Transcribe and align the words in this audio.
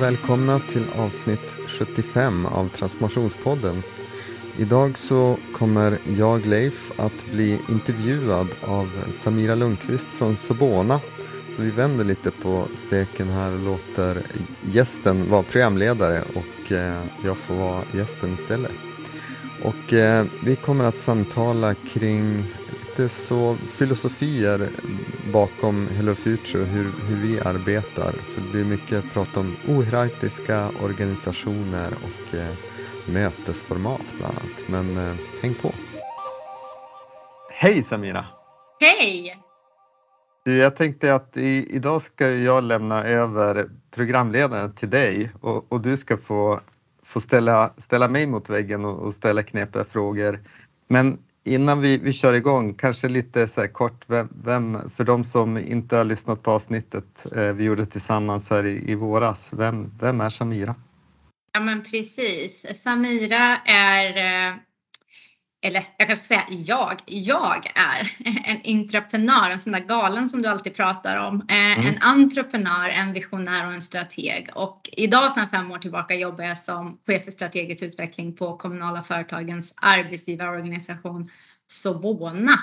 Välkomna 0.00 0.60
till 0.60 0.86
avsnitt 0.96 1.56
75 1.66 2.46
av 2.46 2.68
Transformationspodden. 2.68 3.82
Idag 4.58 4.98
så 4.98 5.36
kommer 5.52 5.98
jag, 6.16 6.46
Leif, 6.46 6.92
att 6.96 7.26
bli 7.32 7.60
intervjuad 7.68 8.48
av 8.60 8.90
Samira 9.12 9.54
Lundqvist 9.54 10.12
från 10.12 10.36
Sobona. 10.36 11.00
Så 11.50 11.62
vi 11.62 11.70
vänder 11.70 12.04
lite 12.04 12.30
på 12.30 12.68
steken 12.74 13.28
här 13.28 13.52
och 13.52 13.58
låter 13.58 14.22
gästen 14.62 15.30
vara 15.30 15.42
programledare 15.42 16.22
och 16.34 16.72
eh, 16.72 17.02
jag 17.24 17.36
får 17.36 17.54
vara 17.54 17.82
gästen 17.92 18.34
istället. 18.34 18.72
Och 19.62 19.92
eh, 19.92 20.26
vi 20.44 20.56
kommer 20.56 20.84
att 20.84 20.98
samtala 20.98 21.74
kring 21.74 22.44
lite 22.98 23.14
så 23.14 23.56
filosofier 23.56 24.70
bakom 25.32 25.88
Hello 25.88 26.14
Future, 26.14 26.64
hur, 26.64 26.92
hur 27.08 27.16
vi 27.16 27.40
arbetar. 27.40 28.14
Så 28.22 28.40
det 28.40 28.50
blir 28.50 28.64
mycket 28.64 29.12
prat 29.12 29.36
om 29.36 29.56
ohierarkiska 29.68 30.68
organisationer 30.68 31.92
och 31.92 32.34
eh, 32.34 32.54
mötesformat 33.06 34.14
bland 34.18 34.38
annat. 34.38 34.68
Men 34.68 34.96
eh, 34.96 35.16
häng 35.42 35.54
på! 35.54 35.72
Hej 37.52 37.82
Samira! 37.82 38.24
Hej! 38.80 39.38
Du, 40.44 40.56
jag 40.56 40.76
tänkte 40.76 41.14
att 41.14 41.36
i, 41.36 41.66
idag 41.70 42.02
ska 42.02 42.30
jag 42.30 42.64
lämna 42.64 43.04
över 43.04 43.68
programledaren 43.94 44.74
till 44.74 44.90
dig 44.90 45.30
och, 45.40 45.72
och 45.72 45.80
du 45.80 45.96
ska 45.96 46.16
få, 46.16 46.60
få 47.02 47.20
ställa, 47.20 47.70
ställa 47.78 48.08
mig 48.08 48.26
mot 48.26 48.50
väggen 48.50 48.84
och, 48.84 48.98
och 48.98 49.14
ställa 49.14 49.42
knepiga 49.42 49.84
frågor. 49.84 50.40
Men 50.88 51.18
innan 51.54 51.80
vi, 51.80 51.98
vi 51.98 52.12
kör 52.12 52.34
igång, 52.34 52.74
kanske 52.74 53.08
lite 53.08 53.48
så 53.48 53.68
kort, 53.68 54.04
vem, 54.06 54.28
vem, 54.44 54.90
för 54.96 55.04
de 55.04 55.24
som 55.24 55.58
inte 55.58 55.96
har 55.96 56.04
lyssnat 56.04 56.42
på 56.42 56.50
avsnittet 56.50 57.26
eh, 57.36 57.46
vi 57.46 57.64
gjorde 57.64 57.86
tillsammans 57.86 58.50
här 58.50 58.66
i, 58.66 58.90
i 58.90 58.94
våras, 58.94 59.50
vem, 59.52 59.92
vem 60.00 60.20
är 60.20 60.30
Samira? 60.30 60.74
Ja 61.52 61.60
men 61.60 61.82
precis, 61.82 62.66
Samira 62.82 63.56
är, 63.66 64.16
eh, 64.16 64.56
eller 65.60 65.84
jag 65.96 66.08
kan 66.08 66.16
säga 66.16 66.44
jag, 66.48 67.02
jag 67.06 67.72
är 67.74 68.12
en 68.44 68.80
entreprenör, 68.80 69.50
en 69.50 69.58
sån 69.58 69.72
där 69.72 69.80
galen 69.80 70.28
som 70.28 70.42
du 70.42 70.48
alltid 70.48 70.74
pratar 70.74 71.16
om. 71.16 71.46
Eh, 71.48 71.78
mm. 71.78 71.86
En 71.86 72.02
entreprenör, 72.02 72.88
en 72.88 73.12
visionär 73.12 73.66
och 73.66 73.72
en 73.72 73.82
strateg. 73.82 74.48
Och 74.54 74.90
idag 74.92 75.32
sedan 75.32 75.48
fem 75.48 75.70
år 75.70 75.78
tillbaka 75.78 76.14
jobbar 76.14 76.44
jag 76.44 76.58
som 76.58 76.98
chef 77.06 77.24
för 77.24 77.30
strategisk 77.30 77.82
utveckling 77.82 78.36
på 78.36 78.56
kommunala 78.56 79.02
företagens 79.02 79.74
arbetsgivarorganisation 79.76 81.28
Sobona. 81.70 82.60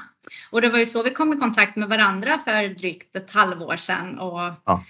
Och 0.52 0.62
det 0.62 0.70
var 0.70 0.80
ju 0.80 0.86
så 0.86 1.04
vi 1.04 1.10
kom 1.10 1.34
i 1.34 1.38
kontakt 1.38 1.76
med 1.76 1.90
varandra 1.90 2.40
för 2.40 2.68
drygt 2.68 3.16
ett 3.16 3.32
halvår 3.32 3.76
sedan 3.76 4.20
och 4.20 4.54
ja. 4.66 4.84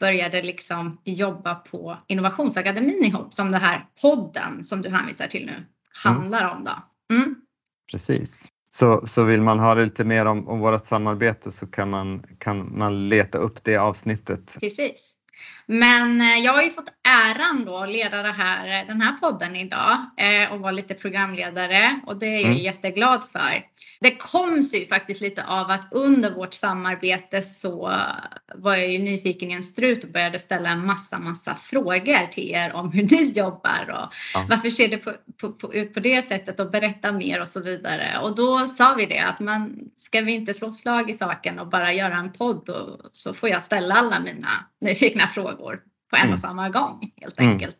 började 0.00 0.42
liksom 0.42 1.00
jobba 1.04 1.54
på 1.54 1.96
Innovationsakademin 2.06 3.04
ihop 3.04 3.34
som 3.34 3.50
den 3.50 3.60
här 3.60 3.86
podden 4.02 4.64
som 4.64 4.82
du 4.82 4.90
hänvisar 4.90 5.26
till 5.26 5.46
nu 5.46 5.66
handlar 5.92 6.40
mm. 6.40 6.56
om. 6.56 6.64
Då. 6.64 6.89
Mm. 7.10 7.34
Precis. 7.90 8.48
Så, 8.74 9.06
så 9.06 9.24
vill 9.24 9.40
man 9.40 9.58
höra 9.58 9.80
lite 9.80 10.04
mer 10.04 10.26
om, 10.26 10.48
om 10.48 10.60
vårt 10.60 10.84
samarbete 10.84 11.52
så 11.52 11.66
kan 11.66 11.90
man, 11.90 12.22
kan 12.38 12.78
man 12.78 13.08
leta 13.08 13.38
upp 13.38 13.64
det 13.64 13.76
avsnittet. 13.76 14.56
Precis. 14.60 15.16
Men 15.66 16.20
eh, 16.20 16.38
jag 16.38 16.52
har 16.52 16.62
ju 16.62 16.70
fått 16.70 16.92
äran 17.08 17.64
då 17.64 17.76
att 17.76 17.90
leda 17.90 18.22
här, 18.22 18.84
den 18.86 19.00
här 19.00 19.12
podden 19.12 19.56
idag 19.56 19.98
eh, 20.16 20.52
och 20.52 20.60
vara 20.60 20.72
lite 20.72 20.94
programledare 20.94 22.00
och 22.06 22.18
det 22.18 22.26
är 22.26 22.40
jag 22.40 22.44
mm. 22.44 22.56
jätteglad 22.56 23.24
för. 23.32 23.64
Det 24.00 24.16
kom 24.16 24.62
sig 24.62 24.80
ju 24.80 24.86
faktiskt 24.86 25.20
lite 25.20 25.44
av 25.44 25.70
att 25.70 25.88
under 25.90 26.34
vårt 26.34 26.54
samarbete 26.54 27.42
så 27.42 27.92
var 28.54 28.76
jag 28.76 28.92
ju 28.92 28.98
nyfiken 28.98 29.50
i 29.50 29.54
en 29.54 29.62
strut 29.62 30.04
och 30.04 30.10
började 30.10 30.38
ställa 30.38 30.68
en 30.68 30.86
massa, 30.86 31.18
massa 31.18 31.54
frågor 31.54 32.26
till 32.26 32.50
er 32.50 32.72
om 32.72 32.92
hur 32.92 33.02
ni 33.02 33.30
jobbar 33.30 33.86
och 33.88 34.14
ja. 34.34 34.46
varför 34.48 34.70
ser 34.70 34.88
det 34.88 34.98
på, 34.98 35.12
på, 35.40 35.52
på, 35.52 35.74
ut 35.74 35.94
på 35.94 36.00
det 36.00 36.22
sättet 36.22 36.60
och 36.60 36.70
berätta 36.70 37.12
mer 37.12 37.40
och 37.40 37.48
så 37.48 37.62
vidare. 37.62 38.18
Och 38.22 38.34
då 38.34 38.66
sa 38.66 38.94
vi 38.94 39.06
det 39.06 39.18
att 39.18 39.40
man 39.40 39.78
ska 39.96 40.20
vi 40.20 40.32
inte 40.32 40.54
slå 40.54 40.72
slag 40.72 41.10
i 41.10 41.14
saken 41.14 41.58
och 41.58 41.68
bara 41.68 41.92
göra 41.92 42.16
en 42.16 42.32
podd 42.32 42.68
och 42.68 43.08
så 43.12 43.34
får 43.34 43.48
jag 43.48 43.62
ställa 43.62 43.94
alla 43.94 44.20
mina 44.20 44.48
nyfikna 44.80 45.26
frågor 45.26 45.80
på 46.10 46.16
en 46.16 46.22
mm. 46.22 46.32
och 46.32 46.38
samma 46.38 46.68
gång 46.68 47.12
helt 47.16 47.40
mm. 47.40 47.52
enkelt. 47.52 47.78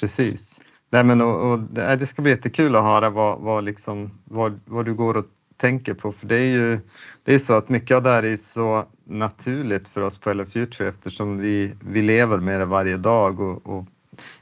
Precis. 0.00 0.60
Nej, 0.90 1.04
men 1.04 1.20
och, 1.20 1.52
och, 1.52 1.58
det 1.98 2.06
ska 2.06 2.22
bli 2.22 2.30
jättekul 2.30 2.76
att 2.76 2.82
höra 2.82 3.10
vad, 3.10 3.40
vad, 3.40 3.64
liksom, 3.64 4.22
vad, 4.24 4.60
vad 4.64 4.84
du 4.84 4.94
går 4.94 5.16
och 5.16 5.26
tänker 5.56 5.94
på 5.94 6.12
för 6.12 6.26
det 6.26 6.36
är 6.36 6.52
ju 6.52 6.80
det 7.24 7.34
är 7.34 7.38
så 7.38 7.52
att 7.52 7.68
mycket 7.68 7.96
av 7.96 8.02
det 8.02 8.10
här 8.10 8.22
är 8.22 8.36
så 8.36 8.84
naturligt 9.04 9.88
för 9.88 10.00
oss 10.00 10.18
på 10.18 10.30
Hello 10.30 10.44
Future 10.44 10.88
eftersom 10.88 11.38
vi, 11.38 11.74
vi 11.80 12.02
lever 12.02 12.38
med 12.38 12.60
det 12.60 12.66
varje 12.66 12.96
dag 12.96 13.40
och, 13.40 13.66
och 13.66 13.84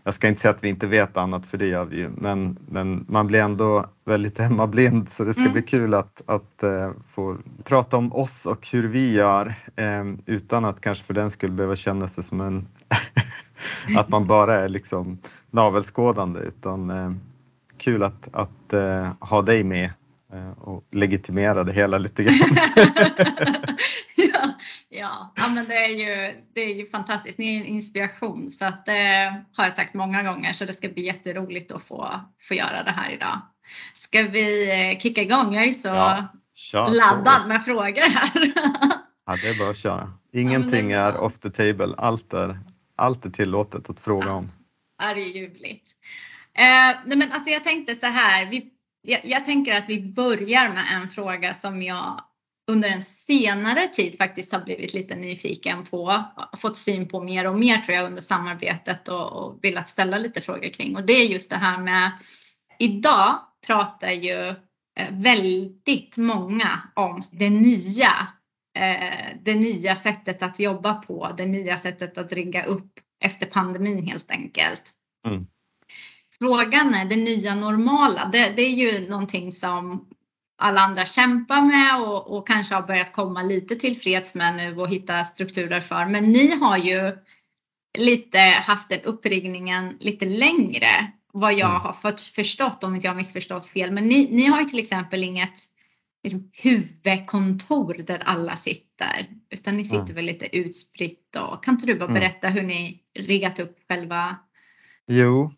jag 0.05 0.15
ska 0.15 0.29
inte 0.29 0.41
säga 0.41 0.55
att 0.55 0.65
vi 0.65 0.69
inte 0.69 0.87
vet 0.87 1.17
annat 1.17 1.47
för 1.47 1.59
det 1.59 1.67
gör 1.67 1.85
vi 1.85 1.97
ju 1.97 2.11
men, 2.17 2.59
men 2.69 3.05
man 3.09 3.27
blir 3.27 3.43
ändå 3.43 3.87
väldigt 4.05 4.39
hemmablind 4.45 5.09
så 5.09 5.25
det 5.25 5.33
ska 5.33 5.43
mm. 5.43 5.53
bli 5.53 5.63
kul 5.63 5.95
att, 5.95 6.23
att 6.27 6.61
uh, 6.65 6.91
få 7.15 7.37
prata 7.65 7.97
om 7.97 8.13
oss 8.13 8.47
och 8.47 8.69
hur 8.73 8.89
vi 8.89 9.13
gör 9.13 9.55
um, 9.77 10.23
utan 10.27 10.65
att 10.65 10.81
kanske 10.81 11.05
för 11.05 11.15
den 11.15 11.31
skull 11.31 11.51
behöva 11.51 11.77
känna 11.77 12.09
sig 12.09 12.25
som 12.25 12.41
en 12.41 12.69
att 13.99 14.09
man 14.09 14.27
bara 14.27 14.55
är 14.55 14.69
liksom 14.69 15.19
navelskådande 15.51 16.41
utan 16.41 16.91
uh, 16.91 17.13
kul 17.79 18.03
att, 18.03 18.29
att 18.33 18.75
ha 19.21 19.43
dig 19.43 19.65
med 19.65 19.91
och 20.57 20.89
legitimera 20.93 21.65
det 21.65 21.73
hela 21.73 21.99
lite 21.99 22.23
grann. 22.23 22.35
ja, 24.17 24.55
ja. 24.89 25.33
ja, 25.37 25.49
men 25.49 25.65
det 25.69 25.85
är, 25.85 25.89
ju, 25.89 26.43
det 26.55 26.61
är 26.61 26.75
ju 26.75 26.87
fantastiskt. 26.87 27.39
Ni 27.39 27.57
är 27.57 27.61
en 27.61 27.67
inspiration 27.67 28.51
så 28.51 28.65
att 28.65 28.87
det 28.87 29.25
eh, 29.25 29.33
har 29.53 29.65
jag 29.65 29.73
sagt 29.73 29.95
många 29.95 30.23
gånger 30.23 30.53
så 30.53 30.65
det 30.65 30.73
ska 30.73 30.89
bli 30.89 31.07
jätteroligt 31.07 31.73
att 31.73 31.83
få, 31.83 32.21
få 32.49 32.55
göra 32.55 32.83
det 32.83 32.91
här 32.91 33.11
idag. 33.11 33.41
Ska 33.95 34.23
vi 34.23 34.71
eh, 34.71 34.99
kicka 34.99 35.23
igång? 35.23 35.55
Jag 35.55 35.63
är 35.63 35.67
ju 35.67 35.75
så 35.75 35.89
ja, 35.89 36.89
laddad 36.89 37.49
med 37.49 37.65
frågor 37.65 38.11
här. 38.11 38.53
ja, 39.27 39.37
det 39.43 39.49
är 39.49 39.59
bara 39.59 39.71
att 39.71 39.79
köra. 39.79 40.13
Ingenting 40.33 40.91
ja, 40.91 40.99
är, 40.99 41.13
är 41.13 41.17
off 41.17 41.39
the 41.39 41.51
table. 41.51 41.95
Allt 41.99 42.33
är, 42.33 42.59
allt 42.97 43.25
är 43.25 43.31
tillåtet 43.31 43.91
att 43.91 44.01
fråga 44.01 44.33
om. 44.33 44.51
Ja, 45.03 45.15
det 45.15 45.21
är 45.21 45.37
ljuvligt. 45.37 45.91
Eh, 46.55 46.97
nej 47.07 47.19
men 47.19 47.33
alltså 47.33 47.51
jag 47.51 47.65
tänkte 47.65 47.95
så 47.95 48.07
här, 48.07 48.51
vi 48.51 48.71
jag, 49.05 49.21
jag 49.25 49.45
tänker 49.45 49.75
att 49.75 49.89
vi 49.89 50.13
börjar 50.13 50.69
med 50.69 50.85
en 50.93 51.09
fråga 51.09 51.55
som 51.55 51.83
jag 51.83 52.21
under 52.71 52.89
en 52.89 53.03
senare 53.03 53.89
tid 53.89 54.19
faktiskt 54.19 54.53
har 54.53 54.61
blivit 54.61 54.95
lite 54.95 55.17
nyfiken 55.17 55.85
på, 55.85 56.25
fått 56.57 56.77
syn 56.77 57.09
på 57.09 57.23
mer 57.23 57.47
och 57.47 57.59
mer 57.59 57.79
tror 57.79 57.97
jag 57.97 58.07
under 58.07 58.23
samarbetet 58.23 59.09
och, 59.09 59.33
och 59.33 59.59
velat 59.65 59.89
ställa 59.89 60.19
lite 60.19 60.41
frågor 60.41 60.69
kring. 60.69 60.97
Och 60.97 61.07
det 61.07 61.13
är 61.13 61.25
just 61.25 61.51
det 61.51 61.57
här 61.57 61.79
med, 61.79 62.13
idag 62.79 63.39
pratar 63.67 64.11
ju 64.11 64.49
eh, 65.01 65.11
väldigt 65.11 66.17
många 66.17 66.81
om 66.95 67.25
det 67.31 67.51
nya, 67.51 68.29
eh, 68.79 69.37
det 69.43 69.55
nya 69.55 69.97
sättet 69.97 70.43
att 70.43 70.61
jobba 70.61 70.95
på, 70.95 71.35
det 71.37 71.47
nya 71.47 71.77
sättet 71.77 72.19
att 72.19 72.33
rigga 72.33 72.65
upp 72.65 72.93
efter 73.25 73.47
pandemin 73.47 74.07
helt 74.07 74.31
enkelt. 74.31 74.93
Mm 75.27 75.47
frågan 76.39 76.95
är 76.95 77.05
det 77.05 77.17
nya 77.17 77.55
normala. 77.55 78.29
Det, 78.33 78.53
det, 78.57 78.63
är 78.63 78.75
ju 78.75 79.09
någonting 79.09 79.53
som 79.53 80.09
alla 80.59 80.81
andra 80.81 81.05
kämpar 81.05 81.63
med 81.63 82.01
och, 82.01 82.37
och, 82.37 82.47
kanske 82.47 82.75
har 82.75 82.83
börjat 82.83 83.13
komma 83.13 83.43
lite 83.43 83.75
tillfreds 83.75 84.35
med 84.35 84.57
nu 84.57 84.77
och 84.77 84.89
hitta 84.89 85.25
strukturer 85.25 85.81
för. 85.81 86.07
Men 86.07 86.33
ni 86.33 86.57
har 86.57 86.79
ju 86.79 87.17
lite 87.99 88.39
haft 88.39 88.89
den 88.89 89.01
uppriggningen 89.01 89.97
lite 90.01 90.25
längre 90.25 91.13
vad 91.33 91.53
jag 91.53 91.71
mm. 91.71 91.83
har 91.83 91.93
fått 91.93 92.21
förstått 92.21 92.85
om 92.85 92.95
inte 92.95 93.07
jag 93.07 93.13
har 93.13 93.17
missförstått 93.17 93.67
fel. 93.67 93.91
Men 93.91 94.09
ni, 94.09 94.29
ni 94.31 94.47
har 94.47 94.59
ju 94.59 94.65
till 94.65 94.79
exempel 94.79 95.25
inget 95.25 95.59
liksom, 96.23 96.51
huvudkontor 96.53 97.95
där 97.95 98.19
alla 98.19 98.57
sitter 98.57 99.27
utan 99.51 99.77
ni 99.77 99.85
sitter 99.85 100.03
mm. 100.03 100.15
väl 100.15 100.25
lite 100.25 100.57
utspritt 100.57 101.37
och 101.37 101.65
kan 101.65 101.75
inte 101.75 101.87
du 101.87 101.95
bara 101.95 102.09
mm. 102.09 102.15
berätta 102.15 102.49
hur 102.49 102.63
ni 102.63 103.01
riggat 103.19 103.61
upp 103.61 103.79
själva? 103.89 104.37
Jo, 105.07 105.53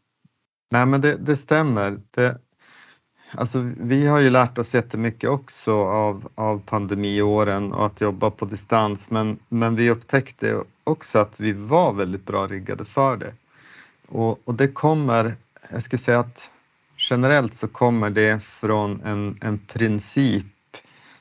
Nej, 0.70 0.86
men 0.86 1.00
det, 1.00 1.16
det 1.16 1.36
stämmer. 1.36 1.98
Det, 2.10 2.38
alltså, 3.34 3.72
vi 3.76 4.06
har 4.06 4.18
ju 4.18 4.30
lärt 4.30 4.58
oss 4.58 4.74
jättemycket 4.74 5.30
också 5.30 5.72
av, 5.74 6.28
av 6.34 6.62
pandemiåren 6.66 7.72
och 7.72 7.86
att 7.86 8.00
jobba 8.00 8.30
på 8.30 8.44
distans, 8.44 9.10
men, 9.10 9.38
men 9.48 9.76
vi 9.76 9.90
upptäckte 9.90 10.62
också 10.84 11.18
att 11.18 11.40
vi 11.40 11.52
var 11.52 11.92
väldigt 11.92 12.26
bra 12.26 12.46
riggade 12.46 12.84
för 12.84 13.16
det. 13.16 13.34
Och, 14.08 14.40
och 14.44 14.54
det 14.54 14.68
kommer, 14.68 15.34
jag 15.72 15.82
skulle 15.82 16.00
säga 16.00 16.18
att 16.20 16.50
generellt 16.96 17.54
så 17.54 17.68
kommer 17.68 18.10
det 18.10 18.42
från 18.42 19.00
en, 19.04 19.38
en 19.40 19.58
princip 19.58 20.46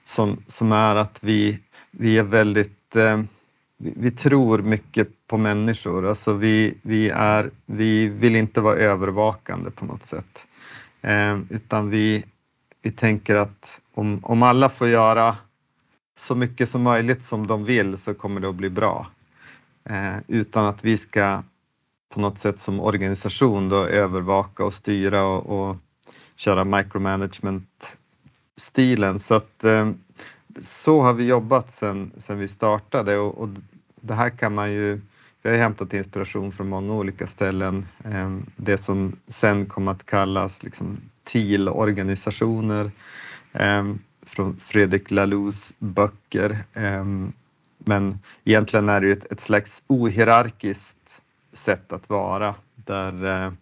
som, 0.04 0.44
som 0.48 0.72
är 0.72 0.96
att 0.96 1.18
vi, 1.22 1.60
vi 1.92 2.18
är 2.18 2.24
väldigt 2.24 2.96
eh, 2.96 3.22
vi 3.78 4.12
tror 4.12 4.62
mycket 4.62 5.28
på 5.28 5.38
människor, 5.38 6.08
alltså 6.08 6.34
vi, 6.34 6.78
vi, 6.82 7.10
är, 7.10 7.52
vi 7.66 8.08
vill 8.08 8.36
inte 8.36 8.62
vara 8.62 8.76
övervakande 8.76 9.72
på 9.72 9.86
något 9.86 10.06
sätt. 10.06 10.46
Eh, 11.02 11.40
utan 11.50 11.90
vi, 11.90 12.26
vi 12.82 12.92
tänker 12.92 13.36
att 13.36 13.82
om, 13.94 14.20
om 14.24 14.44
alla 14.44 14.70
får 14.70 14.88
göra 14.88 15.38
så 16.18 16.36
mycket 16.36 16.70
som 16.70 16.82
möjligt 16.82 17.26
som 17.26 17.48
de 17.48 17.64
vill 17.64 17.98
så 17.98 18.14
kommer 18.14 18.42
det 18.42 18.50
att 18.50 18.56
bli 18.56 18.70
bra. 18.70 19.08
Eh, 19.90 20.16
utan 20.28 20.66
att 20.66 20.86
vi 20.86 20.98
ska 20.98 21.44
på 22.14 22.20
något 22.20 22.40
sätt 22.40 22.60
som 22.60 22.80
organisation 22.80 23.70
då 23.70 23.86
övervaka 23.86 24.66
och 24.66 24.74
styra 24.74 25.26
och, 25.26 25.70
och 25.70 25.78
köra 26.36 26.64
micromanagement-stilen. 26.64 29.20
Så 29.20 29.34
att 29.34 29.64
eh, 29.64 29.92
så 30.62 31.02
har 31.02 31.14
vi 31.14 31.26
jobbat 31.26 31.74
sedan 31.74 32.12
sen 32.18 32.40
vi 32.40 32.48
startade 32.48 33.18
och, 33.18 33.38
och, 33.38 33.50
det 34.02 34.14
här 34.14 34.30
kan 34.30 34.54
man 34.54 34.72
ju 34.72 35.02
vi 35.42 35.52
har 35.52 35.58
hämtat 35.58 35.94
inspiration 35.94 36.52
från 36.52 36.70
många 36.70 36.94
olika 36.94 37.28
ställen. 37.28 37.86
Ehm, 38.04 38.46
det 38.56 38.78
som 38.78 39.16
sen 39.28 39.66
kom 39.66 39.88
att 39.88 40.06
kallas 40.06 40.64
liksom 40.64 40.98
TIL-organisationer 41.24 42.92
ehm, 43.54 44.00
från 44.22 44.58
Fredrik 44.58 45.12
Lalous 45.12 45.74
böcker. 45.80 46.64
Ehm, 46.74 47.34
men 47.78 48.20
egentligen 48.44 48.90
är 48.90 49.02
det 49.02 49.12
ett, 49.12 49.32
ett 49.32 49.42
slags 49.42 49.84
ohierarkiskt 49.88 51.22
sätt 51.54 51.94
att 51.94 52.10
vara 52.10 52.56
där, 52.76 53.46
eh, 53.46 53.54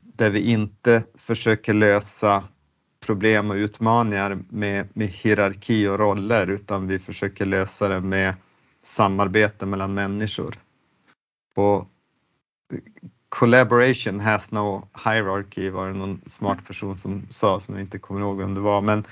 där 0.00 0.30
vi 0.30 0.40
inte 0.40 1.02
försöker 1.14 1.74
lösa 1.74 2.44
problem 3.00 3.50
och 3.50 3.54
utmaningar 3.54 4.38
med, 4.48 4.88
med 4.92 5.08
hierarki 5.08 5.88
och 5.88 5.98
roller 5.98 6.46
utan 6.46 6.86
vi 6.86 6.98
försöker 6.98 7.46
lösa 7.46 7.88
det 7.88 8.00
med 8.00 8.34
samarbete 8.82 9.66
mellan 9.66 9.94
människor. 9.94 10.58
Och 11.54 11.88
collaboration 13.28 14.20
has 14.20 14.52
no 14.52 14.88
hierarchy 15.04 15.70
var 15.70 15.86
det 15.86 15.92
någon 15.92 16.20
smart 16.26 16.66
person 16.66 16.96
som 16.96 17.26
sa 17.30 17.60
som 17.60 17.74
jag 17.74 17.82
inte 17.82 17.98
kommer 17.98 18.20
ihåg 18.20 18.38
vem 18.38 18.54
det 18.54 18.60
var 18.60 18.80
men 18.80 19.04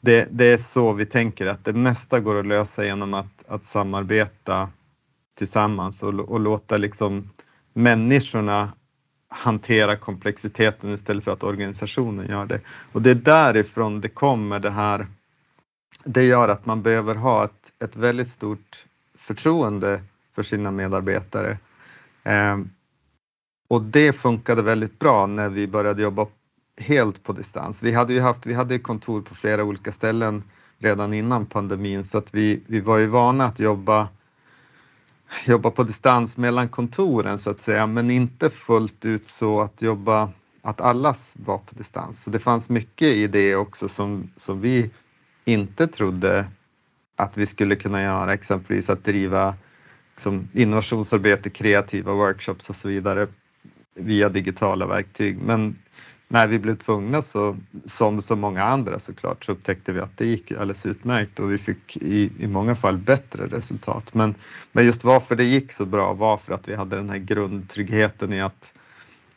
det, 0.00 0.28
det, 0.30 0.44
är 0.44 0.56
så 0.56 0.92
vi 0.92 1.06
tänker 1.06 1.46
att 1.46 1.64
det 1.64 1.72
mesta 1.72 2.20
går 2.20 2.40
att 2.40 2.46
lösa 2.46 2.84
genom 2.84 3.14
att, 3.14 3.48
att 3.48 3.64
samarbeta 3.64 4.68
tillsammans 5.38 6.02
och, 6.02 6.14
och 6.14 6.40
låta 6.40 6.76
liksom 6.76 7.30
människorna 7.72 8.72
hantera 9.28 9.96
komplexiteten 9.96 10.94
istället 10.94 11.24
för 11.24 11.30
att 11.30 11.42
organisationen 11.42 12.28
gör 12.28 12.46
det. 12.46 12.60
Och 12.92 13.02
det 13.02 13.10
är 13.10 13.14
därifrån 13.14 14.00
det 14.00 14.08
kommer 14.08 14.60
det 14.60 14.70
här. 14.70 15.06
Det 16.04 16.24
gör 16.24 16.48
att 16.48 16.66
man 16.66 16.82
behöver 16.82 17.14
ha 17.14 17.44
ett, 17.44 17.72
ett 17.84 17.96
väldigt 17.96 18.28
stort 18.28 18.86
förtroende 19.18 20.02
för 20.34 20.42
sina 20.42 20.70
medarbetare. 20.70 21.58
Eh, 22.24 22.58
och 23.68 23.82
det 23.82 24.12
funkade 24.12 24.62
väldigt 24.62 24.98
bra 24.98 25.26
när 25.26 25.48
vi 25.48 25.66
började 25.66 26.02
jobba 26.02 26.26
helt 26.78 27.22
på 27.22 27.32
distans. 27.32 27.82
Vi 27.82 27.92
hade 27.92 28.12
ju 28.12 28.20
haft, 28.20 28.46
vi 28.46 28.54
hade 28.54 28.78
kontor 28.78 29.22
på 29.22 29.34
flera 29.34 29.64
olika 29.64 29.92
ställen 29.92 30.42
redan 30.78 31.14
innan 31.14 31.46
pandemin 31.46 32.04
så 32.04 32.18
att 32.18 32.34
vi, 32.34 32.62
vi 32.66 32.80
var 32.80 32.98
ju 32.98 33.06
vana 33.06 33.44
att 33.44 33.60
jobba 33.60 34.08
jobba 35.46 35.70
på 35.70 35.82
distans 35.82 36.36
mellan 36.36 36.68
kontoren 36.68 37.38
så 37.38 37.50
att 37.50 37.60
säga, 37.60 37.86
men 37.86 38.10
inte 38.10 38.50
fullt 38.50 39.04
ut 39.04 39.28
så 39.28 39.60
att 39.60 39.82
jobba 39.82 40.30
att 40.62 40.80
alla 40.80 41.14
var 41.32 41.58
på 41.58 41.74
distans. 41.74 42.22
Så 42.22 42.30
det 42.30 42.38
fanns 42.38 42.68
mycket 42.68 43.08
i 43.08 43.26
det 43.26 43.56
också 43.56 43.88
som, 43.88 44.30
som 44.36 44.60
vi 44.60 44.90
inte 45.44 45.86
trodde 45.86 46.46
att 47.16 47.36
vi 47.36 47.46
skulle 47.46 47.76
kunna 47.76 48.02
göra, 48.02 48.34
exempelvis 48.34 48.90
att 48.90 49.04
driva 49.04 49.54
liksom, 50.14 50.48
innovationsarbete, 50.52 51.50
kreativa 51.50 52.12
workshops 52.12 52.70
och 52.70 52.76
så 52.76 52.88
vidare 52.88 53.26
via 53.94 54.28
digitala 54.28 54.86
verktyg. 54.86 55.38
Men 55.42 55.78
när 56.28 56.46
vi 56.46 56.58
blev 56.58 56.76
tvungna 56.76 57.22
så, 57.22 57.56
som 57.86 58.22
så 58.22 58.36
många 58.36 58.62
andra 58.64 59.00
såklart, 59.00 59.44
så 59.44 59.52
upptäckte 59.52 59.92
vi 59.92 60.00
att 60.00 60.16
det 60.16 60.26
gick 60.26 60.52
alldeles 60.52 60.86
utmärkt 60.86 61.40
och 61.40 61.52
vi 61.52 61.58
fick 61.58 61.96
i, 61.96 62.30
i 62.38 62.46
många 62.46 62.74
fall 62.74 62.96
bättre 62.96 63.46
resultat. 63.46 64.14
Men, 64.14 64.34
men 64.72 64.86
just 64.86 65.04
varför 65.04 65.36
det 65.36 65.44
gick 65.44 65.72
så 65.72 65.86
bra 65.86 66.12
var 66.12 66.36
för 66.36 66.54
att 66.54 66.68
vi 66.68 66.74
hade 66.74 66.96
den 66.96 67.10
här 67.10 67.18
grundtryggheten 67.18 68.32
i 68.32 68.40
att 68.40 68.72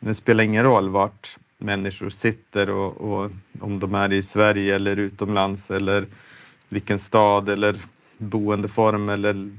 det 0.00 0.14
spelar 0.14 0.44
ingen 0.44 0.64
roll 0.64 0.88
vart 0.88 1.36
människor 1.58 2.10
sitter 2.10 2.70
och, 2.70 3.00
och 3.00 3.30
om 3.60 3.78
de 3.78 3.94
är 3.94 4.12
i 4.12 4.22
Sverige 4.22 4.74
eller 4.74 4.96
utomlands 4.96 5.70
eller 5.70 6.06
vilken 6.68 6.98
stad 6.98 7.48
eller 7.48 7.80
boendeform 8.18 9.08
eller 9.08 9.50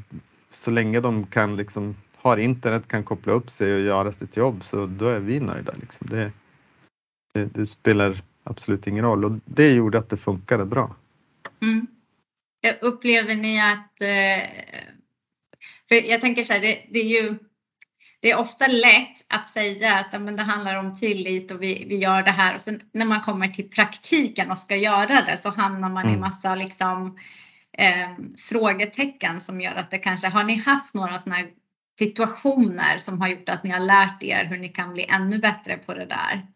så 0.52 0.72
länge 0.72 1.00
de 1.00 1.26
kan 1.26 1.56
liksom 1.56 1.96
har 2.18 2.38
internet, 2.38 2.88
kan 2.88 3.04
koppla 3.04 3.34
upp 3.34 3.50
sig 3.50 3.74
och 3.74 3.80
göra 3.80 4.12
sitt 4.12 4.38
jobb 4.38 4.64
så 4.64 4.86
då 4.86 5.08
är 5.08 5.20
vi 5.20 5.40
nöjda. 5.40 5.74
Liksom. 5.82 6.08
Det, 6.10 6.32
det, 7.34 7.46
det, 7.46 7.68
spelar 7.68 8.22
absolut 8.44 8.88
ingen 8.88 9.06
roll 9.06 9.26
och 9.26 9.32
det 9.46 9.74
gjorde 9.74 9.98
att 9.98 10.10
det 10.10 10.18
funkade 10.18 10.66
bra. 10.66 10.96
Mm. 11.62 11.88
Upplever 12.82 13.36
ni 13.36 13.62
att, 13.62 14.02
eh, 14.02 14.50
för 15.90 16.10
jag 16.10 16.22
tänker 16.22 16.44
så 16.44 16.54
här, 16.54 16.62
det, 16.62 16.86
det, 16.90 17.00
är 17.00 17.24
ju 17.24 17.38
det 18.20 18.32
är 18.32 18.40
ofta 18.40 18.68
lätt 18.68 19.26
att 19.28 19.48
säga 19.48 19.96
att 19.96 20.22
men 20.22 20.36
det 20.36 20.44
handlar 20.44 20.76
om 20.76 20.96
tillit 20.96 21.52
och 21.52 21.62
vi, 21.62 21.86
vi 21.90 21.98
gör 21.98 22.24
det 22.24 22.32
här 22.32 22.56
och 22.56 22.62
sen 22.62 22.82
när 22.92 23.06
man 23.06 23.22
kommer 23.22 23.48
till 23.48 23.70
praktiken 23.70 24.52
och 24.52 24.58
ska 24.58 24.76
göra 24.76 25.22
det 25.22 25.38
så 25.38 25.50
hamnar 25.50 25.90
man 25.90 26.04
mm. 26.04 26.16
i 26.16 26.20
massa 26.20 26.56
liksom 26.56 27.18
eh, 27.78 28.10
frågetecken 28.50 29.42
som 29.42 29.62
gör 29.62 29.76
att 29.76 29.92
det 29.92 29.98
kanske, 29.98 30.28
har 30.28 30.44
ni 30.44 30.56
haft 30.56 30.94
några 30.94 31.18
sådana 31.18 31.48
situationer 32.00 32.98
som 32.98 33.22
har 33.22 33.28
gjort 33.28 33.50
att 33.50 33.64
ni 33.64 33.70
har 33.70 33.80
lärt 33.80 34.24
er 34.24 34.46
hur 34.46 34.58
ni 34.58 34.70
kan 34.70 34.94
bli 34.94 35.06
ännu 35.06 35.38
bättre 35.38 35.78
på 35.78 35.94
det 35.94 36.06
där? 36.06 36.48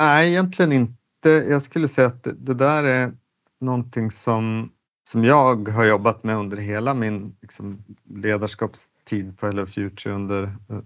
Nej, 0.00 0.30
egentligen 0.30 0.72
inte. 0.72 1.30
Jag 1.30 1.62
skulle 1.62 1.88
säga 1.88 2.06
att 2.06 2.22
det, 2.22 2.32
det 2.32 2.54
där 2.54 2.84
är 2.84 3.12
någonting 3.60 4.10
som, 4.10 4.72
som 5.08 5.24
jag 5.24 5.68
har 5.68 5.84
jobbat 5.84 6.24
med 6.24 6.36
under 6.36 6.56
hela 6.56 6.94
min 6.94 7.36
liksom, 7.40 7.84
ledarskapstid 8.14 9.38
på 9.38 9.46
Hello 9.46 9.66
Future 9.66 10.14
under 10.14 10.42
eh, 10.42 10.78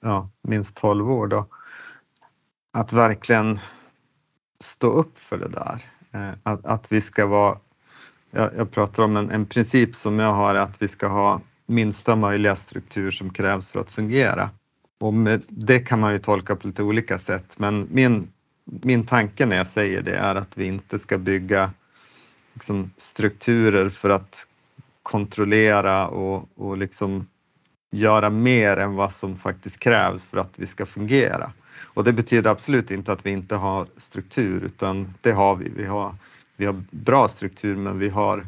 ja, 0.00 0.30
minst 0.42 0.76
12 0.76 1.10
år. 1.10 1.26
Då. 1.26 1.46
Att 2.72 2.92
verkligen 2.92 3.58
stå 4.60 4.90
upp 4.90 5.18
för 5.18 5.38
det 5.38 5.48
där. 5.48 5.84
Eh, 6.12 6.34
att, 6.42 6.66
att 6.66 6.92
vi 6.92 7.00
ska 7.00 7.26
vara, 7.26 7.58
jag, 8.30 8.50
jag 8.56 8.70
pratar 8.70 9.02
om 9.02 9.16
en, 9.16 9.30
en 9.30 9.46
princip 9.46 9.96
som 9.96 10.18
jag 10.18 10.32
har, 10.32 10.54
att 10.54 10.82
vi 10.82 10.88
ska 10.88 11.08
ha 11.08 11.40
minsta 11.66 12.16
möjliga 12.16 12.56
struktur 12.56 13.10
som 13.10 13.32
krävs 13.32 13.70
för 13.70 13.80
att 13.80 13.90
fungera. 13.90 14.50
Och 15.00 15.14
med, 15.14 15.42
det 15.48 15.78
kan 15.78 16.00
man 16.00 16.12
ju 16.12 16.18
tolka 16.18 16.56
på 16.56 16.66
lite 16.66 16.82
olika 16.82 17.18
sätt, 17.18 17.54
men 17.56 17.88
min 17.90 18.28
min 18.82 19.06
tanke 19.06 19.46
när 19.46 19.56
jag 19.56 19.66
säger 19.66 20.02
det 20.02 20.16
är 20.16 20.34
att 20.34 20.58
vi 20.58 20.64
inte 20.64 20.98
ska 20.98 21.18
bygga 21.18 21.70
liksom, 22.54 22.90
strukturer 22.96 23.88
för 23.88 24.10
att 24.10 24.46
kontrollera 25.02 26.08
och, 26.08 26.48
och 26.54 26.78
liksom 26.78 27.26
göra 27.90 28.30
mer 28.30 28.76
än 28.76 28.94
vad 28.94 29.12
som 29.12 29.38
faktiskt 29.38 29.78
krävs 29.78 30.26
för 30.26 30.38
att 30.38 30.58
vi 30.58 30.66
ska 30.66 30.86
fungera. 30.86 31.52
Och 31.94 32.04
det 32.04 32.12
betyder 32.12 32.50
absolut 32.50 32.90
inte 32.90 33.12
att 33.12 33.26
vi 33.26 33.30
inte 33.30 33.54
har 33.54 33.86
struktur 33.96 34.62
utan 34.64 35.14
det 35.20 35.32
har 35.32 35.56
vi. 35.56 35.68
Vi 35.76 35.86
har, 35.86 36.14
vi 36.56 36.66
har 36.66 36.84
bra 36.90 37.28
struktur 37.28 37.76
men 37.76 37.98
vi 37.98 38.08
har, 38.08 38.46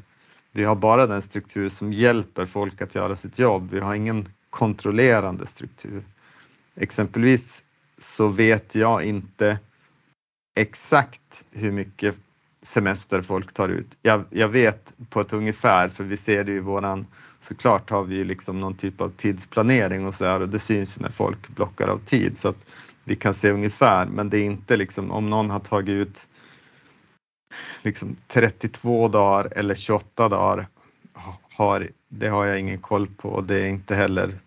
vi 0.53 0.65
har 0.65 0.75
bara 0.75 1.07
den 1.07 1.23
struktur 1.23 1.69
som 1.69 1.93
hjälper 1.93 2.47
folk 2.47 2.83
att 2.83 2.95
göra 2.95 3.17
sitt 3.17 3.39
jobb. 3.39 3.71
Vi 3.71 3.81
har 3.81 3.95
ingen 3.95 4.29
kontrollerande 4.51 5.47
struktur. 5.47 6.05
Exempelvis 6.75 7.63
så 7.99 8.29
vet 8.29 8.75
jag 8.75 9.05
inte 9.05 9.59
exakt 10.55 11.45
hur 11.51 11.73
mycket 11.73 12.15
semester 12.63 13.23
folk 13.23 13.53
tar 13.53 13.69
ut. 13.69 13.97
Jag, 14.03 14.25
jag, 14.31 14.49
vet 14.49 14.93
på 15.11 15.21
ett 15.21 15.33
ungefär, 15.33 15.89
för 15.89 16.05
vi 16.05 16.17
ser 16.17 16.45
det 16.45 16.53
i 16.53 16.59
våran, 16.59 17.07
såklart 17.41 17.91
har 17.91 18.05
vi 18.05 18.25
liksom 18.25 18.61
någon 18.61 18.77
typ 18.77 19.01
av 19.01 19.13
tidsplanering 19.17 20.07
och 20.07 20.15
så 20.15 20.25
här 20.25 20.41
och 20.41 20.49
det 20.49 20.59
syns 20.59 21.01
när 21.01 21.11
folk 21.11 21.49
blockar 21.49 21.89
av 21.89 21.99
tid 21.99 22.39
så 22.39 22.49
att 22.49 22.67
vi 23.05 23.17
kan 23.17 23.35
se 23.35 23.51
ungefär, 23.51 24.07
men 24.07 24.31
det 24.31 24.39
är 24.39 24.45
inte 24.45 24.77
liksom 24.77 25.11
om 25.11 25.31
någon 25.31 25.51
har 25.51 25.61
tagit 25.61 25.93
ut 25.93 26.27
liksom 27.83 28.17
32 28.29 29.09
dagar 29.09 29.53
eller 29.57 29.75
28 29.75 30.29
dagar 30.29 30.67
har, 31.57 31.91
det 32.09 32.29
har 32.29 32.45
jag 32.45 32.61
ingen 32.61 32.79
koll 32.79 33.07
på 33.07 33.29
och 33.29 33.45
det 33.45 33.63
är 33.63 33.69
inte 33.69 33.95
heller 33.95 34.39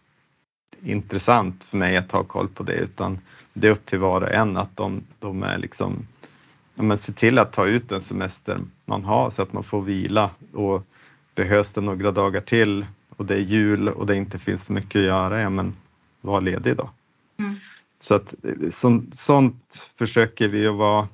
intressant 0.83 1.63
för 1.63 1.77
mig 1.77 1.97
att 1.97 2.11
ha 2.11 2.23
koll 2.23 2.47
på 2.47 2.63
det 2.63 2.73
utan 2.73 3.19
det 3.55 3.67
är 3.67 3.71
upp 3.71 3.85
till 3.85 3.99
var 3.99 4.21
och 4.21 4.31
en 4.31 4.57
att 4.57 4.77
de, 4.77 5.03
de 5.19 5.43
är 5.43 5.57
liksom, 5.57 6.07
men 6.75 6.97
se 6.97 7.11
till 7.11 7.39
att 7.39 7.53
ta 7.53 7.65
ut 7.65 7.89
den 7.89 8.01
semester 8.01 8.59
man 8.85 9.03
har 9.03 9.29
så 9.29 9.41
att 9.41 9.53
man 9.53 9.63
får 9.63 9.81
vila 9.81 10.29
och 10.53 10.83
behövs 11.35 11.73
det 11.73 11.81
några 11.81 12.11
dagar 12.11 12.41
till 12.41 12.85
och 13.09 13.25
det 13.25 13.33
är 13.33 13.39
jul 13.41 13.89
och 13.89 14.05
det 14.05 14.15
inte 14.15 14.39
finns 14.39 14.65
så 14.65 14.73
mycket 14.73 14.99
att 14.99 15.05
göra, 15.05 15.41
ja 15.41 15.49
men 15.49 15.73
var 16.21 16.41
ledig 16.41 16.77
då. 16.77 16.89
Mm. 17.39 17.55
Så 17.99 18.15
att 18.15 18.35
som, 18.71 19.07
sånt 19.11 19.89
försöker 19.97 20.47
vi 20.47 20.67
att 20.67 20.75
vara 20.75 21.07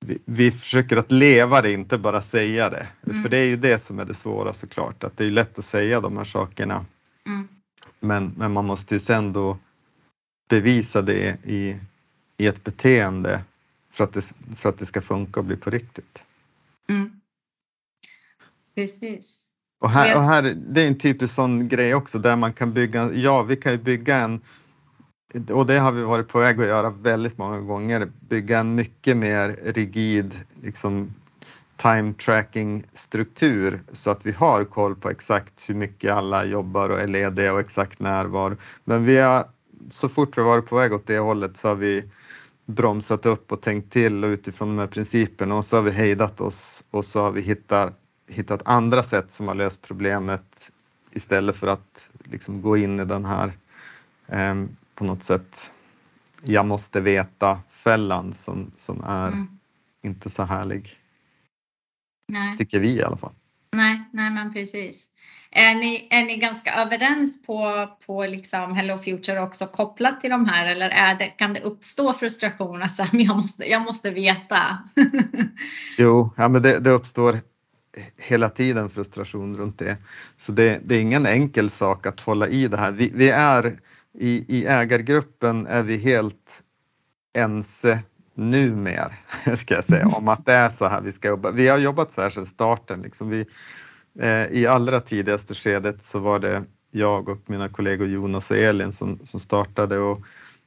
vi, 0.00 0.18
vi, 0.24 0.52
försöker 0.52 0.96
att 0.96 1.12
leva 1.12 1.62
det, 1.62 1.72
inte 1.72 1.98
bara 1.98 2.22
säga 2.22 2.70
det. 2.70 2.86
Mm. 3.06 3.22
För 3.22 3.28
det 3.28 3.38
är 3.38 3.44
ju 3.44 3.56
det 3.56 3.84
som 3.84 3.98
är 3.98 4.04
det 4.04 4.14
svåra 4.14 4.54
såklart, 4.54 5.04
att 5.04 5.16
det 5.16 5.24
är 5.24 5.30
lätt 5.30 5.58
att 5.58 5.64
säga 5.64 6.00
de 6.00 6.16
här 6.16 6.24
sakerna. 6.24 6.84
Mm. 7.26 7.48
Men, 8.00 8.32
men 8.36 8.52
man 8.52 8.66
måste 8.66 8.94
ju 8.94 9.00
sen 9.00 9.32
då 9.32 9.58
bevisa 10.50 11.02
det 11.02 11.36
i, 11.44 11.76
i 12.36 12.46
ett 12.46 12.64
beteende 12.64 13.40
för 13.92 14.04
att, 14.04 14.12
det, 14.12 14.32
för 14.56 14.68
att 14.68 14.78
det 14.78 14.86
ska 14.86 15.00
funka 15.00 15.40
och 15.40 15.46
bli 15.46 15.56
på 15.56 15.70
riktigt. 15.70 16.22
Mm. 16.88 17.10
Precis. 18.74 19.46
Och 19.80 19.90
här, 19.90 20.16
och 20.16 20.22
här, 20.22 20.42
det 20.56 20.82
är 20.82 20.86
en 20.86 20.98
typisk 20.98 21.34
sån 21.34 21.68
grej 21.68 21.94
också 21.94 22.18
där 22.18 22.36
man 22.36 22.52
kan 22.52 22.72
bygga, 22.72 23.12
ja 23.12 23.42
vi 23.42 23.56
kan 23.56 23.72
ju 23.72 23.78
bygga 23.78 24.16
en 24.16 24.40
och 25.50 25.66
det 25.66 25.78
har 25.78 25.92
vi 25.92 26.02
varit 26.02 26.28
på 26.28 26.38
väg 26.38 26.60
att 26.60 26.66
göra 26.66 26.90
väldigt 26.90 27.38
många 27.38 27.60
gånger, 27.60 28.08
bygga 28.20 28.58
en 28.58 28.74
mycket 28.74 29.16
mer 29.16 29.56
rigid 29.64 30.38
liksom, 30.62 31.14
time 31.76 32.14
tracking 32.14 32.84
struktur 32.92 33.82
så 33.92 34.10
att 34.10 34.26
vi 34.26 34.32
har 34.32 34.64
koll 34.64 34.96
på 34.96 35.10
exakt 35.10 35.68
hur 35.68 35.74
mycket 35.74 36.12
alla 36.12 36.44
jobbar 36.44 36.90
och 36.90 37.00
är 37.00 37.06
lediga 37.06 37.52
och 37.52 37.60
exakt 37.60 38.00
när 38.00 38.24
var. 38.24 38.56
Men 38.84 39.04
vi 39.04 39.18
har, 39.18 39.48
så 39.90 40.08
fort 40.08 40.38
vi 40.38 40.42
varit 40.42 40.66
på 40.66 40.76
väg 40.76 40.92
åt 40.92 41.06
det 41.06 41.18
hållet 41.18 41.56
så 41.56 41.68
har 41.68 41.74
vi 41.74 42.04
bromsat 42.66 43.26
upp 43.26 43.52
och 43.52 43.60
tänkt 43.60 43.92
till 43.92 44.24
och 44.24 44.28
utifrån 44.28 44.68
de 44.68 44.78
här 44.78 44.86
principerna 44.86 45.54
och 45.54 45.64
så 45.64 45.76
har 45.76 45.82
vi 45.82 45.90
hejdat 45.90 46.40
oss 46.40 46.84
och 46.90 47.04
så 47.04 47.20
har 47.20 47.32
vi 47.32 47.40
hittat, 47.40 47.98
hittat 48.28 48.62
andra 48.64 49.02
sätt 49.02 49.32
som 49.32 49.48
har 49.48 49.54
löst 49.54 49.82
problemet 49.82 50.70
istället 51.10 51.56
för 51.56 51.66
att 51.66 52.08
liksom 52.24 52.62
gå 52.62 52.76
in 52.76 53.00
i 53.00 53.04
den 53.04 53.24
här 53.24 53.52
eh, 54.26 54.64
på 54.94 55.04
något 55.04 55.24
sätt 55.24 55.72
jag 56.42 56.66
måste 56.66 57.00
veta 57.00 57.60
fällan 57.70 58.34
som, 58.34 58.72
som 58.76 59.04
är 59.04 59.28
mm. 59.28 59.58
inte 60.02 60.30
så 60.30 60.42
härlig. 60.42 60.98
Nej. 62.28 62.58
Tycker 62.58 62.80
vi 62.80 62.88
i 62.88 63.02
alla 63.02 63.16
fall. 63.16 63.32
Nej, 63.72 64.04
nej 64.12 64.30
men 64.30 64.52
precis. 64.52 65.08
Är 65.50 65.74
ni, 65.74 66.08
är 66.10 66.24
ni 66.24 66.36
ganska 66.36 66.74
överens 66.74 67.42
på, 67.42 67.88
på 68.06 68.26
liksom 68.26 68.74
Hello 68.74 68.98
Future 68.98 69.40
också 69.40 69.66
kopplat 69.66 70.20
till 70.20 70.30
de 70.30 70.46
här 70.46 70.66
eller 70.66 70.90
är 70.90 71.14
det, 71.14 71.26
kan 71.26 71.54
det 71.54 71.60
uppstå 71.60 72.12
frustration? 72.12 72.82
Alltså, 72.82 73.06
jag, 73.12 73.36
måste, 73.36 73.70
jag 73.70 73.82
måste 73.82 74.10
veta. 74.10 74.78
jo, 75.98 76.30
ja, 76.36 76.48
men 76.48 76.62
det, 76.62 76.78
det, 76.78 76.90
uppstår 76.90 77.40
hela 78.16 78.48
tiden 78.48 78.90
frustration 78.90 79.56
runt 79.56 79.78
det. 79.78 79.96
Så 80.36 80.52
det, 80.52 80.80
det, 80.84 80.94
är 80.94 81.00
ingen 81.00 81.26
enkel 81.26 81.70
sak 81.70 82.06
att 82.06 82.20
hålla 82.20 82.48
i 82.48 82.68
det 82.68 82.76
här. 82.76 82.92
Vi, 82.92 83.12
vi 83.14 83.28
är 83.28 83.78
i, 84.18 84.58
i 84.58 84.66
ägargruppen 84.66 85.66
är 85.66 85.82
vi 85.82 85.96
helt 85.96 86.62
ense 87.38 87.98
numer, 88.40 89.16
ska 89.56 89.74
jag 89.74 89.84
säga, 89.84 90.06
om 90.06 90.28
att 90.28 90.46
det 90.46 90.52
är 90.52 90.68
så 90.68 90.88
här 90.88 91.00
vi 91.00 91.12
ska 91.12 91.28
jobba. 91.28 91.50
Vi 91.50 91.68
har 91.68 91.78
jobbat 91.78 92.12
så 92.12 92.20
här 92.20 92.30
sedan 92.30 92.46
starten. 92.46 93.02
Liksom 93.02 93.28
vi, 93.28 93.46
eh, 94.18 94.46
I 94.46 94.66
allra 94.66 95.00
tidigaste 95.00 95.54
skedet 95.54 96.04
så 96.04 96.18
var 96.18 96.38
det 96.38 96.64
jag 96.90 97.28
och 97.28 97.38
mina 97.46 97.68
kollegor 97.68 98.08
Jonas 98.08 98.50
och 98.50 98.56
Elin 98.56 98.92
som, 98.92 99.18
som 99.24 99.40
startade 99.40 99.98
och 99.98 100.20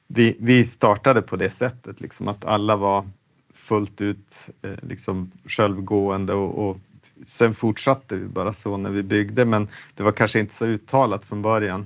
vi, 0.07 0.37
vi 0.39 0.65
startade 0.65 1.21
på 1.21 1.35
det 1.35 1.49
sättet, 1.49 2.01
liksom 2.01 2.27
att 2.27 2.45
alla 2.45 2.75
var 2.75 3.09
fullt 3.53 4.01
ut 4.01 4.45
eh, 4.61 4.75
liksom 4.81 5.31
självgående 5.45 6.33
och, 6.33 6.69
och 6.69 6.77
sen 7.25 7.55
fortsatte 7.55 8.15
vi 8.15 8.25
bara 8.25 8.53
så 8.53 8.77
när 8.77 8.89
vi 8.89 9.03
byggde, 9.03 9.45
men 9.45 9.67
det 9.95 10.03
var 10.03 10.11
kanske 10.11 10.39
inte 10.39 10.53
så 10.53 10.65
uttalat 10.65 11.25
från 11.25 11.41
början. 11.41 11.85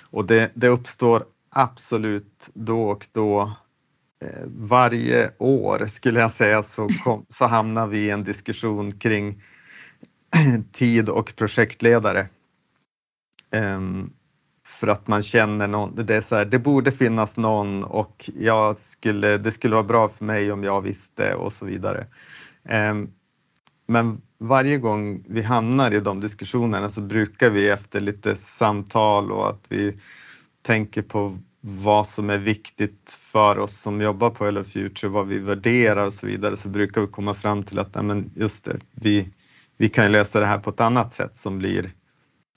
Och 0.00 0.24
det, 0.24 0.50
det 0.54 0.68
uppstår 0.68 1.24
absolut 1.50 2.50
då 2.54 2.90
och 2.90 3.06
då 3.12 3.52
Eh, 4.24 4.44
varje 4.46 5.30
år 5.38 5.86
skulle 5.86 6.20
jag 6.20 6.30
säga 6.30 6.62
så, 6.62 6.88
kom, 7.04 7.26
så 7.28 7.46
hamnar 7.46 7.86
vi 7.86 7.98
i 7.98 8.10
en 8.10 8.24
diskussion 8.24 8.98
kring 8.98 9.42
tid 10.72 11.08
och 11.08 11.36
projektledare. 11.36 12.28
Um, 13.52 14.12
för 14.64 14.86
att 14.86 15.08
man 15.08 15.22
känner 15.22 15.68
någon, 15.68 16.06
det 16.06 16.16
är 16.16 16.20
så 16.20 16.36
här, 16.36 16.44
det 16.44 16.58
borde 16.58 16.92
finnas 16.92 17.36
någon 17.36 17.84
och 17.84 18.30
jag 18.38 18.78
skulle, 18.78 19.38
det 19.38 19.52
skulle 19.52 19.74
vara 19.74 19.84
bra 19.84 20.08
för 20.08 20.24
mig 20.24 20.52
om 20.52 20.64
jag 20.64 20.80
visste 20.80 21.34
och 21.34 21.52
så 21.52 21.64
vidare. 21.64 22.06
Um, 22.90 23.12
men 23.86 24.22
varje 24.38 24.78
gång 24.78 25.24
vi 25.28 25.42
hamnar 25.42 25.90
i 25.90 26.00
de 26.00 26.20
diskussionerna 26.20 26.88
så 26.88 27.00
brukar 27.00 27.50
vi 27.50 27.68
efter 27.68 28.00
lite 28.00 28.36
samtal 28.36 29.32
och 29.32 29.48
att 29.48 29.64
vi 29.68 29.98
tänker 30.62 31.02
på 31.02 31.38
vad 31.60 32.06
som 32.06 32.30
är 32.30 32.38
viktigt 32.38 33.18
för 33.20 33.58
oss 33.58 33.80
som 33.80 34.00
jobbar 34.00 34.30
på 34.30 34.44
Hello 34.44 34.64
Future, 34.64 35.08
vad 35.08 35.26
vi 35.26 35.38
värderar 35.38 36.06
och 36.06 36.12
så 36.12 36.26
vidare, 36.26 36.56
så 36.56 36.68
brukar 36.68 37.00
vi 37.00 37.06
komma 37.06 37.34
fram 37.34 37.62
till 37.62 37.78
att 37.78 38.04
men 38.04 38.30
just 38.34 38.64
det, 38.64 38.76
vi, 38.90 39.28
vi 39.76 39.88
kan 39.88 40.12
lösa 40.12 40.40
det 40.40 40.46
här 40.46 40.58
på 40.58 40.70
ett 40.70 40.80
annat 40.80 41.14
sätt 41.14 41.38
som 41.38 41.58
blir 41.58 41.92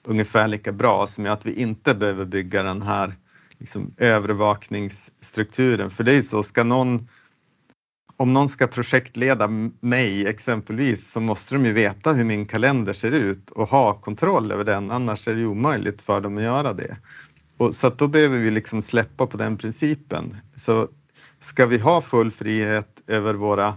ungefär 0.06 0.48
lika 0.48 0.72
bra, 0.72 1.06
som 1.06 1.24
gör 1.24 1.32
att 1.32 1.46
vi 1.46 1.54
inte 1.54 1.94
behöver 1.94 2.24
bygga 2.24 2.62
den 2.62 2.82
här 2.82 3.14
liksom, 3.58 3.94
övervakningsstrukturen. 3.96 5.90
För 5.90 6.04
det 6.04 6.12
är 6.12 6.16
ju 6.16 6.22
så, 6.22 6.42
ska 6.42 6.64
någon 6.64 7.08
om 8.16 8.32
någon 8.32 8.48
ska 8.48 8.66
projektleda 8.66 9.48
mig 9.80 10.26
exempelvis 10.26 11.12
så 11.12 11.20
måste 11.20 11.54
de 11.54 11.66
ju 11.66 11.72
veta 11.72 12.12
hur 12.12 12.24
min 12.24 12.46
kalender 12.46 12.92
ser 12.92 13.12
ut 13.12 13.50
och 13.50 13.68
ha 13.68 13.94
kontroll 13.94 14.52
över 14.52 14.64
den, 14.64 14.90
annars 14.90 15.28
är 15.28 15.34
det 15.34 15.46
omöjligt 15.46 16.02
för 16.02 16.20
dem 16.20 16.36
att 16.36 16.42
göra 16.42 16.72
det. 16.72 16.96
Och, 17.56 17.74
så 17.74 17.90
då 17.90 18.08
behöver 18.08 18.38
vi 18.38 18.50
liksom 18.50 18.82
släppa 18.82 19.26
på 19.26 19.36
den 19.36 19.56
principen. 19.56 20.36
Så 20.56 20.88
ska 21.40 21.66
vi 21.66 21.78
ha 21.78 22.00
full 22.00 22.30
frihet 22.30 23.02
över 23.06 23.34
våra 23.34 23.74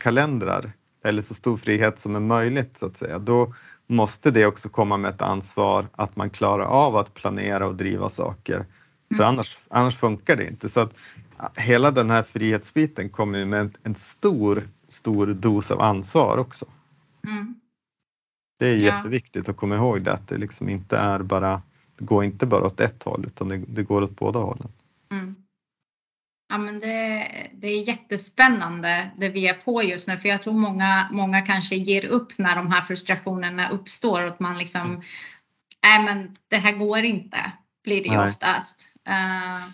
kalendrar 0.00 0.72
eller 1.04 1.22
så 1.22 1.34
stor 1.34 1.56
frihet 1.56 2.00
som 2.00 2.16
är 2.16 2.20
möjligt 2.20 2.78
så 2.78 2.86
att 2.86 2.98
säga, 2.98 3.18
då 3.18 3.54
måste 3.86 4.30
det 4.30 4.46
också 4.46 4.68
komma 4.68 4.96
med 4.96 5.14
ett 5.14 5.22
ansvar 5.22 5.88
att 5.96 6.16
man 6.16 6.30
klarar 6.30 6.64
av 6.64 6.96
att 6.96 7.14
planera 7.14 7.66
och 7.66 7.74
driva 7.74 8.08
saker. 8.08 8.54
Mm. 8.54 8.66
För 9.16 9.24
annars, 9.24 9.58
annars 9.68 9.96
funkar 9.96 10.36
det 10.36 10.48
inte. 10.48 10.68
Så 10.68 10.80
att 10.80 10.94
hela 11.54 11.90
den 11.90 12.10
här 12.10 12.22
frihetsbiten 12.22 13.08
kommer 13.08 13.44
med 13.44 13.60
en, 13.60 13.72
en 13.82 13.94
stor, 13.94 14.68
stor 14.88 15.26
dos 15.26 15.70
av 15.70 15.80
ansvar 15.80 16.38
också. 16.38 16.66
Mm. 17.26 17.54
Det 18.58 18.68
är 18.68 18.76
jätteviktigt 18.76 19.48
att 19.48 19.56
komma 19.56 19.76
ihåg 19.76 20.02
det, 20.02 20.12
att 20.12 20.28
det 20.28 20.38
liksom 20.38 20.68
inte 20.68 20.96
är 20.96 21.18
bara 21.18 21.62
går 22.04 22.24
inte 22.24 22.46
bara 22.46 22.66
åt 22.66 22.80
ett 22.80 23.02
håll 23.02 23.24
utan 23.26 23.48
det, 23.48 23.56
det 23.56 23.82
går 23.82 24.02
åt 24.02 24.16
båda 24.16 24.38
hållen. 24.38 24.68
Mm. 25.10 25.34
Ja, 26.48 26.58
men 26.58 26.80
det, 26.80 27.28
det 27.54 27.66
är 27.66 27.88
jättespännande 27.88 29.10
det 29.16 29.28
vi 29.28 29.48
är 29.48 29.54
på 29.54 29.82
just 29.82 30.08
nu 30.08 30.16
för 30.16 30.28
jag 30.28 30.42
tror 30.42 30.54
många, 30.54 31.08
många 31.12 31.42
kanske 31.42 31.76
ger 31.76 32.04
upp 32.04 32.38
när 32.38 32.56
de 32.56 32.72
här 32.72 32.80
frustrationerna 32.80 33.68
uppstår 33.68 34.22
och 34.22 34.28
att 34.28 34.40
man 34.40 34.58
liksom, 34.58 34.80
mm. 34.80 35.02
nej 35.82 36.04
men 36.04 36.36
det 36.48 36.56
här 36.56 36.72
går 36.72 36.98
inte, 36.98 37.52
blir 37.84 38.02
det 38.02 38.08
ju 38.08 38.16
nej. 38.16 38.28
oftast. 38.28 38.88
Uh, 39.08 39.68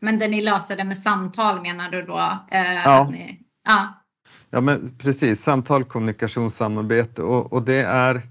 men 0.00 0.18
det 0.18 0.28
ni 0.28 0.40
löser 0.40 0.76
det 0.76 0.84
med 0.84 0.98
samtal 0.98 1.62
menar 1.62 1.90
du 1.90 2.02
då? 2.02 2.38
Uh, 2.52 2.82
ja. 2.84 3.08
Ni, 3.10 3.40
ja. 3.64 4.02
ja, 4.50 4.60
men 4.60 4.98
precis, 4.98 5.42
samtal, 5.42 5.84
kommunikation, 5.84 6.50
samarbete 6.50 7.22
och, 7.22 7.52
och 7.52 7.62
det 7.62 7.82
är 7.82 8.22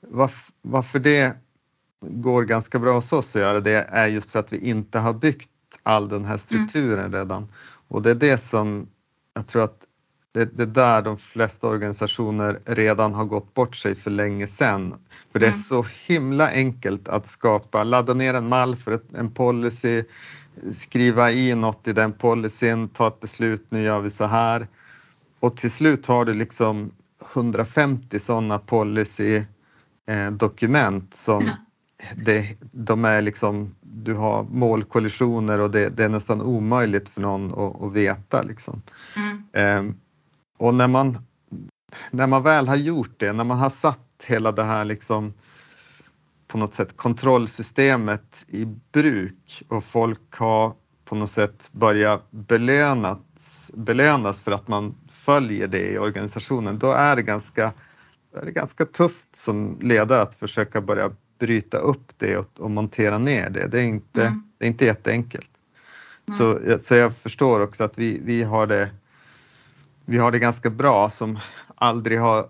varför, 0.00 0.52
varför 0.62 0.98
det 0.98 1.36
går 2.02 2.42
ganska 2.42 2.78
bra 2.78 2.94
hos 2.94 3.12
oss 3.12 3.36
att 3.36 3.42
göra 3.42 3.60
det 3.60 3.86
är 3.88 4.06
just 4.06 4.30
för 4.30 4.38
att 4.38 4.52
vi 4.52 4.58
inte 4.58 4.98
har 4.98 5.12
byggt 5.12 5.50
all 5.82 6.08
den 6.08 6.24
här 6.24 6.36
strukturen 6.36 6.98
mm. 6.98 7.12
redan. 7.12 7.48
Och 7.88 8.02
det 8.02 8.10
är 8.10 8.14
det 8.14 8.38
som 8.38 8.86
jag 9.34 9.46
tror 9.46 9.62
att 9.62 9.78
det, 10.32 10.44
det 10.44 10.66
där 10.66 11.02
de 11.02 11.18
flesta 11.18 11.68
organisationer 11.68 12.60
redan 12.64 13.14
har 13.14 13.24
gått 13.24 13.54
bort 13.54 13.76
sig 13.76 13.94
för 13.94 14.10
länge 14.10 14.46
sedan. 14.46 14.94
För 15.32 15.38
det 15.38 15.46
är 15.46 15.50
mm. 15.50 15.62
så 15.62 15.86
himla 16.06 16.50
enkelt 16.50 17.08
att 17.08 17.26
skapa, 17.26 17.84
ladda 17.84 18.14
ner 18.14 18.34
en 18.34 18.48
mall 18.48 18.76
för 18.76 18.92
ett, 18.92 19.14
en 19.14 19.30
policy, 19.30 20.04
skriva 20.72 21.30
i 21.30 21.54
något 21.54 21.88
i 21.88 21.92
den 21.92 22.12
policyn, 22.12 22.88
ta 22.88 23.08
ett 23.08 23.20
beslut, 23.20 23.66
nu 23.68 23.82
gör 23.82 24.00
vi 24.00 24.10
så 24.10 24.24
här. 24.24 24.66
Och 25.40 25.56
till 25.56 25.70
slut 25.70 26.06
har 26.06 26.24
du 26.24 26.34
liksom 26.34 26.90
150 27.32 28.18
sådana 28.18 28.58
policy 28.58 29.42
eh, 30.06 30.30
dokument 30.30 31.16
som 31.16 31.42
mm 31.42 31.54
det, 32.16 32.56
de 32.60 33.04
är 33.04 33.22
liksom, 33.22 33.74
du 33.80 34.14
har 34.14 34.44
målkollisioner 34.44 35.58
och 35.58 35.70
det, 35.70 35.88
det 35.88 36.04
är 36.04 36.08
nästan 36.08 36.40
omöjligt 36.42 37.08
för 37.08 37.20
någon 37.20 37.52
att, 37.52 37.82
att 37.82 37.92
veta. 37.92 38.42
Liksom. 38.42 38.82
Mm. 39.16 39.88
Eh, 39.88 39.94
och 40.58 40.74
när 40.74 40.88
man, 40.88 41.18
när 42.10 42.26
man 42.26 42.42
väl 42.42 42.68
har 42.68 42.76
gjort 42.76 43.14
det, 43.16 43.32
när 43.32 43.44
man 43.44 43.58
har 43.58 43.70
satt 43.70 44.24
hela 44.26 44.52
det 44.52 44.62
här 44.62 44.84
liksom, 44.84 45.34
på 46.48 46.58
något 46.58 46.74
sätt 46.74 46.96
kontrollsystemet 46.96 48.44
i 48.48 48.64
bruk 48.92 49.62
och 49.68 49.84
folk 49.84 50.34
har 50.34 50.74
på 51.04 51.14
något 51.14 51.30
sätt 51.30 51.68
börjat 51.72 52.30
belönas, 52.30 53.70
belönas 53.74 54.40
för 54.40 54.52
att 54.52 54.68
man 54.68 54.94
följer 55.12 55.68
det 55.68 55.90
i 55.90 55.98
organisationen, 55.98 56.78
då 56.78 56.92
är 56.92 57.16
det 57.16 57.22
ganska, 57.22 57.72
är 58.36 58.44
det 58.44 58.52
ganska 58.52 58.86
tufft 58.86 59.36
som 59.36 59.78
ledare 59.80 60.22
att 60.22 60.34
försöka 60.34 60.80
börja 60.80 61.10
bryta 61.42 61.78
upp 61.78 62.12
det 62.18 62.36
och, 62.36 62.60
och 62.60 62.70
montera 62.70 63.18
ner 63.18 63.50
det. 63.50 63.66
Det 63.66 63.80
är 63.80 63.84
inte, 63.84 64.26
mm. 64.26 64.42
det 64.58 64.64
är 64.64 64.68
inte 64.68 64.84
jätteenkelt. 64.84 65.50
Mm. 66.28 66.38
Så, 66.38 66.78
så 66.78 66.94
jag 66.94 67.16
förstår 67.16 67.60
också 67.60 67.84
att 67.84 67.98
vi, 67.98 68.20
vi, 68.24 68.42
har 68.42 68.66
det, 68.66 68.90
vi 70.04 70.18
har 70.18 70.30
det 70.30 70.38
ganska 70.38 70.70
bra 70.70 71.10
som 71.10 71.38
aldrig 71.74 72.20
har 72.20 72.46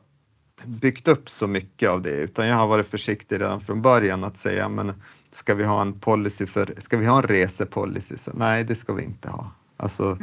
byggt 0.65 1.09
upp 1.09 1.29
så 1.29 1.47
mycket 1.47 1.91
av 1.91 2.03
det 2.03 2.11
utan 2.11 2.47
jag 2.47 2.57
har 2.57 2.67
varit 2.67 2.87
försiktig 2.87 3.41
redan 3.41 3.61
från 3.61 3.83
början 3.83 4.25
att 4.25 4.39
säga 4.39 4.69
men 4.69 5.03
ska 5.31 5.55
vi 5.55 5.65
ha 5.65 5.83
en 5.83 6.01
policy 6.01 6.47
för, 6.47 6.75
ska 6.79 6.97
vi 6.97 7.07
ha 7.07 7.19
en 7.19 7.29
resepolicy? 7.29 8.19
Så, 8.19 8.31
nej, 8.35 8.65
det 8.65 8.75
ska 8.75 8.93
vi 8.93 9.03
inte 9.03 9.29
ha. 9.29 9.51
Alltså, 9.77 10.19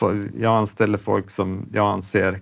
mm. 0.00 0.30
jag 0.38 0.56
anställer 0.56 0.98
folk 0.98 1.30
som 1.30 1.66
jag 1.72 1.86
anser 1.86 2.40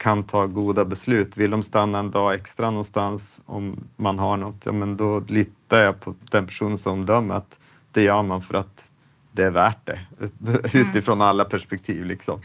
kan 0.00 0.22
ta 0.22 0.46
goda 0.46 0.84
beslut. 0.84 1.36
Vill 1.36 1.50
de 1.50 1.62
stanna 1.62 1.98
en 1.98 2.10
dag 2.10 2.34
extra 2.34 2.70
någonstans 2.70 3.40
om 3.46 3.84
man 3.96 4.18
har 4.18 4.36
något, 4.36 4.62
ja 4.66 4.72
men 4.72 4.96
då 4.96 5.20
litar 5.28 5.82
jag 5.82 6.00
på 6.00 6.14
den 6.30 6.46
personens 6.46 6.86
omdöme 6.86 7.34
att 7.34 7.58
det 7.92 8.02
gör 8.02 8.22
man 8.22 8.42
för 8.42 8.54
att 8.54 8.84
det 9.32 9.44
är 9.44 9.50
värt 9.50 9.86
det 9.86 10.00
utifrån 10.78 11.20
alla 11.20 11.44
perspektiv. 11.44 12.04
Liksom. 12.04 12.40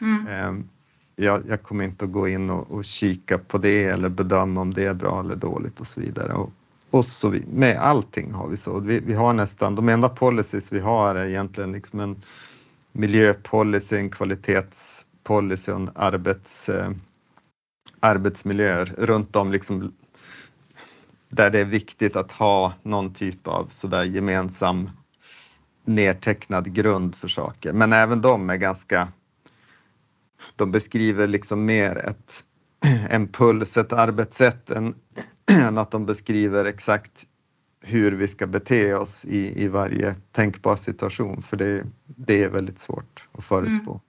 Mm. 0.00 0.26
Ehm, 0.26 0.68
jag, 1.16 1.42
jag, 1.48 1.62
kommer 1.62 1.84
inte 1.84 2.04
att 2.04 2.12
gå 2.12 2.28
in 2.28 2.50
och, 2.50 2.70
och, 2.70 2.84
kika 2.84 3.38
på 3.38 3.58
det 3.58 3.84
eller 3.84 4.08
bedöma 4.08 4.60
om 4.60 4.74
det 4.74 4.84
är 4.84 4.94
bra 4.94 5.20
eller 5.20 5.36
dåligt 5.36 5.80
och 5.80 5.86
så 5.86 6.00
vidare. 6.00 6.32
Och, 6.32 6.52
och 6.90 7.04
så 7.04 7.28
vi, 7.28 7.44
med 7.52 7.76
allting 7.78 8.32
har 8.32 8.48
vi 8.48 8.56
så. 8.56 8.78
Vi, 8.78 9.00
vi, 9.00 9.14
har 9.14 9.32
nästan, 9.32 9.74
de 9.74 9.88
enda 9.88 10.08
policies 10.08 10.72
vi 10.72 10.80
har 10.80 11.14
är 11.14 11.28
egentligen 11.28 11.72
liksom 11.72 12.00
en 12.00 12.22
miljöpolicy, 12.92 13.96
en 13.96 14.10
kvalitetspolicy 14.10 15.05
och 15.30 15.42
arbets, 15.94 16.68
eh, 16.68 16.90
arbetsmiljöer 18.00 18.94
runt 18.98 19.36
om 19.36 19.52
liksom 19.52 19.92
där 21.28 21.50
det 21.50 21.60
är 21.60 21.64
viktigt 21.64 22.16
att 22.16 22.32
ha 22.32 22.72
någon 22.82 23.14
typ 23.14 23.46
av 23.46 23.68
sådär 23.70 24.04
gemensam 24.04 24.90
nedtecknad 25.84 26.74
grund 26.74 27.14
för 27.14 27.28
saker. 27.28 27.72
Men 27.72 27.92
även 27.92 28.20
de 28.20 28.50
är 28.50 28.56
ganska, 28.56 29.08
de 30.56 30.72
beskriver 30.72 31.26
liksom 31.26 31.64
mer 31.64 31.96
ett, 31.96 32.44
en 33.10 33.28
puls, 33.28 33.76
ett 33.76 33.92
arbetssätt 33.92 34.70
än, 34.70 34.94
än 35.50 35.78
att 35.78 35.90
de 35.90 36.06
beskriver 36.06 36.64
exakt 36.64 37.26
hur 37.80 38.12
vi 38.12 38.28
ska 38.28 38.46
bete 38.46 38.94
oss 38.94 39.24
i, 39.24 39.64
i 39.64 39.68
varje 39.68 40.14
tänkbar 40.32 40.76
situation, 40.76 41.42
för 41.42 41.56
det, 41.56 41.86
det 42.04 42.42
är 42.42 42.48
väldigt 42.48 42.78
svårt 42.78 43.28
att 43.32 43.44
förutspå. 43.44 44.00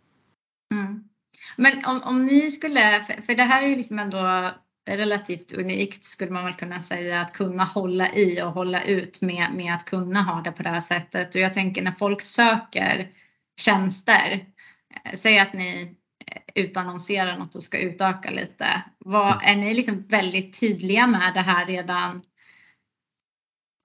Mm. 0.71 0.85
Mm. 0.85 1.06
Men 1.55 1.85
om, 1.85 2.03
om 2.03 2.25
ni 2.25 2.51
skulle, 2.51 3.01
för, 3.01 3.21
för 3.21 3.35
det 3.35 3.43
här 3.43 3.63
är 3.63 3.67
ju 3.67 3.75
liksom 3.75 3.99
ändå 3.99 4.51
relativt 4.87 5.51
unikt 5.51 6.03
skulle 6.03 6.31
man 6.31 6.45
väl 6.45 6.53
kunna 6.53 6.79
säga 6.79 7.21
att 7.21 7.33
kunna 7.33 7.63
hålla 7.63 8.13
i 8.13 8.41
och 8.41 8.51
hålla 8.51 8.83
ut 8.83 9.21
med, 9.21 9.53
med 9.53 9.73
att 9.73 9.85
kunna 9.85 10.21
ha 10.21 10.41
det 10.41 10.51
på 10.51 10.63
det 10.63 10.69
här 10.69 10.79
sättet. 10.79 11.35
Och 11.35 11.41
jag 11.41 11.53
tänker 11.53 11.81
när 11.81 11.91
folk 11.91 12.21
söker 12.21 13.09
tjänster, 13.59 14.45
eh, 14.89 15.13
säg 15.13 15.39
att 15.39 15.53
ni 15.53 15.95
eh, 16.25 16.63
utannonserar 16.63 17.37
något 17.37 17.55
och 17.55 17.63
ska 17.63 17.77
utöka 17.77 18.31
lite. 18.31 18.81
Vad, 18.97 19.41
är 19.43 19.55
ni 19.55 19.73
liksom 19.73 20.07
väldigt 20.07 20.59
tydliga 20.59 21.07
med 21.07 21.33
det 21.33 21.41
här 21.41 21.65
redan, 21.65 22.21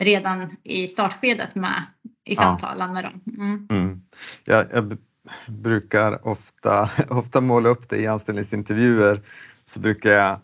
redan 0.02 0.56
i 0.62 0.88
startskedet 0.88 1.54
med, 1.54 1.82
i 2.24 2.36
samtalen 2.36 2.88
ja. 2.88 2.94
med 2.94 3.04
dem? 3.04 3.20
Mm. 3.26 3.68
Mm. 3.70 4.02
Jag, 4.44 4.66
jag 4.72 4.98
brukar 5.46 6.26
ofta, 6.28 6.90
ofta 7.08 7.40
måla 7.40 7.68
upp 7.68 7.88
det 7.88 7.96
i 7.96 8.06
anställningsintervjuer 8.06 9.20
så 9.64 9.80
brukar 9.80 10.10
jag 10.10 10.38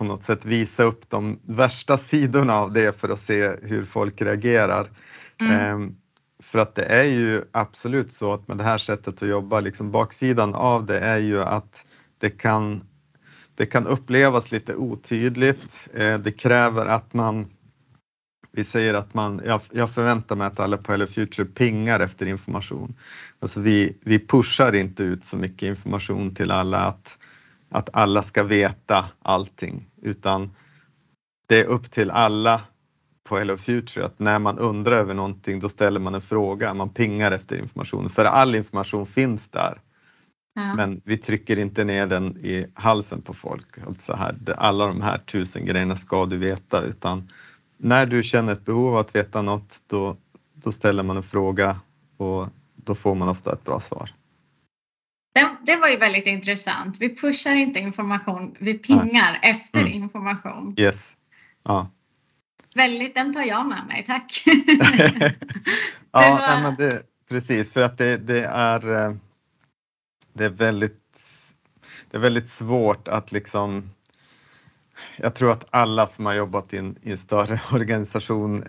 på 0.00 0.04
något 0.04 0.24
sätt 0.24 0.44
visa 0.44 0.82
upp 0.82 1.10
de 1.10 1.38
värsta 1.42 1.98
sidorna 1.98 2.54
av 2.54 2.72
det 2.72 3.00
för 3.00 3.08
att 3.08 3.20
se 3.20 3.56
hur 3.62 3.84
folk 3.84 4.22
reagerar. 4.22 4.90
Mm. 5.40 5.52
Ehm, 5.52 5.96
för 6.42 6.58
att 6.58 6.74
det 6.74 6.84
är 6.84 7.04
ju 7.04 7.42
absolut 7.52 8.12
så 8.12 8.32
att 8.32 8.48
med 8.48 8.56
det 8.56 8.64
här 8.64 8.78
sättet 8.78 9.22
att 9.22 9.28
jobba, 9.28 9.60
liksom 9.60 9.90
baksidan 9.90 10.54
av 10.54 10.86
det 10.86 10.98
är 10.98 11.18
ju 11.18 11.42
att 11.42 11.84
det 12.18 12.30
kan, 12.30 12.82
det 13.54 13.66
kan 13.66 13.86
upplevas 13.86 14.52
lite 14.52 14.74
otydligt. 14.74 15.88
Ehm, 15.94 16.22
det 16.22 16.32
kräver 16.32 16.86
att 16.86 17.14
man 17.14 17.46
vi 18.52 18.64
säger 18.64 18.94
att 18.94 19.14
man, 19.14 19.40
jag, 19.44 19.60
jag 19.72 19.90
förväntar 19.90 20.36
mig 20.36 20.46
att 20.46 20.60
alla 20.60 20.76
på 20.76 20.92
Hello 20.92 21.06
Future 21.06 21.44
pingar 21.44 22.00
efter 22.00 22.26
information. 22.26 22.94
Alltså 23.38 23.60
vi, 23.60 23.98
vi 24.00 24.26
pushar 24.26 24.74
inte 24.74 25.02
ut 25.02 25.24
så 25.24 25.36
mycket 25.36 25.68
information 25.68 26.34
till 26.34 26.50
alla 26.50 26.78
att 26.78 27.18
att 27.70 27.88
alla 27.92 28.22
ska 28.22 28.42
veta 28.42 29.04
allting, 29.22 29.86
utan 30.02 30.50
det 31.48 31.60
är 31.60 31.64
upp 31.64 31.90
till 31.90 32.10
alla 32.10 32.60
på 33.24 33.38
Hello 33.38 33.56
Future 33.56 34.04
att 34.04 34.18
när 34.18 34.38
man 34.38 34.58
undrar 34.58 34.96
över 34.96 35.14
någonting, 35.14 35.60
då 35.60 35.68
ställer 35.68 36.00
man 36.00 36.14
en 36.14 36.22
fråga, 36.22 36.74
man 36.74 36.88
pingar 36.88 37.32
efter 37.32 37.58
information, 37.58 38.10
för 38.10 38.24
all 38.24 38.54
information 38.54 39.06
finns 39.06 39.48
där. 39.48 39.80
Ja. 40.54 40.74
Men 40.74 41.00
vi 41.04 41.18
trycker 41.18 41.58
inte 41.58 41.84
ner 41.84 42.06
den 42.06 42.36
i 42.36 42.66
halsen 42.74 43.22
på 43.22 43.34
folk. 43.34 43.78
Alltså 43.86 44.14
här, 44.14 44.34
alla 44.56 44.86
de 44.86 45.02
här 45.02 45.18
tusen 45.18 45.66
grejerna 45.66 45.96
ska 45.96 46.26
du 46.26 46.36
veta, 46.36 46.82
utan 46.82 47.28
när 47.82 48.06
du 48.06 48.22
känner 48.22 48.52
ett 48.52 48.64
behov 48.64 48.88
av 48.88 48.96
att 48.96 49.16
veta 49.16 49.42
något, 49.42 49.82
då, 49.86 50.16
då 50.54 50.72
ställer 50.72 51.02
man 51.02 51.16
en 51.16 51.22
fråga 51.22 51.80
och 52.16 52.48
då 52.76 52.94
får 52.94 53.14
man 53.14 53.28
ofta 53.28 53.52
ett 53.52 53.64
bra 53.64 53.80
svar. 53.80 54.14
Det, 55.34 55.56
det, 55.66 55.76
var 55.76 55.88
ju 55.88 55.96
väldigt 55.96 56.26
intressant. 56.26 56.96
Vi 57.00 57.16
pushar 57.16 57.54
inte 57.54 57.80
information, 57.80 58.56
vi 58.58 58.78
pingar 58.78 59.38
ja. 59.42 59.48
efter 59.48 59.80
mm. 59.80 59.92
information. 59.92 60.74
Yes. 60.76 61.14
Ja. 61.62 61.90
Väldigt, 62.74 63.14
den 63.14 63.32
tar 63.32 63.42
jag 63.42 63.68
med 63.68 63.86
mig, 63.86 64.04
tack. 64.06 64.42
ja, 66.10 66.30
var... 66.30 66.62
men 66.62 66.74
det, 66.76 67.02
precis 67.28 67.72
för 67.72 67.80
att 67.80 67.98
det, 67.98 68.16
det, 68.16 68.44
är 68.44 69.06
eh, 69.08 69.14
det 70.32 70.44
är 70.44 70.50
väldigt 70.50 70.96
det 72.10 72.16
är 72.16 72.20
väldigt 72.20 72.48
svårt 72.48 73.08
att 73.08 73.32
liksom 73.32 73.90
jag 75.22 75.34
tror 75.34 75.50
att 75.50 75.66
alla 75.70 76.06
som 76.06 76.26
har 76.26 76.34
jobbat 76.34 76.74
i 76.74 76.78
en, 76.78 76.96
i 77.02 77.12
en 77.12 77.18
större 77.18 77.60
organisation 77.72 78.64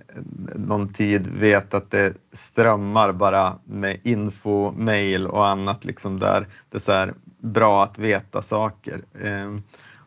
någon 0.56 0.94
tid 0.94 1.28
vet 1.28 1.74
att 1.74 1.92
det 1.92 2.14
strömmar 2.34 3.12
bara 3.12 3.56
med 3.64 4.00
info, 4.04 4.72
mail 4.72 5.28
och 5.28 5.48
annat 5.48 5.86
liksom 5.86 6.20
där 6.20 6.48
det 6.70 6.78
är 6.78 6.82
så 6.82 6.92
här 6.92 7.14
bra 7.38 7.84
att 7.84 8.00
veta 8.00 8.42
saker. 8.42 9.02
Eh, 9.22 9.58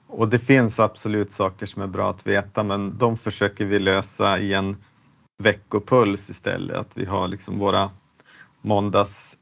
och 0.07 0.28
det 0.28 0.38
finns 0.38 0.80
absolut 0.80 1.33
saker 1.33 1.66
som 1.66 1.83
är 1.83 1.87
bra 1.87 2.11
att 2.11 2.26
veta 2.26 2.62
men 2.62 2.98
de 2.98 3.18
försöker 3.18 3.64
vi 3.64 3.78
lösa 3.78 4.38
i 4.38 4.54
en 4.54 4.76
veckopuls 5.42 6.30
istället. 6.30 6.76
Att 6.76 6.96
vi 6.96 7.04
har 7.04 7.28
liksom 7.28 7.59
våra 7.59 7.90
måndags 8.62 9.37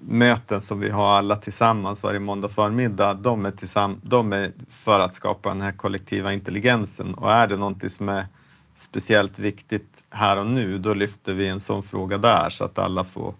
möten 0.00 0.60
som 0.60 0.80
vi 0.80 0.90
har 0.90 1.18
alla 1.18 1.36
tillsammans 1.36 2.02
varje 2.02 2.20
måndag 2.20 2.48
förmiddag, 2.48 3.14
de 3.14 3.46
är, 3.46 3.50
tillsamm 3.50 4.00
de 4.02 4.32
är 4.32 4.52
för 4.68 5.00
att 5.00 5.14
skapa 5.14 5.48
den 5.48 5.60
här 5.60 5.72
kollektiva 5.72 6.32
intelligensen 6.32 7.14
och 7.14 7.32
är 7.32 7.48
det 7.48 7.56
någonting 7.56 7.90
som 7.90 8.08
är 8.08 8.26
speciellt 8.74 9.38
viktigt 9.38 10.04
här 10.10 10.36
och 10.36 10.46
nu, 10.46 10.78
då 10.78 10.94
lyfter 10.94 11.34
vi 11.34 11.48
en 11.48 11.60
sån 11.60 11.82
fråga 11.82 12.18
där 12.18 12.50
så 12.50 12.64
att 12.64 12.78
alla 12.78 13.04
får 13.04 13.34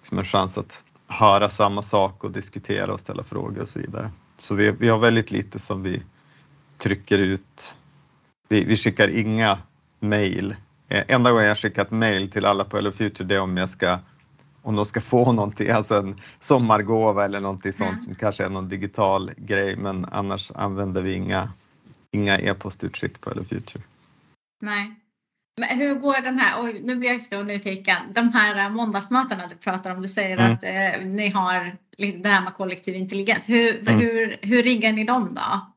liksom 0.00 0.18
en 0.18 0.24
chans 0.24 0.58
att 0.58 0.82
höra 1.06 1.50
samma 1.50 1.82
sak 1.82 2.24
och 2.24 2.30
diskutera 2.30 2.92
och 2.92 3.00
ställa 3.00 3.22
frågor 3.22 3.62
och 3.62 3.68
så 3.68 3.78
vidare. 3.78 4.10
Så 4.36 4.54
vi, 4.54 4.70
vi 4.70 4.88
har 4.88 4.98
väldigt 4.98 5.30
lite 5.30 5.58
som 5.58 5.82
vi 5.82 6.02
trycker 6.78 7.18
ut. 7.18 7.76
Vi, 8.48 8.64
vi 8.64 8.76
skickar 8.76 9.08
inga 9.08 9.58
mejl. 10.00 10.56
Eh, 10.88 11.04
enda 11.08 11.30
gången 11.30 11.46
jag 11.46 11.58
skickat 11.58 11.90
mejl 11.90 12.30
till 12.30 12.44
alla 12.44 12.64
på 12.64 12.76
Hello 12.76 12.92
Future 12.92 13.28
det 13.28 13.34
är 13.34 13.40
om 13.40 13.56
jag 13.56 13.68
ska 13.68 13.98
om 14.62 14.76
de 14.76 14.84
ska 14.84 15.00
få 15.00 15.32
någonting, 15.32 15.70
alltså 15.70 15.94
en 15.94 16.20
sommargåva 16.40 17.24
eller 17.24 17.40
någonting 17.40 17.72
sånt 17.72 17.90
mm. 17.90 18.00
som 18.00 18.14
kanske 18.14 18.44
är 18.44 18.50
någon 18.50 18.68
digital 18.68 19.30
grej 19.36 19.76
men 19.76 20.04
annars 20.04 20.50
använder 20.54 21.02
vi 21.02 21.12
inga, 21.12 21.52
inga 22.10 22.38
e-postutskick 22.38 23.20
på 23.20 23.30
Hello 23.30 23.44
Future. 23.44 23.82
Nej. 24.60 24.94
Men 25.60 25.78
hur 25.78 25.94
går 25.94 26.22
den 26.22 26.38
här, 26.38 26.64
oj 26.64 26.80
nu 26.84 26.96
blir 26.96 27.10
jag 27.10 27.20
så 27.20 27.42
nyfiken, 27.42 27.96
de 28.14 28.32
här 28.32 28.70
måndagsmötena 28.70 29.46
du 29.46 29.54
pratar 29.54 29.90
om, 29.90 30.02
du 30.02 30.08
säger 30.08 30.38
mm. 30.38 30.52
att 30.52 30.62
eh, 30.62 31.06
ni 31.06 31.28
har 31.28 31.76
det 32.22 32.28
här 32.28 32.44
med 32.44 32.54
kollektiv 32.54 32.94
intelligens. 32.94 33.48
Hur, 33.48 33.88
mm. 33.88 34.00
hur, 34.00 34.38
hur 34.42 34.62
riggar 34.62 34.92
ni 34.92 35.04
dem 35.04 35.34
då? 35.34 35.72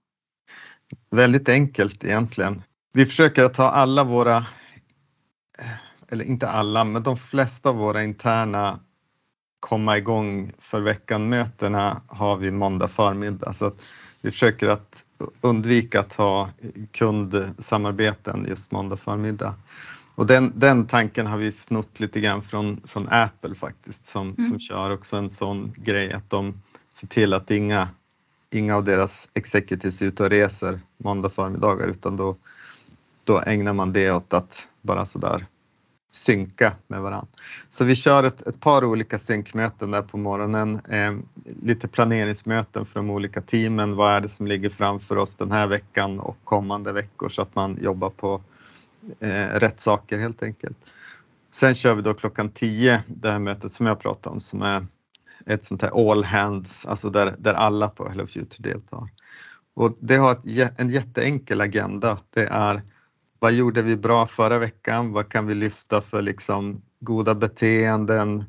Väldigt 1.09 1.49
enkelt 1.49 2.03
egentligen. 2.03 2.63
Vi 2.93 3.05
försöker 3.05 3.43
att 3.43 3.53
ta 3.53 3.69
alla 3.69 4.03
våra 4.03 4.45
eller 6.11 6.25
inte 6.25 6.49
alla, 6.49 6.83
men 6.83 7.03
de 7.03 7.17
flesta 7.17 7.69
av 7.69 7.75
våra 7.75 8.03
interna 8.03 8.79
komma 9.59 9.97
igång 9.97 10.51
för 10.59 10.81
veckan-mötena 10.81 12.01
har 12.07 12.37
vi 12.37 12.51
måndag 12.51 12.87
förmiddag. 12.87 13.53
Så 13.53 13.71
vi 14.21 14.31
försöker 14.31 14.69
att 14.69 15.03
undvika 15.41 15.99
att 15.99 16.13
ha 16.13 16.49
kundsamarbeten 16.91 18.45
just 18.49 18.71
måndag 18.71 18.97
förmiddag. 18.97 19.55
Och 20.15 20.25
den, 20.25 20.51
den 20.55 20.87
tanken 20.87 21.27
har 21.27 21.37
vi 21.37 21.51
snott 21.51 21.99
lite 21.99 22.19
grann 22.19 22.41
från, 22.41 22.81
från 22.85 23.07
Apple 23.09 23.55
faktiskt 23.55 24.07
som, 24.07 24.35
mm. 24.37 24.49
som 24.49 24.59
kör 24.59 24.89
också 24.89 25.15
en 25.15 25.29
sån 25.29 25.73
grej 25.77 26.13
att 26.13 26.29
de 26.29 26.61
ser 26.91 27.07
till 27.07 27.33
att 27.33 27.51
inga, 27.51 27.87
inga 28.49 28.75
av 28.75 28.83
deras 28.83 29.29
executives 29.33 30.01
är 30.01 30.05
ute 30.05 30.23
och 30.23 30.29
reser 30.29 30.79
måndag 30.97 31.29
förmiddagar 31.29 31.87
utan 31.87 32.17
då, 32.17 32.35
då 33.23 33.41
ägnar 33.45 33.73
man 33.73 33.93
det 33.93 34.11
åt 34.11 34.33
att 34.33 34.67
bara 34.81 35.05
sådär 35.05 35.45
synka 36.11 36.73
med 36.87 37.01
varandra. 37.01 37.27
Så 37.69 37.85
vi 37.85 37.95
kör 37.95 38.23
ett, 38.23 38.47
ett 38.47 38.59
par 38.59 38.83
olika 38.83 39.19
synkmöten 39.19 39.91
där 39.91 40.01
på 40.01 40.17
morgonen, 40.17 40.81
eh, 40.89 41.13
lite 41.61 41.87
planeringsmöten 41.87 42.85
för 42.85 42.99
de 42.99 43.09
olika 43.09 43.41
teamen. 43.41 43.95
Vad 43.95 44.13
är 44.13 44.21
det 44.21 44.29
som 44.29 44.47
ligger 44.47 44.69
framför 44.69 45.17
oss 45.17 45.35
den 45.35 45.51
här 45.51 45.67
veckan 45.67 46.19
och 46.19 46.37
kommande 46.43 46.93
veckor 46.93 47.29
så 47.29 47.41
att 47.41 47.55
man 47.55 47.77
jobbar 47.81 48.09
på 48.09 48.41
eh, 49.19 49.47
rätt 49.47 49.81
saker 49.81 50.19
helt 50.19 50.43
enkelt. 50.43 50.77
Sen 51.51 51.75
kör 51.75 51.95
vi 51.95 52.01
då 52.01 52.13
klockan 52.13 52.49
10 52.49 53.03
det 53.07 53.31
här 53.31 53.39
mötet 53.39 53.71
som 53.71 53.85
jag 53.85 53.99
pratade 53.99 54.33
om 54.33 54.41
som 54.41 54.61
är 54.61 54.85
ett 55.45 55.65
sånt 55.65 55.81
här 55.81 56.11
all 56.11 56.23
hands, 56.23 56.85
alltså 56.85 57.09
där, 57.09 57.35
där 57.37 57.53
alla 57.53 57.89
på 57.89 58.09
Hello 58.09 58.27
Future 58.27 58.69
deltar. 58.69 59.09
Och 59.73 59.97
det 59.99 60.15
har 60.15 60.31
ett, 60.31 60.79
en 60.79 60.89
jätteenkel 60.89 61.61
agenda. 61.61 62.17
Det 62.33 62.45
är 62.45 62.81
vad 63.41 63.53
gjorde 63.53 63.81
vi 63.81 63.95
bra 63.95 64.27
förra 64.27 64.59
veckan? 64.59 65.11
Vad 65.11 65.29
kan 65.29 65.47
vi 65.47 65.55
lyfta 65.55 66.01
för 66.01 66.21
liksom 66.21 66.81
goda 66.99 67.35
beteenden, 67.35 68.43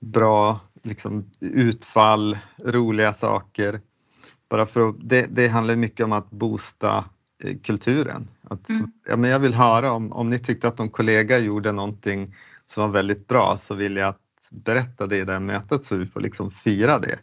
bra 0.00 0.60
liksom, 0.82 1.30
utfall, 1.40 2.38
roliga 2.56 3.12
saker. 3.12 3.80
Bara 4.48 4.66
för 4.66 4.88
att, 4.88 4.96
det, 4.98 5.26
det 5.30 5.48
handlar 5.48 5.76
mycket 5.76 6.04
om 6.04 6.12
att 6.12 6.30
boosta 6.30 7.04
eh, 7.44 7.56
kulturen. 7.62 8.28
Att, 8.42 8.68
mm. 8.68 8.92
ja, 9.08 9.16
men 9.16 9.30
jag 9.30 9.38
vill 9.38 9.54
höra 9.54 9.92
om, 9.92 10.12
om 10.12 10.30
ni 10.30 10.38
tyckte 10.38 10.68
att 10.68 10.78
någon 10.78 10.90
kollega 10.90 11.38
gjorde 11.38 11.72
någonting 11.72 12.34
som 12.66 12.82
var 12.82 12.90
väldigt 12.90 13.28
bra 13.28 13.56
så 13.56 13.74
vill 13.74 13.96
jag 13.96 14.08
att 14.08 14.48
berätta 14.50 15.06
det 15.06 15.16
i 15.16 15.24
det 15.24 15.32
här 15.32 15.40
mötet 15.40 15.84
så 15.84 15.96
vi 15.96 16.06
får 16.06 16.20
liksom 16.20 16.50
fira 16.50 16.98
det. 16.98 17.18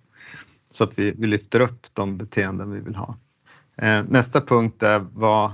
Så 0.71 0.83
att 0.83 0.99
vi, 0.99 1.11
vi 1.11 1.27
lyfter 1.27 1.59
upp 1.59 1.87
de 1.93 2.17
beteenden 2.17 2.71
vi 2.71 2.79
vill 2.79 2.95
ha. 2.95 3.15
Eh, 3.75 4.03
nästa 4.03 4.41
punkt 4.41 4.83
är 4.83 5.05
vad, 5.13 5.51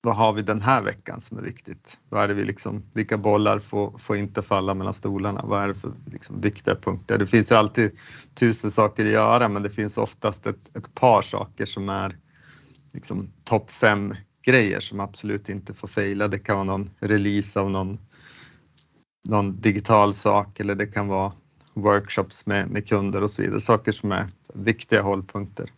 vad 0.00 0.16
har 0.16 0.32
vi 0.32 0.42
den 0.42 0.60
här 0.60 0.82
veckan 0.82 1.20
som 1.20 1.38
är 1.38 1.42
viktigt? 1.42 1.98
Vad 2.08 2.22
är 2.22 2.28
det 2.28 2.34
vi 2.34 2.44
liksom, 2.44 2.82
vilka 2.92 3.18
bollar 3.18 3.58
får, 3.58 3.98
får 3.98 4.16
inte 4.16 4.42
falla 4.42 4.74
mellan 4.74 4.94
stolarna? 4.94 5.44
Vad 5.44 5.62
är 5.62 5.68
det 5.68 5.74
för 5.74 5.92
liksom 6.06 6.40
viktiga 6.40 6.74
punkter? 6.74 7.18
Det 7.18 7.26
finns 7.26 7.50
ju 7.50 7.54
alltid 7.54 7.98
tusen 8.34 8.70
saker 8.70 9.06
att 9.06 9.12
göra 9.12 9.48
men 9.48 9.62
det 9.62 9.70
finns 9.70 9.98
oftast 9.98 10.46
ett, 10.46 10.76
ett 10.76 10.94
par 10.94 11.22
saker 11.22 11.66
som 11.66 11.88
är 11.88 12.18
liksom 12.92 13.32
topp 13.44 13.70
fem 13.70 14.14
grejer 14.42 14.80
som 14.80 15.00
absolut 15.00 15.48
inte 15.48 15.74
får 15.74 15.88
fejla. 15.88 16.28
Det 16.28 16.38
kan 16.38 16.56
vara 16.56 16.64
någon 16.64 16.90
release 16.98 17.60
av 17.60 17.70
någon, 17.70 17.98
någon 19.28 19.60
digital 19.60 20.14
sak 20.14 20.60
eller 20.60 20.74
det 20.74 20.86
kan 20.86 21.08
vara 21.08 21.32
workshops 21.74 22.46
med, 22.46 22.70
med 22.70 22.88
kunder 22.88 23.22
och 23.22 23.30
så 23.30 23.42
vidare. 23.42 23.60
Saker 23.60 23.92
som 23.92 24.12
är 24.12 24.28
viktiga 24.54 25.02
hållpunkter. 25.02 25.72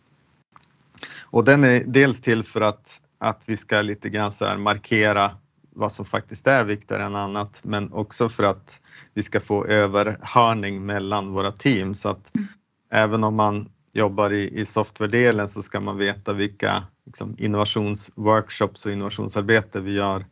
Och 1.19 1.43
den 1.43 1.63
är 1.63 1.83
dels 1.87 2.21
till 2.21 2.43
för 2.43 2.61
att 2.61 3.01
att 3.21 3.43
vi 3.45 3.57
ska 3.57 3.81
lite 3.81 4.09
grann 4.09 4.31
så 4.31 4.57
markera 4.57 5.31
vad 5.69 5.91
som 5.91 6.05
faktiskt 6.05 6.47
är 6.47 6.65
viktigare 6.65 7.03
än 7.03 7.15
annat, 7.15 7.59
men 7.63 7.93
också 7.93 8.29
för 8.29 8.43
att 8.43 8.79
vi 9.13 9.23
ska 9.23 9.39
få 9.39 9.65
överhörning 9.65 10.85
mellan 10.85 11.33
våra 11.33 11.51
team 11.51 11.95
så 11.95 12.09
att 12.09 12.35
mm. 12.35 12.47
även 12.89 13.23
om 13.23 13.35
man 13.35 13.69
jobbar 13.93 14.33
i, 14.33 14.61
i 14.61 14.65
software-delen 14.65 15.49
så 15.49 15.61
ska 15.61 15.79
man 15.79 15.97
veta 15.97 16.33
vilka 16.33 16.83
liksom, 17.05 17.35
innovationsworkshops 17.37 18.85
och 18.85 18.91
innovationsarbete 18.91 19.81
vi 19.81 19.91
gör 19.91 20.25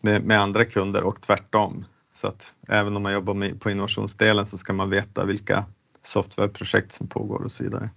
med, 0.00 0.24
med, 0.24 0.40
andra 0.40 0.64
kunder 0.64 1.02
och 1.02 1.20
tvärtom. 1.20 1.84
Så 2.14 2.26
att 2.26 2.52
även 2.68 2.96
om 2.96 3.02
man 3.02 3.12
jobbar 3.12 3.34
med, 3.34 3.60
på 3.60 3.70
innovationsdelen 3.70 4.46
så 4.46 4.58
ska 4.58 4.72
man 4.72 4.90
veta 4.90 5.24
vilka 5.24 5.64
softwareprojekt 6.02 6.92
som 6.92 7.06
pågår 7.06 7.44
och 7.44 7.52
så 7.52 7.64
vidare. 7.64 7.90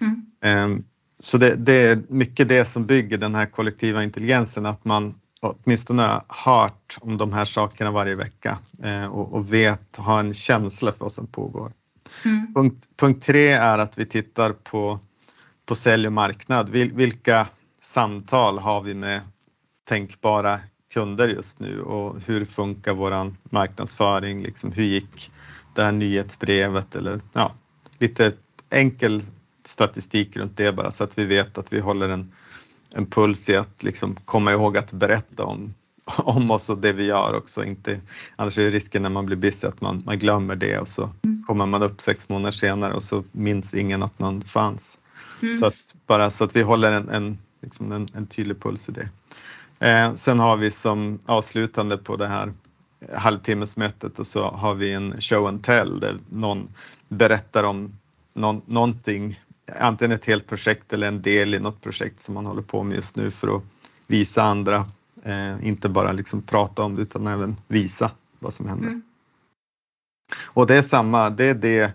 Mm. 0.00 0.26
Um, 0.64 0.84
så 1.20 1.38
det, 1.38 1.54
det, 1.54 1.72
är 1.72 2.02
mycket 2.08 2.48
det 2.48 2.64
som 2.64 2.86
bygger 2.86 3.18
den 3.18 3.34
här 3.34 3.46
kollektiva 3.46 4.04
intelligensen, 4.04 4.66
att 4.66 4.84
man 4.84 5.14
åtminstone 5.40 6.02
har 6.02 6.24
hört 6.28 6.98
om 7.00 7.16
de 7.16 7.32
här 7.32 7.44
sakerna 7.44 7.90
varje 7.90 8.14
vecka 8.14 8.58
eh, 8.82 9.06
och, 9.06 9.32
och, 9.32 9.52
vet, 9.52 9.96
har 9.96 10.20
en 10.20 10.34
känsla 10.34 10.92
för 10.92 11.00
vad 11.00 11.12
som 11.12 11.26
pågår. 11.26 11.72
Mm. 12.24 12.54
Punkt, 12.54 12.88
punkt 12.96 13.26
tre 13.26 13.48
är 13.48 13.78
att 13.78 13.98
vi 13.98 14.06
tittar 14.06 14.52
på, 14.52 15.00
på 15.66 15.74
sälj 15.74 16.06
och 16.06 16.12
marknad. 16.12 16.68
Vil, 16.68 16.92
vilka 16.92 17.48
samtal 17.82 18.58
har 18.58 18.82
vi 18.82 18.94
med 18.94 19.20
tänkbara 19.88 20.60
kunder 20.92 21.28
just 21.28 21.60
nu 21.60 21.80
och 21.80 22.16
hur 22.26 22.44
funkar 22.44 22.94
våran 22.94 23.36
marknadsföring? 23.50 24.42
Liksom, 24.42 24.72
hur 24.72 24.84
gick 24.84 25.30
det 25.74 25.82
här 25.82 25.92
nyhetsbrevet 25.92 26.94
eller 26.94 27.20
ja, 27.32 27.52
lite 27.98 28.32
enkel 28.70 29.22
statistik 29.68 30.36
runt 30.36 30.56
det 30.56 30.72
bara 30.72 30.90
så 30.90 31.04
att 31.04 31.18
vi 31.18 31.24
vet 31.24 31.58
att 31.58 31.72
vi 31.72 31.80
håller 31.80 32.08
en, 32.08 32.32
en 32.94 33.06
puls 33.06 33.48
i 33.48 33.56
att 33.56 33.82
liksom 33.82 34.16
komma 34.24 34.52
ihåg 34.52 34.78
att 34.78 34.92
berätta 34.92 35.44
om, 35.44 35.74
om 36.16 36.50
oss 36.50 36.70
och 36.70 36.78
det 36.78 36.92
vi 36.92 37.04
gör 37.04 37.34
också. 37.34 37.64
Inte, 37.64 38.00
annars 38.36 38.58
är 38.58 38.70
risken 38.70 39.02
när 39.02 39.10
man 39.10 39.26
blir 39.26 39.36
busy 39.36 39.66
att 39.66 39.80
man, 39.80 40.02
man 40.06 40.18
glömmer 40.18 40.56
det 40.56 40.78
och 40.78 40.88
så 40.88 41.10
mm. 41.24 41.44
kommer 41.46 41.66
man 41.66 41.82
upp 41.82 42.00
sex 42.00 42.28
månader 42.28 42.52
senare 42.52 42.94
och 42.94 43.02
så 43.02 43.24
minns 43.32 43.74
ingen 43.74 44.02
att 44.02 44.18
man 44.18 44.42
fanns. 44.42 44.98
Mm. 45.42 45.58
Så 45.58 45.66
att, 45.66 45.94
bara 46.06 46.30
så 46.30 46.44
att 46.44 46.56
vi 46.56 46.62
håller 46.62 46.92
en, 46.92 47.08
en, 47.08 47.38
liksom 47.62 47.92
en, 47.92 48.08
en 48.14 48.26
tydlig 48.26 48.62
puls 48.62 48.88
i 48.88 48.92
det. 48.92 49.08
Eh, 49.88 50.14
sen 50.14 50.38
har 50.38 50.56
vi 50.56 50.70
som 50.70 51.18
avslutande 51.26 51.96
på 51.96 52.16
det 52.16 52.26
här 52.26 52.52
halvtimmesmötet 53.12 54.18
och 54.18 54.26
så 54.26 54.50
har 54.50 54.74
vi 54.74 54.92
en 54.92 55.20
show 55.20 55.46
and 55.46 55.64
tell 55.64 56.00
där 56.00 56.18
någon 56.28 56.68
berättar 57.08 57.64
om 57.64 57.92
någon, 58.34 58.62
någonting 58.66 59.40
antingen 59.76 60.12
ett 60.12 60.24
helt 60.24 60.46
projekt 60.46 60.92
eller 60.92 61.08
en 61.08 61.22
del 61.22 61.54
i 61.54 61.58
något 61.58 61.80
projekt 61.80 62.22
som 62.22 62.34
man 62.34 62.46
håller 62.46 62.62
på 62.62 62.82
med 62.82 62.96
just 62.96 63.16
nu 63.16 63.30
för 63.30 63.56
att 63.56 63.62
visa 64.06 64.42
andra, 64.42 64.86
eh, 65.22 65.66
inte 65.66 65.88
bara 65.88 66.12
liksom 66.12 66.42
prata 66.42 66.82
om 66.82 66.96
det 66.96 67.02
utan 67.02 67.26
även 67.26 67.56
visa 67.68 68.10
vad 68.38 68.54
som 68.54 68.68
händer. 68.68 68.88
Mm. 68.88 69.02
Och 70.40 70.66
det 70.66 70.74
är 70.74 70.82
samma, 70.82 71.30
det 71.30 71.44
är 71.44 71.54
det, 71.54 71.92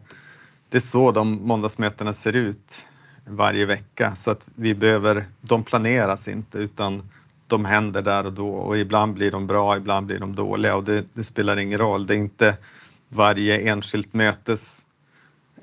det 0.69 0.77
är 0.77 0.81
så 0.81 1.11
de 1.11 1.31
måndagsmötena 1.31 2.13
ser 2.13 2.33
ut 2.33 2.85
varje 3.25 3.65
vecka 3.65 4.15
så 4.15 4.31
att 4.31 4.47
vi 4.55 4.75
behöver, 4.75 5.25
de 5.41 5.63
planeras 5.63 6.27
inte 6.27 6.57
utan 6.57 7.09
de 7.47 7.65
händer 7.65 8.01
där 8.01 8.25
och 8.25 8.33
då 8.33 8.49
och 8.49 8.77
ibland 8.77 9.13
blir 9.13 9.31
de 9.31 9.47
bra, 9.47 9.77
ibland 9.77 10.05
blir 10.05 10.19
de 10.19 10.35
dåliga 10.35 10.75
och 10.75 10.83
det, 10.83 11.05
det 11.13 11.23
spelar 11.23 11.57
ingen 11.57 11.79
roll. 11.79 12.07
Det 12.07 12.13
är 12.13 12.17
inte 12.17 12.57
varje 13.09 13.71
enskilt 13.71 14.13
mötes 14.13 14.85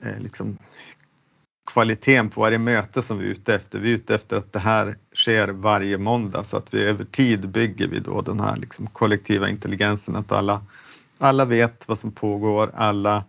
eh, 0.02 0.20
liksom, 0.20 0.58
kvaliteten 1.72 2.30
på 2.30 2.40
varje 2.40 2.58
möte 2.58 3.02
som 3.02 3.18
vi 3.18 3.26
är 3.26 3.30
ute 3.30 3.54
efter. 3.54 3.78
Vi 3.78 3.90
är 3.90 3.94
ute 3.94 4.14
efter 4.14 4.36
att 4.36 4.52
det 4.52 4.58
här 4.58 4.94
sker 5.14 5.48
varje 5.48 5.98
måndag 5.98 6.44
så 6.44 6.56
att 6.56 6.74
vi 6.74 6.82
över 6.82 7.04
tid 7.04 7.48
bygger 7.48 7.88
vi 7.88 8.00
då 8.00 8.22
den 8.22 8.40
här 8.40 8.56
liksom 8.56 8.86
kollektiva 8.86 9.48
intelligensen, 9.48 10.16
att 10.16 10.32
alla, 10.32 10.62
alla 11.18 11.44
vet 11.44 11.88
vad 11.88 11.98
som 11.98 12.12
pågår, 12.12 12.70
alla 12.74 13.24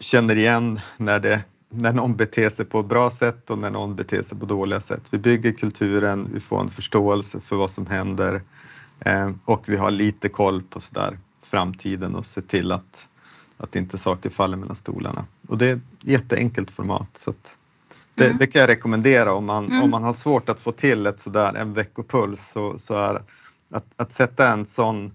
känner 0.00 0.36
igen 0.36 0.80
när, 0.96 1.20
det, 1.20 1.44
när 1.68 1.92
någon 1.92 2.16
beter 2.16 2.50
sig 2.50 2.64
på 2.64 2.80
ett 2.80 2.86
bra 2.86 3.10
sätt 3.10 3.50
och 3.50 3.58
när 3.58 3.70
någon 3.70 3.96
beter 3.96 4.22
sig 4.22 4.38
på 4.38 4.46
dåliga 4.46 4.80
sätt. 4.80 5.02
Vi 5.10 5.18
bygger 5.18 5.52
kulturen, 5.52 6.28
vi 6.34 6.40
får 6.40 6.60
en 6.60 6.70
förståelse 6.70 7.40
för 7.40 7.56
vad 7.56 7.70
som 7.70 7.86
händer 7.86 8.42
eh, 9.00 9.30
och 9.44 9.68
vi 9.68 9.76
har 9.76 9.90
lite 9.90 10.28
koll 10.28 10.62
på 10.62 10.80
sådär 10.80 11.18
framtiden 11.42 12.14
och 12.14 12.26
ser 12.26 12.42
till 12.42 12.72
att 12.72 13.08
att 13.58 13.76
inte 13.76 13.98
saker 13.98 14.30
faller 14.30 14.56
mellan 14.56 14.76
stolarna. 14.76 15.24
Och 15.48 15.58
det 15.58 15.66
är 15.66 15.74
ett 15.76 15.82
jätteenkelt 16.00 16.70
format 16.70 17.08
så 17.14 17.34
det, 18.14 18.26
mm. 18.26 18.38
det, 18.38 18.46
kan 18.46 18.60
jag 18.60 18.68
rekommendera 18.68 19.32
om 19.32 19.44
man, 19.44 19.64
mm. 19.64 19.82
om 19.82 19.90
man 19.90 20.02
har 20.02 20.12
svårt 20.12 20.48
att 20.48 20.60
få 20.60 20.72
till 20.72 21.06
ett 21.06 21.20
sådär 21.20 21.54
en 21.54 21.74
veckopuls 21.74 22.50
så, 22.52 22.78
så 22.78 22.94
är 22.94 23.22
att, 23.70 23.86
att 23.96 24.12
sätta 24.12 24.52
en 24.52 24.66
sån 24.66 25.12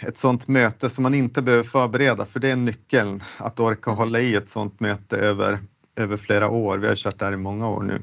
ett 0.00 0.18
sånt 0.18 0.48
möte 0.48 0.90
som 0.90 1.02
man 1.02 1.14
inte 1.14 1.42
behöver 1.42 1.64
förbereda 1.64 2.26
för 2.26 2.40
det 2.40 2.50
är 2.50 2.56
nyckeln 2.56 3.22
att 3.36 3.60
orka 3.60 3.90
hålla 3.90 4.20
i 4.20 4.34
ett 4.34 4.50
sånt 4.50 4.80
möte 4.80 5.16
över, 5.16 5.58
över 5.96 6.16
flera 6.16 6.48
år. 6.48 6.78
Vi 6.78 6.86
har 6.86 6.94
kört 6.94 7.18
det 7.18 7.24
här 7.24 7.32
i 7.32 7.36
många 7.36 7.68
år 7.68 7.82
nu. 7.82 8.02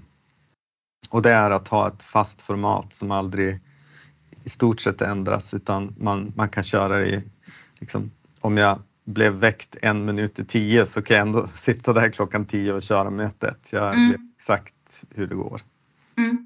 Och 1.09 1.21
det 1.21 1.31
är 1.31 1.51
att 1.51 1.67
ha 1.67 1.87
ett 1.87 2.03
fast 2.03 2.41
format 2.41 2.95
som 2.95 3.11
aldrig 3.11 3.59
i 4.43 4.49
stort 4.49 4.81
sett 4.81 5.01
ändras 5.01 5.53
utan 5.53 5.95
man, 5.97 6.33
man 6.35 6.49
kan 6.49 6.63
köra 6.63 7.05
i, 7.05 7.23
liksom, 7.79 8.11
om 8.39 8.57
jag 8.57 8.79
blev 9.13 9.33
väckt 9.33 9.75
en 9.81 10.05
minut 10.05 10.39
i 10.39 10.45
tio 10.45 10.85
så 10.85 11.01
kan 11.01 11.17
jag 11.17 11.27
ändå 11.27 11.49
sitta 11.55 11.93
där 11.93 12.09
klockan 12.09 12.45
tio 12.45 12.73
och 12.73 12.83
köra 12.83 13.09
mötet. 13.09 13.67
Jag 13.69 13.93
mm. 13.93 14.11
vet 14.11 14.21
exakt 14.37 15.03
hur 15.15 15.27
det 15.27 15.35
går. 15.35 15.61
Mm. 16.17 16.45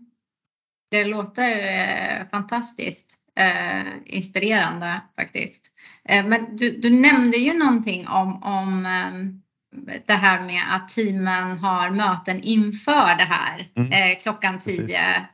Det 0.92 1.06
låter 1.06 1.58
eh, 1.58 2.28
fantastiskt 2.32 3.18
eh, 3.40 3.94
inspirerande 4.06 5.02
faktiskt. 5.16 5.72
Eh, 6.10 6.26
men 6.26 6.56
du, 6.56 6.72
du, 6.72 6.90
nämnde 6.90 7.38
ju 7.38 7.54
någonting 7.54 8.08
om, 8.08 8.44
om 8.44 8.86
eh, 8.86 9.98
det 10.06 10.14
här 10.14 10.46
med 10.46 10.76
att 10.76 10.90
teamen 10.90 11.58
har 11.58 11.90
möten 11.90 12.42
inför 12.42 13.18
det 13.18 13.24
här 13.24 13.68
mm. 13.76 13.92
Eh, 13.92 14.20
klockan 14.20 14.60
tio. 14.60 15.26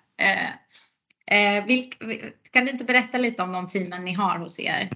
Eh, 1.31 1.65
vilk, 1.65 1.97
kan 2.51 2.65
du 2.65 2.71
inte 2.71 2.85
berätta 2.85 3.17
lite 3.17 3.43
om 3.43 3.51
de 3.51 3.67
teamen 3.67 4.05
ni 4.05 4.13
har 4.13 4.39
hos 4.39 4.59
er? 4.59 4.89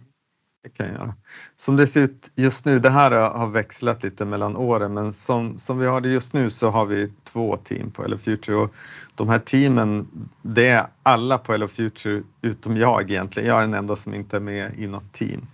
Det 0.66 0.70
kan 0.70 0.86
jag 0.86 0.96
göra. 0.96 1.14
Som 1.58 1.76
det 1.76 1.88
ser 1.88 2.02
ut 2.02 2.32
just 2.36 2.66
nu, 2.66 2.80
det 2.80 2.90
här 2.90 3.30
har 3.30 3.48
växlat 3.48 4.04
lite 4.04 4.26
mellan 4.26 4.56
åren, 4.56 4.94
men 4.94 5.14
som, 5.14 5.58
som 5.58 5.80
vi 5.80 5.86
har 5.86 6.02
det 6.02 6.10
just 6.10 6.34
nu 6.34 6.50
så 6.50 6.70
har 6.70 6.86
vi 6.86 7.12
två 7.24 7.58
team 7.58 7.92
på 7.92 8.02
Hello 8.02 8.18
Future 8.18 8.56
och 8.56 8.74
de 9.16 9.30
här 9.30 9.40
teamen, 9.40 10.08
det 10.42 10.68
är 10.68 10.88
alla 11.04 11.38
på 11.38 11.52
Hello 11.52 11.68
Future 11.68 12.24
utom 12.42 12.78
jag 12.78 13.12
egentligen. 13.12 13.50
Jag 13.50 13.58
är 13.58 13.62
den 13.62 13.74
enda 13.74 13.96
som 13.96 14.14
inte 14.14 14.36
är 14.36 14.40
med 14.40 14.72
i 14.78 14.88
något 14.88 15.14
team. 15.14 15.48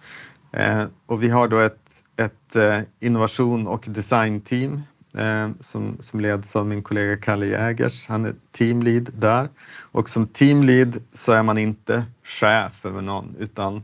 Eh, 0.51 0.85
och 1.05 1.23
vi 1.23 1.29
har 1.29 1.47
då 1.47 1.59
ett, 1.59 2.03
ett 2.17 2.55
eh, 2.55 2.79
innovation 2.99 3.67
och 3.67 3.85
designteam 3.87 4.81
eh, 5.13 5.49
som, 5.59 5.97
som 5.99 6.19
leds 6.19 6.55
av 6.55 6.67
min 6.67 6.83
kollega 6.83 7.17
Kalle 7.17 7.45
Jägers. 7.45 8.07
Han 8.07 8.25
är 8.25 8.33
teamlead 8.51 9.09
där 9.15 9.49
och 9.79 10.09
som 10.09 10.27
teamlead 10.27 11.01
så 11.13 11.31
är 11.31 11.43
man 11.43 11.57
inte 11.57 12.03
chef 12.23 12.85
över 12.85 13.01
någon 13.01 13.35
utan 13.39 13.81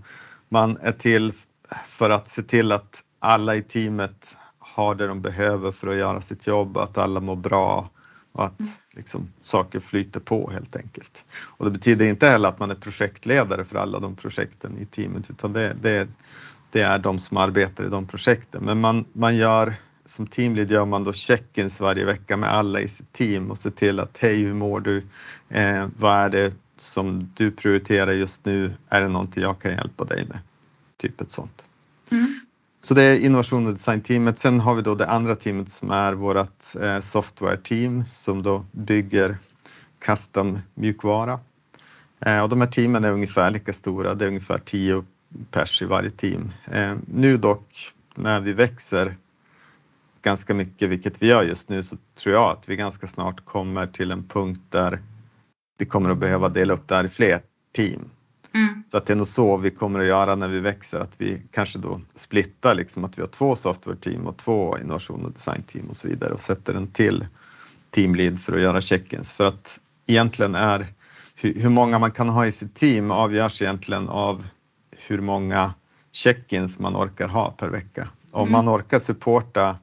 man 0.49 0.77
är 0.81 0.91
till 0.91 1.33
för 1.87 2.09
att 2.09 2.29
se 2.29 2.43
till 2.43 2.71
att 2.71 3.03
alla 3.19 3.55
i 3.55 3.61
teamet 3.61 4.37
har 4.59 4.95
det 4.95 5.07
de 5.07 5.21
behöver 5.21 5.71
för 5.71 5.87
att 5.87 5.97
göra 5.97 6.21
sitt 6.21 6.47
jobb, 6.47 6.77
att 6.77 6.97
alla 6.97 7.19
mår 7.19 7.35
bra 7.35 7.89
och 8.31 8.45
att 8.45 8.59
mm. 8.59 8.71
liksom, 8.91 9.33
saker 9.41 9.79
flyter 9.79 10.19
på 10.19 10.49
helt 10.51 10.75
enkelt. 10.75 11.25
Och 11.31 11.65
det 11.65 11.71
betyder 11.71 12.05
inte 12.05 12.27
heller 12.27 12.49
att 12.49 12.59
man 12.59 12.71
är 12.71 12.75
projektledare 12.75 13.65
för 13.65 13.77
alla 13.77 13.99
de 13.99 14.15
projekten 14.15 14.77
i 14.77 14.85
teamet 14.85 15.29
utan 15.29 15.53
det, 15.53 15.73
det, 15.81 15.99
det 15.99 16.07
det 16.71 16.81
är 16.81 16.99
de 16.99 17.19
som 17.19 17.37
arbetar 17.37 17.85
i 17.85 17.89
de 17.89 18.07
projekten. 18.07 18.63
Men 18.63 18.79
man, 18.79 19.05
man 19.13 19.35
gör, 19.35 19.73
som 20.05 20.27
teamlead 20.27 20.71
gör 20.71 20.85
man 20.85 21.03
då 21.03 21.13
check-ins 21.13 21.79
varje 21.79 22.05
vecka 22.05 22.37
med 22.37 22.53
alla 22.53 22.79
i 22.79 22.87
sitt 22.87 23.13
team 23.13 23.51
och 23.51 23.57
ser 23.57 23.69
till 23.69 23.99
att 23.99 24.17
hej, 24.17 24.35
hur 24.35 24.53
mår 24.53 24.79
du? 24.79 25.03
Eh, 25.49 25.87
vad 25.97 26.17
är 26.17 26.29
det 26.29 26.53
som 26.81 27.31
du 27.33 27.51
prioriterar 27.51 28.11
just 28.11 28.45
nu? 28.45 28.73
Är 28.89 29.01
det 29.01 29.07
någonting 29.07 29.43
jag 29.43 29.59
kan 29.59 29.71
hjälpa 29.71 30.03
dig 30.03 30.25
med? 30.25 30.39
Typ 30.97 31.21
ett 31.21 31.31
sånt. 31.31 31.63
Mm. 32.09 32.39
Så 32.81 32.93
det 32.93 33.03
är 33.03 33.19
innovation 33.19 33.67
och 33.67 33.73
designteamet. 33.73 34.39
Sen 34.39 34.59
har 34.59 34.75
vi 34.75 34.81
då 34.81 34.95
det 34.95 35.07
andra 35.07 35.35
teamet 35.35 35.71
som 35.71 35.91
är 35.91 36.13
vårt 36.13 36.75
eh, 36.81 36.99
software-team 36.99 38.03
som 38.11 38.43
då 38.43 38.65
bygger 38.71 39.37
custom 39.99 40.59
mjukvara. 40.73 41.39
Eh, 42.19 42.39
och 42.39 42.49
de 42.49 42.61
här 42.61 42.67
teamen 42.67 43.03
är 43.03 43.11
ungefär 43.11 43.51
lika 43.51 43.73
stora, 43.73 44.15
det 44.15 44.25
är 44.25 44.27
ungefär 44.27 44.59
10 44.65 45.03
pers 45.51 45.81
i 45.81 45.85
varje 45.85 46.11
team. 46.11 46.51
Eh, 46.71 46.95
nu 47.05 47.37
dock 47.37 47.93
när 48.15 48.39
vi 48.39 48.53
växer 48.53 49.15
ganska 50.21 50.53
mycket, 50.53 50.89
vilket 50.89 51.21
vi 51.21 51.27
gör 51.27 51.43
just 51.43 51.69
nu, 51.69 51.83
så 51.83 51.97
tror 52.15 52.35
jag 52.35 52.49
att 52.51 52.69
vi 52.69 52.75
ganska 52.75 53.07
snart 53.07 53.45
kommer 53.45 53.87
till 53.87 54.11
en 54.11 54.23
punkt 54.23 54.61
där 54.69 54.99
vi 55.77 55.85
kommer 55.85 56.09
att 56.09 56.17
behöva 56.17 56.49
dela 56.49 56.73
upp 56.73 56.87
det 56.87 56.95
här 56.95 57.03
i 57.03 57.09
fler 57.09 57.41
team. 57.75 58.09
Mm. 58.53 58.83
Så 58.91 58.97
att 58.97 59.05
det 59.05 59.13
är 59.13 59.17
nog 59.17 59.27
så 59.27 59.57
vi 59.57 59.71
kommer 59.71 59.99
att 59.99 60.05
göra 60.05 60.35
när 60.35 60.47
vi 60.47 60.59
växer, 60.59 60.99
att 60.99 61.21
vi 61.21 61.41
kanske 61.51 61.79
då 61.79 62.01
splittar 62.15 62.75
liksom 62.75 63.03
att 63.03 63.17
vi 63.17 63.21
har 63.21 63.29
två 63.29 63.55
software-team 63.55 64.27
och 64.27 64.37
två 64.37 64.77
innovation 64.77 65.25
och 65.25 65.31
design-team 65.31 65.89
och 65.89 65.97
så 65.97 66.07
vidare 66.07 66.33
och 66.33 66.41
sätter 66.41 66.73
en 66.73 66.87
till 66.87 67.25
teamlead 67.89 68.39
för 68.39 68.53
att 68.53 68.61
göra 68.61 68.81
check-ins. 68.81 69.31
För 69.31 69.45
att 69.45 69.79
egentligen 70.07 70.55
är 70.55 70.87
hur 71.35 71.69
många 71.69 71.99
man 71.99 72.11
kan 72.11 72.29
ha 72.29 72.45
i 72.45 72.51
sitt 72.51 72.75
team 72.75 73.11
avgörs 73.11 73.61
egentligen 73.61 74.09
av 74.09 74.47
hur 74.91 75.21
många 75.21 75.73
check-ins 76.11 76.79
man 76.79 76.95
orkar 76.95 77.27
ha 77.27 77.51
per 77.51 77.69
vecka. 77.69 78.07
Om 78.31 78.47
mm. 78.47 78.51
man 78.51 78.75
orkar 78.75 78.99
supporta 78.99 79.75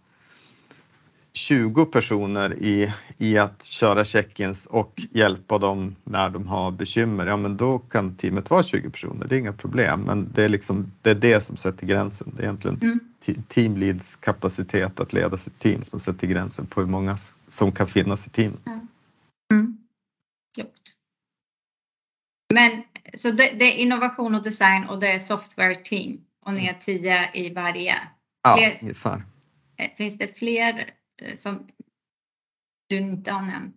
20 1.36 1.86
personer 1.86 2.54
i, 2.54 2.92
i 3.18 3.38
att 3.38 3.64
köra 3.64 4.04
check-ins 4.04 4.66
och 4.66 5.02
hjälpa 5.10 5.58
dem 5.58 5.96
när 6.04 6.30
de 6.30 6.48
har 6.48 6.70
bekymmer, 6.70 7.26
ja 7.26 7.36
men 7.36 7.56
då 7.56 7.78
kan 7.78 8.16
teamet 8.16 8.50
vara 8.50 8.62
20 8.62 8.90
personer, 8.90 9.26
det 9.26 9.36
är 9.36 9.38
inga 9.38 9.52
problem. 9.52 10.00
Men 10.00 10.32
det 10.34 10.44
är, 10.44 10.48
liksom, 10.48 10.92
det, 11.02 11.10
är 11.10 11.14
det 11.14 11.40
som 11.40 11.56
sätter 11.56 11.86
gränsen. 11.86 12.32
Det 12.36 12.42
är 12.42 12.44
egentligen 12.44 12.78
mm. 12.82 13.00
teamleads 13.48 14.16
kapacitet 14.16 15.00
att 15.00 15.12
leda 15.12 15.38
sitt 15.38 15.58
team 15.58 15.84
som 15.84 16.00
sätter 16.00 16.26
gränsen 16.26 16.66
på 16.66 16.80
hur 16.80 16.88
många 16.88 17.16
som 17.48 17.72
kan 17.72 17.88
finnas 17.88 18.26
i 18.26 18.30
teamet. 18.30 18.66
Mm. 18.66 18.88
Mm. 19.52 19.78
Men 22.54 22.82
så 23.14 23.30
det, 23.30 23.50
det, 23.58 23.64
är 23.64 23.76
innovation 23.76 24.34
och 24.34 24.42
design 24.42 24.84
och 24.84 25.00
det 25.00 25.08
är 25.08 25.18
software 25.18 25.74
team 25.74 26.20
och 26.46 26.54
ni 26.54 26.66
är 26.66 26.74
tio 26.74 27.30
i 27.34 27.54
varje. 27.54 27.94
Ja, 28.42 28.72
ungefär. 28.82 29.22
Eh, 29.76 29.90
finns 29.96 30.18
det 30.18 30.38
fler 30.38 30.90
som 31.34 31.68
du 32.86 32.96
inte 32.96 33.32
har 33.32 33.42
nämnt? 33.42 33.76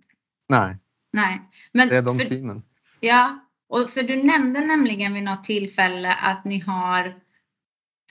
Nej. 0.49 0.77
Nej. 1.13 1.41
Men 1.71 1.87
det 1.87 1.97
är 1.97 2.01
de 2.01 2.19
för, 2.19 2.25
teamen. 2.25 2.63
Ja, 2.99 3.39
och 3.67 3.89
för 3.89 4.03
du 4.03 4.23
nämnde 4.23 4.65
nämligen 4.65 5.13
vid 5.13 5.23
något 5.23 5.43
tillfälle 5.43 6.13
att 6.13 6.45
ni 6.45 6.59
har 6.59 7.21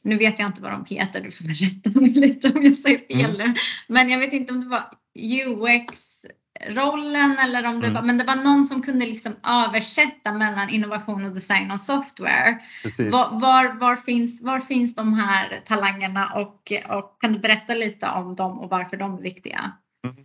nu 0.03 0.17
vet 0.17 0.39
jag 0.39 0.49
inte 0.49 0.63
vad 0.63 0.73
de 0.73 0.95
heter, 0.95 1.21
du 1.21 1.31
får 1.31 1.45
berätta 1.45 2.01
mig 2.01 2.11
lite 2.11 2.53
om 2.53 2.63
jag 2.63 2.77
säger 2.77 2.99
fel 2.99 3.41
mm. 3.41 3.55
Men 3.87 4.11
jag 4.11 4.19
vet 4.19 4.33
inte 4.33 4.53
om 4.53 4.61
det 4.61 4.67
var 4.67 4.85
UX 5.15 6.27
rollen 6.69 7.39
eller 7.39 7.69
om 7.69 7.81
det 7.81 7.87
mm. 7.87 7.95
var, 7.95 8.03
men 8.03 8.19
det 8.19 8.25
var 8.25 8.37
någon 8.37 8.65
som 8.65 8.83
kunde 8.83 9.07
liksom 9.07 9.37
översätta 9.43 10.33
mellan 10.33 10.69
innovation 10.69 11.25
och 11.25 11.35
design 11.35 11.71
och 11.71 11.81
software. 11.81 12.59
Var, 12.99 13.41
var, 13.41 13.79
var, 13.81 13.97
finns, 13.97 14.43
var 14.43 14.61
finns 14.61 14.95
de 14.95 15.15
här 15.15 15.61
talangerna 15.65 16.33
och, 16.35 16.73
och 16.89 17.21
kan 17.21 17.33
du 17.33 17.39
berätta 17.39 17.75
lite 17.75 18.09
om 18.09 18.35
dem 18.35 18.59
och 18.59 18.71
varför 18.71 18.97
de 18.97 19.19
är 19.19 19.23
viktiga? 19.23 19.73
Mm. 20.05 20.17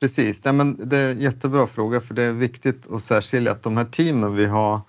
Precis, 0.00 0.44
Nej, 0.44 0.54
men 0.54 0.88
det 0.88 0.98
är 0.98 1.10
en 1.12 1.20
jättebra 1.20 1.66
fråga 1.66 2.00
för 2.00 2.14
det 2.14 2.22
är 2.22 2.32
viktigt 2.32 2.90
att 2.90 3.02
särskilja 3.02 3.52
att 3.52 3.62
de 3.62 3.76
här 3.76 3.84
teamen 3.84 4.34
vi 4.34 4.46
har 4.46 4.80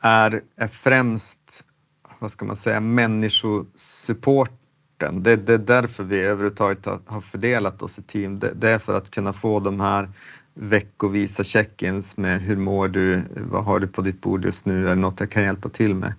är, 0.00 0.42
är 0.56 0.68
främst, 0.68 1.64
vad 2.18 2.30
ska 2.32 2.44
man 2.44 2.56
säga, 2.56 2.80
människosupport 2.80 4.61
sporten. 5.02 5.22
Det, 5.22 5.36
det 5.36 5.54
är 5.54 5.58
därför 5.58 6.04
vi 6.04 6.20
överhuvudtaget 6.20 6.86
har 7.06 7.20
fördelat 7.20 7.82
oss 7.82 7.98
i 7.98 8.02
team. 8.02 8.38
Det, 8.38 8.52
det 8.54 8.70
är 8.70 8.78
för 8.78 8.94
att 8.94 9.10
kunna 9.10 9.32
få 9.32 9.60
de 9.60 9.80
här 9.80 10.08
veckovisa 10.54 11.44
check-ins 11.44 12.16
med 12.16 12.40
hur 12.40 12.56
mår 12.56 12.88
du, 12.88 13.22
vad 13.50 13.64
har 13.64 13.80
du 13.80 13.86
på 13.86 14.02
ditt 14.02 14.20
bord 14.20 14.44
just 14.44 14.66
nu, 14.66 14.86
är 14.86 14.94
det 14.94 15.00
något 15.00 15.20
jag 15.20 15.30
kan 15.30 15.42
hjälpa 15.42 15.68
till 15.68 15.94
med? 15.94 16.14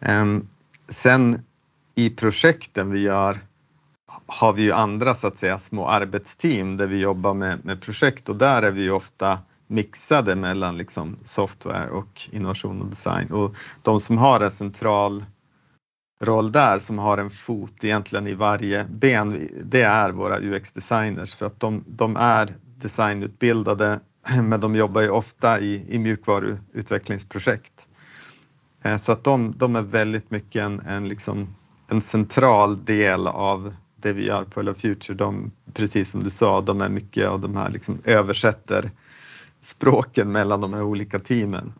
Um, 0.00 0.48
sen 0.88 1.42
i 1.94 2.10
projekten 2.10 2.90
vi 2.90 3.00
gör 3.00 3.38
har 4.26 4.52
vi 4.52 4.62
ju 4.62 4.72
andra 4.72 5.14
så 5.14 5.26
att 5.26 5.38
säga 5.38 5.58
små 5.58 5.86
arbetsteam 5.86 6.76
där 6.76 6.86
vi 6.86 7.00
jobbar 7.00 7.34
med, 7.34 7.64
med 7.64 7.80
projekt 7.80 8.28
och 8.28 8.36
där 8.36 8.62
är 8.62 8.70
vi 8.70 8.82
ju 8.82 8.90
ofta 8.90 9.38
mixade 9.66 10.36
mellan 10.36 10.78
liksom 10.78 11.16
software 11.24 11.90
och 11.90 12.28
innovation 12.30 12.82
och 12.82 12.88
design 12.88 13.32
och 13.32 13.54
de 13.82 14.00
som 14.00 14.18
har 14.18 14.40
en 14.40 14.50
central 14.50 15.24
roll 16.24 16.52
där 16.52 16.78
som 16.78 16.98
har 16.98 17.18
en 17.18 17.30
fot 17.30 17.84
egentligen 17.84 18.26
i 18.26 18.34
varje 18.34 18.84
ben, 18.84 19.48
det 19.64 19.82
är 19.82 20.10
våra 20.10 20.40
UX-designers 20.40 21.34
för 21.34 21.46
att 21.46 21.60
de, 21.60 21.84
de 21.86 22.16
är 22.16 22.54
designutbildade 22.76 24.00
men 24.42 24.60
de 24.60 24.76
jobbar 24.76 25.00
ju 25.00 25.10
ofta 25.10 25.60
i, 25.60 25.84
i 25.88 25.98
mjukvaruutvecklingsprojekt. 25.98 27.86
Eh, 28.82 28.96
så 28.96 29.12
att 29.12 29.24
de, 29.24 29.54
de 29.56 29.76
är 29.76 29.82
väldigt 29.82 30.30
mycket 30.30 30.62
en, 30.62 30.80
en, 30.80 31.08
liksom, 31.08 31.54
en 31.88 32.02
central 32.02 32.84
del 32.84 33.26
av 33.26 33.74
det 33.96 34.12
vi 34.12 34.26
gör 34.26 34.44
på 34.44 34.60
Hello 34.60 34.74
Future. 34.74 35.14
De, 35.14 35.52
precis 35.72 36.10
som 36.10 36.22
du 36.22 36.30
sa, 36.30 36.60
de 36.60 36.80
är 36.80 36.88
mycket 36.88 37.28
av 37.28 37.40
de 37.40 37.56
här 37.56 37.70
liksom 37.70 37.98
översätter 38.04 38.90
språken 39.60 40.32
mellan 40.32 40.60
de 40.60 40.74
här 40.74 40.82
olika 40.82 41.18
teamen 41.18 41.72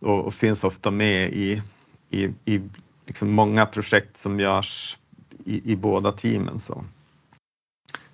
och, 0.00 0.24
och 0.24 0.34
finns 0.34 0.64
ofta 0.64 0.90
med 0.90 1.32
i, 1.32 1.62
i, 2.10 2.24
i 2.44 2.60
liksom 3.06 3.32
många 3.32 3.66
projekt 3.66 4.18
som 4.18 4.40
görs 4.40 4.98
i, 5.44 5.72
i 5.72 5.76
båda 5.76 6.12
teamen. 6.12 6.60
Så, 6.60 6.84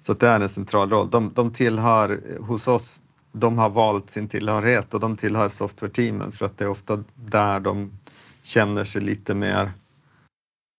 så 0.03 0.15
det 0.15 0.29
är 0.29 0.41
en 0.41 0.49
central 0.49 0.91
roll. 0.91 1.11
De, 1.11 1.33
de 1.35 1.53
tillhör 1.53 2.21
hos 2.41 2.69
oss, 2.69 3.01
de 3.33 3.59
har 3.59 3.71
valt 3.71 4.11
sin 4.11 4.29
tillhörighet 4.29 4.95
och 4.95 5.01
de 5.01 5.17
tillhör 5.17 5.49
software-teamen 5.49 6.33
för 6.33 6.47
att 6.47 6.59
det 6.59 6.65
är 6.65 6.69
ofta 6.69 7.05
där 7.15 7.61
de 7.61 7.91
känner 8.43 8.85
sig 8.85 9.03
lite 9.03 9.35
mer 9.35 9.73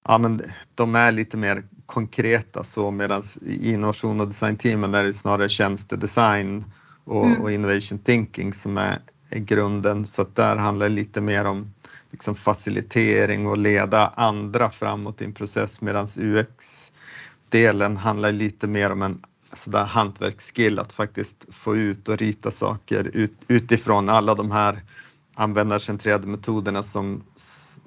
Ja, 0.04 0.18
men 0.18 0.42
de 0.76 0.96
är 0.96 1.12
lite 1.12 1.38
mer 1.38 1.64
konkreta 1.86 2.64
så 2.64 2.92
medan 2.92 3.24
i 3.46 3.74
innovation 3.74 4.22
och 4.22 4.28
designteamen 4.28 4.94
är 4.94 5.04
det 5.04 5.14
snarare 5.14 5.50
tjänstedesign 5.50 6.66
och, 7.04 7.26
mm. 7.26 7.42
och 7.42 7.52
innovation 7.52 8.00
thinking 8.00 8.54
som 8.54 8.78
är, 8.78 9.00
är 9.30 9.40
grunden 9.40 10.08
så 10.08 10.22
att 10.22 10.36
där 10.36 10.56
handlar 10.56 10.90
det 10.90 10.96
lite 10.96 11.22
mer 11.22 11.46
om 11.46 11.74
liksom 12.12 12.36
facilitering 12.36 13.48
och 13.48 13.58
leda 13.58 14.08
andra 14.08 14.70
framåt 14.70 15.22
i 15.22 15.26
en 15.26 15.34
process 15.34 15.82
medan 15.82 16.08
UX-delen 16.16 17.98
handlar 17.98 18.32
lite 18.32 18.68
mer 18.68 18.92
om 18.92 19.02
en 19.02 19.22
sådär 19.54 19.86
hantverksskill 19.86 20.80
att 20.80 20.94
faktiskt 20.94 21.46
få 21.50 21.76
ut 21.76 22.08
och 22.08 22.18
rita 22.18 22.52
saker 22.52 23.04
ut, 23.14 23.34
utifrån 23.48 24.10
alla 24.10 24.36
de 24.36 24.52
här 24.52 24.82
användarcentrerade 25.34 26.28
metoderna 26.28 26.84
som, 26.84 27.24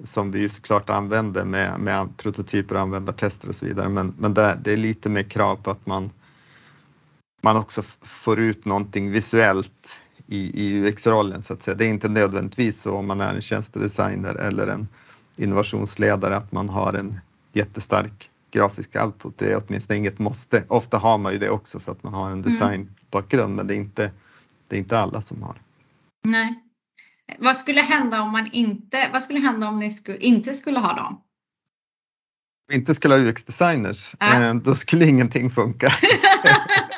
som 0.03 0.31
vi 0.31 0.39
ju 0.39 0.49
såklart 0.49 0.89
använder 0.89 1.45
med, 1.45 1.79
med 1.79 2.17
prototyper 2.17 2.75
och 2.75 2.81
användartester 2.81 3.49
och 3.49 3.55
så 3.55 3.65
vidare. 3.65 3.89
Men, 3.89 4.13
men 4.17 4.33
det, 4.33 4.59
det 4.63 4.73
är 4.73 4.77
lite 4.77 5.09
mer 5.09 5.23
krav 5.23 5.55
på 5.55 5.71
att 5.71 5.85
man, 5.85 6.11
man 7.41 7.57
också 7.57 7.83
får 8.01 8.39
ut 8.39 8.65
någonting 8.65 9.11
visuellt 9.11 9.99
i, 10.33 10.51
i 10.63 10.87
UX-rollen 10.87 11.41
så 11.41 11.53
att 11.53 11.63
säga. 11.63 11.75
Det 11.75 11.85
är 11.85 11.89
inte 11.89 12.09
nödvändigtvis 12.09 12.81
så 12.81 12.95
om 12.95 13.07
man 13.07 13.21
är 13.21 13.33
en 13.35 13.41
tjänstedesigner 13.41 14.35
eller 14.35 14.67
en 14.67 14.87
innovationsledare 15.35 16.37
att 16.37 16.51
man 16.51 16.69
har 16.69 16.93
en 16.93 17.19
jättestark 17.53 18.29
grafisk 18.51 18.95
output. 18.95 19.37
Det 19.37 19.51
är 19.51 19.63
åtminstone 19.67 19.97
inget 19.97 20.19
måste. 20.19 20.63
Ofta 20.67 20.97
har 20.97 21.17
man 21.17 21.33
ju 21.33 21.39
det 21.39 21.49
också 21.49 21.79
för 21.79 21.91
att 21.91 22.03
man 22.03 22.13
har 22.13 22.25
en 22.25 22.31
mm. 22.31 22.43
designbakgrund 22.43 23.45
mm. 23.45 23.55
men 23.55 23.67
det 23.67 23.73
är, 23.73 23.77
inte, 23.77 24.11
det 24.67 24.75
är 24.75 24.79
inte 24.79 24.99
alla 24.99 25.21
som 25.21 25.43
har. 25.43 25.55
Nej. 26.23 26.63
Vad 27.39 27.57
skulle 27.57 27.81
hända 27.81 28.21
om 28.21 28.31
man 28.31 28.51
inte, 28.51 29.09
vad 29.13 29.23
skulle 29.23 29.39
hända 29.39 29.67
om 29.67 29.79
ni 29.79 29.91
sku, 29.91 30.17
inte 30.17 30.53
skulle 30.53 30.79
ha 30.79 30.93
dem? 30.93 31.21
inte 32.71 32.95
skulle 32.95 33.15
ha 33.15 33.21
UX-designers, 33.21 34.15
ja. 34.19 34.43
Eh, 34.43 34.55
då 34.55 34.75
skulle 34.75 35.05
ingenting 35.05 35.49
funka. 35.49 35.93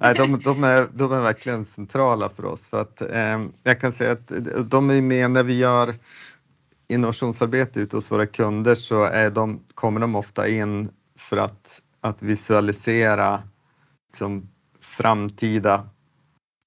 Nej, 0.00 0.14
de, 0.14 0.40
de, 0.40 0.64
är, 0.64 0.88
de 0.94 1.12
är 1.12 1.20
verkligen 1.20 1.64
centrala 1.64 2.28
för 2.28 2.44
oss. 2.44 2.68
För 2.68 2.80
att 2.80 3.02
eh, 3.02 3.46
jag 3.62 3.80
kan 3.80 3.92
säga 3.92 4.12
att 4.12 4.32
de 4.70 4.90
är 4.90 5.00
med 5.02 5.30
när 5.30 5.42
vi 5.42 5.58
gör 5.58 5.94
innovationsarbete 6.88 7.80
ute 7.80 7.96
hos 7.96 8.10
våra 8.10 8.26
kunder 8.26 8.74
så 8.74 9.04
är 9.04 9.30
de, 9.30 9.60
kommer 9.74 10.00
de 10.00 10.14
ofta 10.14 10.48
in 10.48 10.90
för 11.18 11.36
att, 11.36 11.82
att 12.00 12.22
visualisera 12.22 13.42
liksom, 14.12 14.48
framtida 14.80 15.88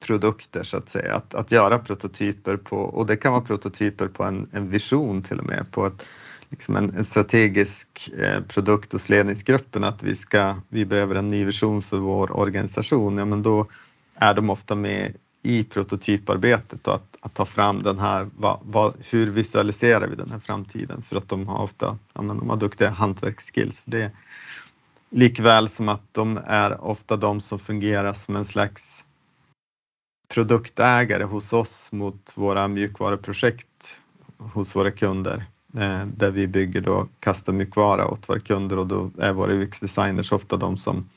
produkter 0.06 0.64
så 0.64 0.78
att 0.78 0.90
säga, 0.90 1.16
att, 1.16 1.34
att 1.34 1.52
göra 1.52 1.80
prototyper 1.80 2.58
på, 2.58 2.78
och 2.78 3.06
det 3.06 3.16
kan 3.16 3.32
vara 3.32 3.44
prototyper 3.44 4.08
på 4.08 4.24
en, 4.24 4.50
en 4.52 4.70
vision 4.70 5.22
till 5.22 5.40
och 5.40 5.46
med, 5.46 5.66
på 5.72 5.86
ett 5.86 6.04
liksom 6.54 6.76
en, 6.76 6.94
en, 6.98 7.04
strategisk 7.04 8.12
eh, 8.20 8.44
produkt 8.44 8.94
hos 8.94 9.10
ledningsgruppen 9.10 9.84
att 9.84 10.04
vi, 10.04 10.16
ska, 10.16 10.56
vi 10.70 10.86
behöver 10.86 11.16
en 11.16 11.30
ny 11.30 11.46
vision 11.46 11.82
för 11.82 11.98
vår 11.98 12.38
organisation, 12.38 13.18
ja, 13.18 13.26
men 13.26 13.44
då 13.44 13.68
är 14.16 14.34
de 14.34 14.50
ofta 14.50 14.76
med 14.76 15.14
i 15.42 15.64
prototyparbetet 15.64 16.88
och 16.88 16.96
att, 16.96 17.18
att 17.20 17.34
ta 17.34 17.46
fram 17.46 17.84
den 17.84 18.00
här, 18.00 18.30
va, 18.38 18.60
va, 18.64 18.94
hur 19.10 19.32
visualiserar 19.32 20.08
vi 20.08 20.16
den 20.16 20.32
här 20.32 20.40
framtiden? 20.40 21.02
För 21.02 21.16
att 21.16 21.30
de 21.30 21.48
har 21.48 21.64
ofta 21.64 21.98
ja, 22.14 22.22
men 22.22 22.38
de 22.38 22.50
har 22.50 22.58
duktiga 22.58 22.90
hantverksskills. 22.90 23.82
För 23.82 23.92
det. 23.92 24.12
Likväl 25.10 25.70
som 25.70 25.90
att 25.90 26.04
de 26.12 26.40
är 26.46 26.84
ofta 26.84 27.18
de 27.18 27.42
som 27.42 27.60
fungerar 27.60 28.14
som 28.14 28.36
en 28.36 28.46
slags 28.46 29.04
produktägare 30.34 31.24
hos 31.24 31.54
oss 31.54 31.92
mot 31.92 32.32
våra 32.36 32.68
mjukvaruprojekt 32.68 34.00
hos 34.38 34.76
våra 34.76 34.92
kunder 34.92 35.46
Eh, 35.78 36.06
där 36.06 36.32
vi 36.32 36.48
bygger 36.48 36.82
då 36.82 37.08
custom 37.20 37.58
mjukvara 37.58 38.08
åt 38.08 38.30
våra 38.30 38.40
kunder 38.40 38.80
och 38.80 38.88
då 38.88 39.12
är 39.20 39.34
våra 39.34 39.54
UX-designers 39.54 40.32
ofta 40.32 40.58
de 40.58 40.78
som 40.78 41.10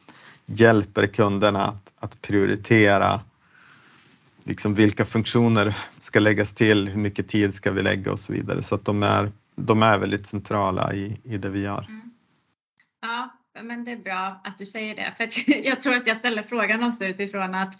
hjälper 0.46 1.06
kunderna 1.06 1.66
att, 1.66 1.92
att 1.98 2.22
prioritera 2.22 3.20
liksom 4.44 4.74
vilka 4.74 5.04
funktioner 5.04 5.76
ska 5.98 6.20
läggas 6.20 6.54
till, 6.54 6.88
hur 6.88 7.00
mycket 7.00 7.28
tid 7.28 7.54
ska 7.54 7.70
vi 7.70 7.82
lägga 7.82 8.12
och 8.12 8.20
så 8.20 8.32
vidare. 8.32 8.62
Så 8.62 8.74
att 8.74 8.84
de 8.84 9.02
är, 9.02 9.32
de 9.56 9.82
är 9.82 9.98
väldigt 9.98 10.26
centrala 10.26 10.94
i, 10.94 11.20
i 11.24 11.36
det 11.36 11.48
vi 11.48 11.60
gör. 11.60 11.86
Mm. 11.88 12.10
Ja, 13.00 13.30
men 13.62 13.84
det 13.84 13.92
är 13.92 13.96
bra 13.96 14.40
att 14.44 14.58
du 14.58 14.66
säger 14.66 14.96
det. 14.96 15.12
För 15.16 15.28
jag 15.66 15.82
tror 15.82 15.94
att 15.94 16.06
jag 16.06 16.16
ställer 16.16 16.42
frågan 16.42 16.84
också 16.84 17.04
utifrån 17.04 17.54
att 17.54 17.74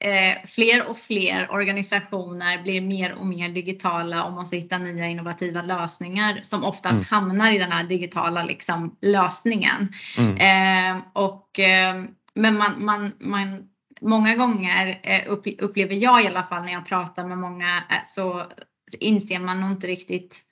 eh, 0.00 0.48
fler 0.48 0.86
och 0.86 0.96
fler 0.96 1.50
organisationer 1.50 2.62
blir 2.62 2.80
mer 2.80 3.12
och 3.12 3.26
mer 3.26 3.48
digitala 3.48 4.24
och 4.24 4.32
måste 4.32 4.56
hitta 4.56 4.78
nya 4.78 5.06
innovativa 5.06 5.62
lösningar 5.62 6.38
som 6.42 6.64
oftast 6.64 7.10
mm. 7.12 7.22
hamnar 7.22 7.52
i 7.52 7.58
den 7.58 7.72
här 7.72 7.84
digitala 7.84 8.44
liksom, 8.44 8.96
lösningen. 9.00 9.88
Mm. 10.18 10.36
Eh, 10.36 11.02
och, 11.12 11.58
eh, 11.58 12.04
men 12.34 12.58
man, 12.58 12.84
man, 12.84 13.12
man 13.18 13.68
många 14.00 14.36
gånger 14.36 15.00
eh, 15.02 15.32
upplever 15.58 15.94
jag 15.94 16.24
i 16.24 16.26
alla 16.26 16.42
fall 16.42 16.64
när 16.64 16.72
jag 16.72 16.86
pratar 16.86 17.26
med 17.26 17.38
många 17.38 17.76
eh, 17.90 17.96
så 18.04 18.46
inser 19.00 19.38
man 19.38 19.60
nog 19.60 19.70
inte 19.70 19.86
riktigt 19.86 20.49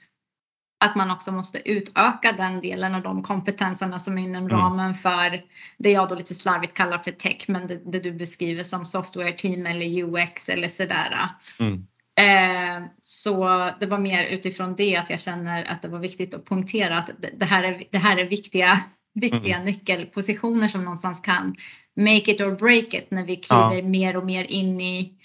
att 0.81 0.95
man 0.97 1.11
också 1.11 1.33
måste 1.33 1.71
utöka 1.71 2.33
den 2.33 2.61
delen 2.61 2.95
av 2.95 3.03
de 3.03 3.23
kompetenserna 3.23 3.99
som 3.99 4.19
är 4.19 4.23
inom 4.23 4.47
mm. 4.47 4.57
ramen 4.57 4.95
för 4.95 5.43
det 5.79 5.91
jag 5.91 6.09
då 6.09 6.15
lite 6.15 6.35
slarvigt 6.35 6.75
kallar 6.75 6.99
för 6.99 7.11
tech, 7.11 7.45
men 7.49 7.67
det, 7.67 7.93
det 7.93 8.01
du 8.01 8.13
beskriver 8.13 8.63
som 8.63 8.85
software 8.85 9.33
team 9.33 9.67
eller 9.67 10.05
UX 10.05 10.49
eller 10.49 10.69
sådär. 10.69 11.29
Mm. 11.61 11.87
Eh, 12.21 12.89
så 13.01 13.71
det 13.81 13.87
var 13.87 13.99
mer 13.99 14.25
utifrån 14.25 14.77
det 14.77 14.97
att 14.97 15.11
jag 15.11 15.21
känner 15.21 15.65
att 15.65 15.83
det 15.83 15.89
var 15.89 15.99
viktigt 15.99 16.35
att 16.35 16.45
poängtera 16.45 16.99
att 16.99 17.11
det 17.39 17.45
här 17.45 17.63
är, 17.63 17.85
det 17.91 17.99
här 17.99 18.17
är 18.17 18.25
viktiga, 18.25 18.81
viktiga 19.15 19.55
mm. 19.55 19.67
nyckelpositioner 19.67 20.69
som 20.69 20.85
någonstans 20.85 21.21
kan 21.21 21.57
make 21.97 22.31
it 22.31 22.41
or 22.41 22.51
break 22.51 22.95
it 22.95 23.11
när 23.11 23.25
vi 23.25 23.37
kliver 23.37 23.75
ja. 23.75 23.83
mer 23.83 24.17
och 24.17 24.27
mer 24.27 24.45
in 24.45 24.81
i 24.81 25.19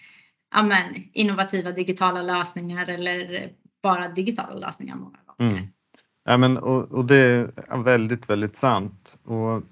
amen, 0.55 1.09
innovativa 1.13 1.71
digitala 1.71 2.21
lösningar 2.21 2.87
eller 2.87 3.49
bara 3.83 4.07
digitala 4.07 4.53
lösningar. 4.53 4.97
Mm. 5.39 5.67
Ja, 6.25 6.37
men, 6.37 6.57
och, 6.57 6.91
och, 6.91 7.05
det 7.05 7.17
är 7.17 7.83
väldigt, 7.83 8.29
väldigt 8.29 8.57
sant. 8.57 9.17
Och 9.23 9.63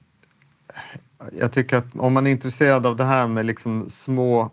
jag 1.31 1.53
tycker 1.53 1.77
att 1.77 1.95
om 1.95 2.13
man 2.13 2.27
är 2.27 2.31
intresserad 2.31 2.85
av 2.85 2.95
det 2.95 3.03
här 3.03 3.27
med 3.27 3.45
liksom 3.45 3.89
små 3.89 4.51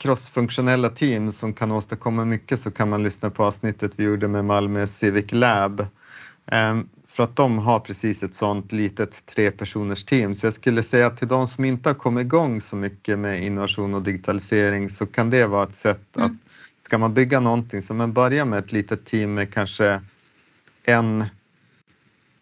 crossfunktionella 0.00 0.88
team 0.88 1.32
som 1.32 1.52
kan 1.52 1.72
åstadkomma 1.72 2.24
mycket 2.24 2.60
så 2.60 2.70
kan 2.70 2.88
man 2.88 3.02
lyssna 3.02 3.30
på 3.30 3.44
avsnittet 3.44 3.92
vi 3.96 4.04
gjorde 4.04 4.28
med 4.28 4.44
Malmö 4.44 4.86
Civic 4.86 5.32
Lab. 5.32 5.86
Ehm, 6.46 6.88
för 7.16 7.24
att 7.24 7.36
de 7.36 7.58
har 7.58 7.80
precis 7.80 8.22
ett 8.22 8.34
sånt 8.34 8.72
litet 8.72 9.26
trepersoners 9.26 10.04
team. 10.04 10.34
Så 10.34 10.46
jag 10.46 10.54
skulle 10.54 10.82
säga 10.82 11.06
att 11.06 11.18
till 11.18 11.28
de 11.28 11.46
som 11.46 11.64
inte 11.64 11.88
har 11.88 11.94
kommit 11.94 12.24
igång 12.24 12.60
så 12.60 12.76
mycket 12.76 13.18
med 13.18 13.44
innovation 13.44 13.94
och 13.94 14.02
digitalisering 14.02 14.90
så 14.90 15.06
kan 15.06 15.30
det 15.30 15.46
vara 15.46 15.62
ett 15.62 15.76
sätt 15.76 16.16
mm. 16.16 16.26
att 16.26 16.45
ska 16.86 16.98
man 16.98 17.14
bygga 17.14 17.40
någonting? 17.40 17.82
Så 17.82 17.94
man 17.94 18.12
börjar 18.12 18.44
med 18.44 18.58
ett 18.58 18.72
litet 18.72 19.04
team 19.04 19.34
med 19.34 19.54
kanske 19.54 20.00
en, 20.84 21.24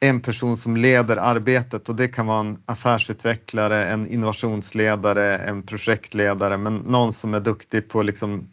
en 0.01 0.21
person 0.21 0.57
som 0.57 0.77
leder 0.77 1.17
arbetet. 1.17 1.89
Och 1.89 1.97
det 1.97 2.09
kan 2.09 2.27
vara 2.27 2.41
en 2.41 2.57
affärsutvecklare, 2.67 3.85
en 3.85 4.07
innovationsledare, 4.07 5.39
en 5.39 5.63
projektledare, 5.63 6.57
men 6.57 6.77
någon 6.77 7.13
som 7.13 7.35
är 7.35 7.41
duktig 7.41 7.89
på 7.89 8.03
liksom 8.03 8.49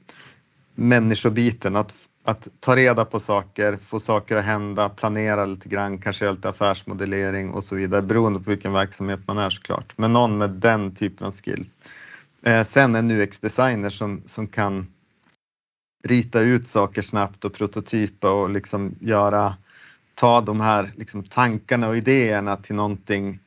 människobiten, 0.76 1.76
att 1.76 1.94
att 2.24 2.48
ta 2.60 2.76
reda 2.76 3.06
på 3.06 3.20
saker, 3.20 3.78
få 3.88 4.00
saker 4.00 4.36
att 4.38 4.44
hända, 4.44 4.90
planera 4.90 5.46
lite 5.46 5.70
grann, 5.70 5.98
kanske 5.98 6.32
lite 6.32 6.50
affärsmodellering 6.50 7.52
och 7.52 7.64
så 7.64 7.76
vidare. 7.76 8.02
Beroende 8.02 8.40
på 8.40 8.50
vilken 8.50 8.74
verksamhet 8.74 9.20
man 9.28 9.38
är 9.38 9.50
såklart. 9.50 9.94
Men 9.96 10.14
någon 10.14 10.38
med 10.38 10.50
den 10.50 10.96
typen 10.96 11.28
av 11.28 11.32
skills. 11.32 11.68
Eh, 12.44 12.66
sen 12.66 12.96
en 12.96 13.12
UX-designer 13.12 13.90
som, 13.90 14.22
som 14.26 14.48
kan 14.48 14.88
rita 16.04 16.42
ut 16.42 16.68
saker 16.68 17.02
snabbt 17.02 17.46
och 17.46 17.54
prototypa 17.54 18.32
och 18.32 18.50
liksom 18.50 18.96
göra, 19.00 19.58
ta 20.16 20.42
de 20.42 20.62
här 20.62 20.92
liksom 20.96 21.24
tankarna 21.24 21.88
och 21.88 21.98
idéerna 21.98 22.56
till 22.56 22.76
någonting 22.76 23.40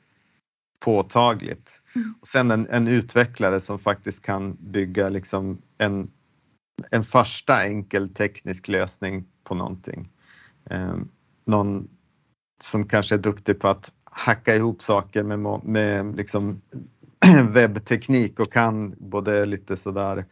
påtagligt. 0.81 1.71
Mm. 1.95 2.15
Och 2.21 2.29
sen 2.29 2.51
en, 2.51 2.67
en, 2.71 2.89
utvecklare 2.89 3.61
som 3.61 3.79
faktiskt 3.79 4.23
kan 4.23 4.57
bygga 4.61 5.09
liksom 5.09 5.59
en 5.79 6.11
en 6.91 7.05
första 7.05 7.65
enkel 7.65 8.09
teknisk 8.09 8.69
lösning 8.69 9.25
på 9.45 9.55
någonting. 9.55 10.09
Eh, 10.71 10.97
någon 11.45 11.89
som 12.63 12.89
kanske 12.89 13.15
är 13.15 13.19
duktig 13.19 13.61
på 13.61 13.69
att 13.69 13.95
hacka 14.05 14.57
ihop 14.57 14.83
saker 14.83 15.23
med, 15.23 15.65
med 15.65 16.17
liksom 16.17 16.61
webbteknik 17.49 18.41
och 18.41 18.53
kan 18.53 18.95
både 18.99 19.45
lite 19.45 19.77
sådär 19.77 20.25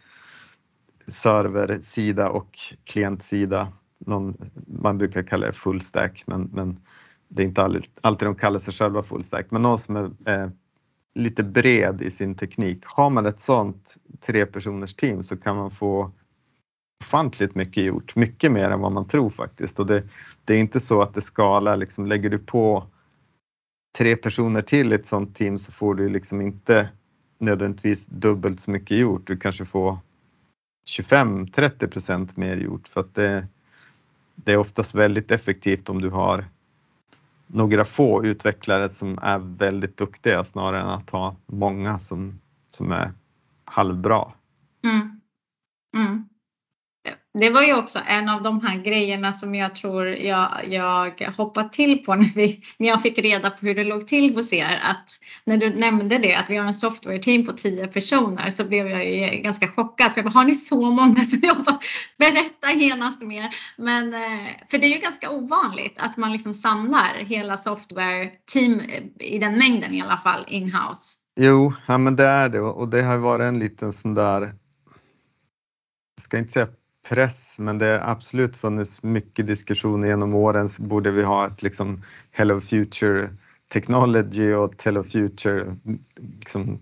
serversida 1.13 2.31
och 2.31 2.59
klientsida. 2.85 3.69
Någon, 3.99 4.51
man 4.67 4.99
brukar 4.99 5.23
kalla 5.23 5.47
det 5.47 5.53
full 5.53 5.81
stack, 5.81 6.23
men, 6.27 6.51
men 6.53 6.81
det 7.29 7.43
är 7.43 7.47
inte 7.47 7.63
alltid, 7.63 7.87
alltid 8.01 8.29
de 8.29 8.35
kallar 8.35 8.59
sig 8.59 8.75
själva 8.75 9.03
full 9.03 9.25
stack. 9.25 9.47
Men 9.51 9.63
någon 9.63 9.79
som 9.79 9.97
är 9.97 10.43
eh, 10.43 10.51
lite 11.15 11.43
bred 11.43 12.03
i 12.03 12.11
sin 12.11 12.35
teknik. 12.35 12.85
Har 12.85 13.11
man 13.11 13.27
ett 13.27 13.41
sånt 13.41 13.97
tre 14.21 14.47
personers 14.47 14.95
team 14.95 15.23
så 15.23 15.37
kan 15.37 15.57
man 15.57 15.71
få 15.71 16.11
ofantligt 17.05 17.55
mycket 17.55 17.85
gjort, 17.85 18.17
mycket 18.17 18.53
mer 18.53 18.71
än 18.71 18.81
vad 18.81 18.93
man 18.93 19.09
tror 19.09 19.31
faktiskt. 19.31 19.81
Och 19.81 19.87
det, 19.87 20.03
det 20.45 20.55
är 20.55 20.59
inte 20.59 20.81
så 20.81 21.03
att 21.03 21.15
det 21.15 21.21
skalar, 21.21 21.77
liksom, 21.77 22.07
lägger 22.07 22.31
du 22.31 22.39
på 22.39 22.87
tre 23.99 24.17
personer 24.17 24.63
till 24.63 24.93
i 24.93 24.95
ett 24.95 25.07
sånt 25.07 25.37
team 25.37 25.59
så 25.59 25.73
får 25.73 25.95
du 25.95 26.09
liksom 26.09 26.41
inte 26.41 26.89
nödvändigtvis 27.39 28.07
dubbelt 28.07 28.61
så 28.61 28.71
mycket 28.71 28.99
gjort. 28.99 29.27
Du 29.27 29.37
kanske 29.37 29.65
får 29.65 29.99
25-30 30.87 31.87
procent 31.87 32.37
mer 32.37 32.57
gjort 32.57 32.89
för 32.89 33.01
att 33.01 33.15
det, 33.15 33.47
det 34.35 34.53
är 34.53 34.57
oftast 34.57 34.95
väldigt 34.95 35.31
effektivt 35.31 35.89
om 35.89 36.01
du 36.01 36.11
har 36.11 36.45
några 37.47 37.85
få 37.85 38.25
utvecklare 38.25 38.89
som 38.89 39.19
är 39.23 39.39
väldigt 39.39 39.97
duktiga 39.97 40.45
snarare 40.45 40.81
än 40.81 40.89
att 40.89 41.11
ha 41.11 41.37
många 41.47 41.99
som, 41.99 42.41
som 42.71 42.93
är 42.93 43.13
halvbra. 43.65 44.33
Mm. 44.85 45.21
Mm 45.97 46.22
det 47.39 47.51
var 47.51 47.63
ju 47.63 47.75
också 47.75 47.99
en 48.07 48.29
av 48.29 48.43
de 48.43 48.61
här 48.61 48.79
grejerna 48.79 49.33
som 49.33 49.55
jag 49.55 49.75
tror 49.75 50.07
jag, 50.07 50.51
jag 50.69 51.33
hoppade 51.37 51.69
till 51.69 52.05
på 52.05 52.15
när, 52.15 52.35
vi, 52.35 52.63
när 52.79 52.89
jag 52.89 53.03
fick 53.03 53.19
reda 53.19 53.51
på 53.51 53.67
hur 53.67 53.75
det 53.75 53.85
låg 53.85 54.09
till 54.09 54.35
hos 54.35 54.53
er. 54.53 54.81
Att 54.83 55.11
när 55.45 55.57
du 55.57 55.71
nämnde 55.71 56.19
det 56.19 56.35
att 56.35 56.51
vi 56.51 56.57
har 56.57 56.67
en 56.67 56.75
software 56.75 57.19
team 57.19 57.47
på 57.47 57.53
tio 57.53 57.87
personer 57.87 58.51
så 58.51 58.65
blev 58.65 58.89
jag 58.89 59.05
ju 59.11 59.43
ganska 59.43 59.69
chockad. 59.69 60.13
För 60.13 60.19
jag 60.19 60.33
bara, 60.33 60.39
har 60.39 60.45
ni 60.45 60.55
så 60.55 60.91
många 60.91 61.25
som 61.25 61.39
jobbar? 61.43 61.77
Berätta 62.19 62.73
genast 62.73 63.23
mer. 63.23 63.49
Men, 63.77 64.15
eh, 64.15 64.49
för 64.71 64.79
det 64.79 64.87
är 64.87 64.95
ju 64.95 65.01
ganska 65.01 65.31
ovanligt 65.31 65.95
att 65.99 66.17
man 66.17 66.33
liksom 66.33 66.55
samlar 66.55 67.15
hela 67.19 67.57
software 67.57 68.31
team 68.53 68.81
eh, 68.81 69.03
i 69.19 69.39
den 69.39 69.59
mängden 69.59 69.95
i 69.95 70.03
alla 70.03 70.17
fall 70.17 70.45
in-house. 70.49 71.17
Jo, 71.41 71.73
ja, 71.87 71.99
men 71.99 72.17
det 72.17 72.25
är 72.25 72.49
det 72.49 72.61
och 72.61 72.89
det 72.89 73.03
har 73.03 73.19
varit 73.19 73.45
en 73.45 73.59
liten 73.59 73.93
sån 73.93 74.15
där, 74.15 74.41
jag 76.17 76.23
ska 76.23 76.39
inte 76.39 76.53
säga 76.53 76.69
press, 77.13 77.59
men 77.59 77.79
det 77.79 77.87
har 77.87 78.11
absolut 78.11 78.57
funnits 78.57 79.03
mycket 79.03 79.47
diskussioner 79.47 80.09
genom 80.09 80.35
åren. 80.35 80.69
Borde 80.79 81.11
vi 81.11 81.23
ha 81.23 81.47
ett 81.47 81.63
liksom 81.63 82.03
Hello 82.31 82.61
Future 82.61 83.29
Technology 83.73 84.53
och 84.53 84.85
Hello 84.85 85.03
Future 85.03 85.77
liksom, 86.39 86.79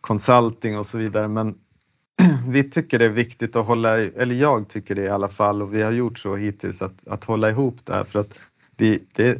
Consulting 0.00 0.78
och 0.78 0.86
så 0.86 0.98
vidare. 0.98 1.28
Men 1.28 1.54
vi 2.48 2.70
tycker 2.70 2.98
det 2.98 3.04
är 3.04 3.08
viktigt 3.08 3.56
att 3.56 3.66
hålla, 3.66 3.98
eller 3.98 4.34
jag 4.34 4.68
tycker 4.68 4.94
det 4.94 5.02
i 5.02 5.08
alla 5.08 5.28
fall 5.28 5.62
och 5.62 5.74
vi 5.74 5.82
har 5.82 5.92
gjort 5.92 6.18
så 6.18 6.36
hittills 6.36 6.82
att, 6.82 7.08
att 7.08 7.24
hålla 7.24 7.50
ihop 7.50 7.76
det 7.84 7.92
här 7.94 8.04
för 8.04 8.18
att 8.18 8.34
vi, 8.76 9.02
det, 9.12 9.38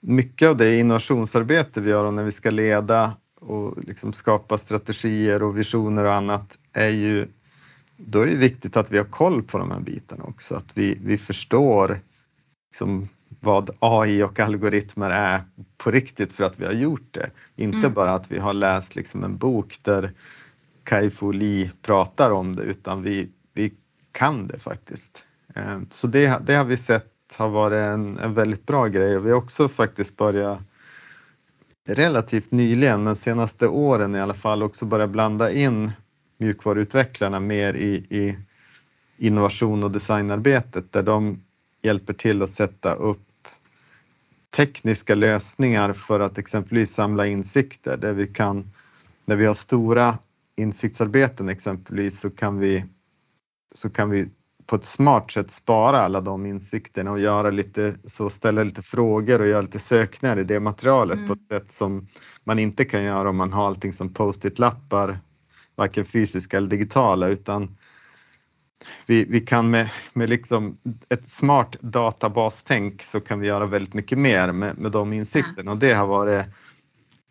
mycket 0.00 0.48
av 0.48 0.56
det 0.56 0.76
innovationsarbete 0.78 1.80
vi 1.80 1.90
gör 1.90 2.04
och 2.04 2.14
när 2.14 2.24
vi 2.24 2.32
ska 2.32 2.50
leda 2.50 3.12
och 3.40 3.84
liksom 3.84 4.12
skapa 4.12 4.58
strategier 4.58 5.42
och 5.42 5.58
visioner 5.58 6.04
och 6.04 6.14
annat 6.14 6.58
är 6.72 6.88
ju 6.88 7.26
då 8.00 8.20
är 8.20 8.26
det 8.26 8.34
viktigt 8.34 8.76
att 8.76 8.90
vi 8.90 8.98
har 8.98 9.04
koll 9.04 9.42
på 9.42 9.58
de 9.58 9.70
här 9.70 9.80
bitarna 9.80 10.24
också, 10.24 10.54
att 10.54 10.76
vi, 10.76 10.98
vi 11.04 11.18
förstår 11.18 11.98
liksom 12.70 13.08
vad 13.40 13.70
AI 13.78 14.22
och 14.22 14.40
algoritmer 14.40 15.10
är 15.10 15.40
på 15.76 15.90
riktigt 15.90 16.32
för 16.32 16.44
att 16.44 16.60
vi 16.60 16.64
har 16.64 16.72
gjort 16.72 17.08
det. 17.10 17.30
Inte 17.56 17.78
mm. 17.78 17.94
bara 17.94 18.14
att 18.14 18.30
vi 18.30 18.38
har 18.38 18.52
läst 18.52 18.96
liksom 18.96 19.24
en 19.24 19.36
bok 19.36 19.78
där 19.82 20.12
Kai 20.84 21.10
Fu 21.10 21.32
Lee 21.32 21.70
pratar 21.82 22.30
om 22.30 22.56
det 22.56 22.62
utan 22.62 23.02
vi, 23.02 23.28
vi 23.52 23.72
kan 24.12 24.46
det 24.46 24.58
faktiskt. 24.58 25.24
Eh, 25.54 25.80
så 25.90 26.06
det, 26.06 26.38
det 26.46 26.54
har 26.54 26.64
vi 26.64 26.76
sett 26.76 27.14
har 27.36 27.48
varit 27.48 27.76
en, 27.76 28.18
en 28.18 28.34
väldigt 28.34 28.66
bra 28.66 28.86
grej 28.86 29.16
och 29.16 29.26
vi 29.26 29.30
har 29.30 29.38
också 29.38 29.68
faktiskt 29.68 30.16
börjat 30.16 30.58
relativt 31.88 32.50
nyligen, 32.50 33.04
de 33.04 33.16
senaste 33.16 33.68
åren 33.68 34.14
i 34.14 34.20
alla 34.20 34.34
fall, 34.34 34.62
också 34.62 34.84
börjat 34.84 35.10
blanda 35.10 35.52
in 35.52 35.92
mjukvaruutvecklarna 36.38 37.40
mer 37.40 37.74
i, 37.74 37.94
i 37.94 38.36
innovation 39.16 39.84
och 39.84 39.90
designarbetet 39.90 40.92
där 40.92 41.02
de 41.02 41.42
hjälper 41.82 42.12
till 42.12 42.42
att 42.42 42.50
sätta 42.50 42.94
upp 42.94 43.48
tekniska 44.56 45.14
lösningar 45.14 45.92
för 45.92 46.20
att 46.20 46.38
exempelvis 46.38 46.94
samla 46.94 47.26
insikter 47.26 47.96
där 47.96 48.12
vi 48.12 48.26
kan, 48.26 48.70
när 49.24 49.36
vi 49.36 49.46
har 49.46 49.54
stora 49.54 50.18
insiktsarbeten 50.56 51.48
exempelvis 51.48 52.20
så 52.20 52.30
kan 52.30 52.58
vi, 52.58 52.84
så 53.74 53.90
kan 53.90 54.10
vi 54.10 54.28
på 54.66 54.76
ett 54.76 54.86
smart 54.86 55.30
sätt 55.30 55.50
spara 55.50 55.98
alla 55.98 56.20
de 56.20 56.46
insikterna 56.46 57.10
och 57.10 57.20
göra 57.20 57.50
lite 57.50 57.94
så 58.04 58.30
ställa 58.30 58.62
lite 58.62 58.82
frågor 58.82 59.40
och 59.40 59.46
göra 59.46 59.60
lite 59.60 59.78
sökningar 59.78 60.38
i 60.38 60.44
det 60.44 60.60
materialet 60.60 61.16
mm. 61.16 61.28
på 61.28 61.34
ett 61.34 61.48
sätt 61.48 61.72
som 61.72 62.08
man 62.44 62.58
inte 62.58 62.84
kan 62.84 63.04
göra 63.04 63.28
om 63.28 63.36
man 63.36 63.52
har 63.52 63.66
allting 63.66 63.92
som 63.92 64.14
post-it-lappar, 64.14 65.18
varken 65.78 66.04
fysiska 66.04 66.56
eller 66.56 66.68
digitala 66.68 67.28
utan 67.28 67.76
vi, 69.06 69.24
vi 69.24 69.40
kan 69.40 69.70
med, 69.70 69.90
med 70.12 70.30
liksom 70.30 70.78
ett 71.08 71.28
smart 71.28 71.76
databastänk 71.80 73.02
så 73.02 73.20
kan 73.20 73.40
vi 73.40 73.46
göra 73.46 73.66
väldigt 73.66 73.94
mycket 73.94 74.18
mer 74.18 74.52
med, 74.52 74.78
med 74.78 74.92
de 74.92 75.12
insikterna 75.12 75.70
och 75.70 75.78
det 75.78 75.92
har 75.92 76.06
varit 76.06 76.46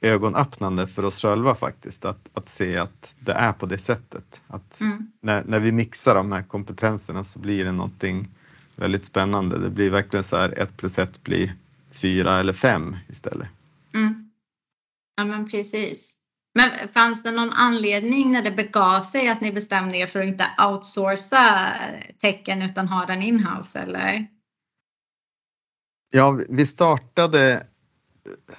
ögonöppnande 0.02 0.88
för 0.88 1.06
oss 1.06 1.22
själva 1.22 1.56
faktiskt 1.56 2.06
att, 2.06 2.30
att 2.34 2.50
se 2.50 2.78
att 2.78 3.14
det 3.20 3.32
är 3.32 3.54
på 3.54 3.66
det 3.66 3.78
sättet. 3.78 4.42
Att 4.48 4.80
mm. 4.80 5.12
när, 5.22 5.44
när 5.44 5.60
vi 5.60 5.72
mixar 5.72 6.16
de 6.16 6.32
här 6.32 6.44
kompetenserna 6.44 7.24
så 7.24 7.40
blir 7.40 7.66
det 7.66 7.72
någonting 7.72 8.28
väldigt 8.76 9.06
spännande. 9.06 9.60
Det 9.60 9.70
blir 9.70 9.90
verkligen 9.90 10.24
så 10.24 10.38
här 10.38 10.60
ett 10.60 10.78
plus 10.78 11.00
ett 11.00 11.24
blir 11.24 11.54
fyra 11.92 12.40
eller 12.40 12.54
fem 12.54 12.96
istället. 13.10 13.48
Mm. 13.94 14.32
Ja 15.16 15.26
men 15.26 15.50
precis. 15.50 16.17
Men 16.58 16.88
fanns 16.88 17.24
det 17.24 17.32
någon 17.32 17.54
anledning 17.54 18.32
när 18.32 18.42
det 18.42 18.52
begav 18.52 19.02
sig 19.02 19.30
att 19.30 19.42
ni 19.42 19.52
bestämde 19.52 19.98
er 19.98 20.08
för 20.08 20.22
att 20.22 20.28
inte 20.28 20.46
outsourca 20.58 21.74
tecken 22.22 22.62
utan 22.62 22.88
ha 22.88 23.06
den 23.06 23.22
inhouse 23.22 23.80
eller? 23.80 24.28
Ja, 26.12 26.40
vi 26.50 26.66
startade 26.66 27.64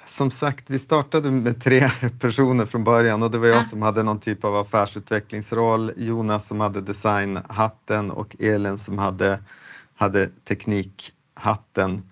som 0.06 0.30
sagt, 0.30 0.70
vi 0.70 0.78
startade 0.78 1.30
med 1.30 1.62
tre 1.62 1.90
personer 2.20 2.66
från 2.66 2.84
början 2.84 3.22
och 3.22 3.30
det 3.30 3.38
var 3.38 3.46
jag 3.46 3.66
som 3.66 3.82
hade 3.82 4.02
någon 4.02 4.20
typ 4.20 4.44
av 4.44 4.56
affärsutvecklingsroll, 4.56 5.92
Jonas 5.96 6.46
som 6.46 6.60
hade 6.60 6.80
designhatten 6.80 8.10
och 8.10 8.36
Elin 8.38 8.78
som 8.78 8.98
hade, 8.98 9.38
hade 9.94 10.26
teknikhatten. 10.44 12.10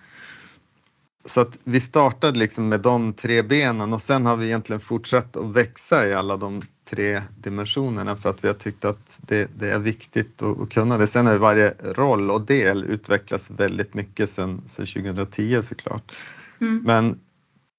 Så 1.26 1.40
att 1.40 1.58
vi 1.64 1.80
startade 1.80 2.38
liksom 2.38 2.68
med 2.68 2.80
de 2.80 3.12
tre 3.12 3.42
benen 3.42 3.92
och 3.92 4.02
sen 4.02 4.26
har 4.26 4.36
vi 4.36 4.46
egentligen 4.46 4.80
fortsatt 4.80 5.36
att 5.36 5.46
växa 5.46 6.06
i 6.06 6.14
alla 6.14 6.36
de 6.36 6.62
tre 6.90 7.22
dimensionerna 7.38 8.16
för 8.16 8.30
att 8.30 8.44
vi 8.44 8.48
har 8.48 8.54
tyckt 8.54 8.84
att 8.84 9.18
det, 9.18 9.50
det 9.58 9.70
är 9.70 9.78
viktigt 9.78 10.42
att, 10.42 10.60
att, 10.60 10.70
kunna 10.70 10.98
det. 10.98 11.06
Sen 11.06 11.26
har 11.26 11.36
varje 11.38 11.74
roll 11.80 12.30
och 12.30 12.40
del 12.40 12.84
utvecklats 12.84 13.50
väldigt 13.50 13.94
mycket 13.94 14.30
sedan, 14.30 14.62
sedan 14.66 14.86
2010 14.86 15.62
såklart. 15.62 16.16
Mm. 16.60 16.82
Men 16.84 17.20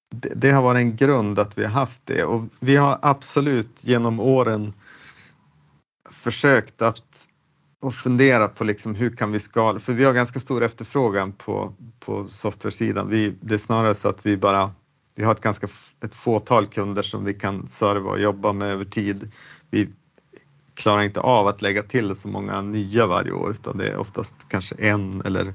det, 0.09 0.31
det, 0.35 0.51
har 0.51 0.61
varit 0.61 0.79
en 0.79 0.95
grund 0.95 1.39
att 1.39 1.57
vi 1.57 1.63
har 1.63 1.71
haft 1.71 2.01
det 2.05 2.23
och 2.23 2.43
vi 2.59 2.75
har 2.75 2.99
absolut 3.01 3.77
genom 3.81 4.19
åren 4.19 4.73
försökt 6.11 6.81
att 6.81 7.27
och 7.79 7.95
fundera 7.95 8.47
på 8.47 8.63
liksom 8.63 8.95
hur 8.95 9.15
kan 9.15 9.31
vi 9.31 9.39
skala, 9.39 9.79
för 9.79 9.93
vi 9.93 10.03
har 10.03 10.13
ganska 10.13 10.39
stor 10.39 10.63
efterfrågan 10.63 11.31
på, 11.31 11.73
på 11.99 12.27
software-sidan. 12.27 13.09
Vi, 13.09 13.35
det 13.41 13.53
är 13.53 13.57
snarare 13.57 13.95
så 13.95 14.09
att 14.09 14.25
vi 14.25 14.37
bara, 14.37 14.71
vi 15.15 15.23
har 15.23 15.31
ett 15.31 15.41
ganska 15.41 15.67
ett 16.03 16.15
fåtal 16.15 16.67
kunder 16.67 17.03
som 17.03 17.25
vi 17.25 17.33
kan 17.33 17.67
serva 17.67 18.11
och 18.11 18.19
jobba 18.19 18.53
med 18.53 18.71
över 18.71 18.85
tid. 18.85 19.31
Vi 19.69 19.89
klarar 20.73 21.03
inte 21.03 21.19
av 21.19 21.47
att 21.47 21.61
lägga 21.61 21.83
till 21.83 22.15
så 22.15 22.27
många 22.27 22.61
nya 22.61 23.07
varje 23.07 23.31
år 23.31 23.51
utan 23.51 23.77
det 23.77 23.87
är 23.87 23.97
oftast 23.97 24.33
kanske 24.47 24.75
en 24.75 25.21
eller 25.25 25.53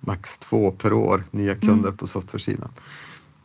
max 0.00 0.38
två 0.38 0.70
per 0.70 0.92
år 0.92 1.24
nya 1.30 1.54
kunder 1.54 1.88
mm. 1.88 1.96
på 1.96 2.06
software-sidan. 2.06 2.70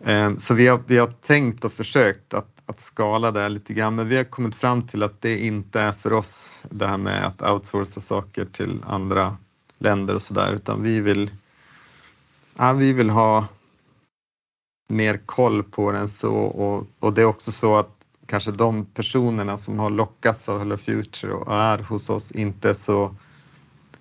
Ehm, 0.06 0.40
så 0.40 0.54
vi 0.54 0.68
har, 0.68 0.80
vi 0.88 0.98
har 0.98 1.08
tänkt 1.08 1.66
och 1.66 1.74
försökt 1.74 2.34
att, 2.34 2.59
att 2.70 2.80
skala 2.80 3.32
det 3.32 3.50
lite 3.50 3.74
grann, 3.74 3.96
men 3.96 4.08
vi 4.08 4.18
har 4.18 4.24
kommit 4.24 4.56
fram 4.56 4.88
till 4.88 5.04
att 5.04 5.22
det 5.22 5.46
inte 5.46 5.80
är 5.80 5.92
för 5.92 6.14
oss 6.14 6.62
det 6.70 6.88
här 6.88 6.98
med 6.98 7.26
att 7.26 7.42
outsourca 7.42 8.02
saker 8.02 8.46
till 8.46 8.84
andra 8.88 9.38
länder 9.78 10.16
och 10.16 10.22
sådär, 10.22 10.54
utan 10.54 10.84
vi 10.84 11.00
vill, 11.00 11.32
ja, 12.58 12.74
vi 12.74 12.94
vill 12.94 13.10
ha 13.10 13.48
mer 14.90 15.18
koll 15.26 15.64
på 15.64 15.92
den. 15.92 16.08
Så 16.10 16.34
och, 16.36 16.88
och 17.00 17.14
det 17.14 17.22
är 17.22 17.26
också 17.26 17.52
så 17.52 17.76
att 17.76 17.92
kanske 18.26 18.52
de 18.52 18.86
personerna 18.86 19.58
som 19.58 19.80
har 19.80 19.90
lockats 19.90 20.50
av 20.50 20.60
Hello 20.60 20.78
Future 20.78 21.34
och 21.34 21.54
är 21.54 21.78
hos 21.78 22.10
oss 22.10 22.32
inte 22.32 22.76
så 22.76 23.16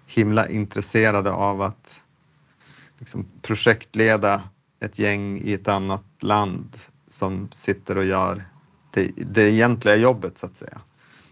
himla 0.07 0.49
intresserade 0.49 1.33
av 1.33 1.62
att 1.62 2.01
liksom 2.99 3.27
projektleda 3.43 4.43
ett 4.81 4.99
gäng 4.99 5.41
i 5.41 5.53
ett 5.53 5.69
annat 5.69 6.05
land 6.21 6.77
som 7.09 7.49
sitter 7.53 7.99
och 7.99 8.05
gör 8.05 8.45
det, 8.91 9.12
det 9.16 9.51
egentliga 9.51 9.97
jobbet 9.97 10.39
så 10.39 10.47
att 10.47 10.57
säga. 10.57 10.80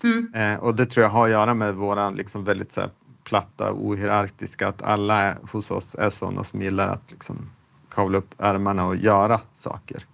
Mm. 0.02 0.34
Eh, 0.34 0.59
och 0.59 0.74
det 0.74 0.86
tror 0.86 1.04
jag 1.04 1.11
har 1.11 1.24
att 1.24 1.30
göra 1.30 1.54
med 1.54 1.74
våran 1.74 2.14
liksom 2.14 2.44
väldigt 2.44 2.72
så 2.72 2.80
här, 2.80 2.90
platta 3.24 3.72
ohierarkiska, 3.72 4.68
att 4.68 4.82
alla 4.82 5.36
hos 5.52 5.70
oss 5.70 5.94
är 5.94 6.11
sådana 6.11 6.44
som 6.44 6.62
gillar 6.62 6.88
att 6.88 7.11
liksom 7.11 7.50
kavla 7.94 8.18
upp 8.18 8.34
ärmarna 8.38 8.86
och 8.86 8.96
göra 8.96 9.40
saker. 9.54 10.04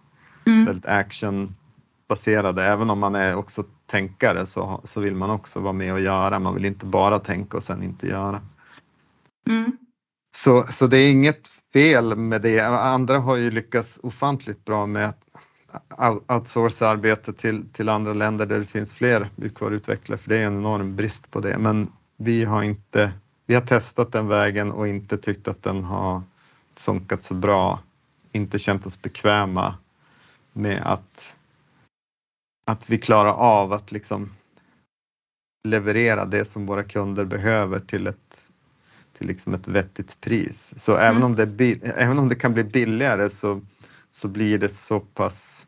Mm. 0.46 0.64
Väldigt 0.64 0.86
actionbaserade, 0.86 2.64
även 2.64 2.90
om 2.90 2.98
man 2.98 3.14
är 3.14 3.36
också 3.36 3.64
tänkare 3.86 4.46
så, 4.46 4.80
så 4.84 5.00
vill 5.00 5.14
man 5.14 5.30
också 5.30 5.60
vara 5.60 5.72
med 5.72 5.92
och 5.92 6.00
göra. 6.00 6.38
Man 6.38 6.54
vill 6.54 6.64
inte 6.64 6.86
bara 6.86 7.18
tänka 7.18 7.56
och 7.56 7.62
sen 7.62 7.82
inte 7.82 8.06
göra. 8.06 8.40
Mm. 9.48 9.76
Så, 10.34 10.62
så 10.62 10.86
det 10.86 10.98
är 10.98 11.10
inget 11.10 11.48
fel 11.72 12.16
med 12.16 12.42
det. 12.42 12.60
Andra 12.60 13.18
har 13.18 13.36
ju 13.36 13.50
lyckats 13.50 14.00
ofantligt 14.02 14.64
bra 14.64 14.86
med 14.86 15.08
att 15.08 15.24
outsourca 16.28 16.88
arbete 16.88 17.32
till, 17.32 17.68
till 17.72 17.88
andra 17.88 18.12
länder 18.12 18.46
där 18.46 18.58
det 18.58 18.66
finns 18.66 18.92
fler 18.92 19.30
mjukvaruutvecklare 19.36 20.18
för 20.18 20.28
det 20.28 20.38
är 20.38 20.46
en 20.46 20.56
enorm 20.56 20.96
brist 20.96 21.30
på 21.30 21.40
det. 21.40 21.58
Men 21.58 21.92
vi 22.16 22.44
har 22.44 22.62
inte, 22.62 23.12
vi 23.46 23.54
har 23.54 23.62
testat 23.62 24.12
den 24.12 24.28
vägen 24.28 24.72
och 24.72 24.88
inte 24.88 25.18
tyckt 25.18 25.48
att 25.48 25.62
den 25.62 25.84
har 25.84 26.22
funkat 26.74 27.24
så 27.24 27.34
bra. 27.34 27.80
Inte 28.32 28.58
känt 28.58 28.86
oss 28.86 29.02
bekväma 29.02 29.74
med 30.52 30.82
att, 30.84 31.34
att 32.66 32.90
vi 32.90 32.98
klarar 32.98 33.32
av 33.32 33.72
att 33.72 33.92
liksom 33.92 34.32
leverera 35.68 36.24
det 36.24 36.44
som 36.44 36.66
våra 36.66 36.84
kunder 36.84 37.24
behöver 37.24 37.80
till 37.80 38.06
ett 38.06 38.48
till 39.22 39.28
liksom 39.28 39.54
ett 39.54 39.68
vettigt 39.68 40.20
pris. 40.20 40.74
Så 40.76 40.92
mm. 40.92 41.04
även, 41.04 41.22
om 41.22 41.36
det, 41.36 41.82
även 41.84 42.18
om 42.18 42.28
det 42.28 42.34
kan 42.34 42.54
bli 42.54 42.64
billigare 42.64 43.30
så, 43.30 43.60
så 44.12 44.28
blir 44.28 44.58
det 44.58 44.68
så 44.68 45.00
pass 45.00 45.61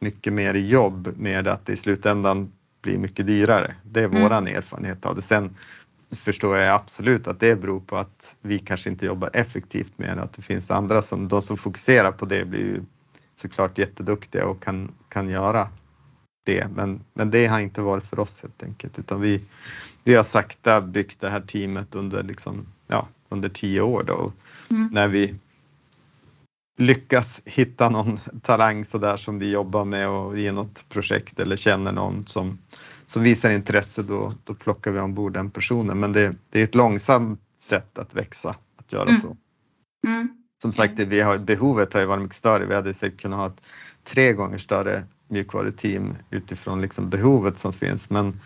mycket 0.00 0.32
mer 0.32 0.54
jobb 0.54 1.14
med 1.16 1.48
att 1.48 1.66
det 1.66 1.72
i 1.72 1.76
slutändan 1.76 2.52
blir 2.82 2.98
mycket 2.98 3.26
dyrare. 3.26 3.74
Det 3.82 4.00
är 4.00 4.04
mm. 4.04 4.22
våran 4.22 4.46
erfarenhet 4.46 5.06
av 5.06 5.16
det. 5.16 5.22
Sen 5.22 5.56
förstår 6.10 6.56
jag 6.56 6.74
absolut 6.74 7.26
att 7.26 7.40
det 7.40 7.56
beror 7.56 7.80
på 7.80 7.96
att 7.96 8.36
vi 8.40 8.58
kanske 8.58 8.90
inte 8.90 9.06
jobbar 9.06 9.30
effektivt 9.32 9.98
med 9.98 10.16
det, 10.16 10.22
att 10.22 10.32
det 10.32 10.42
finns 10.42 10.70
andra 10.70 11.02
som, 11.02 11.28
de 11.28 11.42
som 11.42 11.56
fokuserar 11.56 12.12
på 12.12 12.24
det 12.24 12.44
blir 12.44 12.60
ju 12.60 12.80
såklart 13.36 13.78
jätteduktiga 13.78 14.46
och 14.46 14.62
kan, 14.62 14.92
kan 15.08 15.28
göra 15.28 15.68
det. 16.44 16.68
Men, 16.74 17.00
men 17.14 17.30
det 17.30 17.46
har 17.46 17.60
inte 17.60 17.80
varit 17.80 18.04
för 18.04 18.18
oss 18.18 18.42
helt 18.42 18.62
enkelt, 18.62 18.98
utan 18.98 19.20
vi, 19.20 19.40
vi 20.04 20.14
har 20.14 20.24
sakta 20.24 20.80
byggt 20.80 21.20
det 21.20 21.28
här 21.28 21.40
teamet 21.40 21.94
under, 21.94 22.22
liksom, 22.22 22.66
ja, 22.86 23.08
under 23.28 23.48
tio 23.48 23.80
år 23.80 24.02
då. 24.02 24.32
Mm. 24.70 24.88
När 24.92 25.08
vi 25.08 25.34
lyckas 26.78 27.42
hitta 27.44 27.88
någon 27.88 28.20
talang 28.42 28.84
så 28.84 28.98
där 28.98 29.16
som 29.16 29.38
vi 29.38 29.50
jobbar 29.50 29.84
med 29.84 30.08
och 30.08 30.38
ge 30.38 30.52
något 30.52 30.88
projekt 30.88 31.40
eller 31.40 31.56
känner 31.56 31.92
någon 31.92 32.26
som, 32.26 32.58
som 33.06 33.22
visar 33.22 33.50
intresse 33.50 34.02
då, 34.02 34.34
då 34.44 34.54
plockar 34.54 34.92
vi 34.92 35.00
ombord 35.00 35.32
den 35.32 35.50
personen. 35.50 36.00
Men 36.00 36.12
det, 36.12 36.34
det 36.50 36.60
är 36.60 36.64
ett 36.64 36.74
långsamt 36.74 37.40
sätt 37.58 37.98
att 37.98 38.14
växa, 38.14 38.54
att 38.76 38.92
göra 38.92 39.08
mm. 39.08 39.20
så. 39.20 39.36
Mm. 40.06 40.28
Som 40.62 40.72
sagt, 40.72 40.98
vi 40.98 41.20
har, 41.20 41.38
behovet 41.38 41.92
har 41.92 42.00
ju 42.00 42.06
varit 42.06 42.22
mycket 42.22 42.36
större. 42.36 42.66
Vi 42.66 42.74
hade 42.74 42.94
säkert 42.94 43.20
kunnat 43.20 43.38
ha 43.38 43.46
ett 43.46 43.60
tre 44.04 44.32
gånger 44.32 44.58
större 44.58 45.02
mjukvaruteam 45.28 46.14
utifrån 46.30 46.80
liksom 46.82 47.10
behovet 47.10 47.58
som 47.58 47.72
finns. 47.72 48.10
Men 48.10 48.40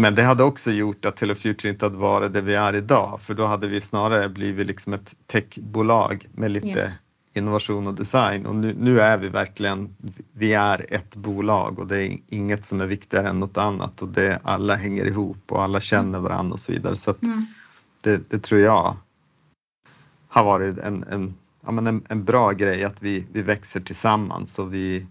men 0.00 0.14
det 0.14 0.22
hade 0.22 0.44
också 0.44 0.70
gjort 0.70 1.04
att 1.04 1.20
Hello 1.20 1.34
Future 1.34 1.70
inte 1.70 1.84
hade 1.84 1.96
varit 1.96 2.32
det 2.32 2.40
vi 2.40 2.54
är 2.54 2.74
idag, 2.74 3.20
för 3.20 3.34
då 3.34 3.46
hade 3.46 3.68
vi 3.68 3.80
snarare 3.80 4.28
blivit 4.28 4.66
liksom 4.66 4.92
ett 4.92 5.14
techbolag 5.26 6.26
med 6.32 6.50
lite 6.50 6.66
yes. 6.66 7.02
Innovation 7.34 7.86
och 7.86 7.94
design 7.94 8.46
och 8.46 8.54
nu, 8.54 8.74
nu, 8.78 9.00
är 9.00 9.18
vi 9.18 9.28
verkligen, 9.28 9.96
vi 10.32 10.52
är 10.52 10.86
ett 10.88 11.16
bolag 11.16 11.78
och 11.78 11.86
det 11.86 12.06
är 12.06 12.18
inget 12.28 12.66
som 12.66 12.80
är 12.80 12.86
viktigare 12.86 13.28
än 13.28 13.40
något 13.40 13.56
annat 13.56 14.02
och 14.02 14.08
det 14.08 14.40
alla 14.42 14.74
hänger 14.74 15.04
ihop 15.04 15.52
och 15.52 15.62
alla 15.62 15.80
känner 15.80 16.20
varandra 16.20 16.52
och 16.52 16.60
så 16.60 16.72
vidare. 16.72 16.96
Så 16.96 17.14
mm. 17.22 17.46
det, 18.00 18.30
det, 18.30 18.38
tror 18.38 18.60
jag 18.60 18.96
har 20.28 20.44
varit 20.44 20.78
en, 20.78 21.04
en, 21.10 21.34
ja, 21.66 21.70
men 21.70 21.86
en, 21.86 22.02
en 22.08 22.24
bra 22.24 22.52
grej 22.52 22.84
att 22.84 23.02
vi, 23.02 23.26
vi 23.32 23.42
växer 23.42 23.80
tillsammans 23.80 24.58
och 24.58 24.74
vi, 24.74 25.06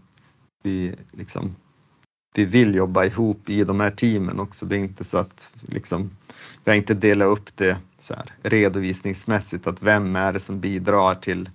vi 0.64 0.96
liksom 1.12 1.56
vi 2.38 2.46
vill 2.46 2.76
jobba 2.76 3.06
ihop 3.06 3.50
i 3.50 3.64
de 3.64 3.80
här 3.80 3.92
teamen 3.92 4.40
också. 4.40 4.66
Det 4.66 4.76
är 4.76 4.80
inte 4.80 5.04
så 5.04 5.18
att 5.18 5.50
liksom, 5.62 6.10
vi 6.64 6.72
har 6.72 6.78
inte 6.78 6.94
delat 6.94 7.28
upp 7.28 7.56
det 7.56 7.78
så 8.00 8.14
här, 8.14 8.34
redovisningsmässigt 8.44 9.68
att 9.68 9.82
vem 9.82 10.16
är 10.16 10.34
det 10.34 10.40
som 10.40 10.60
bidrar 10.60 11.16
till 11.16 11.50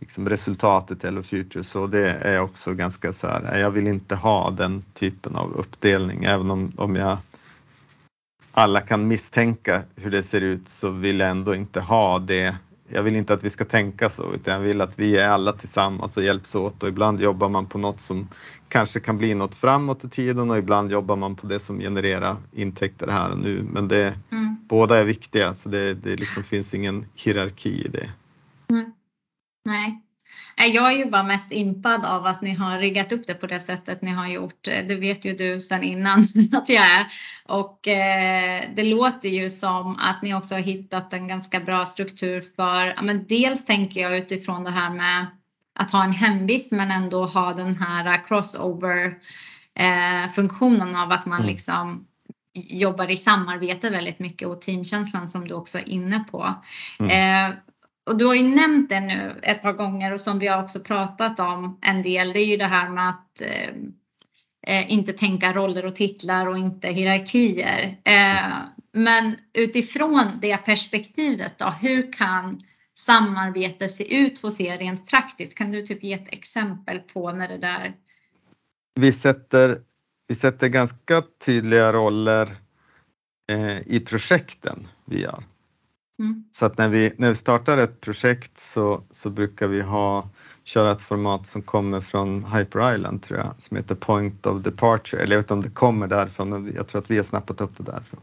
liksom, 0.00 0.28
resultatet 0.28 1.04
i 1.04 1.06
Hello 1.06 1.22
Future. 1.22 1.64
Så 1.64 1.86
det 1.86 2.10
är 2.10 2.40
också 2.40 2.74
ganska 2.74 3.12
så 3.12 3.26
här, 3.26 3.58
jag 3.58 3.70
vill 3.70 3.86
inte 3.86 4.14
ha 4.16 4.50
den 4.50 4.84
typen 4.94 5.36
av 5.36 5.52
uppdelning 5.52 6.24
även 6.24 6.50
om, 6.50 6.72
om 6.76 6.96
jag 6.96 7.18
alla 8.52 8.80
kan 8.80 9.08
misstänka 9.08 9.82
hur 9.96 10.10
det 10.10 10.22
ser 10.22 10.40
ut 10.40 10.68
så 10.68 10.90
vill 10.90 11.20
jag 11.20 11.30
ändå 11.30 11.54
inte 11.54 11.80
ha 11.80 12.18
det 12.18 12.56
jag 12.92 13.02
vill 13.02 13.16
inte 13.16 13.34
att 13.34 13.44
vi 13.44 13.50
ska 13.50 13.64
tänka 13.64 14.10
så, 14.10 14.34
utan 14.34 14.54
jag 14.54 14.60
vill 14.60 14.80
att 14.80 14.98
vi 14.98 15.16
är 15.16 15.28
alla 15.28 15.52
tillsammans 15.52 16.16
och 16.16 16.22
hjälps 16.22 16.54
åt 16.54 16.82
och 16.82 16.88
ibland 16.88 17.20
jobbar 17.20 17.48
man 17.48 17.66
på 17.66 17.78
något 17.78 18.00
som 18.00 18.28
kanske 18.68 19.00
kan 19.00 19.18
bli 19.18 19.34
något 19.34 19.54
framåt 19.54 20.04
i 20.04 20.08
tiden 20.08 20.50
och 20.50 20.58
ibland 20.58 20.90
jobbar 20.90 21.16
man 21.16 21.36
på 21.36 21.46
det 21.46 21.60
som 21.60 21.78
genererar 21.78 22.36
intäkter 22.52 23.08
här 23.08 23.30
och 23.30 23.38
nu. 23.38 23.66
Men 23.72 23.88
det, 23.88 24.14
mm. 24.30 24.56
båda 24.68 24.98
är 24.98 25.04
viktiga 25.04 25.54
så 25.54 25.68
det, 25.68 25.94
det 25.94 26.16
liksom 26.16 26.42
finns 26.42 26.74
ingen 26.74 27.04
hierarki 27.14 27.84
i 27.84 27.88
det. 27.88 28.10
Mm. 28.68 28.92
Nej, 29.64 30.02
jag 30.56 30.92
är 30.92 30.96
ju 30.96 31.10
bara 31.10 31.22
mest 31.22 31.52
impad 31.52 32.04
av 32.04 32.26
att 32.26 32.42
ni 32.42 32.54
har 32.54 32.78
riggat 32.78 33.12
upp 33.12 33.26
det 33.26 33.34
på 33.34 33.46
det 33.46 33.60
sättet 33.60 34.02
ni 34.02 34.10
har 34.10 34.28
gjort. 34.28 34.62
Det 34.62 34.94
vet 34.94 35.24
ju 35.24 35.36
du 35.36 35.60
sedan 35.60 35.82
innan 35.82 36.20
att 36.52 36.68
jag 36.68 36.84
är. 36.84 37.06
Och 37.46 37.88
eh, 37.88 38.64
det 38.76 38.82
låter 38.82 39.28
ju 39.28 39.50
som 39.50 39.96
att 39.98 40.22
ni 40.22 40.34
också 40.34 40.54
har 40.54 40.60
hittat 40.60 41.12
en 41.12 41.28
ganska 41.28 41.60
bra 41.60 41.86
struktur 41.86 42.44
för, 42.56 43.02
men 43.02 43.26
dels 43.26 43.64
tänker 43.64 44.00
jag 44.00 44.16
utifrån 44.16 44.64
det 44.64 44.70
här 44.70 44.90
med 44.90 45.26
att 45.74 45.90
ha 45.90 46.04
en 46.04 46.12
hemvist 46.12 46.72
men 46.72 46.90
ändå 46.90 47.26
ha 47.26 47.54
den 47.54 47.76
här 47.76 48.26
crossover 48.26 49.18
eh, 49.74 50.32
funktionen 50.32 50.96
av 50.96 51.12
att 51.12 51.26
man 51.26 51.40
mm. 51.40 51.50
liksom 51.50 52.06
jobbar 52.54 53.10
i 53.10 53.16
samarbete 53.16 53.90
väldigt 53.90 54.18
mycket 54.18 54.48
och 54.48 54.60
teamkänslan 54.60 55.30
som 55.30 55.48
du 55.48 55.54
också 55.54 55.78
är 55.78 55.88
inne 55.88 56.24
på. 56.30 56.54
Mm. 56.98 57.10
Eh, 57.50 57.56
och 58.10 58.18
du 58.18 58.24
har 58.24 58.34
ju 58.34 58.42
nämnt 58.42 58.88
det 58.88 59.00
nu 59.00 59.40
ett 59.42 59.62
par 59.62 59.72
gånger 59.72 60.12
och 60.12 60.20
som 60.20 60.38
vi 60.38 60.46
har 60.46 60.62
också 60.62 60.80
pratat 60.80 61.40
om 61.40 61.78
en 61.82 62.02
del. 62.02 62.32
Det 62.32 62.38
är 62.38 62.46
ju 62.46 62.56
det 62.56 62.66
här 62.66 62.88
med 62.88 63.08
att 63.08 63.40
eh, 63.40 63.68
eh 64.66 64.92
inte 64.92 65.12
tänka 65.12 65.52
roller 65.52 65.84
och 65.84 65.96
titlar 65.96 66.46
och 66.46 66.58
inte 66.58 66.88
hierarkier. 66.88 67.98
Eh, 68.04 68.58
men 68.92 69.36
utifrån 69.52 70.30
det 70.40 70.56
perspektivet 70.56 71.58
då, 71.58 71.74
hur 71.80 72.12
kan 72.12 72.62
samarbete 72.98 73.88
se 73.88 74.16
ut 74.16 74.42
hos 74.42 74.60
er 74.60 74.78
rent 74.78 75.06
praktiskt? 75.06 75.58
Kan 75.58 75.72
du 75.72 75.82
typ 75.82 76.04
ge 76.04 76.12
ett 76.12 76.28
exempel 76.28 76.98
på 76.98 77.32
när 77.32 77.48
det 77.48 77.58
där? 77.58 77.94
Vi 79.00 79.12
sätter, 79.12 79.78
vi 80.28 80.34
sätter 80.34 80.68
ganska 80.68 81.22
tydliga 81.44 81.92
roller 81.92 82.56
eh, 83.52 83.78
i 83.86 84.00
projekten 84.00 84.88
vi 85.04 85.22
gör. 85.22 85.44
Mm. 86.20 86.44
Så 86.52 86.66
att 86.66 86.78
när 86.78 86.88
vi, 86.88 87.12
när 87.16 87.28
vi 87.28 87.34
startar 87.34 87.78
ett 87.78 88.00
projekt 88.00 88.60
så, 88.60 89.02
så 89.10 89.30
brukar 89.30 89.68
vi 89.68 89.80
ha, 89.80 90.28
köra 90.64 90.92
ett 90.92 91.00
format 91.00 91.46
som 91.46 91.62
kommer 91.62 92.00
från 92.00 92.44
Hyper 92.44 92.94
Island 92.94 93.22
tror 93.22 93.38
jag, 93.38 93.54
som 93.58 93.76
heter 93.76 93.94
Point 93.94 94.46
of 94.46 94.62
Departure. 94.62 95.22
Eller 95.22 95.36
jag 95.36 95.38
vet 95.38 95.44
inte 95.44 95.54
om 95.54 95.62
det 95.62 95.70
kommer 95.70 96.06
därifrån, 96.06 96.48
men 96.48 96.72
jag 96.76 96.86
tror 96.88 97.00
att 97.00 97.10
vi 97.10 97.16
har 97.16 97.24
snappat 97.24 97.60
upp 97.60 97.70
det 97.76 97.82
därifrån. 97.82 98.20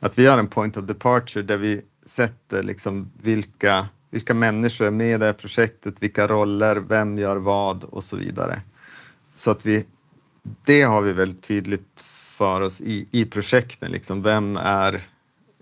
Att 0.00 0.18
vi 0.18 0.26
har 0.26 0.38
en 0.38 0.46
Point 0.46 0.76
of 0.76 0.84
Departure 0.84 1.42
där 1.42 1.56
vi 1.56 1.82
sätter 2.06 2.62
liksom 2.62 3.10
vilka, 3.22 3.88
vilka 4.10 4.34
människor 4.34 4.86
är 4.86 4.90
med 4.90 5.14
i 5.14 5.18
det 5.18 5.26
här 5.26 5.32
projektet, 5.32 6.02
vilka 6.02 6.26
roller, 6.26 6.76
vem 6.76 7.18
gör 7.18 7.36
vad 7.36 7.84
och 7.84 8.04
så 8.04 8.16
vidare. 8.16 8.62
Så 9.34 9.50
att 9.50 9.66
vi, 9.66 9.86
det 10.64 10.82
har 10.82 11.02
vi 11.02 11.12
väldigt 11.12 11.42
tydligt 11.42 12.04
för 12.36 12.60
oss 12.60 12.80
i, 12.80 13.08
i 13.10 13.24
projekten, 13.24 13.90
liksom 13.90 14.22
vem 14.22 14.56
är 14.56 15.02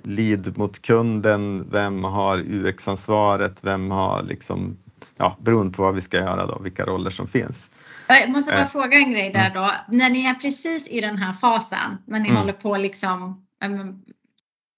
lead 0.06 0.58
mot 0.58 0.82
kunden, 0.82 1.70
vem 1.70 2.04
har 2.04 2.38
UX-ansvaret, 2.38 3.58
vem 3.62 3.90
har 3.90 4.22
liksom, 4.22 4.76
ja 5.16 5.36
beroende 5.40 5.76
på 5.76 5.82
vad 5.82 5.94
vi 5.94 6.00
ska 6.00 6.16
göra 6.16 6.46
då, 6.46 6.58
vilka 6.58 6.86
roller 6.86 7.10
som 7.10 7.28
finns. 7.28 7.70
Jag 8.08 8.30
måste 8.30 8.52
bara 8.52 8.62
eh. 8.62 8.68
fråga 8.68 8.98
en 8.98 9.12
grej 9.12 9.32
där 9.32 9.54
då. 9.54 9.70
När 9.88 10.10
ni 10.10 10.24
är 10.24 10.34
precis 10.34 10.88
i 10.88 11.00
den 11.00 11.16
här 11.16 11.32
fasen, 11.32 11.98
när 12.06 12.20
ni 12.20 12.28
mm. 12.28 12.40
håller 12.40 12.52
på 12.52 12.76
liksom 12.76 13.42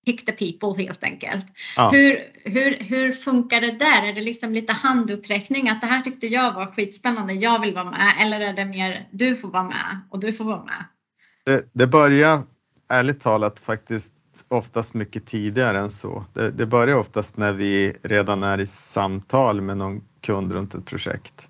pick 0.05 0.27
the 0.27 0.33
people 0.33 0.83
helt 0.83 1.05
enkelt. 1.05 1.47
Ja. 1.77 1.91
Hur, 1.91 2.19
hur, 2.45 2.79
hur 2.81 3.13
funkar 3.13 3.61
det 3.61 3.73
där? 3.73 4.03
Är 4.03 4.13
det 4.13 4.21
liksom 4.21 4.53
lite 4.53 4.73
handuppräckning 4.73 5.69
att 5.69 5.81
det 5.81 5.87
här 5.87 6.01
tyckte 6.01 6.27
jag 6.27 6.53
var 6.53 6.67
skitspännande, 6.67 7.33
jag 7.33 7.61
vill 7.61 7.75
vara 7.75 7.91
med 7.91 8.15
eller 8.21 8.41
är 8.41 8.53
det 8.53 8.65
mer 8.65 9.09
du 9.11 9.37
får 9.37 9.49
vara 9.49 9.63
med 9.63 10.01
och 10.11 10.21
du 10.21 10.33
får 10.33 10.45
vara 10.45 10.65
med? 10.65 10.85
Det, 11.45 11.69
det 11.73 11.87
börjar 11.87 12.43
ärligt 12.89 13.21
talat 13.21 13.61
faktiskt 13.61 14.13
oftast 14.49 14.95
mycket 14.95 15.27
tidigare 15.27 15.79
än 15.79 15.91
så. 15.91 16.25
Det, 16.33 16.51
det 16.51 16.67
börjar 16.67 16.97
oftast 16.97 17.37
när 17.37 17.53
vi 17.53 17.97
redan 18.03 18.43
är 18.43 18.61
i 18.61 18.67
samtal 18.67 19.61
med 19.61 19.77
någon 19.77 20.01
kund 20.21 20.53
runt 20.53 20.75
ett 20.75 20.85
projekt. 20.85 21.49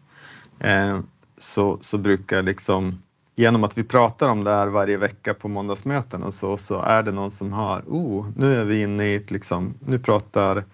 Eh, 0.59 1.01
så, 1.39 1.79
så 1.81 1.99
brukar 1.99 2.43
liksom, 2.43 3.03
genom 3.37 3.65
att 3.65 3.79
vi 3.79 3.85
pratar 3.85 4.29
om 4.29 4.45
det 4.45 4.51
här 4.51 4.67
varje 4.67 4.97
vecka 4.97 5.35
på 5.35 5.49
måndagsmöten 5.49 6.23
och 6.23 6.35
så, 6.35 6.57
så 6.57 6.81
är 6.81 7.03
det 7.03 7.13
någon 7.13 7.31
som 7.31 7.53
har, 7.53 7.83
oh, 7.87 8.27
nu 8.37 8.57
är 8.57 8.65
vi 8.65 8.83
inne 8.83 9.07
i 9.07 9.15
ett 9.15 9.31
liksom, 9.31 9.75
nu 9.87 9.99
pratar 9.99 10.65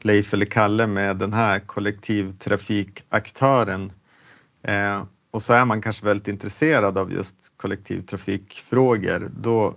Leif 0.00 0.34
eller 0.34 0.46
Kalle 0.46 0.86
med 0.86 1.16
den 1.16 1.32
här 1.32 1.60
kollektivtrafikaktören. 1.60 3.92
Eh, 4.62 5.02
och 5.30 5.42
så 5.42 5.52
är 5.52 5.64
man 5.64 5.82
kanske 5.82 6.06
väldigt 6.06 6.28
intresserad 6.28 6.98
av 6.98 7.12
just 7.12 7.36
kollektivtrafikfrågor, 7.56 9.30
då 9.36 9.74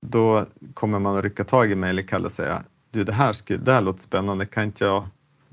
då 0.00 0.46
kommer 0.74 0.98
man 0.98 1.16
att 1.16 1.24
rycka 1.24 1.44
tag 1.44 1.72
i 1.72 1.74
mig 1.74 1.90
eller 1.90 2.02
Kalle 2.02 2.26
och 2.26 2.32
säga 2.32 2.62
du 2.90 3.04
det 3.04 3.12
här, 3.12 3.32
skulle, 3.32 3.58
det 3.58 3.72
här 3.72 3.80
låter 3.80 4.02
spännande, 4.02 4.46
kan 4.46 4.64
inte 4.64 4.84
jag 4.84 5.08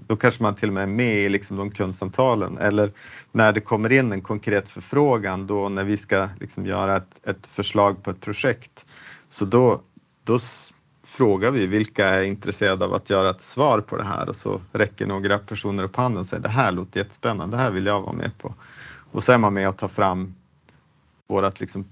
då 0.08 0.16
kanske 0.16 0.44
man 0.44 0.56
till 0.56 0.70
och 0.70 0.74
med 0.74 0.84
är 0.84 0.88
med 0.88 1.18
i 1.18 1.30
liksom 1.30 1.58
de 1.58 1.72
kundsamtalen 1.72 2.58
eller 2.58 2.92
när 3.32 3.52
det 3.52 3.62
kommer 3.62 3.92
in 3.92 4.12
en 4.12 4.22
konkret 4.22 4.70
förfrågan 4.70 5.48
då 5.48 5.70
när 5.70 5.84
vi 5.84 5.98
ska 5.98 6.30
liksom 6.40 6.66
göra 6.66 6.98
ett, 6.98 7.20
ett 7.24 7.48
förslag 7.48 8.04
på 8.04 8.12
ett 8.12 8.22
projekt. 8.22 8.86
Så 9.30 9.46
då, 9.46 9.82
då 10.24 10.40
frågar 11.04 11.52
vi 11.52 11.68
vilka 11.68 12.08
är 12.08 12.24
intresserade 12.24 12.86
av 12.86 12.94
att 12.94 13.10
göra 13.10 13.30
ett 13.30 13.42
svar 13.42 13.82
på 13.82 13.98
det 13.98 14.04
här 14.04 14.30
och 14.30 14.36
så 14.36 14.62
räcker 14.72 15.08
några 15.08 15.40
personer 15.40 15.84
upp 15.84 15.96
handen 15.96 16.20
och 16.20 16.26
säger 16.26 16.44
det 16.44 16.50
här 16.50 16.72
låter 16.72 17.00
jättespännande, 17.00 17.58
det 17.58 17.64
här 17.64 17.72
vill 17.72 17.86
jag 17.86 18.02
vara 18.02 18.14
med 18.14 18.38
på. 18.38 18.54
Och 19.12 19.24
så 19.24 19.32
är 19.32 19.38
man 19.38 19.54
med 19.54 19.70
och 19.70 19.78
tar 19.78 19.88
fram 19.88 20.36
vårt 21.28 21.60
liksom 21.60 21.86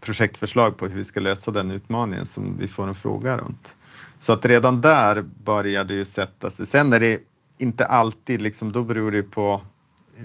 projektförslag 0.00 0.76
på 0.76 0.86
hur 0.86 0.96
vi 0.96 1.04
ska 1.04 1.20
lösa 1.20 1.50
den 1.50 1.70
utmaningen 1.70 2.26
som 2.26 2.58
vi 2.58 2.68
får 2.68 2.86
en 2.86 2.94
fråga 2.94 3.38
runt. 3.38 3.76
Så 4.18 4.32
att 4.32 4.44
redan 4.44 4.80
där 4.80 5.22
börjar 5.44 5.84
det 5.84 5.94
ju 5.94 6.04
sätta 6.04 6.50
sig. 6.50 6.66
Sen 6.66 6.92
är 6.92 7.00
det 7.00 7.20
inte 7.58 7.86
alltid, 7.86 8.42
liksom, 8.42 8.72
då 8.72 8.82
beror 8.84 9.10
det 9.10 9.22
på, 9.22 9.60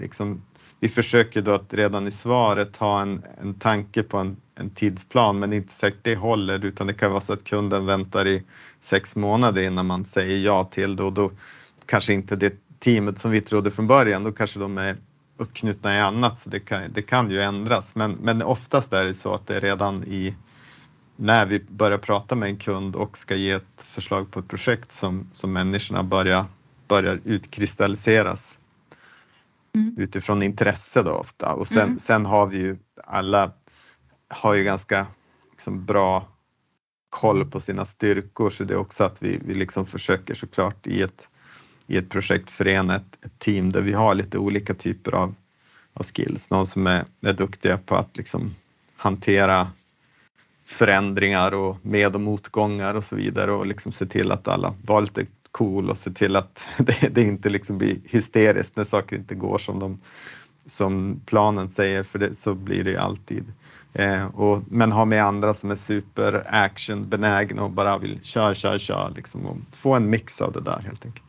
liksom, 0.00 0.42
vi 0.80 0.88
försöker 0.88 1.42
då 1.42 1.54
att 1.54 1.74
redan 1.74 2.06
i 2.06 2.10
svaret 2.10 2.76
ha 2.76 3.02
en, 3.02 3.22
en 3.42 3.54
tanke 3.54 4.02
på 4.02 4.18
en, 4.18 4.36
en 4.54 4.70
tidsplan, 4.70 5.38
men 5.38 5.50
det 5.50 5.56
är 5.56 5.58
inte 5.58 5.74
säkert 5.74 6.00
det 6.04 6.16
håller, 6.16 6.64
utan 6.64 6.86
det 6.86 6.94
kan 6.94 7.10
vara 7.10 7.20
så 7.20 7.32
att 7.32 7.44
kunden 7.44 7.86
väntar 7.86 8.26
i 8.26 8.42
sex 8.80 9.16
månader 9.16 9.62
innan 9.62 9.86
man 9.86 10.04
säger 10.04 10.38
ja 10.38 10.64
till 10.64 10.96
det 10.96 11.02
och 11.02 11.12
då 11.12 11.30
kanske 11.86 12.12
inte 12.12 12.36
det 12.36 12.54
teamet 12.78 13.18
som 13.18 13.30
vi 13.30 13.40
trodde 13.40 13.70
från 13.70 13.86
början, 13.86 14.24
då 14.24 14.32
kanske 14.32 14.58
de 14.58 14.78
är 14.78 14.96
uppknutna 15.36 15.96
i 15.96 16.00
annat 16.00 16.38
så 16.38 16.50
det 16.50 16.60
kan, 16.60 16.82
det 16.92 17.02
kan 17.02 17.30
ju 17.30 17.42
ändras. 17.42 17.94
Men, 17.94 18.12
men 18.12 18.42
oftast 18.42 18.92
är 18.92 19.04
det 19.04 19.14
så 19.14 19.34
att 19.34 19.46
det 19.46 19.56
är 19.56 19.60
redan 19.60 20.04
i 20.04 20.34
när 21.16 21.46
vi 21.46 21.60
börjar 21.68 21.98
prata 21.98 22.34
med 22.34 22.48
en 22.48 22.56
kund 22.56 22.96
och 22.96 23.18
ska 23.18 23.34
ge 23.34 23.50
ett 23.50 23.82
förslag 23.82 24.30
på 24.30 24.40
ett 24.40 24.48
projekt 24.48 24.92
som, 24.92 25.28
som 25.32 25.52
människorna 25.52 26.02
börjar, 26.02 26.44
börjar 26.88 27.20
utkristalliseras 27.24 28.58
mm. 29.74 29.94
utifrån 29.98 30.42
intresse 30.42 31.02
då 31.02 31.10
ofta. 31.10 31.52
Och 31.52 31.68
sen, 31.68 31.88
mm. 31.88 31.98
sen 31.98 32.26
har 32.26 32.46
vi 32.46 32.56
ju 32.56 32.78
alla 33.04 33.52
har 34.28 34.54
ju 34.54 34.64
ganska 34.64 35.06
liksom, 35.50 35.84
bra 35.84 36.28
koll 37.10 37.50
på 37.50 37.60
sina 37.60 37.84
styrkor 37.84 38.50
så 38.50 38.64
det 38.64 38.74
är 38.74 38.78
också 38.78 39.04
att 39.04 39.22
vi, 39.22 39.40
vi 39.44 39.54
liksom 39.54 39.86
försöker 39.86 40.34
såklart 40.34 40.86
i 40.86 41.02
ett 41.02 41.28
i 41.86 41.96
ett 41.96 42.10
projekt 42.10 42.50
förena 42.50 42.96
ett, 42.96 43.24
ett, 43.24 43.38
team 43.38 43.72
där 43.72 43.80
vi 43.80 43.92
har 43.92 44.14
lite 44.14 44.38
olika 44.38 44.74
typer 44.74 45.12
av, 45.12 45.34
av 45.92 46.04
skills. 46.04 46.50
Någon 46.50 46.66
som 46.66 46.86
är, 46.86 47.04
är 47.20 47.32
duktiga 47.32 47.78
på 47.78 47.96
att 47.96 48.16
liksom 48.16 48.54
hantera 48.96 49.68
förändringar 50.64 51.54
och 51.54 51.76
med 51.82 52.14
och 52.14 52.20
motgångar 52.20 52.94
och 52.94 53.04
så 53.04 53.16
vidare 53.16 53.52
och 53.52 53.66
liksom 53.66 53.92
se 53.92 54.06
till 54.06 54.32
att 54.32 54.48
alla 54.48 54.74
var 54.82 55.00
lite 55.00 55.26
cool 55.50 55.90
och 55.90 55.98
se 55.98 56.10
till 56.10 56.36
att 56.36 56.64
det, 56.78 57.08
det 57.14 57.22
inte 57.22 57.48
liksom 57.48 57.78
blir 57.78 57.96
hysteriskt 58.04 58.76
när 58.76 58.84
saker 58.84 59.16
inte 59.16 59.34
går 59.34 59.58
som, 59.58 59.78
de, 59.78 60.00
som 60.66 61.20
planen 61.26 61.70
säger 61.70 62.02
för 62.02 62.18
det, 62.18 62.34
så 62.34 62.54
blir 62.54 62.84
det 62.84 62.96
alltid. 62.96 63.52
Eh, 63.92 64.26
och, 64.26 64.62
men 64.68 64.92
ha 64.92 65.04
med 65.04 65.24
andra 65.24 65.54
som 65.54 65.70
är 65.70 65.76
super 65.76 66.42
action 66.46 67.08
benägna 67.08 67.62
och 67.62 67.70
bara 67.70 67.98
vill 67.98 68.18
köra, 68.22 68.54
köra, 68.54 68.78
köra 68.78 69.08
liksom 69.08 69.46
och 69.46 69.56
få 69.72 69.94
en 69.94 70.10
mix 70.10 70.40
av 70.40 70.52
det 70.52 70.60
där 70.60 70.78
helt 70.78 71.04
enkelt. 71.04 71.23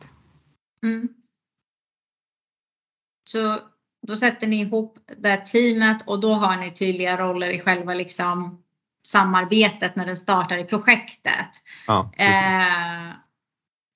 Mm. 0.82 1.08
Så 3.24 3.60
då 4.06 4.16
sätter 4.16 4.46
ni 4.46 4.60
ihop 4.60 4.98
det 5.16 5.36
teamet 5.36 6.02
och 6.06 6.20
då 6.20 6.34
har 6.34 6.56
ni 6.56 6.74
tydliga 6.74 7.16
roller 7.16 7.50
i 7.50 7.60
själva 7.60 7.94
liksom 7.94 8.62
samarbetet 9.06 9.96
när 9.96 10.06
den 10.06 10.16
startar 10.16 10.58
i 10.58 10.64
projektet. 10.64 11.50
Ja, 11.86 12.12
eh, 12.16 13.14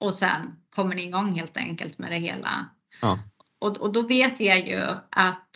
och 0.01 0.15
sen 0.15 0.57
kommer 0.75 0.95
ni 0.95 1.03
igång 1.03 1.35
helt 1.35 1.57
enkelt 1.57 1.99
med 1.99 2.11
det 2.13 2.19
hela. 2.19 2.69
Ja. 3.03 3.19
Och, 3.59 3.77
och 3.77 3.93
då 3.93 4.03
vet 4.03 4.41
jag 4.41 4.69
ju 4.69 4.83
att, 5.11 5.49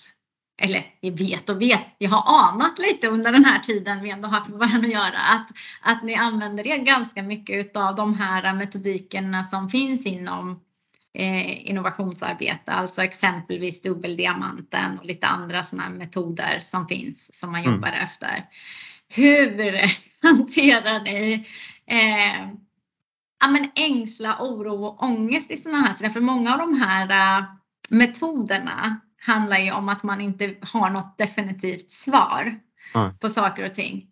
eller 0.63 0.87
vi 1.01 1.11
vet 1.11 1.49
och 1.49 1.61
vet, 1.61 1.81
jag 1.99 2.11
har 2.11 2.49
anat 2.49 2.79
lite 2.79 3.09
under 3.09 3.33
den 3.33 3.45
här 3.45 3.59
tiden 3.59 4.03
vi 4.03 4.11
ändå 4.11 4.29
haft 4.29 4.49
med 4.49 4.59
varandra 4.59 4.87
att 4.87 4.93
göra, 4.93 5.19
att, 5.19 5.51
att 5.83 6.03
ni 6.03 6.15
använder 6.15 6.67
er 6.67 6.79
ganska 6.79 7.23
mycket 7.23 7.77
av 7.77 7.95
de 7.95 8.15
här 8.15 8.55
metodikerna 8.55 9.45
som 9.45 9.71
finns 9.71 10.07
inom 10.07 10.61
innovationsarbete, 11.15 12.73
alltså 12.73 13.03
exempelvis 13.03 13.83
dubbeldiamanten 13.83 14.99
och 14.99 15.05
lite 15.05 15.27
andra 15.27 15.63
sådana 15.63 15.91
metoder 15.91 16.59
som 16.61 16.89
finns 16.89 17.41
som 17.41 17.53
man 17.53 17.61
mm. 17.61 17.75
jobbar 17.75 17.93
efter. 17.93 18.45
Hur 19.09 19.81
hanterar 20.23 21.01
ni 21.01 21.47
eh, 21.87 22.49
ja, 23.41 23.49
men 23.51 23.71
ängsla, 23.75 24.39
oro 24.41 24.85
och 24.85 25.03
ångest 25.03 25.51
i 25.51 25.57
sådana 25.57 25.87
här 25.87 25.93
situationer? 25.93 26.13
För 26.13 26.21
många 26.21 26.53
av 26.53 26.59
de 26.59 26.81
här 26.81 27.39
uh, 27.41 27.45
metoderna 27.89 29.01
handlar 29.21 29.59
ju 29.59 29.73
om 29.73 29.89
att 29.89 30.03
man 30.03 30.21
inte 30.21 30.55
har 30.61 30.91
något 30.91 31.19
definitivt 31.19 31.93
svar 31.93 32.61
mm. 32.95 33.19
på 33.19 33.29
saker 33.29 33.65
och 33.65 33.75
ting. 33.75 34.11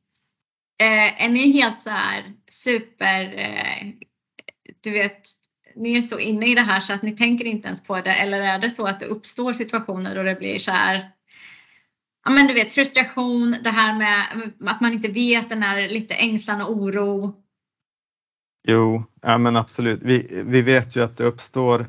Eh, 0.81 1.25
är 1.25 1.29
ni 1.29 1.53
helt 1.53 1.81
så 1.81 1.91
här 1.91 2.33
super, 2.51 3.39
eh, 3.39 3.93
du 4.81 4.91
vet, 4.91 5.42
ni 5.77 5.97
är 5.97 6.03
så 6.03 6.19
inne 6.19 6.47
i 6.47 6.55
det 6.55 6.61
här 6.61 6.81
så 6.81 6.93
att 6.93 7.03
ni 7.03 7.13
tänker 7.13 7.45
inte 7.45 7.69
ens 7.69 7.85
på 7.85 8.01
det 8.01 8.15
eller 8.15 8.41
är 8.41 8.59
det 8.59 8.71
så 8.71 8.87
att 8.87 9.01
det 9.01 9.07
uppstår 9.07 9.53
situationer 9.53 10.15
då 10.15 10.23
det 10.23 10.35
blir 10.35 10.59
så 10.59 10.71
här 10.71 11.11
ja 12.25 12.31
men 12.31 12.47
du 12.47 12.55
vet 12.55 12.71
frustration, 12.71 13.57
det 13.65 13.71
här 13.71 13.99
med 13.99 14.27
att 14.71 14.81
man 14.81 14.93
inte 14.93 15.09
vet, 15.09 15.49
den 15.49 15.63
här 15.63 15.89
lite 15.89 16.15
ängslan 16.15 16.61
och 16.61 16.73
oro. 16.73 17.35
Jo, 18.69 19.05
ja 19.23 19.39
men 19.39 19.57
absolut. 19.57 20.01
Vi, 20.03 20.43
vi 20.47 20.63
vet 20.63 20.97
ju 20.97 21.05
att 21.05 21.17
det 21.17 21.25
uppstår 21.25 21.87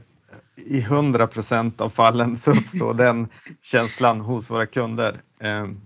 i 0.55 0.79
100 0.79 1.27
procent 1.27 1.81
av 1.81 1.89
fallen 1.89 2.37
så 2.37 2.51
uppstår 2.51 2.93
den 3.03 3.27
känslan 3.61 4.19
hos 4.21 4.49
våra 4.49 4.65
kunder. 4.65 5.15
Ehm, 5.39 5.81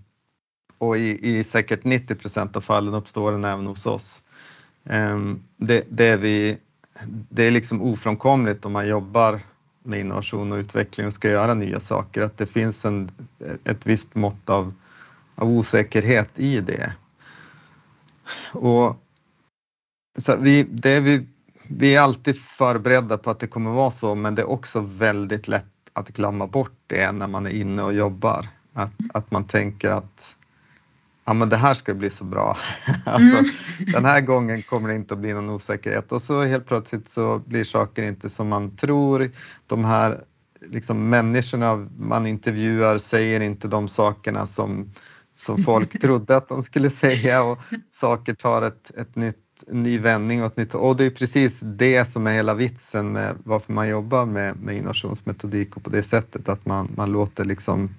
och 0.78 0.98
i, 0.98 1.38
i 1.38 1.44
säkert 1.44 1.84
90 1.84 2.16
procent 2.16 2.56
av 2.56 2.62
fallen 2.62 2.94
uppstår 2.94 3.32
den 3.32 3.44
även 3.44 3.68
hos 3.68 3.86
oss. 3.86 4.24
Ehm, 4.86 5.44
det, 5.58 5.84
det, 5.90 6.18
vi, 6.18 6.58
det 7.06 7.44
är 7.44 7.52
liksom 7.52 7.82
ofrånkomligt 7.82 8.66
om 8.66 8.72
man 8.72 8.88
jobbar 8.88 9.42
med 9.84 10.00
innovation 10.00 10.52
och 10.52 10.58
utveckling 10.58 11.08
och 11.08 11.14
ska 11.14 11.30
göra 11.30 11.54
nya 11.54 11.80
saker, 11.80 12.22
att 12.22 12.38
det 12.38 12.48
finns 12.48 12.86
en, 12.86 13.12
ett 13.64 13.86
visst 13.86 14.16
mått 14.16 14.50
av, 14.50 14.74
av 15.36 15.50
osäkerhet 15.50 16.30
i 16.36 16.60
det. 16.62 16.94
Och 18.54 18.96
så 20.18 20.36
vi, 20.36 20.64
det 20.64 21.00
vi, 21.00 21.28
vi 21.68 21.96
är 21.96 22.02
alltid 22.02 22.42
förberedda 22.42 23.18
på 23.18 23.30
att 23.30 23.40
det 23.40 23.48
kommer 23.48 23.72
vara 23.72 23.92
så, 23.92 24.16
men 24.16 24.36
det 24.36 24.42
är 24.42 24.50
också 24.50 24.80
väldigt 24.82 25.48
lätt 25.48 25.66
att 25.94 26.10
glömma 26.10 26.48
bort 26.48 26.80
det 26.88 27.12
när 27.12 27.28
man 27.28 27.46
är 27.46 27.52
inne 27.52 27.84
och 27.84 27.94
jobbar. 27.94 28.48
Att, 28.74 28.94
att 29.14 29.32
man 29.32 29.48
tänker 29.48 29.90
att 29.90 30.36
ja 31.28 31.34
men 31.34 31.50
det 31.50 31.58
här 31.58 31.74
ska 31.74 31.94
bli 31.94 32.10
så 32.10 32.24
bra. 32.24 32.58
alltså, 33.06 33.38
mm. 33.38 33.46
Den 33.94 34.06
här 34.06 34.22
gången 34.22 34.62
kommer 34.62 34.90
det 34.90 34.96
inte 34.96 35.14
att 35.14 35.20
bli 35.20 35.34
någon 35.34 35.50
osäkerhet 35.50 36.12
och 36.12 36.22
så 36.22 36.44
helt 36.44 36.66
plötsligt 36.66 37.10
så 37.10 37.40
blir 37.46 37.64
saker 37.64 38.04
inte 38.04 38.30
som 38.30 38.48
man 38.48 38.76
tror. 38.76 39.32
De 39.68 39.86
här 39.86 40.22
liksom, 40.62 41.10
människorna 41.10 41.88
man 42.00 42.28
intervjuar 42.28 42.98
säger 42.98 43.40
inte 43.40 43.68
de 43.68 43.90
sakerna 43.90 44.48
som, 44.48 44.94
som 45.36 45.64
folk 45.64 46.02
trodde 46.02 46.38
att 46.38 46.50
de 46.50 46.64
skulle 46.64 46.90
säga 46.90 47.44
och 47.44 47.60
saker 47.92 48.34
tar 48.34 48.62
ett, 48.62 48.92
ett 48.98 49.16
nytt 49.16 49.44
en 49.68 49.84
ny 49.84 50.00
vändning 50.00 50.42
och 50.42 50.48
ett 50.48 50.58
nytt 50.58 50.76
och 50.76 50.96
det 50.96 51.06
är 51.06 51.10
precis 51.10 51.60
det 51.60 52.06
som 52.06 52.28
är 52.28 52.34
hela 52.34 52.54
vitsen 52.54 53.12
med 53.12 53.36
varför 53.44 53.74
man 53.74 53.90
jobbar 53.90 54.26
med, 54.26 54.56
med 54.60 54.76
innovationsmetodik 54.76 55.76
och 55.76 55.84
på 55.84 55.90
det 55.90 56.04
sättet 56.04 56.50
att 56.50 56.66
man, 56.66 56.92
man 56.96 57.12
låter 57.12 57.46
liksom 57.46 57.90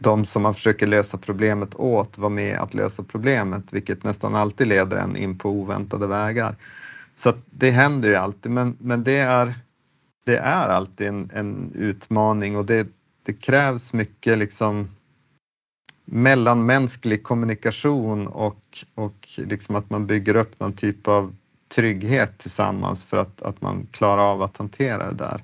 de 0.00 0.24
som 0.24 0.42
man 0.42 0.54
försöker 0.54 0.86
lösa 0.86 1.18
problemet 1.18 1.74
åt 1.74 2.18
var 2.18 2.30
med 2.30 2.58
att 2.58 2.74
lösa 2.74 3.02
problemet, 3.02 3.64
vilket 3.70 4.04
nästan 4.04 4.34
alltid 4.34 4.66
leder 4.66 4.96
en 4.96 5.16
in 5.16 5.38
på 5.38 5.50
oväntade 5.50 6.06
vägar. 6.06 6.56
Så 7.14 7.32
det 7.50 7.70
händer 7.70 8.08
ju 8.08 8.14
alltid, 8.14 8.52
men, 8.52 8.76
men 8.80 9.04
det, 9.04 9.16
är, 9.16 9.54
det 10.24 10.36
är 10.36 10.68
alltid 10.68 11.06
en, 11.06 11.30
en 11.34 11.72
utmaning 11.74 12.56
och 12.56 12.64
det, 12.64 12.88
det 13.22 13.32
krävs 13.32 13.92
mycket 13.92 14.38
liksom 14.38 14.88
mellanmänsklig 16.04 17.22
kommunikation 17.22 18.26
och, 18.26 18.84
och 18.94 19.28
liksom 19.36 19.76
att 19.76 19.90
man 19.90 20.06
bygger 20.06 20.36
upp 20.36 20.60
någon 20.60 20.72
typ 20.72 21.08
av 21.08 21.36
trygghet 21.74 22.38
tillsammans 22.38 23.04
för 23.04 23.16
att, 23.16 23.42
att 23.42 23.60
man 23.60 23.86
klarar 23.90 24.32
av 24.32 24.42
att 24.42 24.56
hantera 24.56 25.10
det 25.10 25.16
där. 25.16 25.42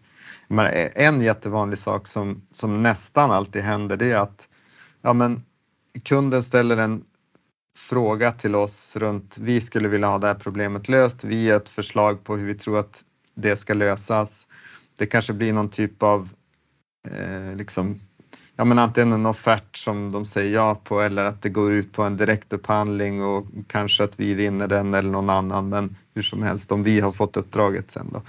Men 0.48 0.66
e- 0.66 0.92
en 0.94 1.20
jättevanlig 1.20 1.78
sak 1.78 2.08
som, 2.08 2.42
som 2.50 2.82
nästan 2.82 3.30
alltid 3.30 3.62
händer 3.62 3.96
det 3.96 4.12
är 4.12 4.16
att 4.16 4.48
ja, 5.02 5.12
men 5.12 5.42
kunden 6.02 6.42
ställer 6.42 6.76
en 6.76 7.04
fråga 7.76 8.32
till 8.32 8.54
oss 8.54 8.96
runt 8.96 9.38
vi 9.38 9.60
skulle 9.60 9.88
vilja 9.88 10.08
ha 10.08 10.18
det 10.18 10.26
här 10.26 10.34
problemet 10.34 10.88
löst. 10.88 11.24
Vi 11.24 11.44
ger 11.44 11.54
ett 11.54 11.68
förslag 11.68 12.24
på 12.24 12.36
hur 12.36 12.46
vi 12.46 12.54
tror 12.54 12.78
att 12.78 13.04
det 13.34 13.56
ska 13.56 13.74
lösas. 13.74 14.46
Det 14.96 15.06
kanske 15.06 15.32
blir 15.32 15.52
någon 15.52 15.68
typ 15.70 16.02
av 16.02 16.28
eh, 17.10 17.56
liksom, 17.56 18.00
ja, 18.56 18.64
men 18.64 18.78
antingen 18.78 19.12
en 19.12 19.26
offert 19.26 19.76
som 19.76 20.12
de 20.12 20.24
säger 20.24 20.54
ja 20.54 20.80
på 20.84 21.00
eller 21.00 21.24
att 21.24 21.42
det 21.42 21.48
går 21.48 21.72
ut 21.72 21.92
på 21.92 22.02
en 22.02 22.16
direktupphandling 22.16 23.24
och 23.24 23.46
kanske 23.66 24.04
att 24.04 24.20
vi 24.20 24.34
vinner 24.34 24.68
den 24.68 24.94
eller 24.94 25.10
någon 25.10 25.30
annan. 25.30 25.68
Men 25.68 25.96
hur 26.14 26.22
som 26.22 26.42
helst 26.42 26.72
om 26.72 26.82
vi 26.82 27.00
har 27.00 27.12
fått 27.12 27.36
uppdraget 27.36 27.90
sen 27.90 28.10
då. 28.12 28.22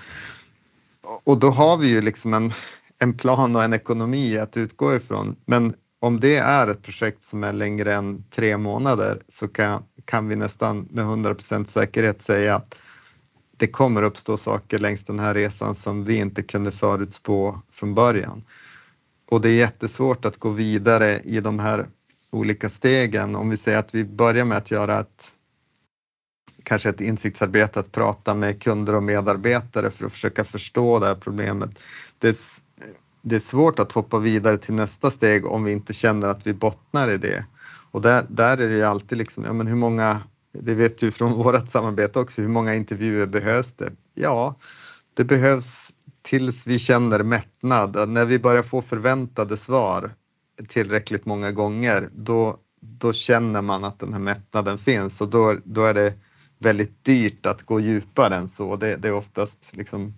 Och 1.24 1.40
då 1.40 1.50
har 1.50 1.78
vi 1.78 1.88
ju 1.88 2.02
liksom 2.02 2.34
en, 2.34 2.54
en 3.00 3.14
plan 3.14 3.56
och 3.56 3.64
en 3.64 3.74
ekonomi 3.74 4.38
att 4.38 4.58
utgå 4.58 4.96
ifrån. 4.96 5.36
Men 5.46 5.74
om 6.00 6.20
det 6.20 6.38
är 6.38 6.68
ett 6.68 6.82
projekt 6.82 7.26
som 7.26 7.44
är 7.44 7.54
längre 7.54 7.94
än 7.94 8.24
tre 8.30 8.58
månader 8.58 9.20
så 9.28 9.48
kan, 9.48 9.84
kan 10.06 10.28
vi 10.28 10.36
nästan 10.36 10.88
med 10.92 11.06
100% 11.06 11.68
säkerhet 11.68 12.22
säga 12.22 12.56
att 12.56 12.76
det 13.58 13.68
kommer 13.68 14.04
uppstå 14.04 14.38
saker 14.38 14.80
längs 14.80 15.04
den 15.04 15.20
här 15.20 15.34
resan 15.34 15.76
som 15.76 16.04
vi 16.04 16.16
inte 16.16 16.44
kunde 16.44 16.72
förutspå 16.72 17.62
från 17.72 17.96
början. 17.96 18.44
Och 19.30 19.42
det 19.42 19.50
är 19.50 19.56
jättesvårt 19.56 20.26
att 20.26 20.38
gå 20.38 20.50
vidare 20.50 21.20
i 21.20 21.40
de 21.42 21.60
här 21.60 21.88
olika 22.32 22.70
stegen. 22.70 23.36
Om 23.36 23.50
vi 23.50 23.58
säger 23.58 23.78
att 23.78 23.96
vi 23.96 24.06
börjar 24.06 24.46
med 24.46 24.58
att 24.58 24.72
göra 24.72 25.00
ett 25.00 25.32
kanske 26.68 26.90
ett 26.90 27.02
insiktsarbete 27.02 27.80
att 27.80 27.92
prata 27.92 28.34
med 28.34 28.62
kunder 28.62 28.96
och 28.96 29.04
medarbetare 29.04 29.92
för 29.92 30.06
att 30.06 30.12
försöka 30.12 30.44
förstå 30.44 31.00
det 31.00 31.06
här 31.06 31.16
problemet. 31.16 31.70
Det, 32.20 32.38
det 33.22 33.36
är 33.36 33.40
svårt 33.40 33.80
att 33.80 33.92
hoppa 33.92 34.20
vidare 34.20 34.58
till 34.58 34.74
nästa 34.74 35.12
steg 35.12 35.46
om 35.46 35.64
vi 35.64 35.72
inte 35.72 35.94
känner 35.94 36.28
att 36.28 36.48
vi 36.48 36.54
bottnar 36.54 37.10
i 37.10 37.18
det. 37.18 37.46
Och 37.92 38.02
där, 38.02 38.26
där 38.30 38.58
är 38.58 38.70
det 38.70 38.76
ju 38.76 38.84
alltid 38.84 39.18
liksom, 39.18 39.44
ja 39.44 39.54
men 39.54 39.68
hur 39.68 39.76
många, 39.76 40.22
det 40.54 40.74
vet 40.74 40.98
du 40.98 41.12
från 41.12 41.32
vårt 41.44 41.70
samarbete 41.70 42.20
också, 42.20 42.42
hur 42.42 42.50
många 42.50 42.76
intervjuer 42.76 43.28
behövs 43.28 43.74
det? 43.74 43.92
Ja, 44.14 44.56
det 45.14 45.24
behövs 45.24 45.94
tills 46.22 46.68
vi 46.68 46.80
känner 46.80 47.24
mättnad. 47.24 48.10
När 48.10 48.26
vi 48.26 48.40
börjar 48.40 48.64
få 48.64 48.82
förväntade 48.82 49.58
svar 49.58 50.14
tillräckligt 50.68 51.26
många 51.26 51.52
gånger, 51.52 52.10
då, 52.16 52.58
då 52.82 53.14
känner 53.14 53.62
man 53.62 53.84
att 53.84 54.00
den 54.00 54.14
här 54.14 54.20
mättnaden 54.20 54.78
finns 54.78 55.22
och 55.22 55.30
då, 55.30 55.58
då 55.64 55.84
är 55.84 55.94
det 55.94 56.14
väldigt 56.58 57.04
dyrt 57.04 57.46
att 57.46 57.64
gå 57.64 57.80
djupare 57.80 58.36
än 58.36 58.50
så. 58.50 58.76
Det, 58.76 58.96
det 58.96 59.08
är 59.08 59.14
oftast 59.14 59.70
liksom, 59.72 60.14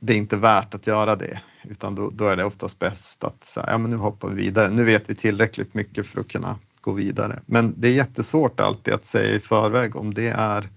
det 0.00 0.12
är 0.12 0.16
inte 0.16 0.36
värt 0.36 0.74
att 0.74 0.86
göra 0.86 1.16
det 1.16 1.40
utan 1.62 1.94
då, 1.94 2.10
då 2.10 2.28
är 2.28 2.36
det 2.36 2.44
oftast 2.44 2.78
bäst 2.78 3.24
att 3.24 3.44
säga, 3.44 3.66
ja 3.68 3.78
men 3.78 3.90
nu 3.90 3.96
hoppar 3.96 4.28
vi 4.28 4.42
vidare. 4.42 4.70
Nu 4.70 4.84
vet 4.84 5.10
vi 5.10 5.14
tillräckligt 5.14 5.74
mycket 5.74 6.06
för 6.06 6.20
att 6.20 6.28
kunna 6.28 6.58
gå 6.80 6.92
vidare. 6.92 7.40
Men 7.46 7.74
det 7.76 7.88
är 7.88 7.92
jättesvårt 7.92 8.60
alltid 8.60 8.94
att 8.94 9.06
säga 9.06 9.34
i 9.34 9.40
förväg 9.40 9.96
om 9.96 10.14
det 10.14 10.28
är 10.28 10.68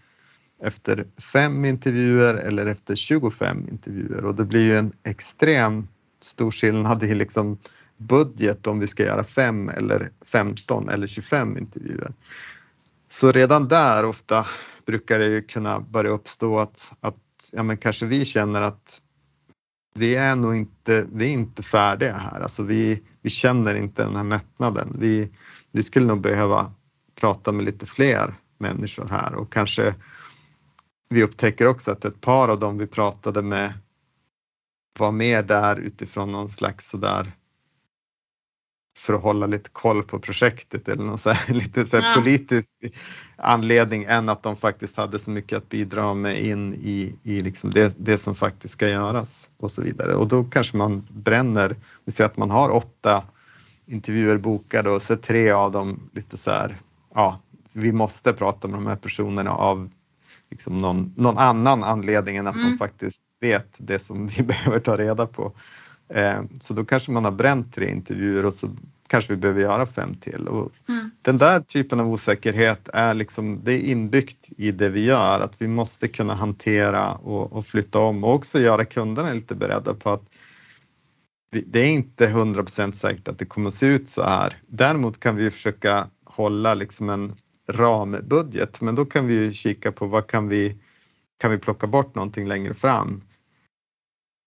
efter 0.64 1.06
fem 1.34 1.66
intervjuer 1.66 2.34
eller 2.34 2.66
efter 2.66 2.96
25 2.96 3.68
intervjuer 3.72 4.26
och 4.26 4.36
det 4.36 4.46
blir 4.46 4.62
ju 4.62 4.78
en 4.78 4.94
extrem 5.04 5.88
stor 6.22 6.52
skillnad 6.52 7.04
i 7.04 7.16
liksom 7.16 7.58
budget 7.98 8.68
om 8.68 8.80
vi 8.80 8.88
ska 8.88 9.04
göra 9.04 9.24
fem 9.24 9.70
eller 9.70 10.10
15 10.26 10.90
eller 10.90 11.08
25 11.08 11.58
intervjuer. 11.58 12.14
Så 13.12 13.32
redan 13.32 13.68
där 13.68 14.06
ofta 14.06 14.46
brukar 14.86 15.20
det 15.20 15.26
ju 15.26 15.42
kunna 15.42 15.80
börja 15.80 16.12
uppstå 16.12 16.60
att, 16.60 16.92
att 17.00 17.16
ja, 17.52 17.64
men 17.64 17.78
kanske 17.78 18.06
vi 18.06 18.26
känner 18.26 18.62
att 18.62 19.02
vi 19.96 20.16
är 20.16 20.36
nog 20.36 20.56
inte, 20.56 21.06
vi 21.14 21.26
är 21.26 21.30
inte 21.30 21.64
färdiga 21.64 22.18
här. 22.18 22.42
Alltså 22.42 22.64
vi, 22.64 23.04
vi 23.22 23.30
känner 23.30 23.76
inte 23.76 24.04
den 24.04 24.16
här 24.16 24.24
mättnaden. 24.24 24.96
Vi, 25.00 25.32
vi 25.72 25.84
skulle 25.84 26.06
nog 26.06 26.22
behöva 26.22 26.72
prata 27.16 27.52
med 27.52 27.66
lite 27.66 27.86
fler 27.86 28.34
människor 28.58 29.08
här 29.08 29.36
och 29.36 29.54
kanske 29.54 29.96
vi 31.10 31.24
upptäcker 31.24 31.68
också 31.68 31.92
att 31.92 32.06
ett 32.06 32.22
par 32.22 32.48
av 32.48 32.60
dem 32.60 32.78
vi 32.78 32.88
pratade 32.88 33.42
med 33.42 33.74
var 35.00 35.12
mer 35.12 35.44
där 35.44 35.76
utifrån 35.76 36.32
någon 36.32 36.50
slags 36.50 36.90
sådär 36.90 37.32
för 39.02 39.14
att 39.14 39.22
hålla 39.22 39.48
lite 39.48 39.70
koll 39.70 40.04
på 40.04 40.20
projektet 40.20 40.88
eller 40.88 41.04
någon 41.04 41.18
så 41.18 41.30
här, 41.30 41.54
lite 41.54 41.86
så 41.86 41.98
ja. 41.98 42.14
politisk 42.16 42.74
anledning 43.36 44.04
än 44.04 44.30
att 44.30 44.44
de 44.44 44.56
faktiskt 44.56 44.98
hade 44.98 45.20
så 45.20 45.32
mycket 45.32 45.58
att 45.58 45.70
bidra 45.70 46.14
med 46.14 46.42
in 46.42 46.74
i, 46.74 47.16
i 47.24 47.42
liksom 47.42 47.72
det, 47.72 47.94
det 47.98 48.18
som 48.18 48.36
faktiskt 48.36 48.74
ska 48.74 48.90
göras 48.90 49.50
och 49.58 49.72
så 49.72 49.82
vidare. 49.82 50.16
Och 50.16 50.28
då 50.28 50.44
kanske 50.44 50.78
man 50.78 51.08
bränner, 51.10 51.76
vi 52.06 52.12
säger 52.12 52.30
att 52.30 52.38
man 52.38 52.52
har 52.52 52.70
åtta 52.70 53.24
intervjuer 53.86 54.38
bokade 54.38 54.90
och 54.90 55.02
så 55.02 55.16
tre 55.16 55.52
av 55.52 55.72
dem 55.72 56.10
lite 56.14 56.38
så 56.38 56.52
här, 56.52 56.78
ja, 57.14 57.40
vi 57.74 57.92
måste 57.92 58.34
prata 58.34 58.68
med 58.68 58.78
de 58.78 58.88
här 58.88 58.96
personerna 58.96 59.52
av 59.52 59.90
liksom 60.50 60.78
någon, 60.78 61.14
någon 61.18 61.38
annan 61.38 61.84
anledning 61.84 62.38
än 62.38 62.48
att 62.48 62.56
mm. 62.56 62.72
de 62.72 62.78
faktiskt 62.78 63.22
vet 63.40 63.74
det 63.78 64.00
som 64.00 64.28
vi 64.28 64.44
behöver 64.44 64.80
ta 64.80 64.98
reda 64.98 65.28
på. 65.28 65.54
Eh, 66.14 66.44
så 66.62 66.74
då 66.74 66.86
kanske 66.86 67.12
man 67.12 67.26
har 67.26 67.32
bränt 67.32 67.76
tre 67.76 67.92
intervjuer 67.92 68.46
och 68.46 68.54
så 68.54 68.68
kanske 69.08 69.34
vi 69.34 69.38
behöver 69.38 69.62
göra 69.62 69.86
fem 69.86 70.16
till. 70.16 70.48
Och 70.48 70.72
mm. 70.90 71.12
Den 71.22 71.38
där 71.38 71.60
typen 71.60 72.00
av 72.00 72.08
osäkerhet 72.08 72.90
är 72.94 73.14
liksom, 73.14 73.60
det 73.64 73.74
är 73.74 73.80
inbyggt 73.80 74.46
i 74.58 74.72
det 74.72 74.90
vi 74.90 75.06
gör, 75.06 75.40
att 75.40 75.62
vi 75.62 75.68
måste 75.68 76.08
kunna 76.08 76.36
hantera 76.36 77.14
och, 77.14 77.54
och 77.54 77.66
flytta 77.66 78.00
om 78.00 78.24
och 78.24 78.34
också 78.34 78.60
göra 78.60 78.86
kunderna 78.86 79.34
lite 79.34 79.56
beredda 79.56 79.94
på 79.94 80.10
att 80.10 80.24
vi, 81.52 81.64
det 81.68 81.80
är 81.80 81.88
inte 81.88 82.28
100% 82.28 82.92
säkert 82.92 83.28
att 83.28 83.40
det 83.40 83.46
kommer 83.46 83.70
se 83.70 83.86
ut 83.86 84.10
så 84.10 84.24
här. 84.24 84.58
Däremot 84.68 85.20
kan 85.20 85.36
vi 85.36 85.52
försöka 85.52 86.08
hålla 86.26 86.74
liksom 86.74 87.10
en 87.10 87.36
rambudget, 87.70 88.82
men 88.82 88.96
då 88.96 89.06
kan 89.06 89.28
vi 89.28 89.54
kika 89.54 89.92
på 89.92 90.06
vad 90.06 90.28
kan 90.28 90.48
vi, 90.48 90.78
kan 91.38 91.52
vi 91.52 91.58
plocka 91.58 91.88
bort 91.88 92.16
någonting 92.16 92.48
längre 92.48 92.74
fram? 92.74 93.22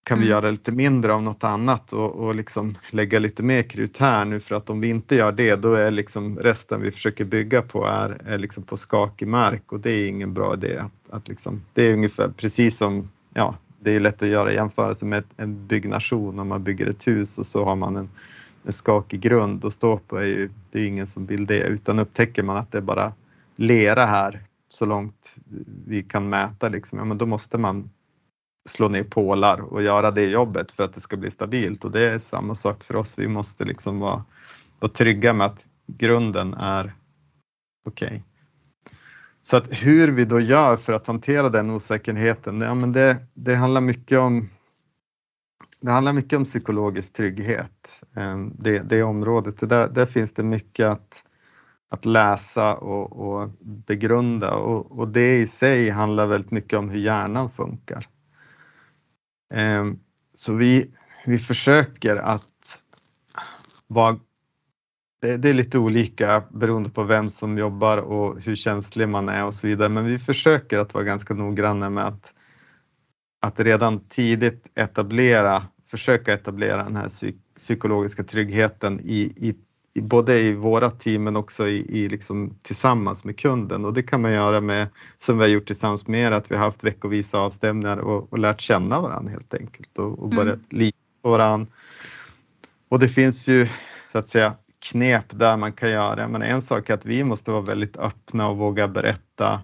Kan 0.05 0.19
vi 0.19 0.25
mm. 0.25 0.31
göra 0.31 0.51
lite 0.51 0.73
mindre 0.73 1.15
av 1.15 1.23
något 1.23 1.45
annat 1.45 1.93
och, 1.93 2.11
och 2.15 2.35
liksom 2.35 2.79
lägga 2.91 3.19
lite 3.19 3.43
mer 3.43 3.63
krut 3.63 3.99
här 3.99 4.25
nu 4.25 4.41
för 4.41 4.55
att 4.55 4.71
om 4.71 4.81
vi 4.81 4.89
inte 4.89 5.17
gör 5.17 5.33
det 5.33 5.57
då 5.57 5.75
är 5.75 5.91
liksom 5.91 6.39
resten 6.39 6.81
vi 6.81 6.91
försöker 6.91 7.25
bygga 7.25 7.63
på 7.63 7.87
är, 7.87 8.19
är 8.27 8.39
liksom 8.39 8.63
på 8.63 8.77
skakig 8.77 9.29
mark 9.29 9.73
och 9.73 9.81
det 9.81 9.91
är 9.91 10.09
ingen 10.09 10.35
bra 10.35 10.55
idé. 10.55 10.79
Att, 10.79 10.95
att 11.11 11.29
liksom, 11.29 11.63
det 11.73 11.83
är 11.83 11.93
ungefär 11.93 12.29
precis 12.37 12.77
som, 12.77 13.11
ja, 13.35 13.55
det 13.81 13.97
är 13.97 14.01
lätt 14.01 14.23
att 14.23 14.29
göra 14.29 14.53
jämförelse 14.53 15.05
med 15.05 15.25
en 15.37 15.67
byggnation 15.67 16.39
om 16.39 16.49
man 16.49 16.65
bygger 16.65 16.87
ett 16.87 17.07
hus 17.07 17.39
och 17.39 17.47
så 17.47 17.65
har 17.65 17.77
man 17.77 17.97
en, 17.97 18.09
en 18.65 18.73
skakig 18.73 19.21
grund 19.21 19.65
att 19.65 19.75
stå 19.75 19.99
på 19.99 20.17
är 20.17 20.27
ju, 20.27 20.51
det 20.71 20.79
är 20.79 20.87
ingen 20.87 21.07
som 21.07 21.27
vill 21.27 21.47
det 21.47 21.63
utan 21.63 21.99
upptäcker 21.99 22.43
man 22.43 22.57
att 22.57 22.73
det 22.73 22.79
är 22.79 22.83
bara 22.83 23.13
lera 23.57 24.05
här 24.05 24.41
så 24.69 24.87
långt 24.87 25.35
vi 25.87 26.03
kan 26.03 26.29
mäta 26.29 26.69
liksom, 26.69 26.99
ja 26.99 27.05
men 27.05 27.19
då 27.19 27.27
måste 27.27 27.59
man 27.59 27.91
slå 28.69 28.89
ner 28.89 29.05
pålar 29.05 29.61
och 29.61 29.83
göra 29.83 30.11
det 30.11 30.25
jobbet 30.25 30.73
för 30.73 30.83
att 30.85 30.95
det 30.95 31.01
ska 31.01 31.17
bli 31.17 31.31
stabilt 31.31 31.85
och 31.85 31.91
det 31.91 32.01
är 32.01 32.19
samma 32.19 32.55
sak 32.55 32.85
för 32.85 32.97
oss. 32.97 33.19
Vi 33.19 33.29
måste 33.29 33.65
liksom 33.65 34.01
vara, 34.01 34.25
vara 34.81 34.93
trygga 34.93 35.33
med 35.33 35.47
att 35.47 35.67
grunden 35.87 36.55
är 36.55 36.95
okej. 37.87 38.07
Okay. 38.07 38.21
Så 39.43 39.57
att 39.57 39.83
hur 39.83 40.13
vi 40.13 40.25
då 40.25 40.41
gör 40.41 40.77
för 40.77 40.93
att 40.93 41.07
hantera 41.07 41.49
den 41.49 41.71
osäkerheten, 41.71 42.61
ja, 42.61 42.75
men 42.75 42.93
det, 42.93 43.17
det 43.35 43.55
handlar 43.55 43.81
mycket 43.81 44.19
om 44.19 44.49
det 45.81 45.91
handlar 45.91 46.13
mycket 46.13 46.37
om 46.37 46.45
psykologisk 46.45 47.13
trygghet, 47.13 48.03
ehm, 48.17 48.53
det, 48.59 48.79
det 48.79 49.03
området. 49.03 49.69
Där, 49.69 49.89
där 49.89 50.07
finns 50.07 50.35
det 50.35 50.43
mycket 50.43 50.87
att, 50.87 51.25
att 51.91 52.05
läsa 52.05 52.75
och, 52.75 53.13
och 53.13 53.51
begrunda 53.61 54.55
och, 54.55 54.99
och, 54.99 55.09
det 55.09 55.37
i 55.37 55.47
sig 55.47 55.91
handlar 55.91 56.27
väldigt 56.27 56.51
mycket 56.51 56.79
om 56.79 56.89
hur 56.89 57.01
hjärnan 57.01 57.51
funkar. 57.51 58.09
Ehm, 59.55 59.99
så 60.35 60.55
vi, 60.55 60.95
vi 61.27 61.39
försöker 61.39 62.17
att 62.17 62.79
vara 63.87 64.19
det, 65.21 65.37
det, 65.37 65.51
är 65.51 65.55
lite 65.55 65.79
olika 65.79 66.45
beroende 66.51 66.91
på 66.91 67.03
vem 67.03 67.31
som 67.31 67.59
jobbar 67.59 67.99
och 67.99 68.41
hur 68.41 68.55
känslig 68.55 69.09
man 69.09 69.29
är 69.29 69.45
och 69.45 69.55
så 69.55 69.67
vidare, 69.67 69.89
men 69.89 70.05
vi 70.05 70.19
försöker 70.19 70.79
att 70.79 70.95
vara 70.95 71.05
ganska 71.05 71.35
noggranna 71.35 71.91
med 71.91 72.07
att, 72.07 72.35
att 73.41 73.61
redan 73.61 74.01
tidigt 74.09 74.67
etablera, 74.75 75.63
försöka 75.87 76.33
etablera 76.33 76.85
den 76.85 76.97
här 76.97 77.11
psykologiska 77.57 78.25
tryggheten 78.25 79.01
i, 79.01 79.21
i 79.37 79.55
både 80.01 80.39
i 80.39 80.55
våra 80.55 80.91
team 80.91 81.25
men 81.25 81.37
också 81.37 81.69
i, 81.69 81.87
i 81.89 82.09
liksom 82.09 82.55
tillsammans 82.63 83.25
med 83.25 83.39
kunden 83.39 83.85
och 83.85 83.93
det 83.93 84.03
kan 84.03 84.23
man 84.23 84.33
göra 84.33 84.61
med, 84.61 84.89
som 85.19 85.39
vi 85.39 85.45
har 85.45 85.49
gjort 85.49 85.67
tillsammans 85.67 86.07
med 86.07 86.21
er, 86.21 86.31
att 86.31 86.51
vi 86.51 86.57
har 86.57 86.65
haft 86.65 86.85
veckovisa 86.85 87.39
avstämningar 87.39 87.97
och, 87.97 88.33
och 88.33 88.39
lärt 88.39 88.61
känna 88.61 89.01
varandra 89.01 89.31
helt 89.31 89.55
enkelt 89.55 89.99
och, 89.99 90.19
och 90.19 90.29
börjat 90.29 90.55
mm. 90.55 90.67
lita 90.71 90.99
på 91.23 91.31
varandra. 91.31 91.73
Och 92.89 92.99
det 92.99 93.09
finns 93.09 93.49
ju 93.49 93.69
så 94.13 94.19
att 94.19 94.29
säga 94.29 94.55
knep 94.79 95.25
där 95.31 95.57
man 95.57 95.73
kan 95.73 95.91
göra, 95.91 96.29
men 96.29 96.43
en 96.43 96.63
sak 96.63 96.91
är 96.91 96.95
att 96.95 97.07
vi 97.07 97.25
måste 97.25 97.51
vara 97.51 97.63
väldigt 97.63 97.97
öppna 97.97 98.49
och 98.49 98.57
våga 98.57 98.89
berätta 98.89 99.61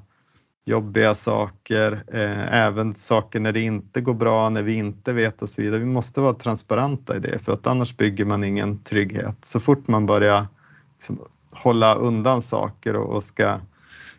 jobbiga 0.70 1.14
saker, 1.14 2.04
eh, 2.12 2.54
även 2.54 2.94
saker 2.94 3.40
när 3.40 3.52
det 3.52 3.60
inte 3.60 4.00
går 4.00 4.14
bra, 4.14 4.48
när 4.48 4.62
vi 4.62 4.74
inte 4.74 5.12
vet 5.12 5.42
och 5.42 5.48
så 5.48 5.62
vidare. 5.62 5.80
Vi 5.80 5.86
måste 5.86 6.20
vara 6.20 6.34
transparenta 6.34 7.16
i 7.16 7.20
det 7.20 7.38
för 7.38 7.52
att 7.52 7.66
annars 7.66 7.96
bygger 7.96 8.24
man 8.24 8.44
ingen 8.44 8.78
trygghet. 8.78 9.44
Så 9.44 9.60
fort 9.60 9.88
man 9.88 10.06
börjar 10.06 10.46
liksom, 10.94 11.20
hålla 11.50 11.94
undan 11.94 12.42
saker 12.42 12.96
och, 12.96 13.16
och 13.16 13.24
ska 13.24 13.60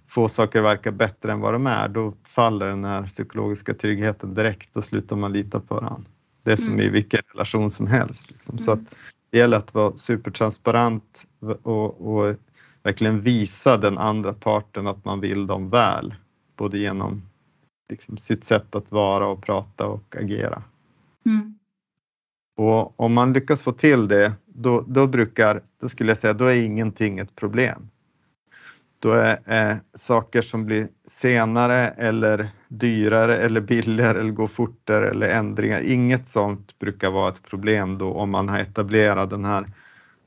få 0.07 0.27
saker 0.27 0.59
att 0.59 0.65
verka 0.65 0.91
bättre 0.91 1.31
än 1.31 1.39
vad 1.39 1.53
de 1.53 1.67
är, 1.67 1.87
då 1.87 2.13
faller 2.27 2.67
den 2.67 2.83
här 2.83 3.03
psykologiska 3.03 3.73
tryggheten 3.73 4.33
direkt 4.33 4.77
och 4.77 4.83
slutar 4.83 5.15
man 5.15 5.33
lita 5.33 5.59
på 5.59 5.75
varandra. 5.75 6.09
Det 6.45 6.51
är 6.51 6.55
som 6.55 6.73
mm. 6.73 6.79
i 6.79 6.89
vilken 6.89 7.21
relation 7.33 7.71
som 7.71 7.87
helst. 7.87 8.31
Liksom. 8.31 8.53
Mm. 8.53 8.63
Så 8.63 8.71
att 8.71 8.79
det 9.31 9.37
gäller 9.37 9.57
att 9.57 9.73
vara 9.73 9.97
supertransparent 9.97 11.25
och, 11.63 12.15
och 12.15 12.35
verkligen 12.83 13.21
visa 13.21 13.77
den 13.77 13.97
andra 13.97 14.33
parten 14.33 14.87
att 14.87 15.05
man 15.05 15.19
vill 15.19 15.47
dem 15.47 15.69
väl 15.69 16.13
både 16.61 16.77
genom 16.77 17.21
liksom, 17.89 18.17
sitt 18.17 18.43
sätt 18.43 18.75
att 18.75 18.91
vara 18.91 19.27
och 19.27 19.43
prata 19.43 19.87
och 19.87 20.15
agera. 20.15 20.63
Mm. 21.25 21.57
Och 22.57 22.99
om 22.99 23.13
man 23.13 23.33
lyckas 23.33 23.61
få 23.61 23.71
till 23.71 24.07
det, 24.07 24.33
då, 24.45 24.81
då 24.87 25.07
brukar, 25.07 25.61
då 25.81 25.89
skulle 25.89 26.11
jag 26.11 26.17
säga, 26.17 26.33
då 26.33 26.45
är 26.45 26.55
ingenting 26.55 27.19
ett 27.19 27.35
problem. 27.35 27.89
Då 28.99 29.11
är 29.11 29.39
eh, 29.45 29.77
saker 29.93 30.41
som 30.41 30.65
blir 30.65 30.87
senare 31.07 31.87
eller 31.87 32.49
dyrare 32.67 33.37
eller 33.37 33.61
billigare 33.61 34.19
eller 34.19 34.31
går 34.31 34.47
fortare 34.47 35.09
eller 35.09 35.29
ändringar, 35.29 35.79
inget 35.79 36.27
sånt 36.27 36.79
brukar 36.79 37.11
vara 37.11 37.29
ett 37.29 37.43
problem 37.43 37.97
då 37.97 38.13
om 38.13 38.29
man 38.29 38.49
har 38.49 38.59
etablerat 38.59 39.29
den 39.29 39.45
här 39.45 39.65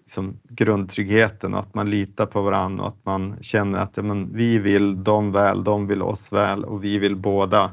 liksom 0.04 0.40
grundtryggheten 0.48 1.54
och 1.54 1.60
att 1.60 1.74
man 1.74 1.90
litar 1.90 2.26
på 2.26 2.42
varandra 2.42 2.84
och 2.84 2.88
att 2.88 3.04
man 3.04 3.36
känner 3.40 3.78
att 3.78 3.96
ja, 3.96 4.02
men, 4.02 4.36
vi 4.36 4.58
vill 4.58 5.04
dem 5.04 5.32
väl, 5.32 5.64
de 5.64 5.86
vill 5.86 6.02
oss 6.02 6.32
väl 6.32 6.64
och 6.64 6.84
vi 6.84 6.98
vill 6.98 7.16
båda 7.16 7.72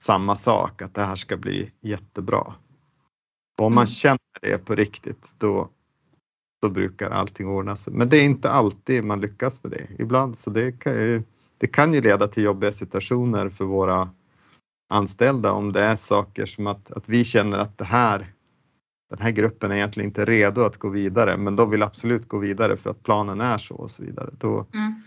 samma 0.00 0.36
sak, 0.36 0.82
att 0.82 0.94
det 0.94 1.04
här 1.04 1.16
ska 1.16 1.36
bli 1.36 1.70
jättebra. 1.80 2.54
Och 3.58 3.66
om 3.66 3.74
man 3.74 3.84
mm. 3.84 3.86
känner 3.86 4.18
det 4.42 4.64
på 4.64 4.74
riktigt 4.74 5.34
då, 5.38 5.68
då 6.62 6.70
brukar 6.70 7.10
allting 7.10 7.48
ordna 7.48 7.76
sig. 7.76 7.92
Men 7.92 8.08
det 8.08 8.16
är 8.16 8.24
inte 8.24 8.50
alltid 8.50 9.04
man 9.04 9.20
lyckas 9.20 9.62
med 9.62 9.72
det. 9.72 9.86
Ibland 9.98 10.38
så 10.38 10.50
det 10.50 10.72
kan 10.72 10.94
ju, 10.94 11.22
det 11.58 11.66
kan 11.66 11.94
ju 11.94 12.00
leda 12.00 12.28
till 12.28 12.42
jobbiga 12.42 12.72
situationer 12.72 13.48
för 13.48 13.64
våra 13.64 14.10
anställda 14.88 15.52
om 15.52 15.72
det 15.72 15.82
är 15.82 15.96
saker 15.96 16.46
som 16.46 16.66
att, 16.66 16.90
att 16.90 17.08
vi 17.08 17.24
känner 17.24 17.58
att 17.58 17.78
det 17.78 17.84
här 17.84 18.32
den 19.08 19.18
här 19.18 19.30
gruppen 19.30 19.70
är 19.70 19.76
egentligen 19.76 20.08
inte 20.08 20.24
redo 20.24 20.60
att 20.60 20.76
gå 20.76 20.88
vidare, 20.88 21.36
men 21.36 21.56
de 21.56 21.70
vill 21.70 21.82
absolut 21.82 22.28
gå 22.28 22.38
vidare 22.38 22.76
för 22.76 22.90
att 22.90 23.02
planen 23.02 23.40
är 23.40 23.58
så 23.58 23.74
och 23.74 23.90
så 23.90 24.02
vidare. 24.02 24.30
Då, 24.38 24.66
mm. 24.74 25.02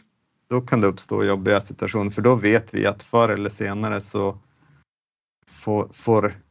då 0.47 0.61
kan 0.61 0.81
det 0.81 0.87
uppstå 0.87 1.23
jobbiga 1.23 1.61
situationer, 1.61 2.11
för 2.11 2.21
då 2.21 2.35
vet 2.35 2.73
vi 2.73 2.85
att 2.85 3.03
förr 3.03 3.29
eller 3.29 3.49
senare 3.49 4.01
så 4.01 4.37
får, 5.47 5.89
får, 5.93 6.41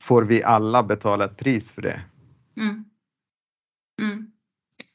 får 0.00 0.22
vi 0.22 0.42
alla 0.42 0.82
betala 0.82 1.24
ett 1.24 1.36
pris 1.36 1.72
för 1.72 1.82
det. 1.82 2.02
Mm. 2.56 2.84
Mm. 4.02 4.30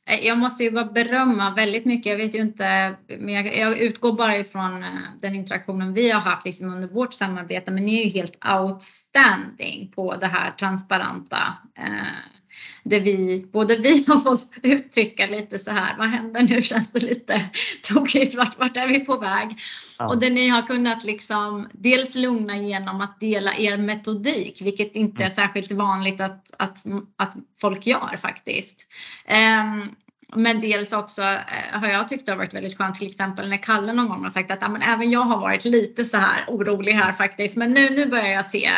Eh, 0.10 0.26
jag 0.26 0.38
måste 0.38 0.64
ju 0.64 0.72
bara 0.72 0.86
berömma 0.86 1.54
väldigt 1.56 1.86
mycket. 1.86 2.10
Jag 2.10 2.18
vet 2.18 2.36
ju 2.36 2.42
inte, 2.42 2.96
men 3.08 3.34
jag, 3.34 3.58
jag 3.58 3.78
utgår 3.78 4.14
bara 4.14 4.38
ifrån 4.38 4.84
eh, 4.84 4.90
den 5.22 5.36
interaktionen 5.36 5.94
vi 5.94 6.12
har 6.12 6.22
haft 6.22 6.46
liksom 6.46 6.70
under 6.70 6.88
vårt 6.88 7.14
samarbete. 7.14 7.72
Men 7.72 7.86
ni 7.86 8.00
är 8.00 8.04
ju 8.04 8.10
helt 8.10 8.38
outstanding 8.60 9.92
på 9.96 10.16
det 10.16 10.28
här 10.28 10.52
transparenta. 10.52 11.58
Eh, 11.78 12.39
där 12.84 13.00
vi, 13.00 13.46
både 13.52 13.76
vi 13.76 14.06
har 14.08 14.20
fått 14.20 14.52
uttrycka 14.64 15.28
lite 15.28 15.60
så 15.60 15.72
här, 15.72 15.98
vad 15.98 16.08
händer 16.08 16.42
nu? 16.42 16.62
Känns 16.62 16.92
det 16.92 17.00
lite 17.00 17.50
tokigt? 17.84 18.36
Vart, 18.36 18.60
vart 18.60 18.78
är 18.78 18.88
vi 18.88 19.00
på 19.00 19.18
väg? 19.18 19.58
Ja. 20.00 20.08
Och 20.08 20.20
där 20.20 20.30
ni 20.30 20.48
har 20.48 20.62
kunnat 20.62 21.04
liksom 21.04 21.70
dels 21.72 22.16
lugna 22.16 22.58
genom 22.58 23.02
att 23.02 23.20
dela 23.20 23.58
er 23.58 23.78
metodik, 23.78 24.62
vilket 24.62 24.96
inte 24.96 25.24
är 25.24 25.28
mm. 25.28 25.36
särskilt 25.36 25.72
vanligt 25.72 26.22
att, 26.22 26.52
att, 26.58 26.84
att 27.18 27.34
folk 27.62 27.88
gör 27.88 28.18
faktiskt. 28.18 28.88
Um, 29.28 29.96
men 30.36 30.60
dels 30.60 30.94
också 30.94 31.22
eh, 31.22 31.80
har 31.80 31.88
jag 31.88 32.08
tyckt 32.08 32.26
det 32.26 32.32
har 32.32 32.38
varit 32.38 32.54
väldigt 32.54 32.78
skönt 32.78 32.96
till 32.96 33.08
exempel 33.08 33.50
när 33.50 33.58
Kalle 33.58 33.94
någon 33.94 34.10
gång 34.10 34.24
har 34.24 34.30
sagt 34.30 34.52
att 34.52 34.72
men 34.72 34.82
även 34.82 35.12
jag 35.12 35.20
har 35.20 35.38
varit 35.38 35.66
lite 35.66 36.06
så 36.06 36.18
här 36.18 36.46
orolig 36.48 36.94
här 36.94 37.12
faktiskt. 37.12 37.58
Men 37.58 37.72
nu, 37.72 37.90
nu 37.90 38.06
börjar 38.06 38.30
jag 38.30 38.46
se 38.46 38.72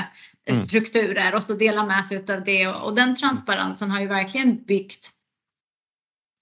mm. 0.50 0.66
strukturer 0.66 1.36
och 1.36 1.44
så 1.44 1.54
dela 1.54 1.86
med 1.86 2.06
sig 2.06 2.18
av 2.18 2.44
det 2.44 2.68
och, 2.68 2.96
den 2.96 3.16
transparensen 3.16 3.92
har 3.92 4.00
ju 4.02 4.08
verkligen 4.08 4.64
byggt 4.64 5.12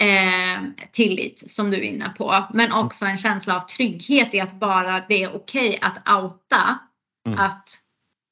eh, 0.03 0.87
tillit 0.91 1.51
som 1.51 1.71
du 1.71 1.77
är 1.77 1.81
inne 1.81 2.13
på. 2.17 2.45
Men 2.53 2.71
också 2.71 3.05
en 3.05 3.17
känsla 3.17 3.55
av 3.55 3.61
trygghet 3.61 4.33
i 4.33 4.39
att 4.39 4.59
bara 4.59 5.05
det 5.07 5.23
är 5.23 5.35
okej 5.35 5.69
okay 5.69 5.79
att 5.81 6.23
outa 6.23 6.79
mm. 7.27 7.39
att 7.39 7.77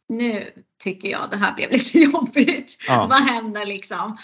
nu 0.10 0.54
tycker 0.84 1.10
jag 1.10 1.30
det 1.30 1.38
här 1.38 1.54
blev 1.54 1.72
lite 1.72 2.00
jobbigt. 2.00 2.78
Ja. 2.88 3.06
Vad 3.06 3.20
händer 3.20 3.66
liksom? 3.66 4.18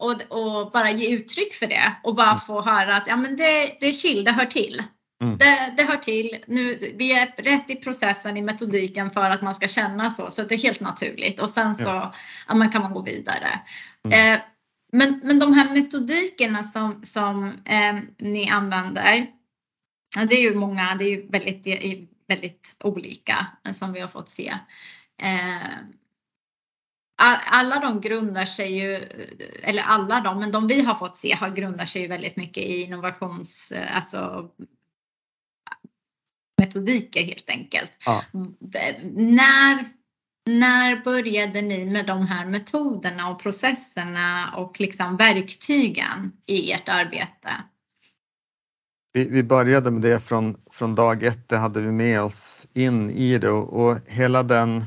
och, 0.00 0.22
och, 0.28 0.70
bara 0.70 0.90
ge 0.90 1.10
uttryck 1.10 1.54
för 1.54 1.66
det 1.66 1.96
och 2.02 2.14
bara 2.14 2.26
mm. 2.26 2.40
få 2.40 2.62
höra 2.62 2.96
att 2.96 3.06
ja, 3.06 3.16
men 3.16 3.36
det, 3.36 3.76
det 3.80 3.86
är 3.86 3.92
chill, 3.92 4.24
det 4.24 4.32
hör 4.32 4.46
till. 4.46 4.82
Mm. 5.20 5.38
Det, 5.38 5.74
det, 5.76 5.82
hör 5.82 5.96
till. 5.96 6.44
Nu, 6.46 6.94
vi 6.96 7.12
är 7.12 7.34
rätt 7.36 7.70
i 7.70 7.76
processen 7.76 8.36
i 8.36 8.42
metodiken 8.42 9.10
för 9.10 9.30
att 9.30 9.42
man 9.42 9.54
ska 9.54 9.68
känna 9.68 10.10
så, 10.10 10.30
så 10.30 10.42
det 10.42 10.54
är 10.54 10.58
helt 10.58 10.80
naturligt 10.80 11.40
och 11.40 11.50
sen 11.50 11.74
så 11.74 11.88
ja. 11.88 12.14
Ja, 12.48 12.54
man 12.54 12.70
kan 12.70 12.82
man 12.82 12.94
gå 12.94 13.02
vidare. 13.02 13.60
Mm. 14.04 14.34
Eh, 14.34 14.40
men, 14.92 15.20
men 15.24 15.38
de 15.38 15.52
här 15.52 15.74
metodikerna 15.74 16.62
som, 16.62 17.04
som 17.04 17.44
eh, 17.64 17.98
ni 18.18 18.48
använder, 18.48 19.26
det 20.28 20.34
är 20.34 20.42
ju 20.42 20.54
många, 20.54 20.94
det 20.94 21.04
är 21.04 21.08
ju 21.08 21.26
väldigt, 21.28 21.66
väldigt 22.28 22.76
olika 22.84 23.46
som 23.72 23.92
vi 23.92 24.00
har 24.00 24.08
fått 24.08 24.28
se. 24.28 24.54
Eh, 25.22 25.78
alla 27.46 27.80
de 27.80 28.00
grundar 28.00 28.44
sig 28.44 28.78
ju, 28.78 28.94
eller 29.62 29.82
alla 29.82 30.20
de, 30.20 30.40
men 30.40 30.52
de 30.52 30.66
vi 30.66 30.80
har 30.80 30.94
fått 30.94 31.16
se 31.16 31.34
har 31.34 31.50
grundar 31.50 31.84
sig 31.84 32.02
ju 32.02 32.08
väldigt 32.08 32.36
mycket 32.36 32.62
i 32.62 32.82
innovations, 32.82 33.72
alltså 33.90 34.50
metodiker 36.60 37.24
helt 37.24 37.50
enkelt. 37.50 37.92
Ja. 38.06 38.24
När, 39.12 39.88
när 40.46 41.04
började 41.04 41.62
ni 41.62 41.84
med 41.84 42.06
de 42.06 42.26
här 42.26 42.46
metoderna 42.46 43.28
och 43.28 43.42
processerna 43.42 44.54
och 44.56 44.80
liksom 44.80 45.16
verktygen 45.16 46.32
i 46.46 46.72
ert 46.72 46.88
arbete? 46.88 47.50
Vi, 49.12 49.24
vi 49.24 49.42
började 49.42 49.90
med 49.90 50.02
det 50.02 50.20
från, 50.20 50.56
från 50.70 50.94
dag 50.94 51.22
ett, 51.22 51.48
det 51.48 51.56
hade 51.56 51.80
vi 51.80 51.92
med 51.92 52.22
oss 52.22 52.66
in 52.72 53.10
i 53.10 53.38
det 53.38 53.50
och, 53.50 53.86
och 53.86 53.98
hela 54.06 54.42
den, 54.42 54.84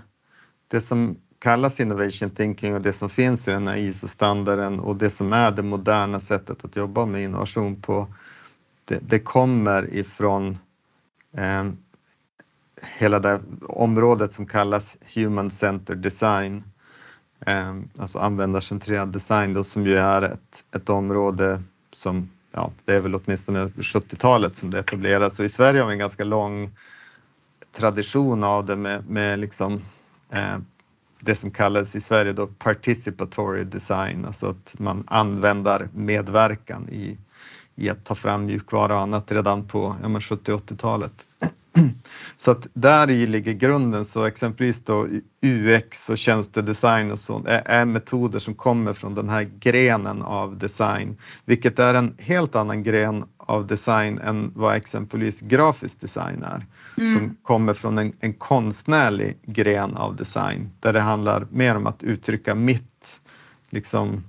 det 0.67 0.82
som 0.82 1.17
kallas 1.39 1.80
innovation 1.80 2.30
thinking 2.30 2.76
och 2.76 2.82
det 2.82 2.93
som 2.93 3.09
finns 3.09 3.47
i 3.47 3.51
den 3.51 3.67
här 3.67 3.78
ISO-standarden 3.78 4.80
och 4.80 4.95
det 4.95 5.09
som 5.09 5.34
är 5.34 5.51
det 5.51 5.63
moderna 5.63 6.19
sättet 6.19 6.65
att 6.65 6.76
jobba 6.76 7.05
med 7.05 7.24
innovation 7.24 7.82
på, 7.82 8.07
det, 8.86 8.99
det 9.01 9.19
kommer 9.19 9.93
ifrån 9.93 10.57
Ehm, 11.38 11.77
hela 12.81 13.19
det 13.19 13.41
området 13.61 14.34
som 14.34 14.45
kallas 14.45 14.97
Human 15.15 15.51
Centered 15.51 15.99
Design, 15.99 16.63
eh, 17.45 17.75
alltså 17.97 18.19
användarcentrerad 18.19 19.09
design 19.09 19.53
då, 19.53 19.63
som 19.63 19.88
ju 19.88 19.97
är 19.97 20.21
ett, 20.21 20.63
ett 20.71 20.89
område 20.89 21.63
som, 21.93 22.29
ja, 22.51 22.71
det 22.86 22.95
är 22.95 22.99
väl 22.99 23.15
åtminstone 23.15 23.65
70-talet 23.67 24.57
som 24.57 24.71
det 24.71 24.79
etableras. 24.79 25.39
Och 25.39 25.45
i 25.45 25.49
Sverige 25.49 25.81
har 25.81 25.88
vi 25.88 25.93
en 25.93 25.99
ganska 25.99 26.23
lång 26.23 26.71
tradition 27.75 28.43
av 28.43 28.65
det 28.65 28.75
med, 28.75 29.09
med 29.09 29.39
liksom 29.39 29.81
eh, 30.29 30.57
det 31.19 31.36
som 31.36 31.51
kallas 31.51 31.95
i 31.95 32.01
Sverige 32.01 32.34
då 32.34 32.47
participatory 32.47 33.63
design, 33.63 34.25
alltså 34.25 34.49
att 34.49 34.79
man 34.79 35.03
använder 35.07 35.89
medverkan 35.93 36.89
i, 36.89 37.17
i 37.76 37.89
att 37.89 38.05
ta 38.05 38.15
fram 38.15 38.45
mjukvara 38.45 38.95
och 38.95 39.01
annat 39.01 39.32
redan 39.32 39.67
på 39.67 39.95
ja, 40.01 40.07
70-80-talet. 40.07 41.26
Så 42.38 42.51
att 42.51 42.67
där 42.74 43.09
i 43.09 43.28
ligger 43.28 43.53
grunden, 43.53 44.05
så 44.05 44.26
exempelvis 44.26 44.84
då 44.84 45.07
UX 45.41 46.09
och 46.09 46.17
tjänstedesign 46.17 47.11
och 47.11 47.19
sånt 47.19 47.47
är, 47.47 47.61
är, 47.65 47.86
metoder 47.86 48.39
som 48.39 48.53
kommer 48.55 48.93
från 48.93 49.15
den 49.15 49.30
här 49.30 49.49
grenen 49.59 50.21
av 50.21 50.57
design, 50.57 51.17
vilket 51.45 51.80
är 51.80 51.93
en 51.93 52.15
helt 52.19 52.55
annan 52.55 52.84
gren 52.84 53.26
av 53.38 53.67
design 53.67 54.19
än 54.19 54.51
vad 54.55 54.76
exempelvis 54.76 55.39
grafisk 55.39 56.01
design 56.01 56.43
är, 56.43 56.65
mm. 56.97 57.13
som 57.13 57.38
kommer 57.43 57.74
från 57.74 57.97
en, 57.97 58.13
en 58.19 58.34
konstnärlig 58.34 59.38
gren 59.45 59.97
av 59.97 60.15
design 60.15 60.69
där 60.80 60.93
det 60.93 61.01
handlar 61.01 61.47
mer 61.51 61.76
om 61.76 61.88
att 61.88 62.03
uttrycka 62.03 62.55
mitt, 62.55 63.19
liksom, 63.69 64.24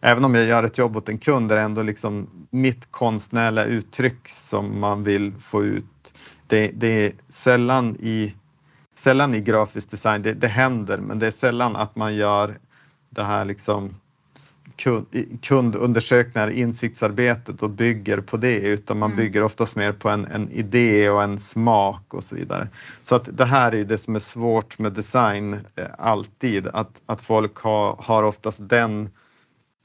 även 0.00 0.24
om 0.24 0.34
jag 0.34 0.44
gör 0.44 0.62
ett 0.62 0.78
jobb 0.78 0.96
åt 0.96 1.08
en 1.08 1.18
kund, 1.18 1.52
är 1.52 1.56
det 1.56 1.62
ändå 1.62 1.82
liksom 1.82 2.26
mitt 2.50 2.90
konstnärliga 2.90 3.64
uttryck 3.64 4.28
som 4.28 4.80
man 4.80 5.04
vill 5.04 5.32
få 5.40 5.64
ut. 5.64 6.14
Det, 6.46 6.70
det 6.74 7.06
är 7.06 7.12
sällan 7.28 7.96
i, 8.00 8.34
sällan 8.94 9.34
i 9.34 9.40
grafisk 9.40 9.90
design, 9.90 10.22
det, 10.22 10.32
det 10.32 10.48
händer, 10.48 10.98
men 10.98 11.18
det 11.18 11.26
är 11.26 11.30
sällan 11.30 11.76
att 11.76 11.96
man 11.96 12.14
gör 12.14 12.58
det 13.10 13.22
här 13.22 13.44
liksom 13.44 13.94
kundundersökningar, 15.42 16.48
insiktsarbetet 16.48 17.62
och 17.62 17.70
bygger 17.70 18.20
på 18.20 18.36
det 18.36 18.60
utan 18.60 18.98
man 18.98 19.12
mm. 19.12 19.24
bygger 19.24 19.42
oftast 19.42 19.76
mer 19.76 19.92
på 19.92 20.08
en, 20.08 20.24
en, 20.24 20.50
idé 20.50 21.10
och 21.10 21.22
en 21.22 21.38
smak 21.38 22.14
och 22.14 22.24
så 22.24 22.34
vidare. 22.34 22.68
Så 23.02 23.16
att 23.16 23.28
det 23.32 23.44
här 23.44 23.74
är 23.74 23.84
det 23.84 23.98
som 23.98 24.14
är 24.14 24.20
svårt 24.20 24.78
med 24.78 24.92
design 24.92 25.52
eh, 25.52 25.84
alltid, 25.98 26.66
att, 26.66 27.02
att 27.06 27.20
folk 27.20 27.56
har, 27.56 27.96
har 27.98 28.22
oftast 28.22 28.68
den 28.68 29.10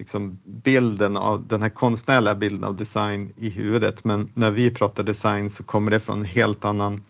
liksom, 0.03 0.39
bilden 0.45 1.17
av 1.17 1.47
den 1.47 1.61
här 1.61 1.69
konstnärliga 1.69 2.35
bilden 2.35 2.63
av 2.63 2.75
design 2.75 3.33
i 3.37 3.49
huvudet 3.49 4.03
men 4.03 4.29
när 4.33 4.51
vi 4.51 4.71
pratar 4.71 5.03
design 5.03 5.49
så 5.49 5.63
kommer 5.63 5.91
det 5.91 5.99
från 5.99 6.19
en 6.19 6.25
helt 6.25 6.65
annan 6.65 7.03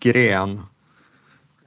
gren. 0.00 0.60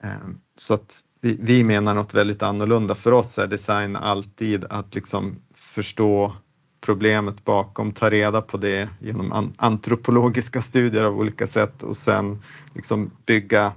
Eh, 0.04 0.10
så 0.56 0.74
att 0.74 0.98
vi, 1.22 1.38
vi 1.42 1.64
menar 1.64 1.94
något 1.94 2.14
väldigt 2.14 2.44
annorlunda. 2.44 2.96
För 2.96 3.12
oss 3.12 3.38
är 3.38 3.48
design 3.48 3.96
alltid 3.96 4.66
att 4.70 4.96
liksom 4.96 5.36
förstå 5.54 6.34
problemet 6.82 7.46
bakom, 7.46 7.92
ta 7.92 8.10
reda 8.10 8.42
på 8.42 8.58
det 8.58 8.90
genom 9.00 9.54
antropologiska 9.58 10.62
studier 10.62 11.04
av 11.04 11.20
olika 11.20 11.48
sätt 11.48 11.84
och 11.84 11.98
sen 11.98 12.42
liksom 12.76 13.12
bygga 13.26 13.74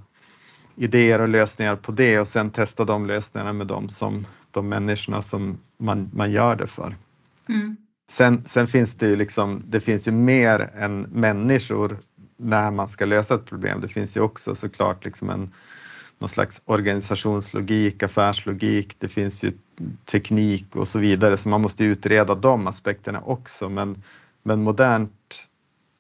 idéer 0.77 1.21
och 1.21 1.29
lösningar 1.29 1.77
på 1.77 1.93
det 1.93 2.21
och 2.21 2.29
sen 2.29 2.51
testa 2.51 2.85
de 2.85 3.07
lösningarna 3.07 3.53
med 3.53 3.67
dem 3.67 3.89
som 3.89 4.27
de 4.55 4.69
människorna 4.69 5.23
som 5.23 5.59
man, 5.79 6.11
man 6.13 6.31
gör 6.33 6.57
det 6.57 6.67
för. 6.67 6.97
Mm. 7.49 7.77
Sen, 8.09 8.45
sen 8.47 8.67
finns 8.67 8.95
det 8.95 9.07
ju 9.07 9.17
liksom, 9.17 9.63
det 9.67 9.81
finns 9.81 10.09
ju 10.09 10.13
mer 10.13 10.71
än 10.75 11.01
människor 11.01 11.99
när 12.37 12.71
man 12.71 12.89
ska 12.89 13.05
lösa 13.05 13.35
ett 13.35 13.47
problem. 13.47 13.81
Det 13.81 13.89
finns 13.89 14.17
ju 14.17 14.21
också 14.21 14.55
såklart 14.55 15.05
liksom 15.05 15.31
en 15.31 15.51
någon 16.19 16.29
slags 16.29 16.63
organisationslogik, 16.65 18.03
affärslogik, 18.03 18.97
det 18.99 19.09
finns 19.09 19.45
ju 19.45 19.53
teknik 20.05 20.77
och 20.77 20.89
så 20.89 20.99
vidare, 20.99 21.37
så 21.37 21.49
man 21.49 21.61
måste 21.61 21.85
utreda 21.85 22.35
de 22.35 22.67
aspekterna 22.67 23.21
också. 23.21 23.69
Men, 23.69 24.03
men 24.43 24.63
modernt 24.63 25.49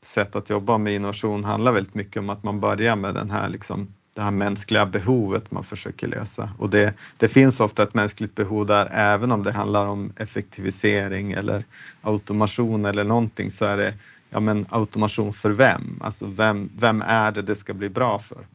sätt 0.03 0.37
att 0.37 0.51
jobba 0.51 0.79
med 0.79 0.95
innovation 0.95 1.45
handlar 1.45 1.73
väldigt 1.73 1.95
mycket 1.95 2.21
om 2.21 2.31
att 2.31 2.43
man 2.43 2.61
börjar 2.61 2.97
med 2.97 3.15
den 3.15 3.31
här, 3.31 3.49
liksom, 3.49 3.95
det 4.15 4.23
här 4.23 4.31
mänskliga 4.31 4.87
behovet 4.87 5.51
man 5.51 5.65
försöker 5.65 6.09
lösa. 6.09 6.51
Och 6.59 6.71
det, 6.71 6.95
det 7.17 7.29
finns 7.29 7.61
ofta 7.61 7.83
ett 7.83 7.95
mänskligt 7.95 8.35
behov 8.35 8.67
där, 8.67 8.89
även 8.93 9.33
om 9.33 9.43
det 9.43 9.53
handlar 9.53 9.87
om 9.87 10.13
effektivisering 10.17 11.33
eller 11.33 11.65
automation 12.03 12.85
eller 12.85 13.05
någonting, 13.05 13.51
så 13.51 13.65
är 13.65 13.77
det 13.77 13.95
ja, 14.31 14.41
men 14.41 14.67
automation 14.69 15.33
för 15.33 15.51
vem? 15.51 15.99
Alltså 16.01 16.27
vem, 16.27 16.71
vem 16.79 17.03
är 17.03 17.33
det 17.33 17.43
det 17.43 17.57
ska 17.57 17.75
bli 17.75 17.89
bra 17.89 18.19
för? 18.19 18.47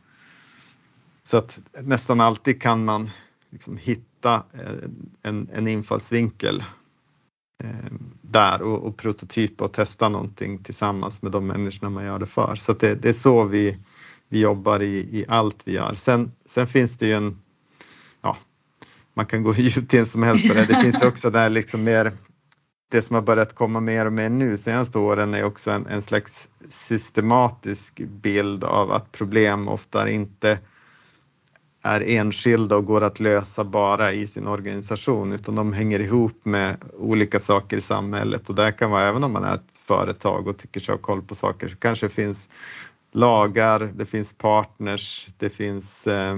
Så 1.24 1.38
att 1.38 1.60
nästan 1.82 2.22
alltid 2.22 2.62
kan 2.62 2.86
man 2.86 3.10
liksom 3.50 3.78
hitta 3.78 4.36
eh, 4.54 4.90
en, 5.22 5.50
en 5.54 5.68
infallsvinkel 5.68 6.64
eh, 7.64 7.94
där 8.22 8.62
och, 8.62 8.84
och 8.84 8.98
prototypa 8.98 9.66
och 9.66 9.74
testa 9.74 10.10
någonting 10.10 10.64
tillsammans 10.64 11.22
med 11.22 11.32
de 11.32 11.48
människorna 11.48 11.90
man 11.90 12.06
gör 12.06 12.20
det 12.20 12.26
för. 12.26 12.56
Så 12.56 12.74
det, 12.74 12.96
det, 12.96 13.10
är 13.10 13.14
så 13.14 13.44
vi, 13.44 13.78
vi 14.30 14.40
jobbar 14.40 14.82
i, 14.82 14.98
i 14.98 15.26
allt 15.28 15.62
vi 15.64 15.72
gör. 15.72 15.94
Sen, 15.94 16.32
sen 16.46 16.68
finns 16.68 16.98
det 16.98 17.08
ju 17.08 17.14
en, 17.14 17.42
ja, 18.22 18.38
man 19.14 19.26
kan 19.26 19.44
gå 19.44 19.54
hur 19.54 19.64
djupt 19.64 19.94
in 19.94 20.06
som 20.06 20.24
helst 20.24 20.48
på 20.48 20.54
det. 20.54 20.66
Det 20.66 20.82
finns 20.82 21.04
också 21.04 21.30
där 21.30 21.50
liksom 21.50 21.84
mer 21.84 22.12
det 22.92 23.02
som 23.02 23.14
har 23.14 23.22
börjat 23.22 23.56
komma 23.56 23.80
mer 23.80 24.06
och 24.06 24.14
mer 24.14 24.30
nu 24.30 24.58
senaste 24.58 24.98
åren 24.98 25.34
är 25.34 25.44
också 25.44 25.72
en, 25.72 25.88
en 25.88 26.02
slags 26.02 26.50
systematisk 26.70 28.00
bild 28.00 28.64
av 28.64 28.92
att 28.92 29.12
problem 29.12 29.68
ofta 29.68 30.10
inte 30.10 30.60
är 31.82 32.02
enskilda 32.08 32.76
och 32.76 32.86
går 32.86 33.04
att 33.04 33.20
lösa 33.20 33.64
bara 33.64 34.14
i 34.14 34.28
sin 34.28 34.48
organisation 34.48 35.34
utan 35.34 35.56
de 35.56 35.74
hänger 35.74 36.00
ihop 36.00 36.46
med 36.46 36.78
olika 36.98 37.40
saker 37.40 37.78
i 37.78 37.82
samhället 37.82 38.50
och 38.50 38.56
där 38.56 38.72
kan 38.72 38.92
vara 38.92 39.08
även 39.08 39.24
om 39.24 39.32
man 39.32 39.44
är 39.44 39.56
ett 39.56 39.78
företag 39.88 40.48
och 40.48 40.58
tycker 40.58 40.80
sig 40.80 40.94
ha 40.94 41.00
koll 41.00 41.22
på 41.22 41.36
saker 41.36 41.68
så 41.68 41.78
kanske 41.78 42.06
det 42.06 42.14
finns 42.14 42.50
lagar, 43.12 43.92
det 43.96 44.06
finns 44.06 44.34
partners, 44.34 45.30
det 45.38 45.50
finns 45.50 46.08
eh, 46.08 46.36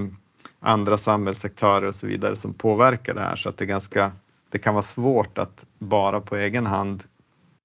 andra 0.60 0.98
samhällsaktörer 0.98 1.88
och 1.88 1.96
så 1.96 2.08
vidare 2.08 2.36
som 2.36 2.54
påverkar 2.54 3.14
det 3.14 3.22
här. 3.22 3.36
Så 3.36 3.50
att 3.50 3.58
det, 3.58 3.66
ganska, 3.66 4.12
det 4.50 4.58
kan 4.58 4.74
vara 4.74 4.84
svårt 4.84 5.38
att 5.38 5.66
bara 5.80 6.22
på 6.22 6.36
egen 6.36 6.66
hand 6.66 7.04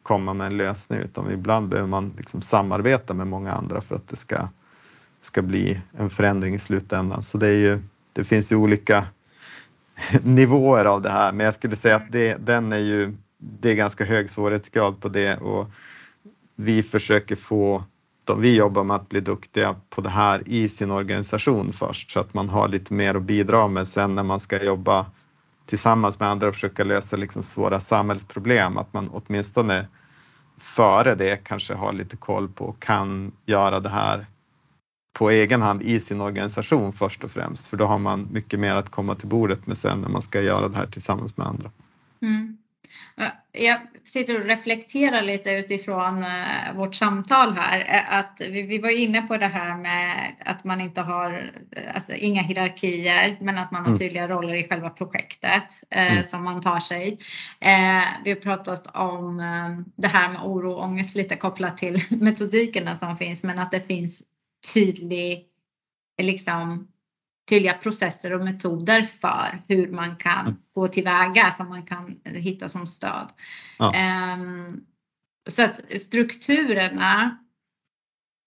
komma 0.03 0.35
med 0.35 0.47
en 0.47 0.57
lösning 0.57 0.99
utan 0.99 1.33
ibland 1.33 1.69
behöver 1.69 1.89
man 1.89 2.13
liksom 2.17 2.43
samarbeta 2.43 3.15
med 3.15 3.27
många 3.27 3.53
andra 3.53 3.81
för 3.81 3.95
att 3.95 4.09
det 4.09 4.17
ska, 4.17 4.49
ska 5.23 5.43
bli 5.43 5.81
en 5.99 6.11
förändring 6.11 6.55
i 6.55 6.59
slutändan. 6.59 7.23
Så 7.23 7.39
det, 7.39 7.49
är 7.49 7.59
ju, 7.59 7.83
det 8.13 8.25
finns 8.25 8.53
ju 8.53 8.57
olika 8.57 9.07
nivåer 10.23 10.85
av 10.85 11.03
det 11.03 11.11
här. 11.11 11.33
Men 11.33 11.45
jag 11.45 11.55
skulle 11.55 11.77
säga 11.77 11.97
att 11.97 12.13
det, 12.13 12.37
den 12.47 12.73
är 12.73 12.79
ju, 12.79 13.17
det 13.39 13.71
är 13.71 13.75
ganska 13.75 14.05
hög 14.05 14.31
svårighetsgrad 14.31 15.01
på 15.01 15.09
det. 15.09 15.37
Och 15.37 15.71
vi 16.57 16.83
försöker 16.83 17.37
få 17.37 17.85
vi 18.35 18.57
jobbar 18.57 18.85
med 18.85 18.97
att 18.97 19.09
bli 19.09 19.21
duktiga 19.21 19.77
på 19.91 20.01
det 20.01 20.09
här 20.09 20.43
i 20.47 20.69
sin 20.69 20.91
organisation 20.91 21.73
först 21.73 22.11
så 22.11 22.21
att 22.21 22.35
man 22.35 22.49
har 22.49 22.69
lite 22.69 22.95
mer 22.95 23.15
att 23.15 23.23
bidra 23.23 23.69
med 23.69 23.89
sen 23.89 24.15
när 24.15 24.23
man 24.23 24.41
ska 24.41 24.65
jobba 24.65 25.07
tillsammans 25.67 26.21
med 26.21 26.29
andra 26.29 26.49
och 26.49 26.55
försöka 26.55 26.85
lösa 26.85 27.17
liksom 27.17 27.43
svåra 27.43 27.81
samhällsproblem, 27.81 28.79
att 28.79 28.93
man 28.93 29.09
åtminstone 29.09 29.87
före 30.59 31.15
det 31.15 31.45
kanske 31.45 31.75
har 31.75 31.93
lite 31.93 32.17
koll 32.17 32.49
på 32.49 32.65
och 32.65 32.83
kan 32.83 33.33
göra 33.47 33.81
det 33.81 33.89
här 33.89 34.27
på 35.19 35.31
egen 35.31 35.63
hand 35.63 35.83
i 35.83 36.01
sin 36.01 36.21
organisation 36.21 36.93
först 36.93 37.25
och 37.25 37.31
främst, 37.31 37.67
för 37.67 37.77
då 37.77 37.87
har 37.87 37.99
man 37.99 38.29
mycket 38.33 38.61
mer 38.61 38.75
att 38.75 38.91
komma 38.91 39.15
till 39.15 39.29
bordet 39.29 39.67
med 39.67 39.79
sen 39.79 40.01
när 40.01 40.09
man 40.09 40.23
ska 40.23 40.41
göra 40.41 40.69
det 40.69 40.77
här 40.77 40.87
tillsammans 40.87 41.37
med 41.37 41.47
andra. 41.47 41.71
Mm. 42.23 42.59
Jag 43.53 43.81
sitter 44.05 44.41
och 44.41 44.47
reflekterar 44.47 45.23
lite 45.23 45.51
utifrån 45.51 46.23
eh, 46.23 46.75
vårt 46.75 46.95
samtal 46.95 47.53
här. 47.53 47.79
Eh, 47.79 48.19
att 48.19 48.41
vi, 48.41 48.79
var 48.79 48.91
inne 48.91 49.23
på 49.23 49.37
det 49.37 49.47
här 49.47 49.77
med 49.77 50.35
att 50.45 50.65
man 50.65 50.81
inte 50.81 51.01
har 51.01 51.53
eh, 51.77 51.95
alltså, 51.95 52.13
inga 52.15 52.43
hierarkier 52.43 53.37
men 53.41 53.59
att 53.59 53.71
man 53.71 53.81
har 53.81 53.89
mm. 53.89 53.99
tydliga 53.99 54.29
roller 54.29 54.55
i 54.55 54.69
själva 54.69 54.91
projektet 54.91 55.65
mm. 55.91 56.23
som 56.23 56.45
man 56.45 56.61
tar 56.61 56.81
sig. 56.81 57.19
vi 58.25 58.31
har 58.31 58.41
pratat 58.41 58.97
om 58.97 59.37
det 59.97 60.09
här 60.09 60.29
med 60.29 60.43
oro 60.43 60.73
och 60.73 60.83
ångest 60.83 61.17
lite 61.17 61.37
kopplat 61.37 61.77
till 61.77 61.99
metodikerna 62.21 62.97
som 62.97 63.17
finns 63.17 63.45
men 63.45 63.59
att 63.59 63.71
det 63.71 63.81
finns 63.81 64.23
tydlig 64.75 65.47
liksom 66.23 66.89
tydliga 67.49 67.75
processer 67.75 68.33
och 68.33 68.45
metoder 68.45 69.03
för 69.03 69.63
hur 69.69 69.91
man 69.91 70.17
kan 70.17 70.41
mm. 70.41 70.57
gå 70.75 70.89
tillväga 70.89 71.51
som 71.51 71.69
man 71.69 71.83
kan 71.83 72.21
hitta 72.25 72.69
som 72.69 72.87
stöd. 72.87 73.33
Ja. 73.79 73.93
Um, 74.35 74.85
så 75.49 75.65
att 75.65 75.81
strukturerna 76.01 77.39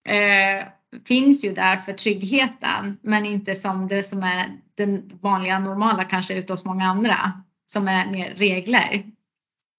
uh, 0.08 0.66
finns 1.04 1.44
ju 1.44 1.52
där 1.52 1.76
för 1.76 1.92
tryggheten 1.92 2.98
men 3.02 3.26
inte 3.26 3.54
som 3.54 3.88
det 3.88 4.02
som 4.02 4.22
är 4.22 4.58
den 4.74 5.18
vanliga 5.22 5.58
normala 5.58 6.04
kanske 6.04 6.34
ute 6.34 6.52
hos 6.52 6.64
många 6.64 6.86
andra 6.86 7.42
som 7.66 7.88
är 7.88 8.06
mer 8.06 8.34
regler. 8.34 9.04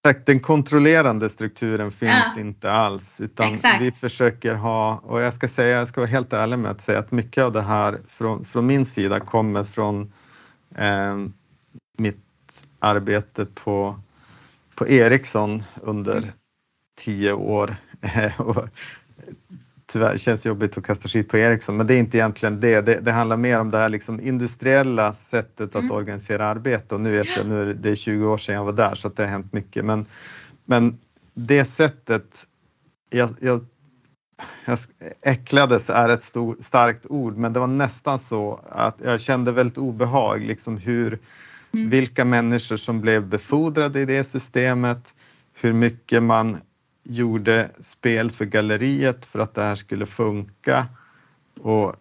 Exakt, 0.03 0.25
den 0.25 0.39
kontrollerande 0.39 1.29
strukturen 1.29 1.91
finns 1.91 2.33
ja. 2.35 2.41
inte 2.41 2.71
alls 2.71 3.21
utan 3.21 3.53
Exakt. 3.53 3.81
vi 3.81 3.91
försöker 3.91 4.55
ha, 4.55 4.97
och 5.03 5.21
jag 5.21 5.33
ska 5.33 5.47
säga, 5.47 5.77
jag 5.77 5.87
ska 5.87 6.01
vara 6.01 6.09
helt 6.09 6.33
ärlig 6.33 6.59
med 6.59 6.71
att 6.71 6.81
säga 6.81 6.99
att 6.99 7.11
mycket 7.11 7.43
av 7.43 7.51
det 7.51 7.61
här 7.61 7.99
från, 8.07 8.45
från 8.45 8.65
min 8.65 8.85
sida 8.85 9.19
kommer 9.19 9.63
från 9.63 10.13
eh, 10.75 11.17
mitt 11.97 12.67
arbete 12.79 13.45
på, 13.45 13.99
på 14.75 14.87
Ericsson 14.87 15.63
under 15.81 16.17
mm. 16.17 16.29
tio 16.97 17.33
år. 17.33 17.75
tyvärr 19.91 20.17
känns 20.17 20.45
jobbigt 20.45 20.77
att 20.77 20.83
kasta 20.83 21.09
skit 21.09 21.29
på 21.29 21.37
Ericsson, 21.37 21.77
men 21.77 21.87
det 21.87 21.93
är 21.93 21.99
inte 21.99 22.17
egentligen 22.17 22.59
det. 22.59 22.81
Det, 22.81 22.99
det 22.99 23.11
handlar 23.11 23.37
mer 23.37 23.59
om 23.59 23.71
det 23.71 23.77
här 23.77 23.89
liksom 23.89 24.19
industriella 24.19 25.13
sättet 25.13 25.75
att 25.75 25.81
mm. 25.81 25.91
organisera 25.91 26.45
arbete 26.45 26.95
och 26.95 27.01
nu 27.01 27.11
vet 27.11 27.37
jag, 27.37 27.45
nu 27.45 27.69
är 27.69 27.73
det 27.73 27.95
20 27.95 28.27
år 28.27 28.37
sedan 28.37 28.55
jag 28.55 28.65
var 28.65 28.73
där 28.73 28.95
så 28.95 29.07
att 29.07 29.15
det 29.15 29.23
har 29.23 29.29
hänt 29.29 29.53
mycket. 29.53 29.85
Men, 29.85 30.05
men 30.65 30.97
det 31.33 31.65
sättet, 31.65 32.45
jag, 33.09 33.29
jag, 33.39 33.65
jag 34.65 34.79
äcklades 35.21 35.89
är 35.89 36.09
ett 36.09 36.23
stor, 36.23 36.57
starkt 36.59 37.05
ord, 37.05 37.37
men 37.37 37.53
det 37.53 37.59
var 37.59 37.67
nästan 37.67 38.19
så 38.19 38.59
att 38.69 38.95
jag 39.03 39.21
kände 39.21 39.51
väldigt 39.51 39.77
obehag, 39.77 40.41
liksom 40.41 40.77
hur, 40.77 41.19
mm. 41.73 41.89
vilka 41.89 42.25
människor 42.25 42.77
som 42.77 43.01
blev 43.01 43.27
befordrade 43.27 43.99
i 43.99 44.05
det 44.05 44.23
systemet, 44.23 45.13
hur 45.53 45.73
mycket 45.73 46.23
man 46.23 46.57
gjorde 47.03 47.71
spel 47.79 48.31
för 48.31 48.45
galleriet 48.45 49.25
för 49.25 49.39
att 49.39 49.53
det 49.53 49.61
här 49.61 49.75
skulle 49.75 50.05
funka 50.05 50.87
och 51.61 51.95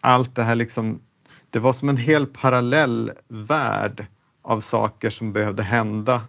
allt 0.00 0.34
det 0.34 0.42
här 0.42 0.54
liksom, 0.54 1.00
det 1.50 1.58
var 1.58 1.72
som 1.72 1.88
en 1.88 1.96
hel 1.96 2.26
parallell 2.26 3.12
värld 3.28 4.06
av 4.42 4.60
saker 4.60 5.10
som 5.10 5.32
behövde 5.32 5.62
hända 5.62 6.22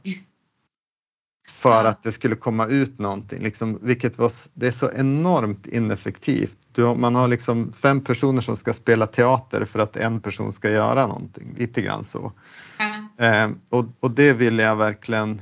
för 1.52 1.86
att 1.86 2.04
det 2.04 2.12
skulle 2.12 2.36
komma 2.36 2.66
ut 2.66 3.00
någonting, 3.00 3.44
liksom, 3.44 3.80
vilket 3.82 4.18
var, 4.18 4.32
det 4.54 4.68
är 4.68 4.72
så 4.72 4.92
enormt 4.92 5.68
ineffektivt. 5.68 6.58
Du, 6.72 6.96
man 6.96 7.16
har 7.16 7.28
liksom 7.28 7.74
fem 7.74 8.04
personer 8.04 8.42
som 8.42 8.56
ska 8.56 8.74
spela 8.74 9.08
teater 9.08 9.66
för 9.66 9.80
att 9.80 9.96
en 9.96 10.22
person 10.22 10.54
ska 10.54 10.70
göra 10.70 11.08
någonting, 11.08 11.56
lite 11.58 11.82
grann 11.82 12.04
så. 12.04 12.32
Mm. 12.78 13.52
Eh, 13.52 13.58
och, 13.70 13.86
och 14.00 14.12
det 14.12 14.34
ville 14.34 14.64
jag 14.64 14.76
verkligen 14.76 15.42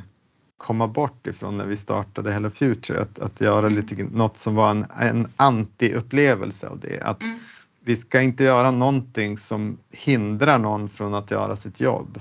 komma 0.58 0.88
bort 0.88 1.28
ifrån 1.28 1.58
när 1.58 1.66
vi 1.66 1.78
startade 1.78 2.32
Hello 2.32 2.50
Future, 2.50 3.02
att, 3.02 3.20
att 3.20 3.42
göra 3.42 3.68
mm. 3.68 3.74
lite 3.74 4.04
något 4.04 4.38
som 4.38 4.56
var 4.56 4.72
en, 4.72 4.86
en 5.00 5.28
anti-upplevelse 5.36 6.68
av 6.68 6.80
det. 6.80 7.02
Att 7.02 7.22
mm. 7.22 7.40
Vi 7.80 7.96
ska 7.96 8.22
inte 8.22 8.44
göra 8.44 8.72
någonting 8.72 9.38
som 9.38 9.78
hindrar 9.92 10.60
någon 10.60 10.90
från 10.90 11.14
att 11.14 11.32
göra 11.32 11.56
sitt 11.56 11.80
jobb, 11.80 12.20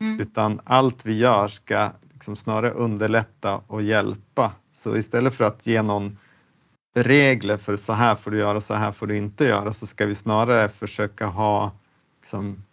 mm. 0.00 0.20
utan 0.20 0.60
allt 0.64 1.06
vi 1.06 1.18
gör 1.18 1.48
ska 1.48 1.90
liksom 2.12 2.36
snarare 2.36 2.70
underlätta 2.70 3.60
och 3.66 3.82
hjälpa. 3.82 4.52
Så 4.74 4.96
istället 4.96 5.34
för 5.34 5.44
att 5.44 5.66
ge 5.66 5.82
någon 5.82 6.18
regler 6.94 7.56
för 7.56 7.76
så 7.76 7.92
här 7.92 8.14
får 8.14 8.30
du 8.30 8.38
göra, 8.38 8.60
så 8.60 8.74
här 8.74 8.92
får 8.92 9.06
du 9.06 9.16
inte 9.16 9.44
göra, 9.44 9.72
så 9.72 9.86
ska 9.86 10.06
vi 10.06 10.14
snarare 10.14 10.68
försöka 10.68 11.26
ha 11.26 11.72
liksom, 12.20 12.64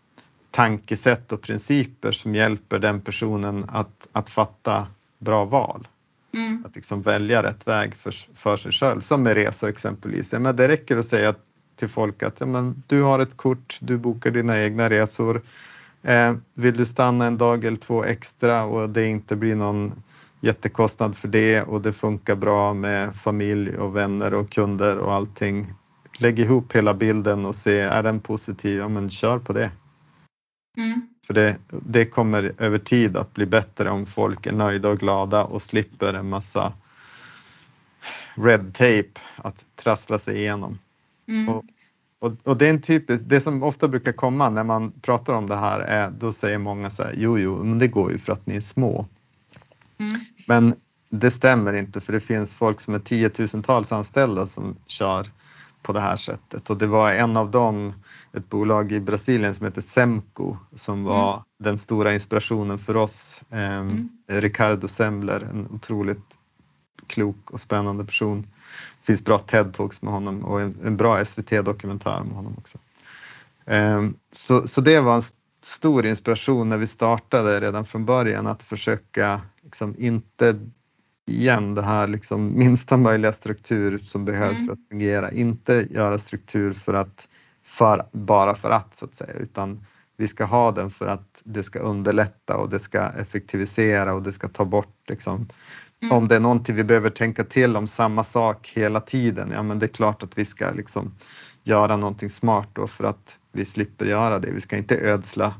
tankesätt 0.51 1.31
och 1.31 1.41
principer 1.41 2.11
som 2.11 2.35
hjälper 2.35 2.79
den 2.79 3.01
personen 3.01 3.65
att, 3.69 4.07
att 4.11 4.29
fatta 4.29 4.87
bra 5.19 5.45
val. 5.45 5.87
Mm. 6.33 6.65
Att 6.65 6.75
liksom 6.75 7.01
välja 7.01 7.43
rätt 7.43 7.67
väg 7.67 7.95
för, 7.95 8.15
för 8.35 8.57
sig 8.57 8.71
själv, 8.71 9.01
som 9.01 9.23
med 9.23 9.33
resor 9.33 9.69
exempelvis. 9.69 10.33
Ja, 10.33 10.39
men 10.39 10.55
det 10.55 10.67
räcker 10.67 10.97
att 10.97 11.07
säga 11.07 11.35
till 11.75 11.89
folk 11.89 12.23
att 12.23 12.39
ja, 12.39 12.45
men 12.45 12.83
du 12.87 13.01
har 13.01 13.19
ett 13.19 13.37
kort, 13.37 13.77
du 13.81 13.97
bokar 13.97 14.31
dina 14.31 14.63
egna 14.63 14.89
resor. 14.89 15.41
Eh, 16.03 16.35
vill 16.53 16.77
du 16.77 16.85
stanna 16.85 17.25
en 17.25 17.37
dag 17.37 17.65
eller 17.65 17.77
två 17.77 18.03
extra 18.03 18.63
och 18.63 18.89
det 18.89 19.07
inte 19.07 19.35
blir 19.35 19.55
någon 19.55 20.03
jättekostnad 20.41 21.15
för 21.15 21.27
det 21.27 21.61
och 21.61 21.81
det 21.81 21.93
funkar 21.93 22.35
bra 22.35 22.73
med 22.73 23.15
familj 23.15 23.77
och 23.77 23.95
vänner 23.95 24.33
och 24.33 24.49
kunder 24.49 24.97
och 24.97 25.13
allting. 25.13 25.73
Lägg 26.17 26.39
ihop 26.39 26.75
hela 26.75 26.93
bilden 26.93 27.45
och 27.45 27.55
se, 27.55 27.79
är 27.79 28.03
den 28.03 28.19
positiv? 28.19 28.77
Ja 28.77 28.87
men 28.87 29.09
kör 29.09 29.39
på 29.39 29.53
det. 29.53 29.71
Mm. 30.77 31.07
För 31.27 31.33
det, 31.33 31.57
det 31.69 32.05
kommer 32.05 32.53
över 32.57 32.77
tid 32.77 33.17
att 33.17 33.33
bli 33.33 33.45
bättre 33.45 33.89
om 33.89 34.05
folk 34.05 34.45
är 34.45 34.53
nöjda 34.53 34.89
och 34.89 34.99
glada 34.99 35.43
och 35.43 35.61
slipper 35.61 36.13
en 36.13 36.29
massa 36.29 36.73
red 38.35 38.73
tape 38.73 39.19
att 39.35 39.65
trassla 39.75 40.19
sig 40.19 40.37
igenom. 40.37 40.79
Mm. 41.27 41.49
Och, 41.49 41.65
och, 42.19 42.33
och, 42.43 42.57
det 42.57 42.65
är 42.65 42.69
en 42.69 42.81
typisk, 42.81 43.23
det 43.27 43.41
som 43.41 43.63
ofta 43.63 43.87
brukar 43.87 44.11
komma 44.11 44.49
när 44.49 44.63
man 44.63 44.91
pratar 44.91 45.33
om 45.33 45.47
det 45.47 45.55
här 45.55 45.79
är, 45.79 46.11
då 46.11 46.33
säger 46.33 46.57
många 46.57 46.89
så 46.89 47.03
här, 47.03 47.13
jo, 47.17 47.37
jo, 47.37 47.63
men 47.63 47.79
det 47.79 47.87
går 47.87 48.11
ju 48.11 48.17
för 48.17 48.33
att 48.33 48.45
ni 48.45 48.55
är 48.55 48.61
små. 48.61 49.05
Mm. 49.97 50.19
Men 50.47 50.75
det 51.09 51.31
stämmer 51.31 51.73
inte 51.73 52.01
för 52.01 52.13
det 52.13 52.19
finns 52.19 52.53
folk 52.53 52.81
som 52.81 52.93
är 52.93 52.99
tiotusentals 52.99 53.91
anställda 53.91 54.47
som 54.47 54.75
kör 54.87 55.27
på 55.81 55.93
det 55.93 55.99
här 55.99 56.15
sättet 56.15 56.69
och 56.69 56.77
det 56.77 56.87
var 56.87 57.11
en 57.13 57.37
av 57.37 57.51
dem, 57.51 57.93
ett 58.33 58.49
bolag 58.49 58.91
i 58.91 58.99
Brasilien 58.99 59.55
som 59.55 59.65
heter 59.65 59.81
Semco 59.81 60.57
som 60.75 61.03
var 61.03 61.33
mm. 61.33 61.43
den 61.59 61.79
stora 61.79 62.13
inspirationen 62.13 62.79
för 62.79 62.97
oss. 62.97 63.41
Eh, 63.49 63.77
mm. 63.77 64.09
Ricardo 64.27 64.87
Sembler, 64.87 65.41
en 65.41 65.67
otroligt 65.71 66.37
klok 67.07 67.51
och 67.51 67.61
spännande 67.61 68.05
person. 68.05 68.41
Det 68.99 69.05
finns 69.05 69.25
bra 69.25 69.37
TED-talks 69.37 70.05
med 70.05 70.13
honom 70.13 70.45
och 70.45 70.61
en, 70.61 70.75
en 70.83 70.97
bra 70.97 71.25
SVT-dokumentär 71.25 72.23
med 72.23 72.35
honom 72.35 72.55
också. 72.57 72.77
Eh, 73.65 74.09
så, 74.31 74.67
så 74.67 74.81
det 74.81 74.99
var 74.99 75.15
en 75.15 75.21
stor 75.61 76.05
inspiration 76.05 76.69
när 76.69 76.77
vi 76.77 76.87
startade 76.87 77.59
redan 77.59 77.85
från 77.85 78.05
början 78.05 78.47
att 78.47 78.63
försöka 78.63 79.41
liksom 79.63 79.95
inte 79.97 80.59
igen 81.25 81.75
det 81.75 81.81
här 81.81 82.07
liksom 82.07 82.59
minsta 82.59 82.97
möjliga 82.97 83.33
struktur 83.33 83.97
som 83.97 84.25
behövs 84.25 84.57
mm. 84.57 84.65
för 84.65 84.73
att 84.73 84.89
fungera. 84.89 85.31
Inte 85.31 85.87
göra 85.89 86.17
struktur 86.17 86.73
för 86.73 86.93
att 86.93 87.27
för, 87.69 88.05
bara 88.11 88.55
för 88.55 88.71
att 88.71 88.97
så 88.97 89.05
att 89.05 89.15
säga, 89.15 89.33
utan 89.33 89.85
vi 90.17 90.27
ska 90.27 90.45
ha 90.45 90.71
den 90.71 90.91
för 90.91 91.07
att 91.07 91.41
det 91.43 91.63
ska 91.63 91.79
underlätta 91.79 92.57
och 92.57 92.69
det 92.69 92.79
ska 92.79 93.07
effektivisera 93.07 94.13
och 94.13 94.23
det 94.23 94.33
ska 94.33 94.47
ta 94.47 94.65
bort 94.65 94.95
liksom, 95.07 95.49
mm. 96.01 96.17
om 96.17 96.27
det 96.27 96.35
är 96.35 96.39
någonting 96.39 96.75
vi 96.75 96.83
behöver 96.83 97.09
tänka 97.09 97.43
till 97.43 97.75
om 97.75 97.87
samma 97.87 98.23
sak 98.23 98.71
hela 98.75 98.99
tiden, 98.99 99.51
ja 99.53 99.63
men 99.63 99.79
det 99.79 99.85
är 99.85 99.87
klart 99.87 100.23
att 100.23 100.37
vi 100.37 100.45
ska 100.45 100.71
liksom 100.71 101.11
göra 101.63 101.97
någonting 101.97 102.29
smart 102.29 102.67
då 102.73 102.87
för 102.87 103.03
att 103.03 103.35
vi 103.51 103.65
slipper 103.65 104.05
göra 104.05 104.39
det. 104.39 104.51
Vi 104.51 104.61
ska 104.61 104.77
inte 104.77 104.97
ödsla 104.97 105.53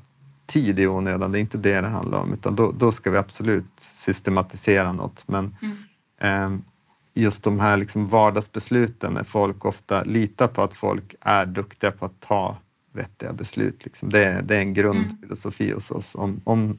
tid 0.46 0.80
i 0.80 0.88
onödan, 0.88 1.32
det 1.32 1.38
är 1.38 1.42
inte 1.42 1.58
det 1.58 1.82
det 1.82 1.88
handlar 1.88 2.20
om, 2.20 2.34
utan 2.34 2.56
då, 2.56 2.72
då 2.72 2.92
ska 2.92 3.12
vi 3.12 3.18
absolut 3.18 3.80
systematisera 3.96 4.94
något. 4.94 5.24
Men 5.28 5.56
mm. 5.62 6.54
eh, 6.54 6.60
just 7.20 7.44
de 7.44 7.60
här 7.60 7.78
liksom 7.78 8.08
vardagsbesluten 8.08 9.14
när 9.14 9.24
folk 9.24 9.66
ofta 9.66 10.04
litar 10.04 10.48
på 10.48 10.62
att 10.62 10.76
folk 10.76 11.16
är 11.22 11.46
duktiga 11.46 11.92
på 11.92 12.06
att 12.06 12.20
ta 12.20 12.58
vettiga 12.92 13.34
beslut. 13.34 13.86
Liksom. 13.86 14.10
Det, 14.10 14.42
det 14.46 14.56
är 14.56 14.60
en 14.60 14.74
grundfilosofi 14.74 15.64
mm. 15.64 15.76
hos 15.76 15.92
oss. 15.92 16.16
Om, 16.16 16.42
om, 16.44 16.78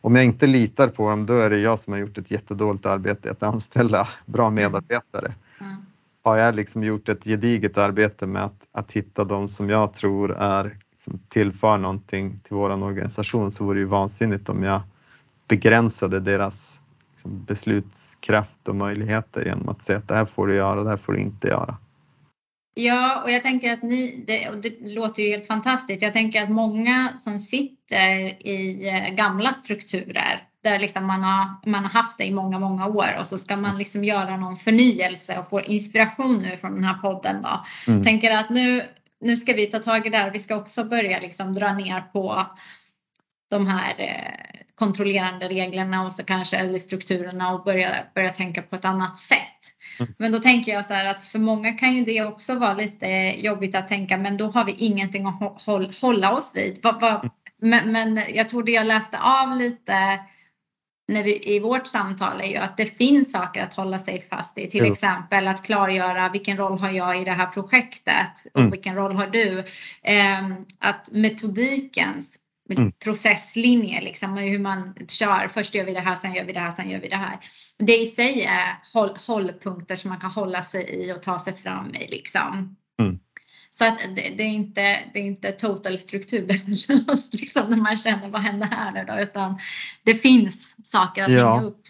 om 0.00 0.16
jag 0.16 0.24
inte 0.24 0.46
litar 0.46 0.88
på 0.88 1.10
dem, 1.10 1.26
då 1.26 1.34
är 1.34 1.50
det 1.50 1.58
jag 1.58 1.78
som 1.78 1.92
har 1.92 2.00
gjort 2.00 2.18
ett 2.18 2.30
jättedåligt 2.30 2.86
arbete 2.86 3.30
att 3.30 3.42
anställa 3.42 4.08
bra 4.26 4.46
mm. 4.46 4.54
medarbetare. 4.54 5.34
Mm. 5.60 5.76
Har 6.22 6.36
jag 6.36 6.54
liksom 6.54 6.84
gjort 6.84 7.08
ett 7.08 7.24
gediget 7.24 7.78
arbete 7.78 8.26
med 8.26 8.44
att, 8.44 8.66
att 8.72 8.92
hitta 8.92 9.24
de 9.24 9.48
som 9.48 9.70
jag 9.70 9.94
tror 9.94 10.36
är 10.36 10.76
liksom, 10.92 11.18
tillför 11.28 11.78
någonting 11.78 12.40
till 12.42 12.56
vår 12.56 12.82
organisation 12.82 13.50
så 13.50 13.64
vore 13.64 13.78
det 13.78 13.80
ju 13.80 13.86
vansinnigt 13.86 14.48
om 14.48 14.62
jag 14.62 14.80
begränsade 15.48 16.20
deras 16.20 16.80
liksom, 17.18 17.44
beslutskraft 17.44 18.68
och 18.68 18.76
möjligheter 18.76 19.44
genom 19.44 19.68
att 19.68 19.82
säga 19.82 19.98
att 19.98 20.08
det 20.08 20.14
här 20.14 20.24
får 20.24 20.46
du 20.46 20.54
göra, 20.54 20.82
det 20.82 20.90
här 20.90 20.96
får 20.96 21.12
du 21.12 21.20
inte 21.20 21.48
göra. 21.48 21.76
Ja, 22.74 23.22
och 23.22 23.30
jag 23.30 23.42
tänker 23.42 23.72
att 23.72 23.82
ni, 23.82 24.24
det, 24.26 24.50
det, 24.62 24.94
låter 24.94 25.22
ju 25.22 25.30
helt 25.30 25.46
fantastiskt. 25.46 26.02
Jag 26.02 26.12
tänker 26.12 26.42
att 26.42 26.50
många 26.50 27.12
som 27.16 27.38
sitter 27.38 28.16
i 28.46 28.88
eh, 28.88 29.14
gamla 29.14 29.52
strukturer 29.52 30.42
där 30.62 30.78
liksom 30.78 31.06
man, 31.06 31.22
har, 31.22 31.70
man 31.70 31.82
har 31.82 31.90
haft 31.90 32.18
det 32.18 32.24
i 32.24 32.32
många, 32.32 32.58
många 32.58 32.86
år 32.86 33.16
och 33.20 33.26
så 33.26 33.38
ska 33.38 33.56
man 33.56 33.78
liksom 33.78 34.04
göra 34.04 34.36
någon 34.36 34.56
förnyelse 34.56 35.38
och 35.38 35.48
få 35.48 35.60
inspiration 35.60 36.36
nu 36.36 36.56
från 36.56 36.74
den 36.74 36.84
här 36.84 36.94
podden 36.94 37.42
då. 37.42 37.64
Mm. 37.92 38.02
Tänker 38.02 38.30
att 38.30 38.50
nu, 38.50 38.82
nu 39.20 39.36
ska 39.36 39.52
vi 39.52 39.66
ta 39.66 39.78
tag 39.78 40.06
i 40.06 40.10
det 40.10 40.18
här. 40.18 40.30
Vi 40.30 40.38
ska 40.38 40.56
också 40.56 40.84
börja 40.84 41.20
liksom 41.20 41.54
dra 41.54 41.72
ner 41.72 42.00
på 42.00 42.46
de 43.50 43.66
här 43.66 43.94
eh, 43.98 44.57
kontrollerande 44.78 45.48
reglerna 45.48 46.04
och 46.04 46.12
så 46.12 46.24
kanske 46.24 46.56
eller 46.56 46.78
strukturerna 46.78 47.52
och 47.52 47.64
börja, 47.64 48.04
börja 48.14 48.32
tänka 48.32 48.62
på 48.62 48.76
ett 48.76 48.84
annat 48.84 49.16
sätt. 49.16 49.38
Mm. 50.00 50.14
Men 50.18 50.32
då 50.32 50.38
tänker 50.38 50.72
jag 50.72 50.84
så 50.84 50.94
här 50.94 51.06
att 51.06 51.24
för 51.24 51.38
många 51.38 51.72
kan 51.72 51.96
ju 51.96 52.04
det 52.04 52.24
också 52.24 52.54
vara 52.54 52.74
lite 52.74 53.06
jobbigt 53.38 53.74
att 53.74 53.88
tänka 53.88 54.16
men 54.16 54.36
då 54.36 54.46
har 54.50 54.64
vi 54.64 54.72
ingenting 54.72 55.26
att 55.26 55.62
hålla 56.00 56.32
oss 56.32 56.56
vid. 56.56 56.86
Mm. 56.86 57.30
Men, 57.62 57.92
men 57.92 58.22
jag 58.34 58.48
tror 58.48 58.62
det 58.62 58.72
jag 58.72 58.86
läste 58.86 59.18
av 59.18 59.56
lite 59.56 60.18
när 61.08 61.24
vi, 61.24 61.56
i 61.56 61.60
vårt 61.60 61.86
samtal 61.86 62.40
är 62.40 62.46
ju 62.46 62.56
att 62.56 62.76
det 62.76 62.86
finns 62.86 63.32
saker 63.32 63.62
att 63.62 63.74
hålla 63.74 63.98
sig 63.98 64.26
fast 64.30 64.58
i. 64.58 64.70
Till 64.70 64.80
mm. 64.80 64.92
exempel 64.92 65.48
att 65.48 65.64
klargöra 65.64 66.28
vilken 66.28 66.56
roll 66.56 66.78
har 66.78 66.90
jag 66.90 67.22
i 67.22 67.24
det 67.24 67.32
här 67.32 67.46
projektet 67.46 68.46
och 68.54 68.60
mm. 68.60 68.70
vilken 68.70 68.94
roll 68.94 69.16
har 69.16 69.26
du? 69.26 69.58
Eh, 70.02 70.48
att 70.78 71.08
metodikens 71.12 72.38
mm. 72.76 72.92
processlinje, 72.92 74.00
liksom 74.00 74.36
hur 74.36 74.58
man 74.58 74.94
kör. 75.08 75.48
Först 75.48 75.74
gör 75.74 75.84
vi 75.84 75.94
det 75.94 76.00
här, 76.00 76.16
sen 76.16 76.34
gör 76.34 76.44
vi 76.44 76.52
det 76.52 76.60
här, 76.60 76.70
sen 76.70 76.90
gör 76.90 77.00
vi 77.00 77.08
det 77.08 77.16
här. 77.16 77.38
Det 77.78 77.96
i 77.96 78.06
sig 78.06 78.42
är 78.42 78.82
håll, 78.92 79.18
hållpunkter 79.26 79.96
som 79.96 80.10
man 80.10 80.20
kan 80.20 80.30
hålla 80.30 80.62
sig 80.62 81.04
i 81.04 81.12
och 81.12 81.22
ta 81.22 81.38
sig 81.38 81.52
fram 81.52 81.94
i 81.94 82.08
liksom. 82.08 82.76
Mm. 83.02 83.18
Så 83.70 83.84
att 83.84 83.98
det, 83.98 84.34
det, 84.36 84.42
är 84.42 84.52
inte, 84.52 84.80
det 85.12 85.18
är 85.18 85.24
inte 85.24 85.52
total 85.52 85.98
struktur 85.98 86.46
liksom, 86.66 87.70
när 87.70 87.76
man 87.76 87.96
känner 87.96 88.28
vad 88.28 88.40
händer 88.40 88.66
här 88.66 88.92
nu 88.92 89.04
då, 89.08 89.20
utan 89.20 89.58
det 90.02 90.14
finns 90.14 90.76
saker 90.86 91.24
att 91.24 91.32
ja. 91.32 91.54
hänga 91.54 91.66
upp. 91.66 91.82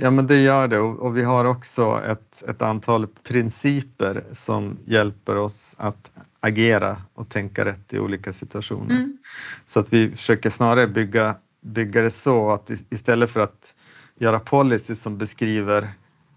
Ja 0.00 0.10
men 0.10 0.26
det 0.26 0.40
gör 0.40 0.68
det 0.68 0.78
och, 0.78 1.16
vi 1.16 1.22
har 1.22 1.44
också 1.44 2.02
ett, 2.06 2.42
ett 2.42 2.62
antal 2.62 3.06
principer 3.06 4.24
som 4.32 4.78
hjälper 4.86 5.36
oss 5.36 5.74
att 5.78 6.10
agera 6.44 6.96
och 7.14 7.28
tänka 7.28 7.64
rätt 7.64 7.92
i 7.92 7.98
olika 7.98 8.32
situationer. 8.32 8.94
Mm. 8.94 9.18
Så 9.66 9.80
att 9.80 9.92
vi 9.92 10.10
försöker 10.10 10.50
snarare 10.50 10.86
bygga, 10.86 11.36
bygga 11.60 12.02
det 12.02 12.10
så 12.10 12.50
att 12.50 12.70
istället 12.90 13.30
för 13.30 13.40
att 13.40 13.74
göra 14.18 14.40
policy 14.40 14.94
som 14.94 15.18
beskriver 15.18 15.88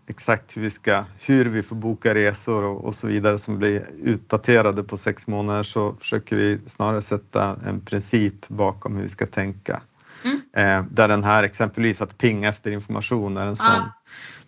exakt 0.08 0.58
hur 0.58 0.62
vi 0.62 0.70
ska, 0.70 1.04
hur 1.20 1.46
vi 1.46 1.64
får 1.64 1.76
boka 1.76 2.14
resor 2.14 2.64
och, 2.64 2.86
och, 2.86 2.96
så 2.96 3.08
vidare 3.08 3.40
som 3.40 3.58
blir 3.58 3.88
utdaterade 4.04 4.84
på 4.84 4.98
sex 4.98 5.28
månader 5.28 5.64
så 5.64 5.96
försöker 6.00 6.36
vi 6.36 6.60
snarare 6.68 7.02
sätta 7.02 7.58
en 7.66 7.82
princip 7.82 8.48
bakom 8.48 8.96
hur 8.96 9.04
vi 9.04 9.10
ska 9.10 9.26
tänka. 9.26 9.82
Mm. 10.24 10.42
Eh, 10.54 10.86
där 10.92 11.08
den 11.08 11.24
här 11.24 11.44
exempelvis 11.44 12.02
att 12.02 12.18
pinga 12.18 12.50
efter 12.50 12.72
information 12.72 13.38
är 13.38 13.46
en 13.46 13.56
sån 13.56 13.68
ah. 13.68 13.94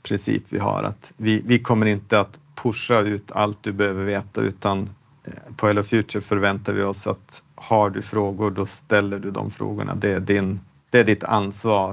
princip 0.03 0.43
vi 0.49 0.59
har 0.59 0.83
att 0.83 1.13
vi, 1.17 1.41
vi 1.45 1.59
kommer 1.59 1.85
inte 1.85 2.19
att 2.19 2.39
pusha 2.55 2.99
ut 2.99 3.31
allt 3.31 3.63
du 3.63 3.71
behöver 3.71 4.03
veta 4.03 4.41
utan 4.41 4.89
på 5.57 5.67
Hello 5.67 5.83
Future 5.83 6.21
förväntar 6.21 6.73
vi 6.73 6.83
oss 6.83 7.07
att 7.07 7.41
har 7.55 7.89
du 7.89 8.01
frågor 8.01 8.51
då 8.51 8.65
ställer 8.65 9.19
du 9.19 9.31
de 9.31 9.51
frågorna. 9.51 9.95
Det 9.95 10.13
är, 10.13 10.19
din, 10.19 10.59
det 10.89 10.99
är 10.99 11.03
ditt 11.03 11.23
ansvar 11.23 11.89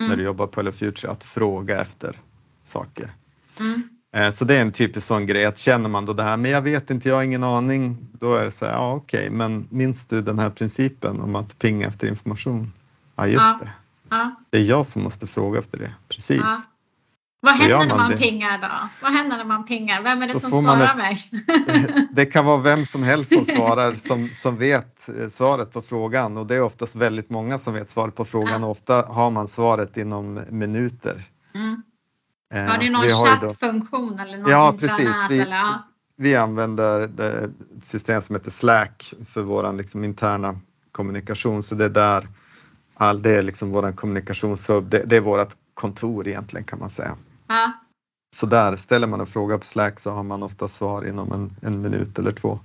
mm. 0.00 0.10
när 0.10 0.16
du 0.16 0.22
jobbar 0.22 0.46
på 0.46 0.60
Hello 0.60 0.72
Future 0.72 1.12
att 1.12 1.24
fråga 1.24 1.80
efter 1.80 2.20
saker. 2.64 3.10
Mm. 3.60 3.82
Eh, 4.14 4.30
så 4.30 4.44
det 4.44 4.56
är 4.56 4.62
en 4.62 4.72
typisk 4.72 5.06
sån 5.06 5.26
grej 5.26 5.44
att 5.44 5.58
känner 5.58 5.88
man 5.88 6.04
då 6.04 6.12
det 6.12 6.22
här, 6.22 6.36
men 6.36 6.50
jag 6.50 6.62
vet 6.62 6.90
inte, 6.90 7.08
jag 7.08 7.16
har 7.16 7.22
ingen 7.22 7.44
aning, 7.44 7.96
då 8.12 8.34
är 8.34 8.44
det 8.44 8.50
så 8.50 8.64
här, 8.64 8.72
ja 8.72 8.92
okej, 8.92 9.18
okay, 9.20 9.30
men 9.30 9.66
minns 9.70 10.06
du 10.06 10.22
den 10.22 10.38
här 10.38 10.50
principen 10.50 11.20
om 11.20 11.36
att 11.36 11.58
pinga 11.58 11.86
efter 11.86 12.08
information? 12.08 12.72
Ja, 13.16 13.26
just 13.26 13.40
ja. 13.40 13.58
det. 13.62 13.70
Ja. 14.08 14.34
Det 14.50 14.58
är 14.58 14.62
jag 14.62 14.86
som 14.86 15.02
måste 15.02 15.26
fråga 15.26 15.58
efter 15.58 15.78
det, 15.78 15.94
precis. 16.08 16.40
Ja. 16.40 16.62
Vad 17.44 17.54
händer 17.54 17.78
man 17.78 17.88
när 17.88 17.96
man 17.96 18.10
det? 18.10 18.16
pingar 18.16 18.58
då? 18.58 18.88
Vad 19.02 19.12
händer 19.12 19.36
när 19.36 19.44
man 19.44 19.64
pingar? 19.64 20.02
Vem 20.02 20.22
är 20.22 20.26
det 20.26 20.32
då 20.32 20.38
som 20.38 20.50
svarar 20.50 20.84
ett, 20.84 20.96
mig? 20.96 22.06
det 22.12 22.26
kan 22.26 22.44
vara 22.44 22.60
vem 22.60 22.86
som 22.86 23.02
helst 23.02 23.34
som 23.34 23.44
svarar 23.56 23.92
som, 23.92 24.28
som 24.28 24.56
vet 24.56 25.08
eh, 25.08 25.28
svaret 25.28 25.72
på 25.72 25.82
frågan 25.82 26.36
och 26.36 26.46
det 26.46 26.54
är 26.54 26.62
oftast 26.62 26.96
väldigt 26.96 27.30
många 27.30 27.58
som 27.58 27.74
vet 27.74 27.90
svaret 27.90 28.14
på 28.14 28.24
frågan 28.24 28.60
ja. 28.60 28.66
och 28.66 28.70
ofta 28.70 29.02
har 29.02 29.30
man 29.30 29.48
svaret 29.48 29.96
inom 29.96 30.40
minuter. 30.50 31.22
Mm. 31.54 31.82
Eh, 32.54 32.64
har 32.64 32.78
ni 32.78 32.90
någon 32.90 33.08
chattfunktion 33.08 34.18
eller 34.20 34.38
någon 34.38 34.50
Ja 34.50 34.76
precis. 34.80 35.16
Vi, 35.30 35.40
eller, 35.40 35.56
ja. 35.56 35.82
vi 36.16 36.36
använder 36.36 37.00
ett 37.00 37.86
system 37.86 38.22
som 38.22 38.34
heter 38.34 38.50
Slack 38.50 39.14
för 39.28 39.42
vår 39.42 39.72
liksom 39.72 40.04
interna 40.04 40.60
kommunikation 40.92 41.62
så 41.62 41.74
det 41.74 41.84
är 41.84 41.88
där 41.88 42.28
all, 42.94 43.22
det 43.22 43.36
är 43.36 43.42
liksom 43.42 43.70
vår 43.70 43.92
kommunikationshub, 43.92 44.88
det, 44.88 45.02
det 45.06 45.16
är 45.16 45.20
vårt 45.20 45.52
kontor 45.74 46.28
egentligen 46.28 46.64
kan 46.64 46.78
man 46.78 46.90
säga. 46.90 47.16
Ja. 47.48 47.72
Så 48.36 48.46
där 48.46 48.76
ställer 48.76 49.06
man 49.06 49.20
en 49.20 49.26
fråga 49.26 49.58
på 49.58 49.66
Slack 49.66 50.00
så 50.00 50.10
har 50.10 50.22
man 50.22 50.42
ofta 50.42 50.68
svar 50.68 51.08
inom 51.08 51.32
en, 51.32 51.56
en 51.62 51.82
minut 51.82 52.18
eller 52.18 52.32
två. 52.32 52.60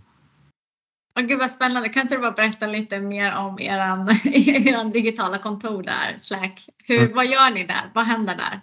Oh, 1.16 1.26
gud 1.26 1.40
vad 1.40 1.52
spännande. 1.52 1.90
Kan 1.90 2.02
inte 2.02 2.16
du 2.16 2.22
bara 2.22 2.32
berätta 2.32 2.68
lite 2.68 3.00
mer 3.00 3.36
om 3.36 3.60
eran, 3.60 4.10
eran 4.24 4.92
digitala 4.92 5.38
kontor 5.38 5.84
där, 5.84 6.18
Slack? 6.18 6.70
Hur, 6.86 7.00
mm. 7.00 7.16
Vad 7.16 7.26
gör 7.26 7.54
ni 7.54 7.64
där? 7.64 7.92
Vad 7.94 8.06
händer 8.06 8.36
där? 8.36 8.62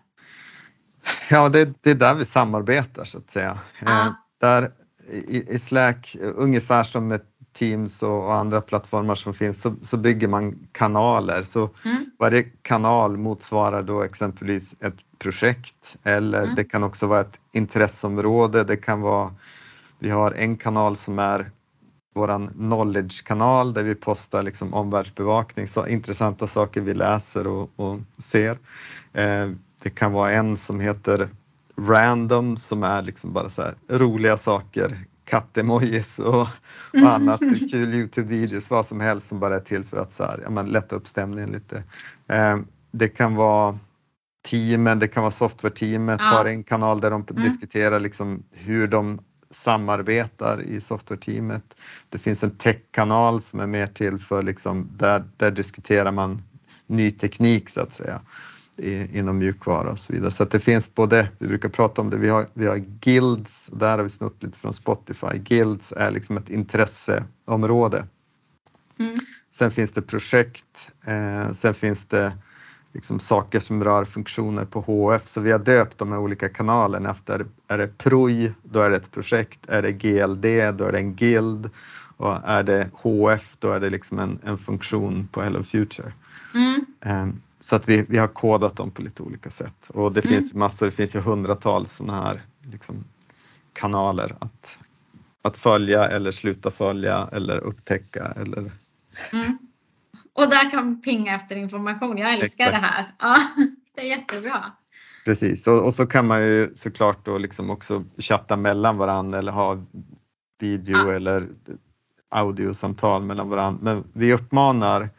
Ja, 1.28 1.48
det, 1.48 1.82
det 1.82 1.90
är 1.90 1.94
där 1.94 2.14
vi 2.14 2.24
samarbetar 2.24 3.04
så 3.04 3.18
att 3.18 3.30
säga. 3.30 3.58
Ah. 3.84 4.08
där 4.40 4.70
i, 5.10 5.54
i, 5.54 5.58
Slack, 5.58 6.16
ungefär 6.20 6.82
som 6.82 7.08
med 7.08 7.20
Teams 7.58 8.02
och, 8.02 8.34
andra 8.34 8.60
plattformar 8.60 9.14
som 9.14 9.34
finns, 9.34 9.62
så, 9.62 9.74
så 9.82 9.96
bygger 9.96 10.28
man 10.28 10.68
kanaler. 10.72 11.42
Så 11.42 11.70
mm. 11.84 12.10
varje 12.18 12.42
kanal 12.42 13.16
motsvarar 13.16 13.82
då 13.82 14.02
exempelvis 14.02 14.74
ett 14.80 14.96
projekt 15.18 15.96
eller 16.02 16.42
mm. 16.42 16.54
det 16.54 16.64
kan 16.64 16.82
också 16.82 17.06
vara 17.06 17.20
ett 17.20 17.38
intresseområde. 17.52 18.64
Det 18.64 18.76
kan 18.76 19.00
vara, 19.00 19.34
vi 19.98 20.10
har 20.10 20.32
en 20.32 20.56
kanal 20.56 20.96
som 20.96 21.18
är 21.18 21.50
våran 22.14 22.48
knowledge-kanal 22.48 23.74
där 23.74 23.82
vi 23.82 23.94
postar 23.94 24.42
liksom 24.42 24.74
omvärldsbevakning, 24.74 25.68
så 25.68 25.86
intressanta 25.86 26.46
saker 26.46 26.80
vi 26.80 26.94
läser 26.94 27.46
och, 27.46 27.70
och 27.76 27.98
ser. 28.18 28.58
Eh, 29.12 29.50
det 29.82 29.90
kan 29.90 30.12
vara 30.12 30.32
en 30.32 30.56
som 30.56 30.80
heter 30.80 31.28
random 31.78 32.56
som 32.56 32.82
är 32.82 33.02
liksom 33.02 33.32
bara 33.32 33.48
så 33.48 33.62
roliga 33.88 34.36
saker, 34.36 34.98
kattemojis 35.26 36.18
och, 36.18 36.48
och 36.92 37.14
annat, 37.14 37.40
kul 37.40 37.94
Youtube-videos, 37.94 38.70
vad 38.70 38.86
som 38.86 39.00
helst 39.00 39.28
som 39.28 39.40
bara 39.40 39.56
är 39.56 39.60
till 39.60 39.84
för 39.84 39.96
att 39.96 40.12
så 40.12 40.24
här, 40.24 40.40
ja, 40.44 40.50
men 40.50 40.66
lätta 40.66 40.96
upp 40.96 41.08
stämningen 41.08 41.52
lite. 41.52 41.82
Eh, 42.28 42.58
det 42.90 43.08
kan 43.08 43.34
vara 43.34 43.78
teamen, 44.50 44.98
det 44.98 45.08
kan 45.08 45.22
vara 45.22 45.30
software-teamet 45.30 46.20
ja. 46.20 46.26
har 46.26 46.44
en 46.44 46.64
kanal 46.64 47.00
där 47.00 47.10
de 47.10 47.24
mm. 47.30 47.42
diskuterar 47.42 48.00
liksom 48.00 48.42
hur 48.50 48.88
de 48.88 49.18
samarbetar 49.50 50.62
i 50.62 50.80
software-teamet. 50.80 51.74
Det 52.08 52.18
finns 52.18 52.42
en 52.42 52.56
tech-kanal 52.56 53.40
som 53.40 53.60
är 53.60 53.66
mer 53.66 53.86
till 53.86 54.18
för 54.18 54.42
liksom 54.42 54.88
där, 54.96 55.24
där 55.36 55.50
diskuterar 55.50 56.12
man 56.12 56.42
ny 56.86 57.10
teknik 57.10 57.70
så 57.70 57.80
att 57.80 57.94
säga. 57.94 58.20
I, 58.76 59.18
inom 59.18 59.38
mjukvara 59.38 59.90
och 59.90 59.98
så 59.98 60.12
vidare. 60.12 60.30
Så 60.30 60.44
det 60.44 60.60
finns 60.60 60.94
både, 60.94 61.28
vi 61.38 61.48
brukar 61.48 61.68
prata 61.68 62.00
om 62.00 62.10
det, 62.10 62.16
vi 62.16 62.28
har, 62.28 62.46
vi 62.54 62.66
har 62.66 62.76
guilds, 62.76 63.70
där 63.72 63.96
har 63.96 64.04
vi 64.04 64.10
snott 64.10 64.42
lite 64.42 64.58
från 64.58 64.72
Spotify. 64.72 65.38
Guilds 65.38 65.92
är 65.92 66.10
liksom 66.10 66.36
ett 66.36 66.48
intresseområde. 66.48 68.06
Mm. 68.98 69.18
Sen 69.50 69.70
finns 69.70 69.92
det 69.92 70.02
projekt, 70.02 70.90
eh, 71.06 71.52
sen 71.52 71.74
finns 71.74 72.04
det 72.04 72.32
liksom 72.92 73.20
saker 73.20 73.60
som 73.60 73.84
rör 73.84 74.04
funktioner 74.04 74.64
på 74.64 74.80
HF. 74.80 75.26
Så 75.26 75.40
vi 75.40 75.52
har 75.52 75.58
döpt 75.58 75.98
de 75.98 76.12
här 76.12 76.18
olika 76.18 76.48
kanalerna 76.48 77.10
efter, 77.10 77.46
är 77.68 77.78
det 77.78 77.98
PROJ, 77.98 78.52
då 78.62 78.80
är 78.80 78.90
det 78.90 78.96
ett 78.96 79.12
projekt, 79.12 79.60
är 79.68 79.82
det 79.82 79.92
GLD, 79.92 80.42
då 80.78 80.84
är 80.84 80.92
det 80.92 80.98
en 80.98 81.14
guild 81.14 81.70
och 82.16 82.38
är 82.44 82.62
det 82.62 82.90
HF, 82.92 83.56
då 83.58 83.72
är 83.72 83.80
det 83.80 83.90
liksom 83.90 84.18
en, 84.18 84.38
en 84.44 84.58
funktion 84.58 85.28
på 85.32 85.42
Hello 85.42 85.62
Future. 85.62 86.12
Mm. 86.54 86.86
Um, 87.22 87.42
så 87.66 87.76
att 87.76 87.88
vi, 87.88 88.06
vi 88.08 88.18
har 88.18 88.28
kodat 88.28 88.76
dem 88.76 88.90
på 88.90 89.02
lite 89.02 89.22
olika 89.22 89.50
sätt 89.50 89.90
och 89.90 90.12
det 90.12 90.24
mm. 90.24 90.34
finns 90.34 90.54
massor, 90.54 90.86
det 90.86 90.92
finns 90.92 91.14
ju 91.14 91.20
hundratals 91.20 91.92
sådana 91.92 92.22
här 92.22 92.42
liksom, 92.72 93.04
kanaler 93.72 94.36
att, 94.40 94.78
att 95.42 95.56
följa 95.56 96.08
eller 96.08 96.32
sluta 96.32 96.70
följa 96.70 97.28
eller 97.32 97.58
upptäcka 97.58 98.32
eller 98.36 98.70
mm. 99.32 99.58
Och 100.32 100.50
där 100.50 100.70
kan 100.70 101.02
pinga 101.02 101.34
efter 101.34 101.56
information. 101.56 102.18
Jag 102.18 102.34
älskar 102.34 102.66
Exakt. 102.66 102.82
det 102.82 102.88
här. 102.88 103.14
Ja, 103.18 103.38
det 103.94 104.00
är 104.00 104.18
jättebra. 104.18 104.72
Precis 105.24 105.66
och, 105.66 105.84
och, 105.84 105.94
så 105.94 106.06
kan 106.06 106.26
man 106.26 106.42
ju 106.42 106.74
såklart 106.74 107.24
då 107.24 107.38
liksom 107.38 107.70
också 107.70 108.02
chatta 108.18 108.56
mellan 108.56 108.96
varandra 108.96 109.38
eller 109.38 109.52
ha 109.52 109.84
video 110.60 110.96
ja. 110.96 111.12
eller 111.12 111.48
audiosamtal 112.28 113.22
mellan 113.22 113.48
varandra. 113.48 113.78
Men 113.82 114.04
vi 114.12 114.32
uppmanar 114.32 115.10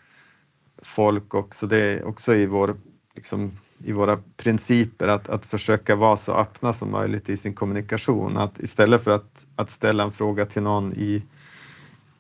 folk 0.82 1.34
också, 1.34 1.68
det 1.68 1.78
är 1.78 2.06
också 2.06 2.36
i, 2.36 2.46
vår, 2.46 2.76
liksom, 3.16 3.52
i 3.84 3.92
våra 3.92 4.18
principer 4.38 5.08
att, 5.08 5.30
att 5.30 5.46
försöka 5.46 5.96
vara 5.96 6.18
så 6.18 6.34
öppna 6.34 6.74
som 6.74 6.92
möjligt 6.92 7.30
i 7.30 7.38
sin 7.38 7.54
kommunikation. 7.54 8.38
Att 8.38 8.60
istället 8.60 9.04
för 9.04 9.12
att, 9.12 9.46
att 9.56 9.72
ställa 9.72 10.04
en 10.04 10.12
fråga 10.12 10.46
till 10.46 10.62
någon 10.62 10.94
i 10.94 11.24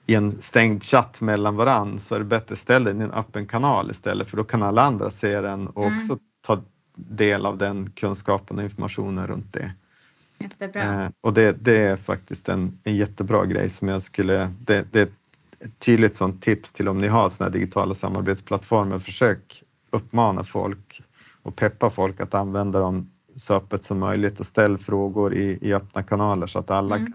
i 0.09 0.15
en 0.15 0.41
stängd 0.41 0.83
chatt 0.83 1.21
mellan 1.21 1.55
varann 1.55 1.99
så 1.99 2.15
är 2.15 2.19
det 2.19 2.25
bättre 2.25 2.53
att 2.53 2.59
ställa 2.59 2.85
den 2.85 3.01
i 3.01 3.03
en 3.03 3.11
öppen 3.11 3.45
kanal 3.45 3.91
istället 3.91 4.29
för 4.29 4.37
då 4.37 4.43
kan 4.43 4.63
alla 4.63 4.81
andra 4.81 5.09
se 5.09 5.41
den 5.41 5.67
och 5.67 5.85
mm. 5.85 5.97
också 5.97 6.19
ta 6.41 6.61
del 6.95 7.45
av 7.45 7.57
den 7.57 7.89
kunskapen 7.89 8.57
och 8.57 8.63
informationen 8.63 9.27
runt 9.27 9.53
det. 9.53 9.71
Jättebra. 10.39 11.03
Eh, 11.03 11.09
och 11.21 11.33
det, 11.33 11.51
det, 11.51 11.77
är 11.77 11.95
faktiskt 11.95 12.49
en, 12.49 12.79
en 12.83 12.95
jättebra 12.95 13.45
grej 13.45 13.69
som 13.69 13.87
jag 13.87 14.01
skulle, 14.01 14.53
det, 14.59 14.87
det 14.91 14.99
är 14.99 15.03
ett 15.03 15.11
tydligt 15.79 16.15
sånt 16.15 16.41
tips 16.41 16.71
till 16.71 16.87
om 16.87 16.97
ni 16.97 17.07
har 17.07 17.29
sådana 17.29 17.53
digitala 17.53 17.93
samarbetsplattformar, 17.93 18.99
försök 18.99 19.63
uppmana 19.89 20.43
folk 20.43 21.01
och 21.41 21.55
peppa 21.55 21.89
folk 21.89 22.19
att 22.19 22.33
använda 22.33 22.79
dem 22.79 23.11
så 23.35 23.55
öppet 23.55 23.83
som 23.83 23.99
möjligt 23.99 24.39
och 24.39 24.45
ställ 24.45 24.77
frågor 24.77 25.33
i, 25.33 25.57
i 25.61 25.73
öppna 25.73 26.03
kanaler 26.03 26.47
så 26.47 26.59
att 26.59 26.71
alla 26.71 26.95
mm 26.95 27.13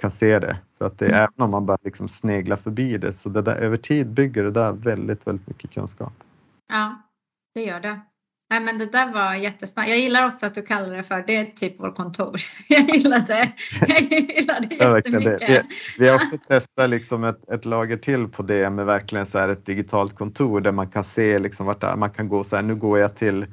kan 0.00 0.10
se 0.10 0.38
det. 0.38 0.58
För 0.78 0.86
att 0.86 0.98
det, 0.98 1.06
mm. 1.06 1.18
även 1.18 1.42
om 1.42 1.50
man 1.50 1.66
bara 1.66 1.78
liksom 1.82 2.08
sneglar 2.08 2.56
förbi 2.56 2.98
det 2.98 3.12
så 3.12 3.28
det 3.28 3.42
där, 3.42 3.56
över 3.56 3.76
tid 3.76 4.06
bygger 4.06 4.44
det 4.44 4.50
där 4.50 4.72
väldigt, 4.72 5.26
väldigt 5.26 5.48
mycket 5.48 5.70
kunskap. 5.70 6.12
Ja, 6.68 7.02
det 7.54 7.62
gör 7.62 7.80
det. 7.80 8.00
Nej, 8.50 8.60
men 8.60 8.78
det 8.78 8.86
där 8.86 9.12
var 9.12 9.34
jättesmart. 9.34 9.88
Jag 9.88 9.98
gillar 9.98 10.26
också 10.26 10.46
att 10.46 10.54
du 10.54 10.62
kallar 10.62 10.96
det 10.96 11.02
för, 11.02 11.24
det 11.26 11.36
är 11.36 11.44
typ 11.44 11.80
vårt 11.80 11.96
kontor. 11.96 12.40
Jag 12.68 12.88
gillar 12.90 13.20
det. 13.26 13.52
Jag 13.80 14.00
gillar 14.00 14.60
det 14.60 14.74
jättemycket. 14.74 15.50
Vi, 15.50 15.62
vi, 15.98 16.08
har 16.08 16.14
också 16.16 16.38
testat 16.48 16.90
liksom 16.90 17.24
ett, 17.24 17.50
ett, 17.50 17.64
lager 17.64 17.96
till 17.96 18.28
på 18.28 18.42
det 18.42 18.70
med 18.70 18.86
verkligen 18.86 19.26
så 19.26 19.38
här 19.38 19.48
ett 19.48 19.66
digitalt 19.66 20.14
kontor 20.14 20.60
där 20.60 20.72
man 20.72 20.90
kan 20.90 21.04
se 21.04 21.38
liksom 21.38 21.66
vart 21.66 21.82
är. 21.82 21.96
man 21.96 22.10
kan 22.10 22.28
gå 22.28 22.44
så 22.44 22.56
här, 22.56 22.62
nu 22.62 22.74
går 22.74 22.98
jag 22.98 23.16
till 23.16 23.46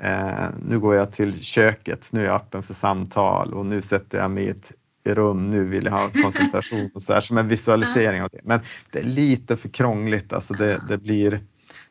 eh, 0.00 0.46
nu 0.68 0.78
går 0.78 0.94
jag 0.94 1.12
till 1.12 1.44
köket, 1.44 2.08
nu 2.12 2.20
är 2.20 2.24
jag 2.24 2.36
öppen 2.36 2.62
för 2.62 2.74
samtal 2.74 3.54
och 3.54 3.66
nu 3.66 3.82
sätter 3.82 4.18
jag 4.18 4.30
mig 4.30 4.44
i 4.44 4.48
ett 4.48 4.72
rum, 5.04 5.50
nu 5.50 5.64
vill 5.64 5.84
jag 5.84 5.92
ha 5.92 6.10
koncentration 6.22 6.90
och 6.94 7.02
så 7.02 7.12
här, 7.12 7.20
som 7.20 7.38
en 7.38 7.48
visualisering 7.48 8.22
av 8.22 8.28
det. 8.32 8.40
Men 8.42 8.60
det 8.92 8.98
är 8.98 9.04
lite 9.04 9.56
för 9.56 9.68
krångligt, 9.68 10.32
alltså 10.32 10.54
det, 10.54 10.80
det 10.88 10.98
blir 10.98 11.40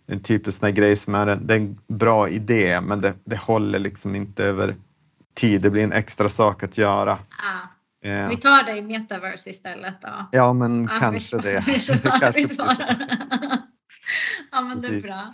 en 0.08 0.20
typisk 0.20 0.60
sån 0.60 0.74
grej 0.74 0.96
som 0.96 1.16
är 1.16 1.28
en, 1.28 1.48
det 1.48 1.54
är 1.54 1.58
en 1.58 1.80
bra 1.88 2.30
idé 2.30 2.82
men 2.82 3.02
det, 3.02 3.14
det 3.24 3.38
håller 3.38 3.80
liksom 3.80 4.16
inte 4.16 4.44
över 4.44 4.76
tid, 5.34 5.62
det 5.62 5.70
blir 5.70 5.84
en 5.84 5.94
extra 5.94 6.30
sak 6.30 6.64
att 6.64 6.78
göra. 6.78 7.12
Ah. 7.12 8.08
Eh. 8.10 8.30
Vi 8.30 8.38
tar 8.38 8.64
det 8.64 8.78
i 8.78 8.82
metaverse 8.82 9.50
istället 9.50 10.02
då. 10.02 10.30
Ja 10.32 10.54
men 10.54 10.90
ah, 10.90 11.00
kanske 11.00 11.38
vi, 11.42 11.42
det. 11.52 11.64
Vi 11.68 11.80
svarar, 11.80 12.34
vi 12.34 12.48
svarar. 12.48 13.08
ja 14.52 14.62
men 14.62 14.82
Precis. 14.82 14.90
det 14.90 14.98
är 14.98 15.02
bra. 15.02 15.34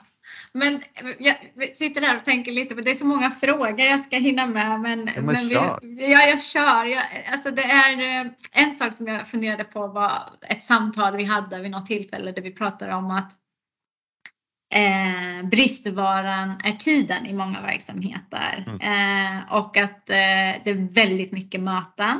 Men 0.51 0.81
jag 1.19 1.35
sitter 1.75 2.01
där 2.01 2.17
och 2.17 2.25
tänker 2.25 2.51
lite 2.51 2.75
på, 2.75 2.81
det 2.81 2.91
är 2.91 2.95
så 2.95 3.05
många 3.05 3.29
frågor 3.29 3.79
jag 3.79 3.99
ska 3.99 4.17
hinna 4.17 4.45
med. 4.45 4.79
Men, 4.79 5.09
ja, 5.15 5.21
men, 5.21 5.25
men. 5.25 5.47
Vi, 5.47 6.11
ja, 6.11 6.21
jag 6.21 6.41
kör. 6.41 6.85
Jag, 6.85 7.03
alltså 7.31 7.51
det 7.51 7.63
är 7.63 8.21
eh, 8.21 8.31
en 8.51 8.73
sak 8.73 8.93
som 8.93 9.07
jag 9.07 9.27
funderade 9.27 9.63
på 9.63 9.87
var 9.87 10.29
ett 10.41 10.63
samtal 10.63 11.17
vi 11.17 11.23
hade 11.23 11.59
vid 11.59 11.71
något 11.71 11.85
tillfälle 11.85 12.31
där 12.31 12.41
vi 12.41 12.51
pratade 12.51 12.93
om 12.93 13.11
att 13.11 13.31
eh, 14.73 15.47
bristvaran 15.49 16.61
är 16.63 16.71
tiden 16.71 17.25
i 17.25 17.33
många 17.33 17.61
verksamheter 17.61 18.65
mm. 18.67 18.81
eh, 18.81 19.53
och 19.53 19.77
att 19.77 20.09
eh, 20.09 20.61
det 20.63 20.69
är 20.69 20.93
väldigt 20.93 21.31
mycket 21.31 21.61
möten. 21.61 22.19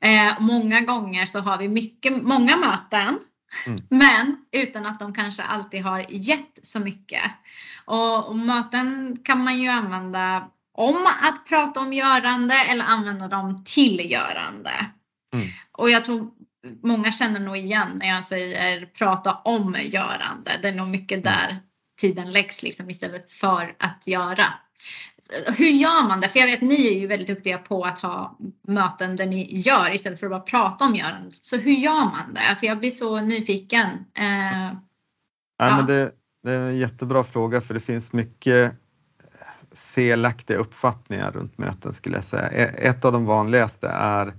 Eh, 0.00 0.40
många 0.40 0.80
gånger 0.80 1.26
så 1.26 1.40
har 1.40 1.58
vi 1.58 1.68
mycket, 1.68 2.22
många 2.22 2.56
möten 2.56 3.18
Mm. 3.66 3.82
Men 3.88 4.36
utan 4.52 4.86
att 4.86 4.98
de 4.98 5.14
kanske 5.14 5.42
alltid 5.42 5.82
har 5.82 6.06
gett 6.08 6.58
så 6.62 6.80
mycket. 6.80 7.22
Och, 7.84 8.28
och 8.28 8.36
möten 8.36 9.16
kan 9.24 9.44
man 9.44 9.58
ju 9.58 9.68
använda 9.68 10.50
om 10.72 11.06
att 11.06 11.48
prata 11.48 11.80
om 11.80 11.92
görande 11.92 12.54
eller 12.54 12.84
använda 12.84 13.28
dem 13.28 13.64
till 13.64 14.10
görande. 14.10 14.86
Mm. 15.32 15.46
Och 15.72 15.90
jag 15.90 16.04
tror 16.04 16.30
många 16.82 17.12
känner 17.12 17.40
nog 17.40 17.56
igen 17.56 17.88
när 17.94 18.08
jag 18.08 18.24
säger 18.24 18.86
prata 18.86 19.34
om 19.34 19.76
görande. 19.82 20.50
Det 20.62 20.68
är 20.68 20.74
nog 20.74 20.88
mycket 20.88 21.26
mm. 21.26 21.32
där 21.32 21.60
tiden 22.00 22.32
läggs 22.32 22.62
liksom 22.62 22.90
istället 22.90 23.30
för 23.30 23.76
att 23.78 24.06
göra. 24.06 24.44
Hur 25.46 25.70
gör 25.70 26.08
man 26.08 26.20
det? 26.20 26.28
För 26.28 26.38
jag 26.38 26.46
vet 26.46 26.60
ni 26.60 26.86
är 26.86 27.00
ju 27.00 27.06
väldigt 27.06 27.28
duktiga 27.28 27.58
på 27.58 27.84
att 27.84 27.98
ha 27.98 28.38
möten 28.68 29.16
där 29.16 29.26
ni 29.26 29.56
gör 29.56 29.94
istället 29.94 30.20
för 30.20 30.26
att 30.26 30.32
bara 30.32 30.40
prata 30.40 30.84
om 30.84 30.94
görandet. 30.94 31.34
Så 31.34 31.56
hur 31.56 31.72
gör 31.72 32.04
man 32.04 32.34
det? 32.34 32.56
För 32.60 32.66
jag 32.66 32.78
blir 32.78 32.90
så 32.90 33.20
nyfiken. 33.20 33.86
Eh, 34.14 34.64
ja. 34.64 34.76
ja. 35.58 35.76
men 35.76 35.86
det, 35.86 36.12
det, 36.42 36.52
är 36.52 36.58
en 36.58 36.78
jättebra 36.78 37.24
fråga 37.24 37.60
för 37.60 37.74
det 37.74 37.80
finns 37.80 38.12
mycket 38.12 38.72
felaktiga 39.74 40.56
uppfattningar 40.56 41.32
runt 41.32 41.58
möten 41.58 41.92
skulle 41.92 42.16
jag 42.16 42.24
säga. 42.24 42.48
E, 42.50 42.62
ett 42.62 43.04
av 43.04 43.12
de 43.12 43.24
vanligaste 43.24 43.88
är 43.88 44.34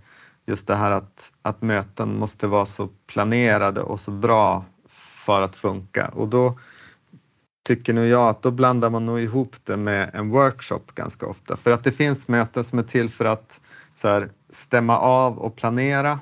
just 0.46 0.68
det 0.68 0.76
här 0.76 0.92
att, 0.92 1.32
att 1.42 1.62
möten 1.62 2.20
måste 2.20 2.48
vara 2.48 2.66
så 2.66 2.90
planerade 3.08 3.82
och 3.82 4.00
så 4.00 4.12
bra 4.12 4.66
för 5.26 5.42
att 5.42 5.56
funka 5.56 6.08
och 6.08 6.28
då 6.28 6.60
tycker 7.66 7.94
nog 7.94 8.06
jag 8.06 8.30
att 8.30 8.42
då 8.42 8.52
blandar 8.52 8.90
man 8.90 9.06
nog 9.06 9.20
ihop 9.20 9.56
det 9.64 9.78
med 9.78 10.12
en 10.14 10.30
workshop 10.30 10.82
ganska 10.96 11.26
ofta. 11.26 11.58
För 11.58 11.72
att 11.72 11.84
det 11.84 11.92
finns 11.92 12.28
möten 12.28 12.64
som 12.64 12.80
är 12.80 12.84
till 12.84 13.10
för 13.10 13.26
att 13.26 13.60
så 13.96 14.08
här, 14.08 14.30
stämma 14.50 14.98
av 14.98 15.38
och 15.38 15.56
planera 15.56 16.20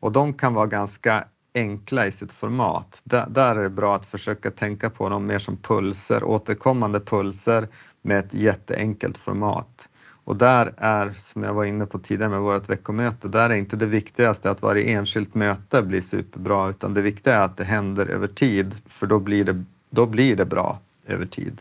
och 0.00 0.12
de 0.12 0.34
kan 0.34 0.54
vara 0.54 0.66
ganska 0.66 1.24
enkla 1.54 2.06
i 2.06 2.12
sitt 2.12 2.32
format. 2.32 3.00
Där, 3.04 3.26
där 3.28 3.56
är 3.56 3.62
det 3.62 3.70
bra 3.70 3.96
att 3.96 4.06
försöka 4.06 4.50
tänka 4.50 4.90
på 4.90 5.08
dem 5.08 5.26
mer 5.26 5.38
som 5.38 5.56
pulser, 5.56 6.24
återkommande 6.24 7.00
pulser 7.00 7.68
med 8.02 8.18
ett 8.18 8.34
jätteenkelt 8.34 9.18
format. 9.18 9.88
Och 10.30 10.36
där 10.36 10.72
är, 10.76 11.14
som 11.18 11.42
jag 11.42 11.54
var 11.54 11.64
inne 11.64 11.86
på 11.86 11.98
tidigare 11.98 12.30
med 12.30 12.40
vårt 12.40 12.68
veckomöte, 12.68 13.28
där 13.28 13.50
är 13.50 13.54
inte 13.54 13.76
det 13.76 13.86
viktigaste 13.86 14.50
att 14.50 14.62
varje 14.62 14.84
enskilt 14.84 15.34
möte 15.34 15.82
blir 15.82 16.00
superbra 16.00 16.70
utan 16.70 16.94
det 16.94 17.02
viktiga 17.02 17.34
är 17.34 17.44
att 17.44 17.56
det 17.56 17.64
händer 17.64 18.06
över 18.06 18.26
tid 18.26 18.74
för 18.86 19.06
då 19.06 19.18
blir 19.18 19.44
det 19.44 19.64
då 19.90 20.06
blir 20.06 20.36
det 20.36 20.44
bra 20.44 20.78
över 21.06 21.26
tid. 21.26 21.60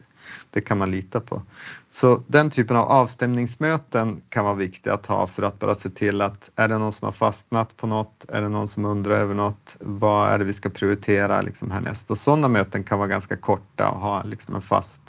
Det 0.49 0.61
kan 0.61 0.77
man 0.77 0.91
lita 0.91 1.19
på. 1.19 1.41
Så 1.89 2.23
den 2.27 2.51
typen 2.51 2.77
av 2.77 2.91
avstämningsmöten 2.91 4.21
kan 4.29 4.45
vara 4.45 4.55
viktiga 4.55 4.93
att 4.93 5.05
ha 5.05 5.27
för 5.27 5.43
att 5.43 5.59
bara 5.59 5.75
se 5.75 5.89
till 5.89 6.21
att 6.21 6.49
är 6.55 6.67
det 6.67 6.77
någon 6.77 6.93
som 6.93 7.05
har 7.05 7.13
fastnat 7.13 7.77
på 7.77 7.87
något? 7.87 8.25
Är 8.27 8.41
det 8.41 8.49
någon 8.49 8.67
som 8.67 8.85
undrar 8.85 9.15
över 9.15 9.35
något? 9.35 9.75
Vad 9.79 10.29
är 10.29 10.37
det 10.37 10.45
vi 10.45 10.53
ska 10.53 10.69
prioritera 10.69 11.41
liksom 11.41 11.71
härnäst? 11.71 12.11
Och 12.11 12.17
sådana 12.17 12.47
möten 12.47 12.83
kan 12.83 12.97
vara 12.97 13.07
ganska 13.07 13.37
korta 13.37 13.89
och 13.89 13.99
ha 13.99 14.23
liksom 14.23 14.55
en 14.55 14.61
fast, 14.61 15.01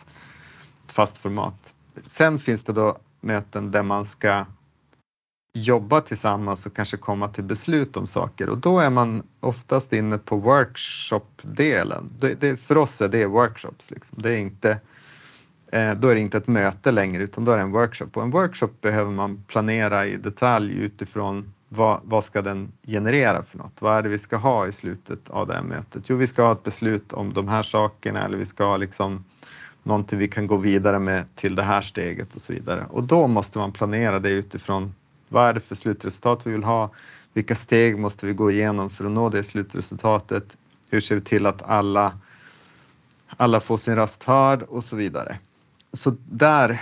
ett 0.86 0.92
fast 0.92 1.18
format. 1.18 1.74
Sen 2.06 2.38
finns 2.38 2.62
det 2.62 2.72
då 2.72 2.96
möten 3.20 3.70
där 3.70 3.82
man 3.82 4.04
ska 4.04 4.44
jobba 5.52 6.00
tillsammans 6.00 6.66
och 6.66 6.76
kanske 6.76 6.96
komma 6.96 7.28
till 7.28 7.44
beslut 7.44 7.96
om 7.96 8.06
saker 8.06 8.48
och 8.48 8.58
då 8.58 8.78
är 8.78 8.90
man 8.90 9.22
oftast 9.40 9.92
inne 9.92 10.18
på 10.18 10.36
workshop-delen. 10.36 12.10
för 12.66 12.76
oss 12.76 13.00
är 13.00 13.08
det 13.08 13.26
workshops. 13.26 13.90
Liksom. 13.90 14.22
Det 14.22 14.32
är 14.32 14.38
inte, 14.38 14.80
eh, 15.72 15.94
då 15.94 16.08
är 16.08 16.14
det 16.14 16.20
inte 16.20 16.36
ett 16.36 16.46
möte 16.46 16.90
längre 16.90 17.22
utan 17.22 17.44
då 17.44 17.52
är 17.52 17.56
det 17.56 17.62
en 17.62 17.72
workshop 17.72 18.08
och 18.12 18.22
en 18.22 18.30
workshop 18.30 18.70
behöver 18.80 19.10
man 19.10 19.44
planera 19.46 20.06
i 20.06 20.16
detalj 20.16 20.72
utifrån 20.72 21.52
vad, 21.68 22.00
vad 22.04 22.24
ska 22.24 22.42
den 22.42 22.72
generera 22.86 23.42
för 23.42 23.58
något? 23.58 23.82
Vad 23.82 23.98
är 23.98 24.02
det 24.02 24.08
vi 24.08 24.18
ska 24.18 24.36
ha 24.36 24.66
i 24.66 24.72
slutet 24.72 25.30
av 25.30 25.46
det 25.46 25.54
här 25.54 25.62
mötet? 25.62 26.04
Jo, 26.06 26.16
vi 26.16 26.26
ska 26.26 26.42
ha 26.42 26.52
ett 26.52 26.62
beslut 26.62 27.12
om 27.12 27.32
de 27.32 27.48
här 27.48 27.62
sakerna 27.62 28.24
eller 28.24 28.38
vi 28.38 28.46
ska 28.46 28.64
ha 28.64 28.76
liksom 28.76 29.24
någonting 29.82 30.18
vi 30.18 30.28
kan 30.28 30.46
gå 30.46 30.56
vidare 30.56 30.98
med 30.98 31.24
till 31.34 31.54
det 31.54 31.62
här 31.62 31.82
steget 31.82 32.34
och 32.34 32.40
så 32.40 32.52
vidare. 32.52 32.86
Och 32.90 33.02
då 33.04 33.26
måste 33.26 33.58
man 33.58 33.72
planera 33.72 34.18
det 34.18 34.30
utifrån 34.30 34.94
vad 35.28 35.48
är 35.48 35.52
det 35.52 35.60
för 35.60 35.74
slutresultat 35.74 36.46
vi 36.46 36.50
vill 36.50 36.64
ha? 36.64 36.90
Vilka 37.32 37.54
steg 37.54 37.98
måste 37.98 38.26
vi 38.26 38.32
gå 38.32 38.50
igenom 38.50 38.90
för 38.90 39.04
att 39.04 39.10
nå 39.10 39.28
det 39.28 39.42
slutresultatet? 39.42 40.56
Hur 40.90 41.00
ser 41.00 41.14
vi 41.14 41.20
till 41.20 41.46
att 41.46 41.62
alla, 41.62 42.12
alla 43.36 43.60
får 43.60 43.76
sin 43.76 43.96
röst 43.96 44.24
hörd 44.24 44.62
och 44.62 44.84
så 44.84 44.96
vidare. 44.96 45.38
Så 45.92 46.16
där, 46.30 46.80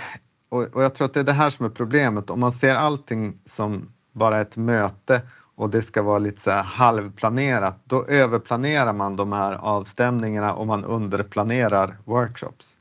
och, 0.49 0.83
jag 0.83 0.95
tror 0.95 1.05
att 1.05 1.13
det 1.13 1.19
är 1.19 1.23
det 1.23 1.33
här 1.33 1.49
som 1.49 1.65
är 1.65 1.69
problemet. 1.69 2.29
Om 2.29 2.39
man 2.39 2.51
ser 2.51 2.75
allting 2.75 3.39
som 3.45 3.87
bara 4.11 4.41
ett 4.41 4.57
möte 4.57 5.21
och 5.55 5.69
det 5.69 5.81
ska 5.81 6.01
vara 6.01 6.19
lite 6.19 6.41
så 6.41 6.51
här 6.51 6.63
halvplanerat, 6.63 7.79
då 7.83 8.05
överplanerar 8.05 8.93
man 8.93 9.15
de 9.15 9.31
här 9.33 9.53
avstämningarna 9.53 10.53
och 10.53 10.67
man 10.67 10.85
underplanerar 10.85 11.97
workshops. 12.05 12.77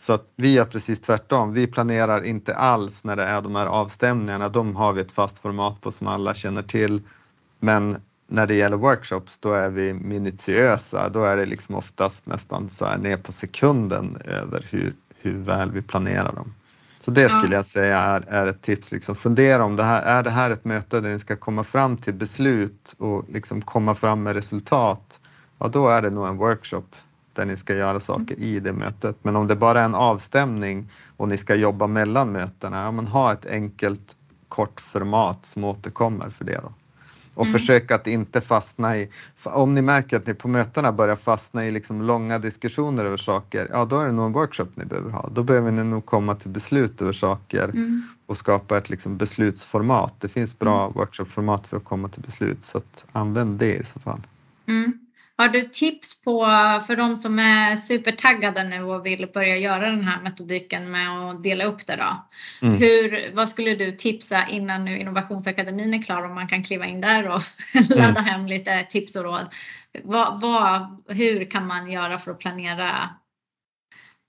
Så 0.00 0.12
att 0.12 0.26
vi 0.36 0.52
gör 0.52 0.64
precis 0.64 1.00
tvärtom. 1.00 1.52
Vi 1.52 1.66
planerar 1.66 2.22
inte 2.24 2.54
alls 2.54 3.04
när 3.04 3.16
det 3.16 3.22
är 3.22 3.42
de 3.42 3.54
här 3.54 3.66
avstämningarna. 3.66 4.48
De 4.48 4.76
har 4.76 4.92
vi 4.92 5.00
ett 5.00 5.12
fast 5.12 5.38
format 5.38 5.80
på 5.80 5.90
som 5.90 6.06
alla 6.06 6.34
känner 6.34 6.62
till. 6.62 7.02
Men 7.58 7.96
när 8.26 8.46
det 8.46 8.54
gäller 8.54 8.76
workshops, 8.76 9.38
då 9.38 9.52
är 9.52 9.68
vi 9.68 9.92
minutiösa. 9.92 11.08
Då 11.08 11.24
är 11.24 11.36
det 11.36 11.46
liksom 11.46 11.74
oftast 11.74 12.26
nästan 12.26 12.70
så 12.70 12.84
här 12.84 12.98
ner 12.98 13.16
på 13.16 13.32
sekunden 13.32 14.18
över 14.24 14.66
hur, 14.70 14.94
hur 15.16 15.38
väl 15.38 15.70
vi 15.70 15.82
planerar 15.82 16.32
dem. 16.32 16.54
Så 17.00 17.10
det 17.10 17.28
skulle 17.28 17.56
jag 17.56 17.66
säga 17.66 17.98
är, 17.98 18.24
är 18.28 18.46
ett 18.46 18.62
tips. 18.62 18.92
Liksom 18.92 19.16
fundera 19.16 19.64
om 19.64 19.76
det 19.76 19.84
här, 19.84 20.02
är 20.02 20.22
det 20.22 20.30
här 20.30 20.50
ett 20.50 20.64
möte 20.64 21.00
där 21.00 21.10
ni 21.10 21.18
ska 21.18 21.36
komma 21.36 21.64
fram 21.64 21.96
till 21.96 22.14
beslut 22.14 22.94
och 22.98 23.24
liksom 23.28 23.62
komma 23.62 23.94
fram 23.94 24.22
med 24.22 24.34
resultat? 24.34 25.20
Ja, 25.58 25.68
då 25.68 25.88
är 25.88 26.02
det 26.02 26.10
nog 26.10 26.28
en 26.28 26.36
workshop 26.36 26.86
där 27.32 27.46
ni 27.46 27.56
ska 27.56 27.74
göra 27.74 28.00
saker 28.00 28.38
i 28.38 28.60
det 28.60 28.72
mötet. 28.72 29.16
Men 29.22 29.36
om 29.36 29.46
det 29.46 29.56
bara 29.56 29.80
är 29.80 29.84
en 29.84 29.94
avstämning 29.94 30.90
och 31.16 31.28
ni 31.28 31.38
ska 31.38 31.54
jobba 31.54 31.86
mellan 31.86 32.32
mötena, 32.32 32.82
ja 32.82 32.90
men 32.90 33.06
ha 33.06 33.32
ett 33.32 33.46
enkelt 33.46 34.16
kort 34.48 34.80
format 34.80 35.46
som 35.46 35.64
återkommer 35.64 36.30
för 36.30 36.44
det 36.44 36.60
då. 36.62 36.72
Och 37.34 37.46
mm. 37.46 37.58
försök 37.58 37.90
att 37.90 38.06
inte 38.06 38.40
fastna 38.40 38.96
i, 38.96 39.08
om 39.42 39.74
ni 39.74 39.82
märker 39.82 40.16
att 40.16 40.26
ni 40.26 40.34
på 40.34 40.48
mötena 40.48 40.92
börjar 40.92 41.16
fastna 41.16 41.66
i 41.66 41.70
liksom 41.70 42.02
långa 42.02 42.38
diskussioner 42.38 43.04
över 43.04 43.16
saker, 43.16 43.68
ja 43.70 43.84
då 43.84 43.98
är 43.98 44.06
det 44.06 44.12
nog 44.12 44.26
en 44.26 44.32
workshop 44.32 44.68
ni 44.74 44.84
behöver 44.84 45.10
ha. 45.10 45.28
Då 45.32 45.42
behöver 45.42 45.70
ni 45.70 45.84
nog 45.84 46.06
komma 46.06 46.34
till 46.34 46.50
beslut 46.50 47.02
över 47.02 47.12
saker 47.12 47.64
mm. 47.64 48.02
och 48.26 48.36
skapa 48.36 48.78
ett 48.78 48.90
liksom 48.90 49.16
beslutsformat. 49.16 50.14
Det 50.18 50.28
finns 50.28 50.58
bra 50.58 50.84
mm. 50.84 50.92
workshopformat 50.94 51.66
för 51.66 51.76
att 51.76 51.84
komma 51.84 52.08
till 52.08 52.22
beslut 52.22 52.64
så 52.64 52.78
att 52.78 53.04
använd 53.12 53.58
det 53.58 53.76
i 53.76 53.84
så 53.84 54.00
fall. 54.00 54.20
Mm. 54.66 55.09
Har 55.40 55.48
du 55.48 55.68
tips 55.68 56.22
på 56.22 56.44
för 56.86 56.96
de 56.96 57.16
som 57.16 57.38
är 57.38 57.76
supertaggade 57.76 58.64
nu 58.64 58.82
och 58.82 59.06
vill 59.06 59.30
börja 59.34 59.56
göra 59.56 59.90
den 59.90 60.04
här 60.04 60.22
metodiken 60.22 60.90
med 60.90 61.10
att 61.10 61.42
dela 61.42 61.64
upp 61.64 61.86
det 61.86 61.96
då? 61.96 62.26
Mm. 62.66 62.78
Hur, 62.78 63.34
vad 63.34 63.48
skulle 63.48 63.74
du 63.74 63.92
tipsa 63.92 64.46
innan 64.48 64.84
nu 64.84 64.98
Innovationsakademin 64.98 65.94
är 65.94 66.02
klar 66.02 66.22
och 66.22 66.34
man 66.34 66.48
kan 66.48 66.62
kliva 66.62 66.86
in 66.86 67.00
där 67.00 67.28
och 67.28 67.42
ladda 67.90 68.20
mm. 68.20 68.24
hem 68.24 68.46
lite 68.46 68.82
tips 68.82 69.16
och 69.16 69.24
råd? 69.24 69.46
Vad, 70.02 70.40
vad, 70.40 71.02
hur 71.08 71.44
kan 71.44 71.66
man 71.66 71.90
göra 71.90 72.18
för 72.18 72.30
att 72.30 72.38
planera 72.38 73.10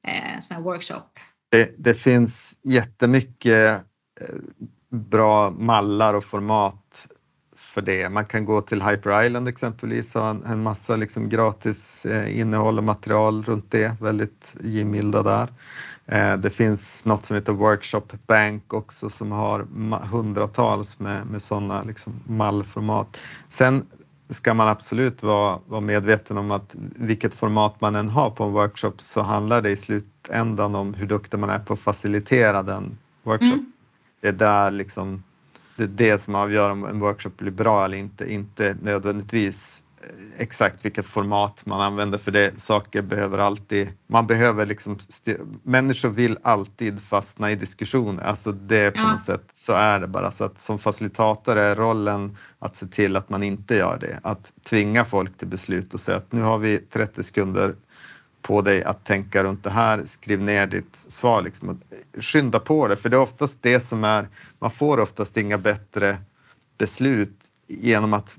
eh, 0.07 0.39
sån 0.39 0.55
här 0.55 0.63
workshop? 0.63 1.19
Det, 1.49 1.75
det 1.77 1.95
finns 1.95 2.59
jättemycket 2.63 3.85
eh, 4.21 4.35
bra 4.89 5.51
mallar 5.51 6.13
och 6.13 6.25
format 6.25 7.07
för 7.73 7.81
det. 7.81 8.09
Man 8.09 8.25
kan 8.25 8.45
gå 8.45 8.61
till 8.61 8.81
Hyper 8.81 9.23
Island 9.23 9.47
exempelvis 9.47 10.15
och 10.15 10.21
ha 10.21 10.29
en, 10.29 10.43
en 10.43 10.63
massa 10.63 10.95
liksom 10.95 11.29
gratis 11.29 12.05
eh, 12.05 12.39
innehåll 12.39 12.77
och 12.77 12.83
material 12.83 13.43
runt 13.43 13.71
det, 13.71 14.01
väldigt 14.01 14.55
givmilda 14.63 15.23
där. 15.23 15.47
Eh, 16.05 16.37
det 16.37 16.49
finns 16.49 17.05
något 17.05 17.25
som 17.25 17.35
heter 17.35 17.53
Workshop 17.53 18.07
Bank 18.27 18.73
också 18.73 19.09
som 19.09 19.31
har 19.31 19.67
hundratals 20.11 20.99
med, 20.99 21.25
med 21.25 21.41
sådana 21.41 21.83
liksom 21.83 22.13
mallformat. 22.27 23.17
Sen 23.49 23.85
ska 24.29 24.53
man 24.53 24.67
absolut 24.67 25.23
vara, 25.23 25.59
vara 25.67 25.81
medveten 25.81 26.37
om 26.37 26.51
att 26.51 26.75
vilket 26.95 27.35
format 27.35 27.81
man 27.81 27.95
än 27.95 28.09
har 28.09 28.29
på 28.29 28.43
en 28.43 28.51
workshop 28.51 28.93
så 28.97 29.21
handlar 29.21 29.61
det 29.61 29.69
i 29.69 29.77
slutändan 29.77 30.75
om 30.75 30.93
hur 30.93 31.07
duktig 31.07 31.39
man 31.39 31.49
är 31.49 31.59
på 31.59 31.73
att 31.73 31.79
facilitera 31.79 32.63
den 32.63 32.97
workshop. 33.23 33.53
Mm. 33.53 33.71
Det 34.21 34.27
är 34.27 34.31
där 34.33 34.71
liksom 34.71 35.23
det 35.87 36.05
är 36.05 36.11
det 36.11 36.21
som 36.21 36.35
avgör 36.35 36.69
om 36.69 36.85
en 36.85 36.99
workshop 36.99 37.31
blir 37.37 37.51
bra 37.51 37.85
eller 37.85 37.97
inte, 37.97 38.33
inte 38.33 38.77
nödvändigtvis 38.81 39.83
eh, 40.01 40.41
exakt 40.41 40.85
vilket 40.85 41.05
format 41.05 41.65
man 41.65 41.81
använder 41.81 42.17
för 42.17 42.31
det. 42.31 42.61
Saker 42.61 43.01
behöver 43.01 43.37
alltid, 43.37 43.89
man 44.07 44.27
behöver 44.27 44.65
liksom, 44.65 44.99
människor 45.63 46.09
vill 46.09 46.37
alltid 46.41 47.01
fastna 47.01 47.51
i 47.51 47.55
diskussioner, 47.55 48.23
alltså 48.23 48.51
det 48.51 48.91
på 48.91 48.99
ja. 48.99 49.11
något 49.11 49.21
sätt 49.21 49.45
så 49.51 49.73
är 49.73 49.99
det 49.99 50.07
bara 50.07 50.31
så 50.31 50.43
att 50.43 50.61
som 50.61 50.79
facilitator 50.79 51.55
är 51.55 51.75
rollen 51.75 52.37
att 52.59 52.77
se 52.77 52.87
till 52.87 53.15
att 53.15 53.29
man 53.29 53.43
inte 53.43 53.75
gör 53.75 53.97
det, 54.01 54.19
att 54.23 54.51
tvinga 54.69 55.05
folk 55.05 55.37
till 55.37 55.47
beslut 55.47 55.93
och 55.93 55.99
säga 55.99 56.17
att 56.17 56.31
nu 56.31 56.41
har 56.41 56.57
vi 56.57 56.77
30 56.77 57.23
sekunder 57.23 57.75
på 58.51 58.61
dig 58.61 58.83
att 58.83 59.05
tänka 59.05 59.43
runt 59.43 59.63
det 59.63 59.69
här, 59.69 60.05
skriv 60.05 60.41
ner 60.41 60.67
ditt 60.67 60.95
svar. 60.95 61.41
Liksom. 61.41 61.79
Skynda 62.19 62.59
på 62.59 62.87
det, 62.87 62.97
för 62.97 63.09
det 63.09 63.15
är 63.15 63.21
oftast 63.21 63.57
det 63.61 63.79
som 63.79 64.03
är, 64.03 64.27
man 64.59 64.71
får 64.71 64.99
oftast 64.99 65.37
inga 65.37 65.57
bättre 65.57 66.17
beslut 66.77 67.39
genom 67.67 68.13
att 68.13 68.35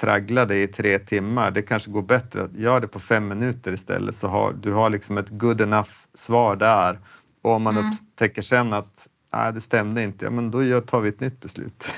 traggla 0.00 0.44
det 0.46 0.62
i 0.62 0.66
tre 0.66 0.98
timmar. 0.98 1.50
Det 1.50 1.62
kanske 1.62 1.90
går 1.90 2.02
bättre 2.02 2.42
att 2.42 2.54
göra 2.54 2.80
det 2.80 2.88
på 2.88 3.00
fem 3.00 3.28
minuter 3.28 3.72
istället 3.72 4.16
så 4.16 4.28
har 4.28 4.52
du 4.52 4.72
har 4.72 4.90
liksom 4.90 5.18
ett 5.18 5.30
good 5.30 5.60
enough 5.60 5.90
svar 6.14 6.56
där. 6.56 6.98
Och 7.42 7.50
om 7.50 7.62
man 7.62 7.76
mm. 7.76 7.92
upptäcker 7.92 8.42
sen 8.42 8.72
att 8.72 9.08
nej, 9.32 9.52
det 9.52 9.60
stämde 9.60 10.02
inte, 10.02 10.24
ja 10.24 10.30
men 10.30 10.50
då 10.50 10.80
tar 10.80 11.00
vi 11.00 11.08
ett 11.08 11.20
nytt 11.20 11.40
beslut. 11.40 11.88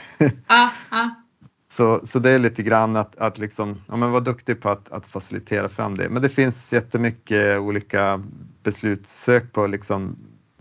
Ja, 0.48 0.70
ja. 0.90 1.14
Så, 1.70 2.06
så 2.06 2.18
det 2.18 2.30
är 2.30 2.38
lite 2.38 2.62
grann 2.62 2.96
att, 2.96 3.16
att 3.16 3.38
liksom, 3.38 3.82
ja, 3.88 3.96
men 3.96 4.10
vara 4.10 4.20
duktig 4.20 4.60
på 4.60 4.68
att, 4.68 4.92
att 4.92 5.06
facilitera 5.06 5.68
fram 5.68 5.96
det. 5.96 6.08
Men 6.08 6.22
det 6.22 6.28
finns 6.28 6.72
jättemycket 6.72 7.58
olika 7.58 8.22
beslut. 8.62 9.08
Sök 9.08 9.52
på 9.52 9.66
liksom 9.66 10.16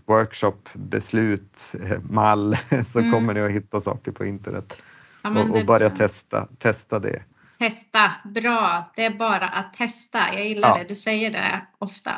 workshop, 0.06 0.68
beslut, 0.72 1.72
mall 2.10 2.56
så 2.86 2.98
mm. 2.98 3.12
kommer 3.12 3.34
ni 3.34 3.40
att 3.40 3.50
hitta 3.50 3.80
saker 3.80 4.12
på 4.12 4.24
internet 4.24 4.82
ja, 5.22 5.42
och, 5.42 5.56
och 5.56 5.66
börja 5.66 5.90
testa, 5.90 6.48
testa 6.58 6.98
det. 6.98 7.22
Testa, 7.58 8.12
bra. 8.24 8.92
Det 8.96 9.04
är 9.04 9.18
bara 9.18 9.48
att 9.48 9.74
testa. 9.74 10.18
Jag 10.34 10.46
gillar 10.46 10.68
ja. 10.68 10.78
det. 10.78 10.88
Du 10.88 10.94
säger 10.94 11.30
det 11.30 11.60
ofta. 11.78 12.12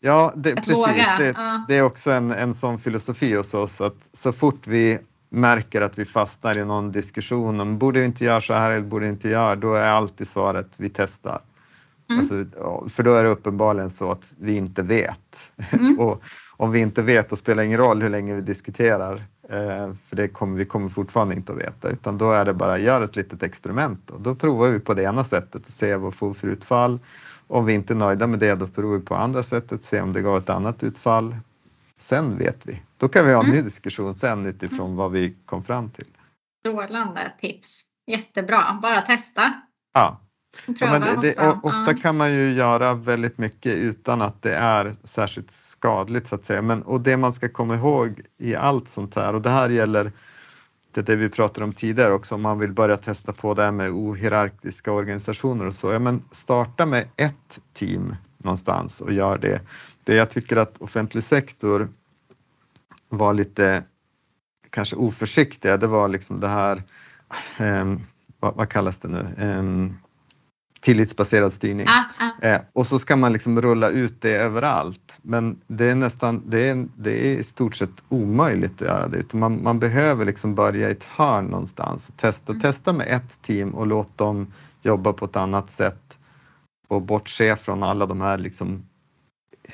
Ja, 0.00 0.32
det, 0.36 0.56
precis. 0.56 0.84
Det, 1.18 1.34
ja. 1.36 1.64
det, 1.68 1.76
är 1.76 1.82
också 1.82 2.10
en, 2.10 2.30
en 2.30 2.54
sån 2.54 2.78
filosofi 2.78 3.34
hos 3.34 3.54
oss 3.54 3.80
att 3.80 3.96
så 4.12 4.32
fort 4.32 4.66
vi 4.66 4.98
märker 5.28 5.80
att 5.80 5.98
vi 5.98 6.04
fastnar 6.04 6.58
i 6.58 6.64
någon 6.64 6.92
diskussion 6.92 7.60
om 7.60 7.78
borde 7.78 8.00
vi 8.00 8.06
inte 8.06 8.24
göra 8.24 8.40
så 8.40 8.54
här 8.54 8.70
eller 8.70 8.86
borde 8.86 9.08
inte 9.08 9.28
göra, 9.28 9.56
då 9.56 9.74
är 9.74 9.88
alltid 9.88 10.28
svaret 10.28 10.68
vi 10.76 10.90
testar. 10.90 11.40
Mm. 12.10 12.20
Alltså, 12.20 12.44
för 12.88 13.02
då 13.02 13.14
är 13.14 13.22
det 13.22 13.28
uppenbarligen 13.28 13.90
så 13.90 14.10
att 14.10 14.22
vi 14.38 14.56
inte 14.56 14.82
vet. 14.82 15.36
Mm. 15.70 15.98
och 16.00 16.22
om 16.56 16.70
vi 16.70 16.78
inte 16.78 17.02
vet, 17.02 17.30
då 17.30 17.36
spelar 17.36 17.62
det 17.62 17.66
ingen 17.66 17.78
roll 17.78 18.02
hur 18.02 18.10
länge 18.10 18.34
vi 18.34 18.40
diskuterar, 18.40 19.24
eh, 19.48 19.92
för 20.08 20.16
det 20.16 20.28
kommer, 20.28 20.58
vi 20.58 20.64
kommer 20.64 20.88
fortfarande 20.88 21.34
inte 21.34 21.52
att 21.52 21.58
veta, 21.58 21.90
utan 21.90 22.18
då 22.18 22.32
är 22.32 22.44
det 22.44 22.54
bara 22.54 22.78
gör 22.78 23.02
ett 23.02 23.16
litet 23.16 23.42
experiment 23.42 24.10
och 24.10 24.20
då 24.20 24.34
provar 24.34 24.68
vi 24.68 24.80
på 24.80 24.94
det 24.94 25.02
ena 25.02 25.24
sättet 25.24 25.66
och 25.66 25.72
ser 25.72 25.96
vad 25.96 26.12
vi 26.12 26.16
får 26.16 26.34
för 26.34 26.48
utfall. 26.48 26.98
Om 27.48 27.64
vi 27.64 27.72
inte 27.72 27.92
är 27.92 27.96
nöjda 27.96 28.26
med 28.26 28.38
det, 28.38 28.54
då 28.54 28.66
provar 28.66 28.96
vi 28.96 29.04
på 29.04 29.14
andra 29.14 29.42
sättet, 29.42 29.82
se 29.82 30.00
om 30.00 30.12
det 30.12 30.20
gav 30.20 30.38
ett 30.38 30.50
annat 30.50 30.82
utfall. 30.82 31.36
Sen 31.98 32.38
vet 32.38 32.66
vi. 32.66 32.82
Då 32.96 33.08
kan 33.08 33.26
vi 33.26 33.32
ha 33.32 33.40
en 33.40 33.46
mm. 33.46 33.56
ny 33.56 33.62
diskussion 33.62 34.14
sen 34.14 34.46
utifrån 34.46 34.86
mm. 34.86 34.96
vad 34.96 35.12
vi 35.12 35.36
kom 35.46 35.64
fram 35.64 35.90
till. 35.90 36.06
Strålande 36.60 37.32
tips. 37.40 37.84
Jättebra. 38.06 38.78
Bara 38.82 39.00
testa. 39.00 39.52
Ja. 39.94 40.20
ja 40.66 40.98
men 40.98 41.00
det, 41.00 41.20
det, 41.20 41.58
ofta 41.62 41.94
kan 41.94 42.16
man 42.16 42.32
ju 42.32 42.52
göra 42.52 42.94
väldigt 42.94 43.38
mycket 43.38 43.74
utan 43.74 44.22
att 44.22 44.42
det 44.42 44.54
är 44.54 44.94
särskilt 45.04 45.50
skadligt 45.50 46.28
så 46.28 46.34
att 46.34 46.44
säga. 46.44 46.62
Men, 46.62 46.82
och 46.82 47.00
det 47.00 47.16
man 47.16 47.32
ska 47.32 47.48
komma 47.48 47.74
ihåg 47.74 48.20
i 48.38 48.54
allt 48.54 48.88
sånt 48.88 49.14
här 49.14 49.34
och 49.34 49.42
det 49.42 49.50
här 49.50 49.68
gäller 49.68 50.12
det, 50.92 51.02
det 51.02 51.16
vi 51.16 51.28
pratade 51.28 51.64
om 51.64 51.72
tidigare 51.72 52.12
också 52.12 52.34
om 52.34 52.42
man 52.42 52.58
vill 52.58 52.72
börja 52.72 52.96
testa 52.96 53.32
på 53.32 53.54
det 53.54 53.62
här 53.62 53.72
med 53.72 53.90
ohierarkiska 53.90 54.92
organisationer 54.92 55.66
och 55.66 55.74
så. 55.74 55.92
Ja, 55.92 55.98
men 55.98 56.22
starta 56.30 56.86
med 56.86 57.08
ett 57.16 57.60
team 57.72 58.16
någonstans 58.38 59.00
och 59.00 59.12
gör 59.12 59.38
det. 59.38 59.60
Det 60.06 60.14
jag 60.14 60.30
tycker 60.30 60.56
att 60.56 60.78
offentlig 60.78 61.24
sektor 61.24 61.88
var 63.08 63.34
lite 63.34 63.84
kanske 64.70 64.96
oförsiktiga, 64.96 65.76
det 65.76 65.86
var 65.86 66.08
liksom 66.08 66.40
det 66.40 66.48
här, 66.48 66.82
eh, 67.58 67.96
vad, 68.40 68.54
vad, 68.54 68.68
kallas 68.68 68.98
det 68.98 69.08
nu, 69.08 69.26
eh, 69.38 69.92
tillitsbaserad 70.80 71.52
styrning. 71.52 71.86
Ah, 71.88 72.04
ah. 72.18 72.46
Eh, 72.46 72.60
och 72.72 72.86
så 72.86 72.98
ska 72.98 73.16
man 73.16 73.32
liksom 73.32 73.62
rulla 73.62 73.88
ut 73.88 74.20
det 74.20 74.36
överallt. 74.36 75.18
Men 75.22 75.60
det 75.66 75.86
är 75.86 75.94
nästan, 75.94 76.42
det 76.46 76.68
är, 76.68 76.88
det 76.96 77.26
är 77.26 77.38
i 77.38 77.44
stort 77.44 77.74
sett 77.74 78.02
omöjligt 78.08 78.82
att 78.82 78.88
göra 78.88 79.08
det. 79.08 79.18
Utan 79.18 79.40
man, 79.40 79.62
man 79.62 79.78
behöver 79.78 80.24
liksom 80.24 80.54
börja 80.54 80.88
i 80.88 80.92
ett 80.92 81.04
hörn 81.04 81.44
någonstans 81.44 82.08
och 82.08 82.16
testa, 82.16 82.52
mm. 82.52 82.62
testa 82.62 82.92
med 82.92 83.06
ett 83.06 83.42
team 83.42 83.74
och 83.74 83.86
låt 83.86 84.18
dem 84.18 84.52
jobba 84.82 85.12
på 85.12 85.24
ett 85.24 85.36
annat 85.36 85.70
sätt 85.70 86.16
och 86.88 87.02
bortse 87.02 87.56
från 87.56 87.82
alla 87.82 88.06
de 88.06 88.20
här 88.20 88.38
liksom 88.38 88.82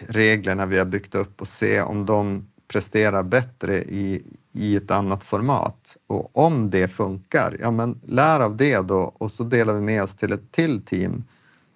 reglerna 0.09 0.67
vi 0.67 0.79
har 0.79 0.85
byggt 0.85 1.15
upp 1.15 1.41
och 1.41 1.49
se 1.49 1.83
om 1.83 2.07
de 2.07 2.47
presterar 2.69 3.23
bättre 3.23 3.83
i, 3.83 4.23
i 4.53 4.77
ett 4.77 4.91
annat 4.91 5.25
format. 5.25 5.97
Och 6.07 6.37
om 6.37 6.71
det 6.71 6.89
funkar, 6.89 7.57
ja 7.61 7.71
men 7.71 8.01
lär 8.07 8.41
av 8.41 8.57
det 8.57 8.79
då 8.81 9.13
och 9.19 9.33
så 9.33 9.45
delar 9.45 9.75
vi 9.75 9.81
med 9.81 10.03
oss 10.03 10.17
till 10.17 10.33
ett 10.33 10.53
till 10.53 10.83
team 10.83 11.25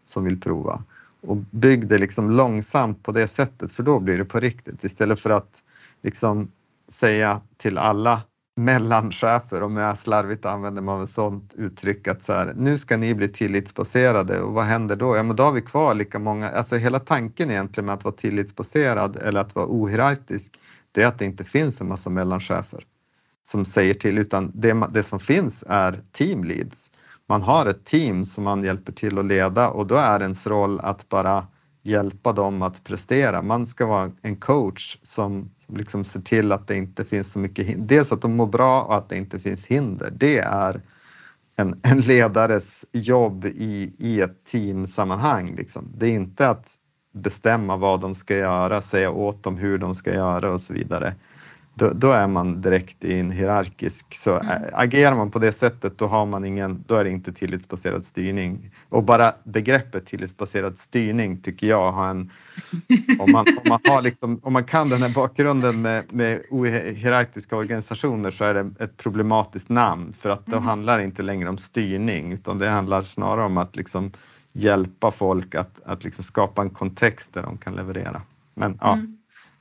som 0.04 0.24
vill 0.24 0.40
prova. 0.40 0.82
Och 1.20 1.36
bygg 1.36 1.88
det 1.88 1.98
liksom 1.98 2.30
långsamt 2.30 3.02
på 3.02 3.12
det 3.12 3.28
sättet 3.28 3.72
för 3.72 3.82
då 3.82 4.00
blir 4.00 4.18
det 4.18 4.24
på 4.24 4.40
riktigt 4.40 4.84
istället 4.84 5.20
för 5.20 5.30
att 5.30 5.62
liksom 6.02 6.48
säga 6.88 7.40
till 7.56 7.78
alla 7.78 8.22
mellanchefer, 8.56 9.62
om 9.62 9.76
jag 9.76 9.98
slarvigt 9.98 10.44
använder 10.44 10.82
mig 10.82 10.92
av 10.92 11.02
ett 11.02 11.10
sådant 11.10 11.54
uttryck, 11.54 12.08
att 12.08 12.22
så 12.22 12.32
här, 12.32 12.52
nu 12.56 12.78
ska 12.78 12.96
ni 12.96 13.14
bli 13.14 13.28
tillitsbaserade 13.28 14.40
och 14.40 14.52
vad 14.52 14.64
händer 14.64 14.96
då? 14.96 15.16
Ja, 15.16 15.22
men 15.22 15.36
då 15.36 15.42
har 15.42 15.52
vi 15.52 15.62
kvar 15.62 15.94
lika 15.94 16.18
många, 16.18 16.50
alltså 16.50 16.76
hela 16.76 16.98
tanken 16.98 17.50
egentligen 17.50 17.86
med 17.86 17.94
att 17.94 18.04
vara 18.04 18.14
tillitsbaserad 18.14 19.16
eller 19.16 19.40
att 19.40 19.54
vara 19.54 19.66
ohierarkisk, 19.66 20.58
det 20.92 21.02
är 21.02 21.06
att 21.06 21.18
det 21.18 21.24
inte 21.24 21.44
finns 21.44 21.80
en 21.80 21.88
massa 21.88 22.10
mellanchefer 22.10 22.84
som 23.50 23.64
säger 23.64 23.94
till, 23.94 24.18
utan 24.18 24.52
det, 24.54 24.86
det 24.90 25.02
som 25.02 25.20
finns 25.20 25.64
är 25.68 26.02
teamleads. 26.12 26.90
Man 27.28 27.42
har 27.42 27.66
ett 27.66 27.84
team 27.84 28.26
som 28.26 28.44
man 28.44 28.64
hjälper 28.64 28.92
till 28.92 29.18
att 29.18 29.24
leda 29.24 29.68
och 29.68 29.86
då 29.86 29.94
är 29.94 30.20
ens 30.20 30.46
roll 30.46 30.80
att 30.80 31.08
bara 31.08 31.46
hjälpa 31.86 32.32
dem 32.32 32.62
att 32.62 32.84
prestera. 32.84 33.42
Man 33.42 33.66
ska 33.66 33.86
vara 33.86 34.10
en 34.22 34.36
coach 34.36 34.98
som, 35.02 35.50
som 35.66 35.76
liksom 35.76 36.04
ser 36.04 36.20
till 36.20 36.52
att 36.52 36.68
det 36.68 36.76
inte 36.76 37.04
finns 37.04 37.32
så 37.32 37.38
mycket 37.38 37.66
hinder. 37.66 37.86
Dels 37.96 38.12
att 38.12 38.22
de 38.22 38.36
mår 38.36 38.46
bra 38.46 38.82
och 38.82 38.96
att 38.96 39.08
det 39.08 39.16
inte 39.16 39.38
finns 39.38 39.66
hinder. 39.66 40.10
Det 40.10 40.38
är 40.38 40.80
en, 41.56 41.80
en 41.82 42.00
ledares 42.00 42.84
jobb 42.92 43.44
i, 43.44 43.94
i 43.98 44.20
ett 44.20 44.44
teamsammanhang. 44.44 45.54
Liksom. 45.56 45.92
Det 45.96 46.06
är 46.06 46.10
inte 46.10 46.48
att 46.48 46.68
bestämma 47.12 47.76
vad 47.76 48.00
de 48.00 48.14
ska 48.14 48.36
göra, 48.36 48.82
säga 48.82 49.10
åt 49.10 49.42
dem 49.42 49.56
hur 49.56 49.78
de 49.78 49.94
ska 49.94 50.14
göra 50.14 50.52
och 50.52 50.60
så 50.60 50.72
vidare 50.72 51.14
då, 51.78 51.90
då, 51.94 52.10
är 52.10 52.26
man 52.26 52.60
direkt 52.60 53.04
i 53.04 53.18
en 53.18 53.30
hierarkisk. 53.30 54.14
Så 54.14 54.38
mm. 54.38 54.62
agerar 54.72 55.14
man 55.14 55.30
på 55.30 55.38
det 55.38 55.52
sättet 55.52 55.98
då, 55.98 56.06
har 56.06 56.26
man 56.26 56.44
ingen, 56.44 56.84
då 56.86 56.94
är 56.94 57.04
det 57.04 57.10
inte 57.10 57.32
tillitsbaserad 57.32 58.04
styrning. 58.04 58.70
Och 58.88 59.02
bara 59.02 59.32
begreppet 59.44 60.06
tillitsbaserad 60.06 60.78
styrning 60.78 61.40
tycker 61.40 61.66
jag 61.66 61.92
har 61.92 62.08
en... 62.08 62.30
Om 63.18 63.32
man, 63.32 63.46
om 63.48 63.68
man, 63.68 63.80
har 63.88 64.02
liksom, 64.02 64.40
om 64.42 64.52
man 64.52 64.64
kan 64.64 64.88
den 64.88 65.02
här 65.02 65.14
bakgrunden 65.14 65.82
med, 65.82 66.04
med 66.12 66.42
hierarkiska 66.94 67.56
organisationer 67.56 68.30
så 68.30 68.44
är 68.44 68.54
det 68.54 68.70
ett 68.84 68.96
problematiskt 68.96 69.68
namn 69.68 70.12
för 70.12 70.28
att 70.28 70.46
då 70.46 70.56
mm. 70.56 70.64
handlar 70.64 70.98
det 70.98 71.04
inte 71.04 71.22
längre 71.22 71.48
om 71.48 71.58
styrning 71.58 72.32
utan 72.32 72.58
det 72.58 72.68
handlar 72.68 73.02
snarare 73.02 73.44
om 73.44 73.56
att 73.56 73.76
liksom 73.76 74.12
hjälpa 74.52 75.10
folk 75.10 75.54
att, 75.54 75.80
att 75.84 76.04
liksom 76.04 76.24
skapa 76.24 76.62
en 76.62 76.70
kontext 76.70 77.32
där 77.32 77.42
de 77.42 77.58
kan 77.58 77.74
leverera. 77.74 78.22
Men 78.54 78.78
ja, 78.80 78.92
mm 78.92 79.16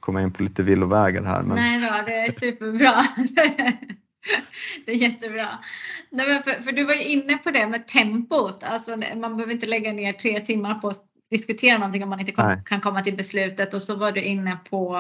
komma 0.06 0.22
in 0.22 0.34
på 0.34 0.44
lite 0.44 0.64
villovägar 0.64 1.23
här. 1.23 1.44
Men... 1.44 1.56
Nej 1.56 1.82
då, 1.82 2.06
det 2.06 2.15
är 2.15 2.32
superbra. 2.32 2.94
det 4.86 4.91
är 4.91 4.95
jättebra. 4.95 5.48
Nej, 6.10 6.41
för, 6.41 6.52
för, 6.52 6.72
du 6.72 6.84
var 6.84 6.94
ju 6.94 7.03
inne 7.03 7.38
på 7.38 7.52
det 7.52 7.68
med 7.68 7.88
tempot. 7.88 8.64
Alltså, 8.64 8.98
man 9.15 9.38
behöver 9.38 9.53
inte 9.53 9.65
lägga 9.65 9.94
ner 9.94 10.14
tre 10.14 10.40
timmar 10.40 10.76
på 10.76 10.88
att 10.88 11.03
diskutera 11.30 11.77
någonting 11.77 12.03
om 12.03 12.10
man 12.10 12.19
inte 12.19 12.32
kom, 12.32 12.64
kan 12.65 12.82
komma 12.82 13.02
till 13.02 13.18
beslutet. 13.18 13.73
Och 13.73 13.82
så 13.82 13.95
var 13.95 14.11
du 14.11 14.22
inne 14.22 14.57
på 14.69 14.95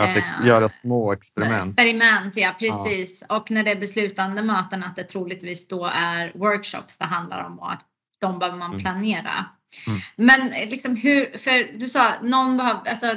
att 0.00 0.16
eh, 0.16 0.46
göra 0.46 0.68
små 0.68 1.12
experiment. 1.12 1.64
Experiment, 1.64 2.36
ja 2.36 2.54
precis. 2.58 3.24
Ja. 3.28 3.36
Och 3.36 3.50
när 3.50 3.62
det 3.62 3.70
är 3.70 3.80
beslutande 3.80 4.42
möten 4.42 4.82
att 4.82 4.96
det 4.96 5.04
troligtvis 5.04 5.68
då 5.68 5.90
är 5.94 6.32
workshops 6.34 6.98
det 6.98 7.04
handlar 7.04 7.44
om 7.44 7.58
och 7.58 7.72
att 7.72 7.84
de 8.20 8.38
behöver 8.38 8.58
man 8.58 8.70
mm. 8.70 8.80
planera. 8.80 9.46
Mm. 9.86 10.00
Men 10.16 10.68
liksom 10.70 10.96
hur, 10.96 11.38
för 11.38 11.78
du 11.78 11.88
sa 11.88 12.14
någon 12.22 12.56
behöver, 12.56 12.90
alltså 12.90 13.14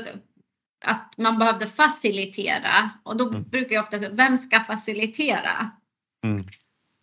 att 0.84 1.14
man 1.18 1.40
behövde 1.40 1.68
facilitera 1.68 2.90
och 3.04 3.18
då 3.18 3.30
mm. 3.30 3.44
brukar 3.44 3.76
jag 3.76 3.84
ofta 3.84 4.00
säga, 4.00 4.12
vem 4.14 4.38
ska 4.38 4.60
facilitera? 4.60 5.72
Mm. 6.24 6.44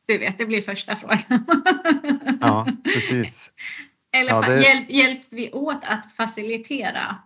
Du 0.07 0.19
vet, 0.19 0.39
det 0.39 0.47
blir 0.47 0.63
första 0.63 0.97
frågan. 0.97 1.19
ja, 2.41 2.67
precis. 2.85 3.51
Eller 4.13 4.31
ja, 4.31 4.41
det... 4.41 4.63
hjälp, 4.63 4.91
hjälps 4.91 5.33
vi 5.33 5.53
åt 5.53 5.85
att 5.85 6.13
facilitera? 6.13 7.17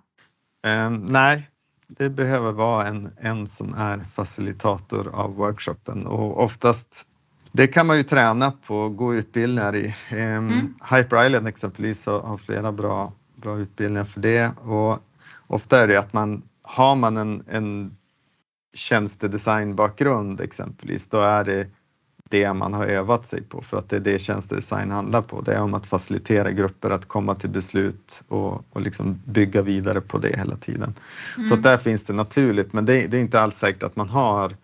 Um, 0.66 0.96
nej, 0.96 1.50
det 1.86 2.10
behöver 2.10 2.52
vara 2.52 2.86
en, 2.86 3.12
en 3.20 3.48
som 3.48 3.74
är 3.74 4.04
facilitator 4.14 5.14
av 5.14 5.34
workshopen 5.34 6.06
och 6.06 6.44
oftast 6.44 7.06
det 7.52 7.66
kan 7.66 7.86
man 7.86 7.96
ju 7.96 8.02
träna 8.02 8.50
på, 8.50 8.88
gå 8.88 9.14
utbildningar 9.14 9.76
i. 9.76 9.94
Um, 10.12 10.18
mm. 10.18 10.74
Hyper 10.90 11.26
Island 11.26 11.48
exempelvis 11.48 12.06
har 12.06 12.38
flera 12.38 12.72
bra, 12.72 13.12
bra 13.36 13.58
utbildningar 13.58 14.04
för 14.04 14.20
det 14.20 14.52
och 14.58 14.98
ofta 15.52 15.78
är 15.78 15.88
det 15.88 15.96
att 15.96 16.12
man 16.12 16.42
har 16.62 16.96
man 16.96 17.16
en, 17.16 17.42
en 17.48 17.96
tjänstedesignbakgrund 18.74 20.40
exempelvis, 20.40 21.06
då 21.06 21.20
är 21.20 21.44
det 21.44 21.66
det 22.32 22.52
man 22.52 22.74
har 22.74 22.86
övat 22.86 23.28
sig 23.28 23.42
på 23.42 23.62
för 23.62 23.76
att 23.76 23.88
det 23.88 23.96
är 23.96 24.00
det 24.00 24.18
tjänstedesign 24.18 24.90
handlar 24.90 25.22
på. 25.22 25.40
Det 25.40 25.54
är 25.54 25.62
om 25.62 25.74
att 25.74 25.86
facilitera 25.86 26.50
grupper 26.52 26.90
att 26.90 27.08
komma 27.08 27.34
till 27.34 27.50
beslut 27.50 28.22
och, 28.28 28.64
och 28.70 28.80
liksom 28.80 29.22
bygga 29.24 29.62
vidare 29.62 30.00
på 30.00 30.18
det 30.18 30.36
hela 30.36 30.56
tiden. 30.56 30.94
Mm. 31.36 31.48
Så 31.48 31.56
där 31.56 31.76
finns 31.78 32.04
det 32.04 32.12
naturligt, 32.12 32.72
men 32.72 32.84
det, 32.84 33.06
det, 33.06 33.16
är 33.16 33.20
inte 33.20 33.40
alls 33.40 33.56
säkert 33.56 33.82
att 33.82 33.96
man 33.96 34.08
har 34.08 34.56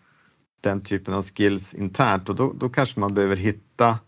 den 0.60 0.80
typen 0.80 1.14
av 1.14 1.22
skills 1.22 1.74
internt 1.74 2.28
och 2.28 2.34
då, 2.34 2.52
då 2.52 2.68
kanske 2.68 3.00
man 3.00 3.14
behöver 3.14 3.36
hitta 3.36 3.98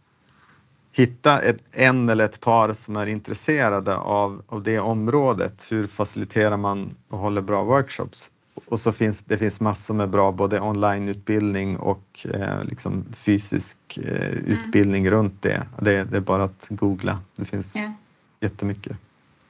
hitta 0.92 1.40
ett, 1.40 1.62
en 1.72 2.08
eller 2.08 2.24
ett 2.24 2.40
par 2.40 2.72
som 2.72 2.96
är 2.96 3.06
intresserade 3.06 3.96
av, 3.96 4.42
av 4.46 4.62
det 4.62 4.78
området. 4.78 5.66
Hur 5.70 5.86
faciliterar 5.86 6.56
man 6.56 6.94
och 7.08 7.18
håller 7.18 7.40
bra 7.40 7.64
workshops? 7.64 8.30
Och 8.66 8.80
så 8.80 8.92
finns 8.92 9.20
det 9.24 9.38
finns 9.38 9.60
massor 9.60 9.94
med 9.94 10.10
bra 10.10 10.32
både 10.32 10.60
onlineutbildning 10.60 11.78
och 11.78 12.26
eh, 12.34 12.64
liksom 12.64 13.04
fysisk 13.12 13.78
eh, 13.96 14.30
mm. 14.30 14.44
utbildning 14.46 15.06
mm. 15.06 15.10
runt 15.10 15.42
det. 15.42 15.66
det. 15.80 16.04
det. 16.04 16.16
är 16.16 16.20
bara 16.20 16.44
att 16.44 16.66
googla. 16.68 17.20
Det 17.36 17.44
finns 17.44 17.76
yeah. 17.76 17.92
jättemycket. 18.40 18.96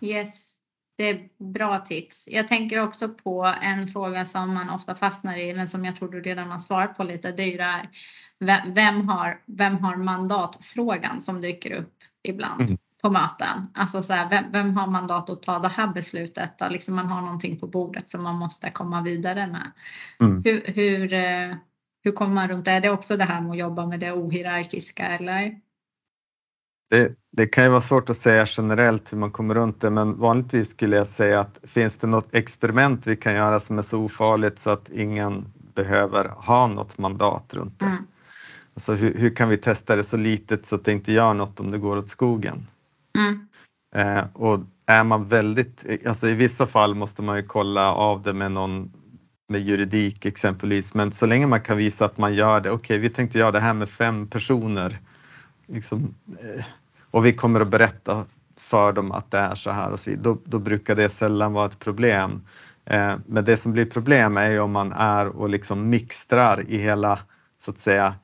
Yes, 0.01 0.55
det 0.97 1.09
är 1.11 1.29
bra 1.39 1.79
tips. 1.79 2.29
Jag 2.31 2.49
tänker 2.49 2.83
också 2.83 3.09
på 3.09 3.55
en 3.63 3.89
fråga 3.89 4.25
som 4.25 4.55
man 4.55 4.71
ofta 4.71 4.95
fastnar 4.95 5.37
i, 5.37 5.55
men 5.55 5.69
som 5.69 5.85
jag 5.85 5.97
tror 5.97 6.09
du 6.09 6.21
redan 6.21 6.51
har 6.51 6.59
svarat 6.59 6.97
på 6.97 7.05
lite. 7.05 7.33
Det 7.33 7.43
är 7.43 7.47
ju 7.47 7.57
det 7.57 7.63
här 7.63 7.89
vem 8.75 9.09
har, 9.09 9.41
vem 9.47 9.79
har 9.79 9.97
mandatfrågan 9.97 11.21
som 11.21 11.41
dyker 11.41 11.73
upp 11.73 11.95
ibland 12.23 12.63
mm. 12.63 12.79
på 13.03 13.11
möten. 13.11 13.67
Alltså 13.75 14.03
så 14.03 14.13
här, 14.13 14.31
vem, 14.31 14.53
vem, 14.53 14.77
har 14.77 14.87
mandat 14.87 15.31
att 15.31 15.43
ta 15.43 15.59
det 15.59 15.69
här 15.69 15.87
beslutet? 15.87 16.59
Där 16.59 16.71
liksom 16.71 16.97
man 16.97 17.07
har 17.07 17.21
någonting 17.21 17.59
på 17.59 17.67
bordet 17.67 18.09
som 18.09 18.23
man 18.23 18.35
måste 18.35 18.71
komma 18.71 19.03
vidare 19.03 19.47
med. 19.47 19.73
Mm. 20.21 20.43
Hur, 20.45 20.63
hur, 20.67 21.13
eh, 21.13 21.57
hur 22.05 22.13
kommer 22.13 22.35
man 22.35 22.49
runt 22.49 22.65
det? 22.65 22.71
Är 22.71 22.81
det 22.81 22.91
också 22.91 23.17
det 23.17 23.25
här 23.25 23.41
med 23.41 23.51
att 23.51 23.59
jobba 23.59 23.87
med 23.87 24.01
det 24.01 24.13
ohierarkiska 24.13 25.07
eller? 25.07 25.61
Det, 26.91 27.15
det, 27.33 27.47
kan 27.47 27.65
ju 27.65 27.71
vara 27.71 27.81
svårt 27.81 28.11
att 28.11 28.17
säga 28.17 28.47
generellt 28.49 29.13
hur 29.13 29.19
man 29.19 29.31
kommer 29.31 29.55
runt 29.55 29.81
det, 29.81 29.91
men 29.91 30.19
vanligtvis 30.19 30.71
skulle 30.71 30.97
jag 30.97 31.07
säga 31.07 31.41
att 31.41 31.59
finns 31.63 31.97
det 31.97 32.07
något 32.07 32.35
experiment 32.35 33.07
vi 33.07 33.17
kan 33.17 33.35
göra 33.35 33.61
som 33.61 33.79
är 33.79 33.83
så 33.83 34.05
ofarligt 34.05 34.61
så 34.61 34.71
att 34.71 34.91
ingen 34.91 35.53
behöver 35.75 36.29
ha 36.29 36.67
något 36.67 36.99
mandat 36.99 37.55
runt 37.55 37.79
det. 37.79 37.87
Mm. 37.87 38.07
Alltså 38.75 38.93
hur, 38.93 39.15
hur, 39.15 39.35
kan 39.35 39.49
vi 39.49 39.57
testa 39.57 39.97
det 39.97 40.05
så 40.05 40.17
litet 40.17 40.67
så 40.67 40.75
att 40.75 40.85
det 40.85 40.93
inte 40.93 41.13
gör 41.13 41.35
något 41.35 41.61
om 41.61 41.71
det 41.71 41.79
går 41.79 41.97
åt 41.97 42.09
skogen? 42.09 42.67
Mm. 43.19 43.49
Eh, 43.95 44.25
och 44.33 44.61
är 44.87 45.05
man 45.05 45.29
väldigt, 45.29 46.07
alltså 46.07 46.29
i 46.29 46.35
vissa 46.35 46.67
fall 46.67 46.95
måste 46.95 47.23
man 47.23 47.37
ju 47.37 47.43
kolla 47.43 47.95
av 47.95 48.23
det 48.23 48.33
med 48.33 48.53
någon 48.53 48.93
med 49.49 49.61
juridik 49.61 50.25
exempelvis, 50.25 50.95
men 50.95 51.13
så 51.13 51.27
länge 51.27 51.47
man 51.47 51.61
kan 51.61 51.77
visa 51.77 52.05
att 52.05 52.19
man 52.19 52.35
gör 52.35 52.61
det, 52.61 52.71
okej 52.71 52.77
okay, 52.77 52.99
vi 52.99 53.11
tänkte 53.11 53.39
göra 53.39 53.51
det 53.51 53.61
här 53.61 53.73
med 53.73 53.91
fem 53.91 54.27
personer 54.27 54.99
liksom, 55.67 56.15
eh, 56.29 56.65
och 57.11 57.27
vi 57.27 57.33
kommer 57.33 57.61
att 57.61 57.69
berätta 57.69 58.25
för 58.57 58.93
dem 58.93 59.13
att 59.13 59.31
det 59.31 59.39
är 59.39 59.55
så 59.55 59.71
här 59.71 59.91
och 59.91 60.01
så 60.01 60.11
vidare, 60.11 60.25
då, 60.25 60.39
då 60.45 60.59
brukar 60.59 60.97
det 60.97 61.09
sällan 61.09 61.53
vara 61.53 61.67
ett 61.67 61.79
problem. 61.79 62.43
Eh, 62.85 63.15
men 63.27 63.45
det 63.45 63.57
som 63.57 63.73
blir 63.73 63.87
problem 63.87 64.37
är 64.37 64.51
ju 64.51 64.61
om 64.61 64.73
man 64.73 64.93
är 64.93 65.27
och 65.27 65.49
liksom 65.49 65.89
mixtrar 65.89 66.65
i 66.69 66.79
hela 66.79 67.19
så 67.65 67.71
att 67.71 67.81
säga 67.81 68.15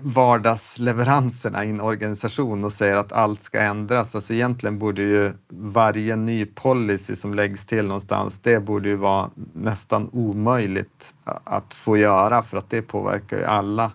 vardagsleveranserna 0.00 1.64
i 1.64 1.70
en 1.70 1.80
organisation 1.80 2.64
och 2.64 2.72
säger 2.72 2.96
att 2.96 3.12
allt 3.12 3.42
ska 3.42 3.60
ändras. 3.60 4.14
Alltså 4.14 4.32
egentligen 4.32 4.78
borde 4.78 5.02
ju 5.02 5.32
varje 5.48 6.16
ny 6.16 6.46
policy 6.46 7.16
som 7.16 7.34
läggs 7.34 7.66
till 7.66 7.86
någonstans, 7.86 8.40
det 8.42 8.60
borde 8.60 8.88
ju 8.88 8.96
vara 8.96 9.30
nästan 9.52 10.10
omöjligt 10.12 11.14
att 11.24 11.74
få 11.74 11.96
göra 11.96 12.42
för 12.42 12.56
att 12.56 12.70
det 12.70 12.82
påverkar 12.82 13.38
ju 13.38 13.44
alla. 13.44 13.92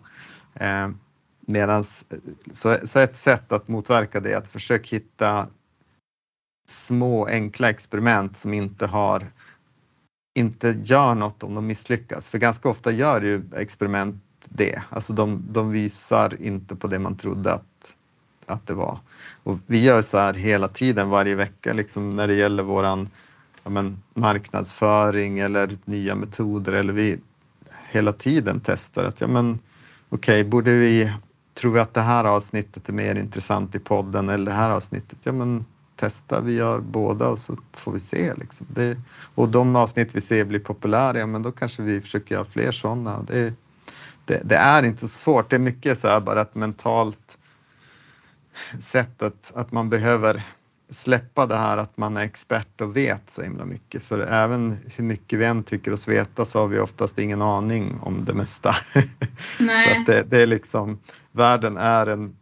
Eh, 0.53 0.89
medans, 1.47 2.05
så, 2.53 2.77
så 2.83 2.99
ett 2.99 3.17
sätt 3.17 3.51
att 3.51 3.67
motverka 3.67 4.19
det 4.19 4.31
är 4.31 4.37
att 4.37 4.47
försöka 4.47 4.95
hitta 4.95 5.47
små 6.69 7.25
enkla 7.25 7.69
experiment 7.69 8.37
som 8.37 8.53
inte 8.53 8.85
har 8.85 9.31
inte 10.37 10.75
gör 10.83 11.15
något 11.15 11.43
om 11.43 11.55
de 11.55 11.67
misslyckas. 11.67 12.29
För 12.29 12.37
ganska 12.37 12.69
ofta 12.69 12.91
gör 12.91 13.21
ju 13.21 13.43
experiment 13.55 14.24
det. 14.49 14.81
Alltså 14.89 15.13
de, 15.13 15.43
de 15.49 15.71
visar 15.71 16.41
inte 16.41 16.75
på 16.75 16.87
det 16.87 16.99
man 16.99 17.15
trodde 17.15 17.53
att 17.53 17.93
att 18.45 18.67
det 18.67 18.73
var. 18.73 18.99
Och 19.43 19.59
vi 19.65 19.83
gör 19.83 20.01
så 20.01 20.17
här 20.17 20.33
hela 20.33 20.67
tiden, 20.67 21.09
varje 21.09 21.35
vecka, 21.35 21.73
liksom 21.73 22.09
när 22.09 22.27
det 22.27 22.33
gäller 22.33 22.63
våran 22.63 23.09
ja, 23.63 23.69
men, 23.69 24.01
marknadsföring 24.13 25.39
eller 25.39 25.77
nya 25.85 26.15
metoder 26.15 26.73
eller 26.73 26.93
vi 26.93 27.19
hela 27.89 28.13
tiden 28.13 28.61
testar 28.65 29.03
att 29.03 29.21
ja 29.21 29.27
men 29.27 29.59
okej, 30.09 30.41
okay, 30.41 30.49
borde 30.49 30.71
vi, 30.71 31.13
tror 31.53 31.71
vi 31.71 31.79
att 31.79 31.93
det 31.93 32.01
här 32.01 32.23
avsnittet 32.23 32.89
är 32.89 32.93
mer 32.93 33.15
intressant 33.15 33.75
i 33.75 33.79
podden 33.79 34.29
eller 34.29 34.45
det 34.45 34.57
här 34.57 34.69
avsnittet? 34.69 35.17
Ja 35.23 35.31
men 35.31 35.65
testa, 35.95 36.41
vi 36.41 36.53
gör 36.53 36.79
båda 36.79 37.27
och 37.27 37.39
så 37.39 37.57
får 37.73 37.91
vi 37.91 37.99
se. 37.99 38.33
Liksom. 38.35 38.67
Det, 38.69 38.97
och 39.35 39.49
de 39.49 39.75
avsnitt 39.75 40.15
vi 40.15 40.21
ser 40.21 40.45
blir 40.45 40.59
populära, 40.59 41.19
ja 41.19 41.25
men 41.25 41.41
då 41.41 41.51
kanske 41.51 41.81
vi 41.81 42.01
försöker 42.01 42.35
göra 42.35 42.45
fler 42.45 42.71
sådana. 42.71 43.23
Det, 43.27 43.53
det, 44.25 44.41
det, 44.45 44.55
är 44.55 44.83
inte 44.83 45.07
så 45.07 45.07
svårt, 45.07 45.49
det 45.49 45.55
är 45.55 45.59
mycket 45.59 45.99
så 45.99 46.07
här 46.07 46.19
bara 46.19 46.41
ett 46.41 46.55
mentalt 46.55 47.37
sätt 48.79 49.21
att, 49.21 49.51
att 49.55 49.71
man 49.71 49.89
behöver 49.89 50.43
släppa 50.89 51.45
det 51.45 51.57
här 51.57 51.77
att 51.77 51.97
man 51.97 52.17
är 52.17 52.21
expert 52.21 52.81
och 52.81 52.97
vet 52.97 53.29
så 53.29 53.41
himla 53.41 53.65
mycket. 53.65 54.03
För 54.03 54.19
även 54.19 54.77
hur 54.95 55.03
mycket 55.03 55.39
vi 55.39 55.45
än 55.45 55.63
tycker 55.63 55.93
oss 55.93 56.07
veta 56.07 56.45
så 56.45 56.59
har 56.59 56.67
vi 56.67 56.79
oftast 56.79 57.19
ingen 57.19 57.41
aning 57.41 57.99
om 58.01 58.25
det 58.25 58.33
mesta. 58.33 58.75
Nej. 59.59 60.03
det, 60.07 60.23
det, 60.23 60.41
är 60.41 60.47
liksom, 60.47 60.99
världen 61.31 61.77
är 61.77 62.07
en, 62.07 62.35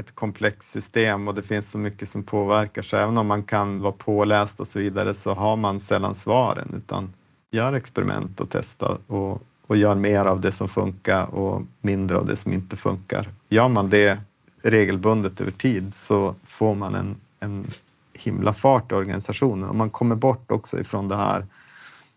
ett 0.00 0.14
komplext 0.14 0.70
system 0.70 1.28
och 1.28 1.34
det 1.34 1.42
finns 1.42 1.70
så 1.70 1.78
mycket 1.78 2.08
som 2.08 2.22
påverkar 2.22 2.82
så 2.82 2.96
även 2.96 3.18
om 3.18 3.26
man 3.26 3.42
kan 3.42 3.80
vara 3.80 3.92
påläst 3.92 4.60
och 4.60 4.68
så 4.68 4.78
vidare 4.78 5.14
så 5.14 5.34
har 5.34 5.56
man 5.56 5.80
sällan 5.80 6.14
svaren 6.14 6.74
utan 6.76 7.12
gör 7.50 7.72
experiment 7.72 8.40
och 8.40 8.50
testa 8.50 8.98
och, 9.06 9.42
och 9.68 9.76
gör 9.76 9.94
mer 9.94 10.24
av 10.24 10.40
det 10.40 10.52
som 10.52 10.68
funkar 10.68 11.34
och 11.34 11.62
mindre 11.80 12.16
av 12.16 12.26
det 12.26 12.36
som 12.36 12.52
inte 12.52 12.76
funkar. 12.76 13.28
Gör 13.48 13.68
man 13.68 13.88
det 13.88 14.18
regelbundet 14.62 15.40
över 15.40 15.52
tid 15.52 15.94
så 15.94 16.34
får 16.44 16.74
man 16.74 16.94
en 16.94 17.16
en 17.40 17.66
himla 18.12 18.54
fart 18.54 18.92
i 18.92 18.94
organisationen 18.94 19.68
och 19.68 19.76
man 19.76 19.90
kommer 19.90 20.16
bort 20.16 20.50
också 20.50 20.80
ifrån 20.80 21.08
det 21.08 21.16
här 21.16 21.46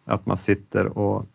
att 0.05 0.25
man 0.25 0.37
sitter 0.37 0.97
och 0.97 1.25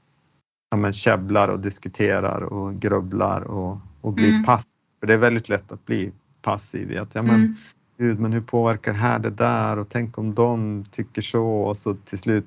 ja, 0.71 0.77
men, 0.77 0.93
käbblar 0.93 1.49
och 1.49 1.61
diskuterar 1.61 2.43
och 2.43 2.81
grubblar 2.81 3.41
och, 3.41 3.79
och 4.01 4.13
blir 4.13 4.29
mm. 4.29 4.45
passiv. 4.45 4.77
För 5.01 5.07
det 5.07 5.15
är 5.15 5.19
väldigt 5.19 5.49
lätt 5.49 5.73
att 5.73 5.87
bli 5.87 6.13
passiv 6.43 6.93
i 6.93 6.99
att 6.99 7.15
ja, 7.15 7.23
men, 7.23 7.35
mm. 7.35 7.55
Gud, 7.99 8.21
men 8.21 8.33
hur 8.33 8.41
påverkar 8.41 8.93
det 8.93 8.99
här 8.99 9.19
det 9.19 9.31
där 9.31 9.79
och 9.79 9.89
tänk 9.89 10.19
om 10.19 10.35
de 10.35 10.85
tycker 10.91 11.23
så 11.23 11.47
och 11.47 11.77
så 11.77 11.95
till 11.95 12.19
slut 12.19 12.47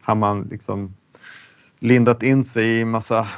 har 0.00 0.14
man 0.14 0.42
liksom 0.42 0.94
lindat 1.78 2.22
in 2.22 2.44
sig 2.44 2.80
i 2.80 2.84
massa 2.84 3.28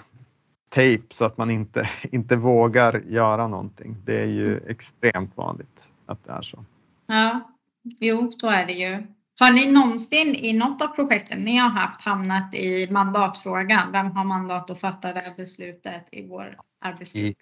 tejp 0.68 1.14
så 1.14 1.24
att 1.24 1.38
man 1.38 1.50
inte, 1.50 1.90
inte 2.12 2.36
vågar 2.36 3.00
göra 3.00 3.46
någonting. 3.46 3.96
Det 4.04 4.20
är 4.20 4.26
ju 4.26 4.56
mm. 4.56 4.68
extremt 4.68 5.36
vanligt 5.36 5.88
att 6.06 6.24
det 6.24 6.32
är 6.32 6.42
så. 6.42 6.64
Ja, 7.06 7.50
jo, 7.82 8.32
så 8.32 8.48
är 8.48 8.66
det 8.66 8.72
ju. 8.72 9.06
Har 9.38 9.50
ni 9.50 9.72
någonsin 9.72 10.34
i 10.34 10.52
något 10.52 10.82
av 10.82 10.86
projekten 10.86 11.38
ni 11.38 11.56
har 11.56 11.68
haft 11.68 12.00
hamnat 12.00 12.54
i 12.54 12.88
mandatfrågan? 12.90 13.92
Vem 13.92 14.10
har 14.10 14.24
mandat 14.24 14.70
att 14.70 14.80
fatta 14.80 15.12
det 15.12 15.20
här 15.20 15.34
beslutet 15.36 16.08
i 16.12 16.26
vår 16.28 16.56
arbetsgrupp? 16.80 17.24
I 17.24 17.34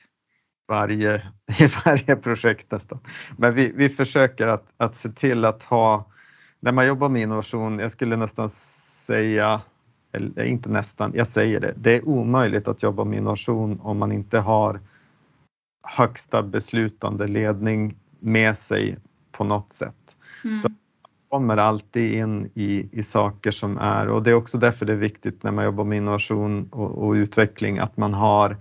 varje, 0.69 1.17
i 1.59 1.67
varje 1.85 2.17
projekt 2.17 2.71
nästan. 2.71 2.99
Men 3.37 3.55
vi, 3.55 3.73
vi 3.75 3.89
försöker 3.89 4.47
att, 4.47 4.67
att 4.77 4.97
se 4.97 5.09
till 5.09 5.45
att 5.45 5.63
ha, 5.63 6.13
när 6.61 6.73
man 6.73 6.87
jobbar 6.87 7.09
med 7.09 7.23
innovation, 7.23 7.79
jag 7.79 7.93
skulle 7.93 8.17
nästan 8.17 8.51
säga, 8.51 9.61
eller 10.13 10.45
inte 10.45 10.69
nästan, 10.69 11.13
jag 11.15 11.27
säger 11.27 11.61
det, 11.61 11.75
det 11.77 11.97
är 11.97 12.09
omöjligt 12.09 12.69
att 12.69 12.83
jobba 12.83 13.05
med 13.05 13.19
innovation 13.19 13.81
om 13.83 13.99
man 13.99 14.13
inte 14.13 14.39
har 14.39 14.81
högsta 15.83 16.43
beslutande 16.43 17.27
ledning 17.27 17.97
med 18.21 18.59
sig 18.59 18.97
på 19.33 19.45
något 19.45 19.73
sätt. 19.73 19.95
Mm. 20.45 20.63
Så 20.63 20.69
kommer 21.29 21.57
alltid 21.57 22.13
in 22.13 22.51
i, 22.55 22.89
i 22.93 23.03
saker 23.03 23.51
som 23.51 23.79
är, 23.79 24.09
och 24.09 24.23
det 24.23 24.31
är 24.31 24.35
också 24.35 24.59
därför 24.59 24.87
det 24.87 24.93
är 24.93 24.97
viktigt 24.97 25.43
när 25.43 25.53
man 25.53 25.65
jobbar 25.65 25.85
med 25.85 25.99
innovation 25.99 26.69
och, 26.71 26.91
och 26.91 27.13
utveckling 27.13 27.79
att 27.79 27.97
man 27.97 28.15
har 28.15 28.57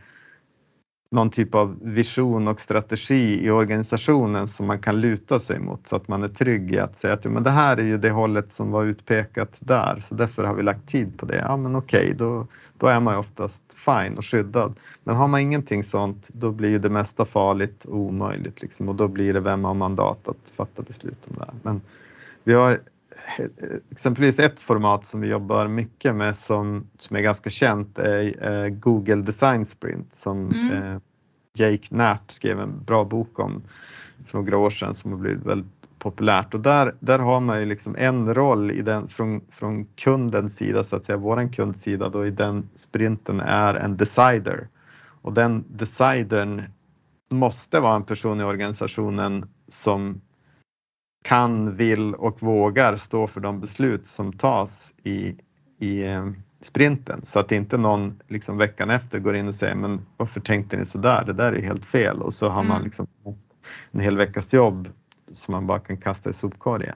någon 1.10 1.30
typ 1.30 1.56
av 1.56 1.78
vision 1.82 2.48
och 2.48 2.60
strategi 2.60 3.46
i 3.46 3.52
organisationen 3.52 4.48
som 4.48 4.68
man 4.68 4.80
kan 4.80 5.02
luta 5.02 5.40
sig 5.40 5.60
mot 5.60 5.88
så 5.88 5.96
att 5.96 6.08
man 6.08 6.24
är 6.24 6.28
trygg 6.28 6.72
i 6.72 6.80
att 6.80 6.98
säga 6.98 7.14
att 7.14 7.24
men 7.24 7.44
det 7.44 7.50
här 7.50 7.78
är 7.78 7.84
ju 7.84 7.98
det 7.98 8.10
hållet 8.10 8.54
som 8.54 8.72
var 8.72 8.86
utpekat 8.86 9.52
där 9.60 10.04
så 10.08 10.16
därför 10.16 10.44
har 10.44 10.54
vi 10.54 10.64
lagt 10.64 10.90
tid 10.90 11.18
på 11.18 11.26
det. 11.26 11.38
Ja 11.38 11.58
men 11.58 11.76
okej, 11.76 12.04
okay, 12.04 12.14
då, 12.14 12.48
då 12.78 12.88
är 12.88 13.00
man 13.00 13.14
ju 13.14 13.20
oftast 13.20 13.64
fine 13.76 14.18
och 14.18 14.26
skyddad. 14.26 14.74
Men 15.04 15.16
har 15.16 15.28
man 15.28 15.42
ingenting 15.42 15.84
sånt 15.84 16.30
då 16.34 16.52
blir 16.52 16.70
ju 16.70 16.80
det 16.80 16.90
mesta 16.90 17.26
farligt 17.26 17.86
och 17.86 17.98
omöjligt 17.98 18.62
liksom, 18.62 18.90
och 18.90 18.96
då 18.96 19.08
blir 19.08 19.34
det 19.34 19.40
vem 19.40 19.64
har 19.64 19.74
mandat 19.74 20.28
att 20.28 20.52
fatta 20.56 20.82
beslut 20.82 21.28
om 21.30 21.36
det 21.38 21.46
här. 21.46 21.54
Men 21.64 21.82
vi 22.44 22.54
har 22.54 22.80
exempelvis 23.92 24.40
ett 24.40 24.60
format 24.60 25.06
som 25.06 25.22
vi 25.22 25.28
jobbar 25.28 25.68
mycket 25.68 26.16
med 26.16 26.36
som, 26.36 26.88
som 26.98 27.16
är 27.16 27.22
ganska 27.22 27.50
känt 27.50 28.00
är 28.00 28.70
Google 28.70 29.22
Design 29.22 29.66
Sprint 29.66 30.16
som 30.16 30.52
mm. 30.52 30.72
eh, 30.72 31.00
Jake 31.54 31.78
Knapp 31.78 32.32
skrev 32.32 32.60
en 32.60 32.84
bra 32.84 33.04
bok 33.04 33.40
om 33.40 33.62
för 34.26 34.38
några 34.38 34.58
år 34.58 34.70
sedan 34.70 34.96
som 34.96 35.12
har 35.12 35.20
blivit 35.20 35.46
väldigt 35.46 35.90
populärt 36.00 36.54
och 36.54 36.60
där, 36.60 36.96
där 37.00 37.20
har 37.20 37.40
man 37.40 37.60
ju 37.60 37.66
liksom 37.66 37.96
en 37.98 38.34
roll 38.34 38.72
i 38.72 38.82
den, 38.82 39.08
från, 39.08 39.42
från 39.50 39.86
kundens 39.86 40.56
sida, 40.56 40.84
så 40.84 40.96
att 40.96 41.06
säga, 41.06 41.18
våran 41.18 41.52
kundsida 41.52 42.10
då 42.10 42.26
i 42.26 42.32
den 42.32 42.70
sprinten 42.76 43.40
är 43.40 43.74
en 43.74 43.98
decider 43.98 44.68
och 45.22 45.34
den 45.34 45.64
decidern 45.68 46.64
måste 47.30 47.80
vara 47.80 47.96
en 47.96 48.04
person 48.04 48.42
i 48.42 48.44
organisationen 48.44 49.44
som 49.68 50.22
kan, 51.28 51.76
vill 51.76 52.16
och 52.16 52.44
vågar 52.44 52.98
stå 52.98 53.28
för 53.28 53.42
de 53.42 53.60
beslut 53.60 54.08
som 54.08 54.34
tas 54.34 54.94
i, 55.04 55.36
i 55.80 56.04
eh, 56.04 56.30
sprinten 56.62 57.22
så 57.24 57.40
att 57.40 57.52
inte 57.52 57.78
någon 57.78 58.20
liksom 58.28 58.58
veckan 58.58 58.90
efter 58.90 59.20
går 59.20 59.36
in 59.36 59.48
och 59.48 59.56
säger 59.56 59.76
men 59.76 60.06
varför 60.18 60.40
tänkte 60.40 60.78
ni 60.78 60.86
så 60.86 60.98
där? 60.98 61.26
Det 61.26 61.34
där 61.34 61.54
är 61.54 61.62
helt 61.62 61.86
fel 61.86 62.22
och 62.22 62.34
så 62.34 62.50
har 62.50 62.62
mm. 62.62 62.70
man 62.70 62.84
liksom 62.84 63.08
en 63.92 64.00
hel 64.00 64.18
veckas 64.18 64.54
jobb 64.54 64.90
som 65.34 65.52
man 65.52 65.68
bara 65.68 65.80
kan 65.80 65.98
kasta 65.98 66.30
i 66.30 66.34
sopkorgen. 66.34 66.96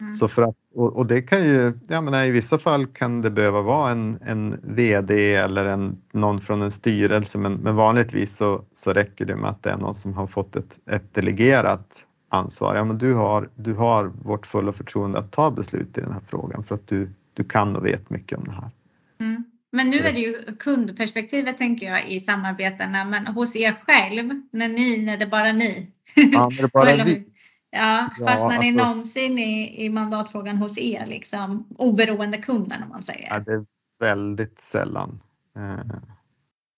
Mm. 0.00 0.14
Så 0.14 0.28
för 0.28 0.42
att, 0.42 0.56
och, 0.74 0.96
och, 0.96 1.06
det 1.06 1.22
kan 1.22 1.44
ju, 1.44 1.72
jag 1.88 2.04
menar, 2.04 2.24
i 2.24 2.30
vissa 2.30 2.58
fall 2.58 2.86
kan 2.86 3.22
det 3.22 3.30
behöva 3.30 3.62
vara 3.62 3.90
en, 3.90 4.18
en 4.22 4.60
VD 4.62 5.34
eller 5.34 5.64
en, 5.64 6.02
någon 6.12 6.40
från 6.40 6.62
en 6.62 6.70
styrelse 6.70 7.38
men, 7.38 7.52
men 7.52 7.76
vanligtvis 7.76 8.36
så, 8.36 8.64
så 8.72 8.92
räcker 8.92 9.24
det 9.24 9.36
med 9.36 9.50
att 9.50 9.62
det 9.62 9.70
är 9.70 9.76
någon 9.76 9.94
som 9.94 10.14
har 10.14 10.26
fått 10.26 10.56
ett, 10.56 10.78
ett 10.90 11.14
delegerat 11.14 12.05
ansvar. 12.28 12.76
Ja, 12.76 12.84
men 12.84 12.98
du, 12.98 13.14
har, 13.14 13.50
du 13.54 13.74
har 13.74 14.04
vårt 14.04 14.46
fulla 14.46 14.72
förtroende 14.72 15.18
att 15.18 15.32
ta 15.32 15.50
beslut 15.50 15.98
i 15.98 16.00
den 16.00 16.12
här 16.12 16.22
frågan 16.28 16.64
för 16.64 16.74
att 16.74 16.86
du, 16.86 17.10
du 17.34 17.44
kan 17.44 17.76
och 17.76 17.86
vet 17.86 18.10
mycket 18.10 18.38
om 18.38 18.44
det 18.44 18.52
här. 18.52 18.70
Mm. 19.18 19.44
Men 19.72 19.90
nu 19.90 19.96
är 19.96 20.12
det 20.12 20.20
ju 20.20 20.56
kundperspektivet 20.58 21.58
tänker 21.58 21.86
jag 21.86 22.08
i 22.08 22.20
samarbetena, 22.20 23.04
men 23.04 23.26
hos 23.26 23.56
er 23.56 23.76
själv, 23.86 24.40
när 24.50 24.68
ni, 24.68 25.04
när 25.04 25.16
det 25.16 25.26
bara 25.26 25.52
ni. 25.52 25.92
Ja, 26.14 26.50
när 26.50 26.62
det 26.62 26.72
bara 26.72 27.04
vi. 27.04 27.24
Ja, 27.70 28.08
fastnar 28.18 28.52
ja, 28.52 28.60
ni 28.60 28.68
alltså, 28.68 28.86
någonsin 28.86 29.38
i, 29.38 29.84
i 29.84 29.90
mandatfrågan 29.90 30.56
hos 30.56 30.78
er, 30.78 31.06
liksom, 31.06 31.66
oberoende 31.78 32.38
kunden 32.38 32.82
om 32.82 32.88
man 32.88 33.02
säger? 33.02 33.28
Ja, 33.30 33.38
det 33.38 33.52
är 33.52 33.66
väldigt 34.00 34.60
sällan. 34.60 35.20
Eh, 35.56 35.62
är 35.62 35.80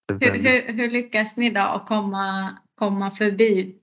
väldigt... 0.09 0.51
Hur, 0.51 0.63
hur, 0.67 0.73
hur, 0.73 0.91
lyckas 0.91 1.37
ni 1.37 1.51
då 1.51 1.61
att 1.61 1.87
komma, 1.87 2.57
komma 2.75 3.11
förbi 3.11 3.75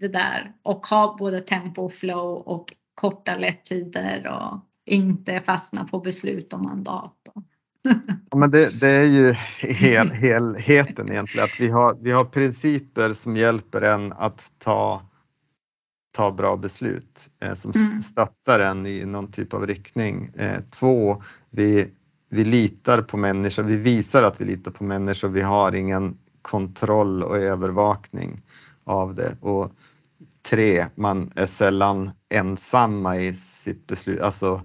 det 0.00 0.08
där 0.08 0.52
och 0.62 0.86
ha 0.86 1.16
både 1.18 1.40
tempo 1.40 1.82
och 1.82 1.92
flow 1.92 2.36
och 2.36 2.74
korta 2.94 3.36
lättider 3.36 4.26
och 4.26 4.60
inte 4.84 5.40
fastna 5.40 5.84
på 5.84 6.00
beslut 6.00 6.52
och 6.52 6.60
mandat? 6.60 7.14
Ja, 8.30 8.38
men 8.38 8.50
det, 8.50 8.80
det, 8.80 8.88
är 8.88 9.04
ju 9.04 9.32
hel, 9.58 10.10
helheten 10.10 11.12
egentligen, 11.12 11.44
att 11.44 11.60
vi 11.60 11.68
har, 11.68 11.96
vi 12.00 12.10
har 12.10 12.24
principer 12.24 13.12
som 13.12 13.36
hjälper 13.36 13.82
en 13.82 14.12
att 14.12 14.52
ta, 14.58 15.02
ta 16.12 16.32
bra 16.32 16.56
beslut, 16.56 17.28
eh, 17.40 17.54
som 17.54 17.72
mm. 17.72 18.02
stöttar 18.02 18.60
en 18.60 18.86
i 18.86 19.04
någon 19.04 19.32
typ 19.32 19.54
av 19.54 19.66
riktning. 19.66 20.30
Eh, 20.36 20.60
två, 20.70 21.22
vi, 21.50 21.90
vi 22.28 22.44
litar 22.44 23.02
på 23.02 23.16
människor, 23.16 23.62
vi 23.62 23.76
visar 23.76 24.22
att 24.22 24.40
vi 24.40 24.44
litar 24.44 24.70
på 24.70 24.84
människor, 24.84 25.28
vi 25.28 25.42
har 25.42 25.74
ingen 25.74 26.18
kontroll 26.42 27.22
och 27.22 27.38
övervakning 27.38 28.42
av 28.84 29.14
det. 29.14 29.36
Och 29.40 29.72
tre, 30.42 30.86
man 30.94 31.30
är 31.36 31.46
sällan 31.46 32.10
ensamma 32.28 33.16
i 33.16 33.34
sitt 33.34 33.86
beslut, 33.86 34.20
alltså 34.20 34.62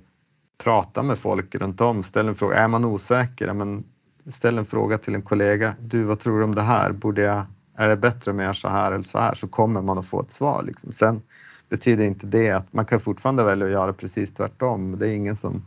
prata 0.58 1.04
med 1.04 1.20
folk 1.20 1.56
runt 1.56 1.82
om, 1.82 2.04
ställ 2.04 2.28
en 2.28 2.36
fråga. 2.36 2.56
Är 2.56 2.68
man 2.68 2.86
osäker, 2.86 3.54
men 3.54 3.84
ställ 4.28 4.58
en 4.58 4.66
fråga 4.66 4.98
till 4.98 5.16
en 5.16 5.22
kollega. 5.22 5.76
Du, 5.80 6.04
vad 6.04 6.20
tror 6.20 6.38
du 6.38 6.44
om 6.44 6.56
det 6.56 6.62
här? 6.62 6.92
Borde 6.92 7.22
jag, 7.22 7.46
är 7.76 7.88
det 7.90 7.98
bättre 7.98 8.32
om 8.32 8.40
jag 8.40 8.46
gör 8.46 8.54
så 8.54 8.70
här 8.70 8.92
eller 8.92 9.04
så 9.04 9.20
här? 9.20 9.36
Så 9.36 9.48
kommer 9.48 9.82
man 9.82 9.98
att 9.98 10.08
få 10.08 10.22
ett 10.22 10.32
svar. 10.32 10.64
Liksom. 10.64 10.92
Sen 10.92 11.22
betyder 11.70 12.04
inte 12.04 12.28
det 12.28 12.52
att 12.52 12.74
man 12.74 12.86
kan 12.86 13.00
fortfarande 13.00 13.44
välja 13.44 13.66
att 13.66 13.72
göra 13.72 13.94
precis 13.94 14.34
tvärtom. 14.34 15.00
Det 15.00 15.08
är 15.08 15.12
ingen 15.12 15.36
som 15.36 15.66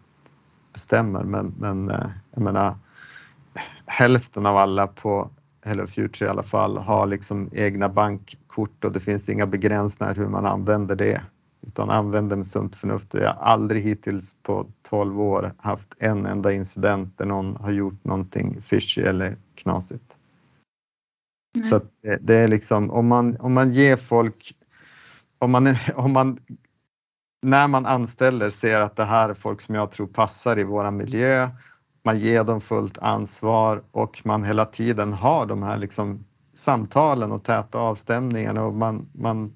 bestämmer, 0.72 1.24
men, 1.24 1.54
men 1.58 1.90
eh, 1.90 2.10
jag 2.34 2.42
menar, 2.42 2.74
hälften 3.86 4.46
av 4.46 4.56
alla 4.56 4.86
på 4.86 5.30
Hello 5.62 5.86
Future 5.86 6.26
i 6.26 6.30
alla 6.30 6.42
fall, 6.42 6.76
har 6.76 7.06
liksom 7.06 7.50
egna 7.52 7.88
bankkort 7.88 8.84
och 8.84 8.92
det 8.92 9.00
finns 9.00 9.28
inga 9.28 9.46
begränsningar 9.46 10.14
hur 10.14 10.28
man 10.28 10.46
använder 10.46 10.96
det 10.96 11.22
utan 11.66 11.90
använder 11.90 12.36
med 12.36 12.46
sunt 12.46 12.76
förnuft. 12.76 13.14
Jag 13.14 13.34
har 13.34 13.42
aldrig 13.42 13.82
hittills 13.82 14.36
på 14.42 14.66
12 14.82 15.20
år 15.20 15.52
haft 15.58 15.94
en 15.98 16.26
enda 16.26 16.52
incident 16.52 17.18
där 17.18 17.24
någon 17.24 17.56
har 17.56 17.70
gjort 17.70 18.04
någonting 18.04 18.62
fishy 18.62 19.02
eller 19.02 19.36
knasigt. 19.54 20.16
Mm. 21.56 21.68
Så 21.68 21.80
det, 22.02 22.18
det, 22.20 22.34
är 22.34 22.48
liksom 22.48 22.90
om 22.90 23.06
man, 23.06 23.36
om 23.36 23.52
man 23.52 23.72
ger 23.72 23.96
folk, 23.96 24.54
om 25.38 25.50
man, 25.50 25.66
om 25.94 26.12
man 26.12 26.38
när 27.42 27.68
man 27.68 27.86
anställer 27.86 28.50
ser 28.50 28.80
att 28.80 28.96
det 28.96 29.04
här 29.04 29.28
är 29.28 29.34
folk 29.34 29.60
som 29.60 29.74
jag 29.74 29.92
tror 29.92 30.06
passar 30.06 30.58
i 30.58 30.64
våra 30.64 30.90
miljö, 30.90 31.50
man 32.02 32.18
ger 32.18 32.44
dem 32.44 32.60
fullt 32.60 32.98
ansvar 32.98 33.82
och 33.90 34.20
man 34.24 34.44
hela 34.44 34.64
tiden 34.64 35.12
har 35.12 35.46
de 35.46 35.62
här 35.62 35.78
liksom 35.78 36.24
samtalen 36.54 37.32
och 37.32 37.44
täta 37.44 37.78
avstämningarna 37.78 38.64
och 38.64 38.74
man, 38.74 39.08
man 39.12 39.52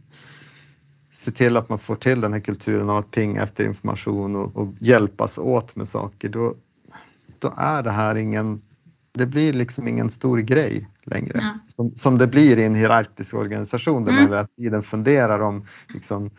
ser 1.14 1.32
till 1.32 1.56
att 1.56 1.68
man 1.68 1.78
får 1.78 1.96
till 1.96 2.20
den 2.20 2.32
här 2.32 2.40
kulturen 2.40 2.90
av 2.90 2.96
att 2.96 3.10
pinga 3.10 3.42
efter 3.42 3.64
information 3.64 4.36
och, 4.36 4.56
och 4.56 4.68
hjälpas 4.78 5.38
åt 5.38 5.76
med 5.76 5.88
saker, 5.88 6.28
då, 6.28 6.54
då 7.38 7.52
är 7.56 7.82
det 7.82 7.90
här 7.90 8.14
ingen, 8.14 8.62
det 9.12 9.26
blir 9.26 9.52
liksom 9.52 9.88
ingen 9.88 10.10
stor 10.10 10.38
grej 10.38 10.88
längre. 11.02 11.38
Ja. 11.42 11.58
Som, 11.68 11.94
som 11.94 12.18
det 12.18 12.26
blir 12.26 12.58
i 12.58 12.64
en 12.64 12.74
hierarkisk 12.74 13.34
organisation 13.34 14.04
där 14.04 14.12
mm. 14.12 14.24
man 14.24 14.32
hela 14.32 14.46
tiden 14.46 14.82
funderar 14.82 15.40
om 15.40 15.66
liksom, 15.88 16.30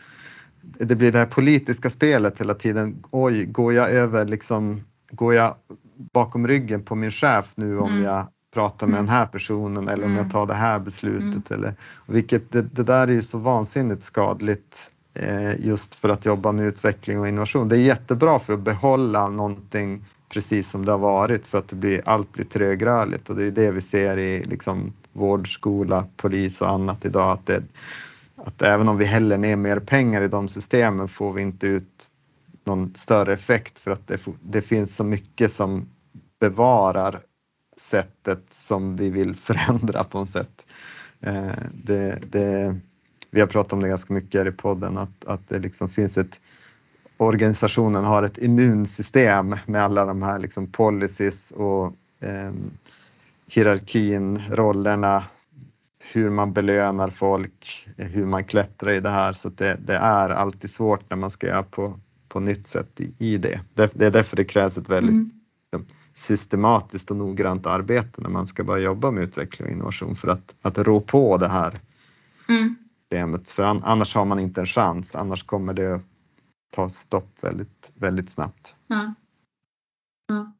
det 0.61 0.95
blir 0.95 1.11
det 1.11 1.17
här 1.17 1.25
politiska 1.25 1.89
spelet 1.89 2.39
hela 2.39 2.53
tiden. 2.53 3.03
Oj, 3.11 3.45
går 3.45 3.73
jag 3.73 3.89
över 3.89 4.25
liksom, 4.25 4.81
går 5.11 5.33
jag 5.33 5.55
bakom 5.97 6.47
ryggen 6.47 6.83
på 6.83 6.95
min 6.95 7.11
chef 7.11 7.51
nu 7.55 7.79
om 7.79 7.91
mm. 7.91 8.03
jag 8.03 8.27
pratar 8.53 8.87
med 8.87 8.93
mm. 8.93 9.05
den 9.05 9.15
här 9.15 9.25
personen 9.25 9.87
eller 9.87 10.05
om 10.05 10.11
jag 10.11 10.19
mm. 10.19 10.31
tar 10.31 10.45
det 10.45 10.53
här 10.53 10.79
beslutet. 10.79 11.51
Mm. 11.51 11.59
Eller, 11.59 11.73
vilket, 12.05 12.51
det, 12.51 12.61
det, 12.61 12.83
där 12.83 13.07
är 13.07 13.11
ju 13.11 13.21
så 13.21 13.37
vansinnigt 13.37 14.03
skadligt 14.03 14.91
eh, 15.13 15.65
just 15.65 15.95
för 15.95 16.09
att 16.09 16.25
jobba 16.25 16.51
med 16.51 16.65
utveckling 16.65 17.19
och 17.19 17.27
innovation. 17.27 17.69
Det 17.69 17.77
är 17.77 17.81
jättebra 17.81 18.39
för 18.39 18.53
att 18.53 18.59
behålla 18.59 19.29
någonting 19.29 20.05
precis 20.29 20.69
som 20.69 20.85
det 20.85 20.91
har 20.91 20.99
varit 20.99 21.47
för 21.47 21.57
att 21.57 21.67
det 21.67 21.75
blir, 21.75 22.01
allt 22.05 22.33
blir 22.33 22.45
trögrörligt 22.45 23.29
och 23.29 23.35
det 23.35 23.43
är 23.43 23.51
det 23.51 23.71
vi 23.71 23.81
ser 23.81 24.17
i 24.17 24.43
liksom, 24.43 24.93
vård, 25.13 25.53
skola, 25.53 26.05
polis 26.17 26.61
och 26.61 26.69
annat 26.69 27.05
idag. 27.05 27.31
Att, 27.31 27.45
det, 27.45 27.63
att 28.35 28.61
även 28.61 28.89
om 28.89 28.97
vi 28.97 29.05
häller 29.05 29.37
ner 29.37 29.55
mer 29.55 29.79
pengar 29.79 30.21
i 30.21 30.27
de 30.27 30.49
systemen 30.49 31.07
får 31.07 31.33
vi 31.33 31.41
inte 31.41 31.67
ut 31.67 32.07
någon 32.65 32.95
större 32.95 33.33
effekt 33.33 33.79
för 33.79 33.91
att 33.91 34.07
det, 34.07 34.19
det 34.41 34.61
finns 34.61 34.95
så 34.95 35.03
mycket 35.03 35.53
som 35.53 35.89
bevarar 36.39 37.21
sättet 37.77 38.43
som 38.51 38.95
vi 38.95 39.09
vill 39.09 39.35
förändra 39.35 40.03
på 40.03 40.19
något 40.19 40.29
sätt. 40.29 40.65
Eh, 41.19 41.51
det, 41.83 42.19
det, 42.29 42.75
vi 43.31 43.39
har 43.39 43.47
pratat 43.47 43.73
om 43.73 43.81
det 43.81 43.87
ganska 43.87 44.13
mycket 44.13 44.41
här 44.41 44.47
i 44.47 44.51
podden, 44.51 44.97
att, 44.97 45.25
att 45.25 45.49
det 45.49 45.59
liksom 45.59 45.89
finns 45.89 46.17
ett 46.17 46.39
organisationen 47.17 48.03
har 48.03 48.23
ett 48.23 48.37
immunsystem 48.37 49.55
med 49.65 49.83
alla 49.83 50.05
de 50.05 50.21
här 50.21 50.39
liksom 50.39 50.67
policies 50.67 51.51
och 51.51 51.93
eh, 52.19 52.51
hierarkin, 53.47 54.41
rollerna, 54.49 55.23
hur 55.99 56.29
man 56.29 56.53
belönar 56.53 57.09
folk, 57.09 57.87
hur 57.97 58.25
man 58.25 58.43
klättrar 58.43 58.91
i 58.91 58.99
det 58.99 59.09
här. 59.09 59.33
Så 59.33 59.49
det, 59.49 59.77
det, 59.85 59.95
är 59.95 60.29
alltid 60.29 60.69
svårt 60.69 61.09
när 61.09 61.17
man 61.17 61.31
ska 61.31 61.47
göra 61.47 61.63
på, 61.63 61.99
på 62.35 62.39
nytt 62.39 62.67
sätt 62.67 62.99
i, 62.99 63.13
i 63.17 63.37
det. 63.37 63.61
det. 63.73 64.01
är 64.01 64.11
därför 64.11 64.35
det 64.37 64.45
krävs 64.45 64.77
ett 64.77 64.89
väldigt 64.89 65.11
mm 65.11 65.31
systematiskt 66.15 67.11
och 67.11 67.17
noggrant 67.17 67.65
arbete 67.65 68.21
när 68.21 68.29
man 68.29 68.47
ska 68.47 68.63
börja 68.63 68.83
jobba 68.83 69.11
med 69.11 69.23
utveckling 69.23 69.67
och 69.67 69.73
innovation 69.73 70.15
för 70.15 70.27
att, 70.27 70.55
att 70.61 70.77
rå 70.77 71.01
på 71.01 71.37
det 71.37 71.47
här 71.47 71.79
mm. 72.49 72.75
systemet. 72.83 73.51
För 73.51 73.63
annars 73.63 74.15
har 74.15 74.25
man 74.25 74.39
inte 74.39 74.61
en 74.61 74.65
chans, 74.65 75.15
annars 75.15 75.43
kommer 75.43 75.73
det 75.73 76.01
ta 76.75 76.89
stopp 76.89 77.37
väldigt, 77.41 77.91
väldigt 77.93 78.31
snabbt. 78.31 78.75
Ja. 78.87 79.13
Ja. 80.27 80.53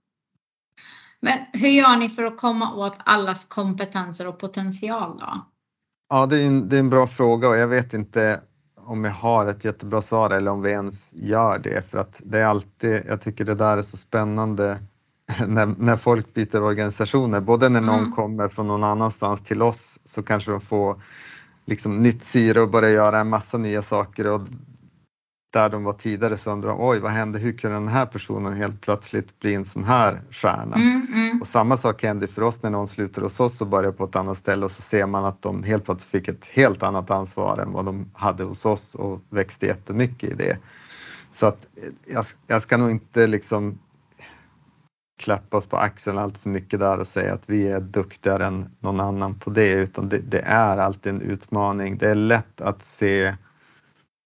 Men 1.20 1.40
hur 1.54 1.70
gör 1.70 1.98
ni 1.98 2.10
för 2.10 2.24
att 2.24 2.38
komma 2.38 2.74
åt 2.74 2.98
allas 2.98 3.46
kompetenser 3.46 4.28
och 4.28 4.40
potential 4.40 5.18
då? 5.20 5.46
Ja, 6.10 6.26
det 6.26 6.42
är 6.42 6.48
en, 6.48 6.70
det 6.70 6.76
är 6.76 6.80
en 6.80 6.90
bra 6.90 7.08
fråga 7.08 7.50
och 7.50 7.58
jag 7.58 7.68
vet 7.68 7.94
inte 7.94 8.42
om 8.86 9.04
jag 9.04 9.12
har 9.12 9.48
ett 9.48 9.66
jättebra 9.66 10.02
svar 10.02 10.30
eller 10.30 10.52
om 10.52 10.62
vi 10.62 10.70
ens 10.70 11.14
gör 11.16 11.60
det. 11.60 11.90
För 11.90 11.98
att 11.98 12.22
det 12.24 12.40
är 12.40 12.46
alltid, 12.46 13.02
jag 13.08 13.22
tycker 13.22 13.46
det 13.46 13.56
där 13.56 13.78
är 13.78 13.82
så 13.82 13.98
spännande 13.98 14.78
när, 15.48 15.66
när 15.66 15.98
folk 15.98 16.34
byter 16.34 16.62
organisationer, 16.64 17.40
både 17.40 17.70
när 17.70 17.82
någon 17.82 18.00
mm. 18.00 18.12
kommer 18.12 18.48
från 18.48 18.68
någon 18.68 18.84
annanstans 18.84 19.42
till 19.42 19.62
oss 19.62 20.00
så 20.06 20.24
kanske 20.24 20.52
de 20.52 20.62
får 20.62 21.02
liksom 21.66 22.04
nytt 22.04 22.24
syre 22.24 22.62
och 22.62 22.70
börjar 22.70 22.92
göra 22.92 23.20
en 23.20 23.30
massa 23.30 23.58
nya 23.58 23.82
saker. 23.82 24.28
Och 24.28 24.42
där 25.56 25.70
de 25.70 25.84
var 25.84 25.94
tidigare 25.94 26.38
så 26.38 26.52
undrar 26.52 26.70
de, 26.70 26.82
oj 26.82 27.00
vad 27.00 27.12
hände, 27.12 27.40
hur 27.40 27.58
kunde 27.58 27.76
den 27.76 27.88
här 27.88 28.06
personen 28.06 28.54
helt 28.54 28.82
plötsligt 28.82 29.40
bli 29.40 29.54
en 29.54 29.66
sån 29.66 29.84
här 29.84 30.22
stjärna? 30.32 30.76
Mm, 30.76 31.08
mm. 31.14 31.42
Och 31.42 31.48
samma 31.48 31.78
sak 31.78 32.04
händer 32.04 32.28
för 32.28 32.42
oss 32.42 32.64
när 32.64 32.70
någon 32.70 32.88
slutar 32.88 33.22
hos 33.22 33.40
oss 33.40 33.62
och 33.62 33.68
börjar 33.68 33.92
på 33.92 34.06
ett 34.06 34.16
annat 34.16 34.38
ställe 34.38 34.66
och 34.66 34.72
så 34.72 34.82
ser 34.82 35.06
man 35.06 35.26
att 35.26 35.42
de 35.42 35.64
helt 35.64 35.86
plötsligt 35.86 36.12
fick 36.12 36.28
ett 36.28 36.48
helt 36.48 36.84
annat 36.84 37.12
ansvar 37.12 37.58
än 37.58 37.72
vad 37.72 37.86
de 37.86 38.10
hade 38.14 38.44
hos 38.44 38.66
oss 38.66 38.96
och 38.96 39.22
växte 39.30 39.66
jättemycket 39.66 40.30
i 40.30 40.34
det. 40.34 40.58
Så 41.32 41.46
att 41.46 41.68
jag, 42.08 42.26
jag 42.48 42.62
ska 42.62 42.78
nog 42.78 42.92
inte 42.92 43.28
liksom 43.28 43.80
klappa 45.20 45.58
oss 45.58 45.68
på 45.68 45.78
axeln 45.78 46.18
allt 46.18 46.38
för 46.38 46.50
mycket 46.50 46.80
där 46.80 46.98
och 46.98 47.08
säga 47.08 47.34
att 47.34 47.50
vi 47.50 47.68
är 47.68 47.80
duktigare 47.80 48.46
än 48.46 48.70
någon 48.80 49.00
annan 49.00 49.40
på 49.40 49.50
det, 49.50 49.72
utan 49.72 50.10
det, 50.10 50.18
det, 50.18 50.42
är 50.42 50.78
alltid 50.78 51.14
en 51.14 51.22
utmaning. 51.22 51.98
Det 51.98 52.10
är 52.10 52.16
lätt 52.16 52.62
att 52.62 52.84
se 52.84 53.36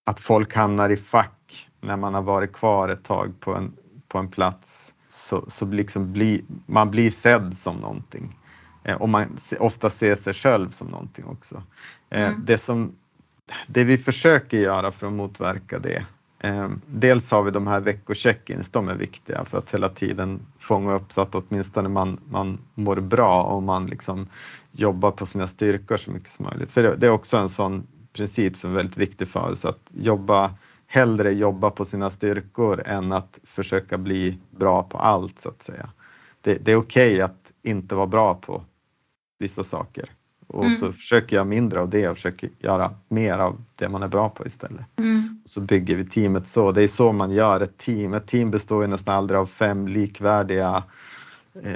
att 0.03 0.19
folk 0.19 0.55
hamnar 0.55 0.89
i 0.89 0.97
fack 0.97 1.69
när 1.81 1.97
man 1.97 2.13
har 2.13 2.21
varit 2.21 2.53
kvar 2.53 2.89
ett 2.89 3.03
tag 3.03 3.34
på 3.39 3.55
en, 3.55 3.73
på 4.07 4.17
en 4.17 4.27
plats. 4.27 4.93
Så, 5.09 5.45
så 5.47 5.65
liksom 5.65 6.13
bli, 6.13 6.45
man 6.65 6.91
blir 6.91 7.11
sedd 7.11 7.57
som 7.57 7.76
någonting. 7.77 8.38
Eh, 8.84 8.95
och 8.95 9.09
man 9.09 9.38
ofta 9.59 9.89
ser 9.89 10.15
sig 10.15 10.34
själv 10.34 10.69
som 10.69 10.88
någonting 10.88 11.26
också. 11.26 11.63
Eh, 12.09 12.27
mm. 12.27 12.45
det, 12.45 12.57
som, 12.57 12.95
det 13.67 13.84
vi 13.84 13.97
försöker 13.97 14.57
göra 14.57 14.91
för 14.91 15.07
att 15.07 15.13
motverka 15.13 15.80
det 15.80 16.05
Ehm, 16.41 16.81
dels 16.85 17.31
har 17.31 17.43
vi 17.43 17.51
de 17.51 17.67
här 17.67 17.80
veckocheck-ins, 17.80 18.69
de 18.71 18.89
är 18.89 18.95
viktiga 18.95 19.45
för 19.45 19.57
att 19.57 19.73
hela 19.73 19.89
tiden 19.89 20.39
fånga 20.59 20.95
upp 20.95 21.13
så 21.13 21.21
att 21.21 21.35
åtminstone 21.35 21.89
man, 21.89 22.19
man 22.30 22.59
mår 22.76 22.95
bra 22.95 23.43
och 23.43 23.63
man 23.63 23.88
liksom 23.88 24.27
jobbar 24.71 25.11
på 25.11 25.26
sina 25.26 25.47
styrkor 25.47 25.97
så 25.97 26.11
mycket 26.11 26.31
som 26.31 26.45
möjligt. 26.45 26.71
För 26.71 26.95
det 26.97 27.07
är 27.07 27.11
också 27.11 27.38
en 27.38 27.49
sån 27.49 27.88
princip 28.14 28.57
som 28.57 28.72
är 28.72 28.76
väldigt 28.76 28.98
viktig 28.98 29.27
för 29.27 29.52
oss 29.52 29.65
att 29.65 29.91
jobba, 29.94 30.53
hellre 30.88 31.31
jobba 31.31 31.69
på 31.69 31.86
sina 31.86 32.10
styrkor 32.10 32.81
än 32.86 33.11
att 33.11 33.40
försöka 33.44 33.98
bli 33.98 34.38
bra 34.52 34.84
på 34.84 34.98
allt 34.98 35.41
så 35.41 35.49
att 35.49 35.64
säga. 35.64 35.90
Det, 36.41 36.56
det 36.56 36.72
är 36.72 36.76
okej 36.76 37.14
okay 37.14 37.22
att 37.22 37.52
inte 37.64 37.95
vara 37.95 38.07
bra 38.07 38.36
på 38.36 38.64
vissa 39.40 39.64
saker 39.64 40.10
och 40.53 40.65
mm. 40.65 40.77
så 40.77 40.91
försöker 40.91 41.36
jag 41.36 41.48
mindre 41.48 41.80
av 41.80 41.90
det 41.90 42.10
och 42.10 42.15
försöker 42.15 42.49
göra 42.60 42.94
mer 43.07 43.38
av 43.38 43.61
det 43.76 43.90
man 43.90 44.03
är 44.03 44.07
bra 44.07 44.30
på 44.30 44.45
istället. 44.45 44.86
Mm. 44.95 45.41
Så 45.45 45.61
bygger 45.61 45.95
vi 45.95 46.06
teamet 46.06 46.48
så. 46.48 46.72
Det 46.72 46.84
är 46.84 46.88
så 46.88 47.11
man 47.11 47.31
gör 47.31 47.61
ett 47.61 47.77
team. 47.77 48.14
Ett 48.14 48.27
team 48.27 48.52
består 48.52 48.81
ju 48.81 48.88
nästan 48.88 49.15
aldrig 49.15 49.40
av 49.40 49.45
fem 49.45 49.88
likvärdiga 49.88 50.84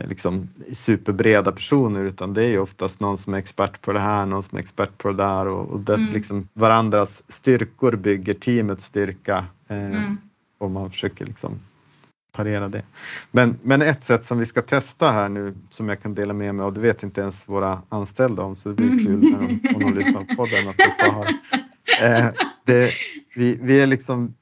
liksom 0.07 0.49
superbreda 0.73 1.51
personer 1.51 2.05
utan 2.05 2.33
det 2.33 2.43
är 2.43 2.49
ju 2.49 2.59
oftast 2.59 2.99
någon 2.99 3.17
som 3.17 3.33
är 3.33 3.37
expert 3.37 3.81
på 3.81 3.93
det 3.93 3.99
här, 3.99 4.25
någon 4.25 4.43
som 4.43 4.57
är 4.57 4.61
expert 4.61 4.97
på 4.97 5.07
det 5.07 5.17
där 5.17 5.47
och, 5.47 5.71
och 5.71 5.79
det, 5.79 5.93
mm. 5.93 6.13
liksom, 6.13 6.47
varandras 6.53 7.23
styrkor 7.27 7.95
bygger 7.95 8.33
teamets 8.33 8.85
styrka. 8.85 9.45
Eh, 9.67 9.77
mm. 9.77 10.17
och 10.57 10.71
man 10.71 10.91
försöker 10.91 11.25
liksom 11.25 11.59
parera 12.31 12.67
det. 12.67 12.83
Men, 13.31 13.59
men 13.63 13.81
ett 13.81 14.03
sätt 14.03 14.25
som 14.25 14.37
vi 14.37 14.45
ska 14.45 14.61
testa 14.61 15.11
här 15.11 15.29
nu 15.29 15.53
som 15.69 15.89
jag 15.89 16.01
kan 16.01 16.15
dela 16.15 16.33
med 16.33 16.55
mig 16.55 16.63
av, 16.63 16.73
det 16.73 16.79
vet 16.79 17.03
inte 17.03 17.21
ens 17.21 17.49
våra 17.49 17.81
anställda 17.89 18.43
om 18.43 18.55
så 18.55 18.69
det 18.69 18.75
blir 18.75 19.05
kul 19.05 19.35
om, 19.35 19.59
om 19.75 19.81
de 19.81 19.93
lyssnar 19.93 20.23
på 20.23 20.35
podden. 20.35 20.67
Att 20.67 20.79
eh, 22.01 22.27
det, 22.65 22.91
vi, 23.35 23.59
vi 23.61 23.81
är 23.81 23.87
liksom 23.87 24.33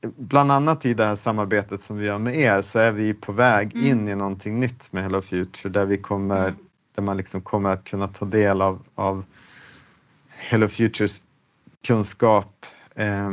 bland 0.00 0.52
annat 0.52 0.86
i 0.86 0.94
det 0.94 1.04
här 1.04 1.16
samarbetet 1.16 1.82
som 1.82 1.96
vi 1.96 2.06
gör 2.06 2.18
med 2.18 2.38
er 2.38 2.62
så 2.62 2.78
är 2.78 2.92
vi 2.92 3.14
på 3.14 3.32
väg 3.32 3.74
mm. 3.74 3.86
in 3.86 4.08
i 4.08 4.14
någonting 4.14 4.60
nytt 4.60 4.92
med 4.92 5.02
Hello 5.02 5.22
Future 5.22 5.72
där 5.72 5.86
vi 5.86 5.96
kommer, 5.96 6.48
mm. 6.48 6.54
där 6.94 7.02
man 7.02 7.16
liksom 7.16 7.40
kommer 7.40 7.70
att 7.70 7.84
kunna 7.84 8.08
ta 8.08 8.24
del 8.24 8.62
av, 8.62 8.82
av 8.94 9.24
Hello 10.28 10.68
Futures 10.68 11.22
kunskap 11.86 12.66
eh, 12.94 13.30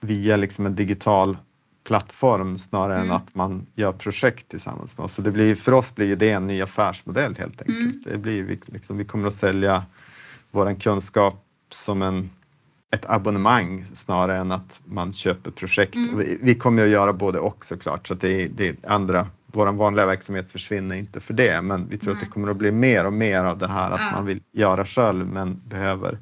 via 0.00 0.36
liksom 0.36 0.66
en 0.66 0.74
digital 0.74 1.36
plattform 1.84 2.58
snarare 2.58 2.96
mm. 2.96 3.10
än 3.10 3.16
att 3.16 3.34
man 3.34 3.66
gör 3.74 3.92
projekt 3.92 4.48
tillsammans 4.48 4.98
med 4.98 5.04
oss. 5.04 5.14
Så 5.14 5.22
det 5.22 5.30
blir, 5.30 5.54
för 5.54 5.72
oss 5.72 5.94
blir 5.94 6.16
det 6.16 6.30
en 6.30 6.46
ny 6.46 6.62
affärsmodell 6.62 7.36
helt 7.36 7.60
enkelt. 7.60 7.78
Mm. 7.78 8.02
Det 8.04 8.18
blir, 8.18 8.58
liksom, 8.66 8.98
vi 8.98 9.04
kommer 9.04 9.26
att 9.26 9.34
sälja 9.34 9.84
vår 10.50 10.80
kunskap 10.80 11.44
som 11.70 12.02
en, 12.02 12.30
ett 12.94 13.10
abonnemang 13.10 13.86
snarare 13.94 14.36
än 14.36 14.52
att 14.52 14.80
man 14.84 15.12
köper 15.12 15.50
projekt. 15.50 15.94
Mm. 15.94 16.18
Vi, 16.18 16.38
vi, 16.42 16.54
kommer 16.54 16.82
att 16.82 16.88
göra 16.88 17.12
både 17.12 17.38
och 17.38 17.64
såklart, 17.64 18.08
så 18.08 18.14
det 18.14 18.42
är, 18.42 18.48
det 18.48 18.68
är 18.68 18.76
andra 18.86 19.28
vår 19.56 19.72
vanliga 19.72 20.06
verksamhet 20.06 20.50
försvinner 20.50 20.96
inte 20.96 21.20
för 21.20 21.34
det, 21.34 21.62
men 21.62 21.88
vi 21.88 21.98
tror 21.98 22.12
Nej. 22.12 22.22
att 22.22 22.26
det 22.26 22.32
kommer 22.32 22.50
att 22.50 22.56
bli 22.56 22.72
mer 22.72 23.06
och 23.06 23.12
mer 23.12 23.44
av 23.44 23.58
det 23.58 23.68
här 23.68 23.90
att 23.90 24.00
ja. 24.00 24.10
man 24.10 24.26
vill 24.26 24.40
göra 24.52 24.86
själv 24.86 25.26
men 25.26 25.60
behöver 25.68 26.18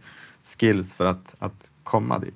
skills 0.59 0.95
för 0.95 1.05
att, 1.05 1.35
att 1.39 1.71
komma 1.83 2.19
dit. 2.19 2.35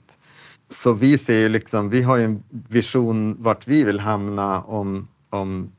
Så 0.71 0.93
vi 0.93 1.19
ser 1.19 1.39
ju 1.39 1.49
liksom, 1.49 1.91
vi 1.91 2.03
har 2.03 2.17
ju 2.17 2.25
en 2.25 2.43
vision 2.51 3.37
vart 3.43 3.69
vi 3.69 3.85
vill 3.85 4.01
hamna 4.01 4.63
om, 4.63 5.09
om 5.31 5.73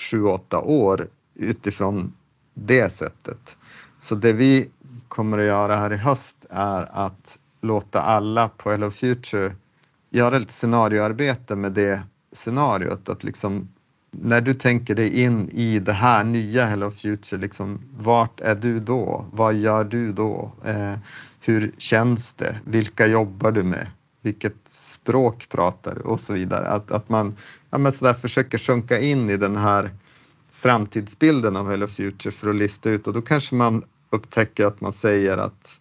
sju, 0.00 0.22
åtta 0.22 0.60
år 0.60 1.08
utifrån 1.34 2.12
det 2.54 2.92
sättet. 2.92 3.56
Så 4.00 4.14
det 4.14 4.32
vi 4.32 4.70
kommer 5.08 5.38
att 5.38 5.44
göra 5.44 5.76
här 5.76 5.92
i 5.92 5.96
höst 5.96 6.46
är 6.50 7.06
att 7.06 7.38
låta 7.60 8.02
alla 8.02 8.48
på 8.48 8.70
Hello 8.70 8.90
Future 8.90 9.54
göra 10.10 10.38
lite 10.38 10.52
scenarioarbete 10.52 11.56
med 11.56 11.72
det 11.72 12.02
scenariot. 12.32 13.08
Att 13.08 13.24
liksom, 13.24 13.68
när 14.10 14.40
du 14.40 14.54
tänker 14.54 14.94
dig 14.94 15.22
in 15.22 15.48
i 15.48 15.78
det 15.78 15.92
här 15.92 16.24
nya 16.24 16.66
Hello 16.66 16.90
Future, 16.90 17.40
liksom, 17.40 17.80
vart 17.98 18.40
är 18.40 18.54
du 18.54 18.80
då? 18.80 19.24
Vad 19.32 19.54
gör 19.54 19.84
du 19.84 20.12
då? 20.12 20.52
Eh, 20.64 20.94
hur 21.40 21.72
känns 21.78 22.34
det? 22.34 22.60
Vilka 22.64 23.06
jobbar 23.06 23.52
du 23.52 23.62
med? 23.62 23.86
Vilket 24.22 24.56
språk 24.68 25.46
pratar 25.48 25.94
du? 25.94 26.00
Och 26.00 26.20
så 26.20 26.32
vidare. 26.32 26.68
Att, 26.68 26.90
att 26.90 27.08
man 27.08 27.36
ja, 27.70 27.78
men 27.78 27.92
så 27.92 28.04
där 28.04 28.14
försöker 28.14 28.58
sjunka 28.58 28.98
in 29.00 29.30
i 29.30 29.36
den 29.36 29.56
här 29.56 29.90
framtidsbilden 30.52 31.56
av 31.56 31.70
Hello 31.70 31.86
Future 31.86 32.32
för 32.32 32.50
att 32.50 32.56
lista 32.56 32.90
ut 32.90 33.06
och 33.06 33.12
då 33.12 33.22
kanske 33.22 33.54
man 33.54 33.82
upptäcker 34.10 34.66
att 34.66 34.80
man 34.80 34.92
säger 34.92 35.38
att 35.38 35.78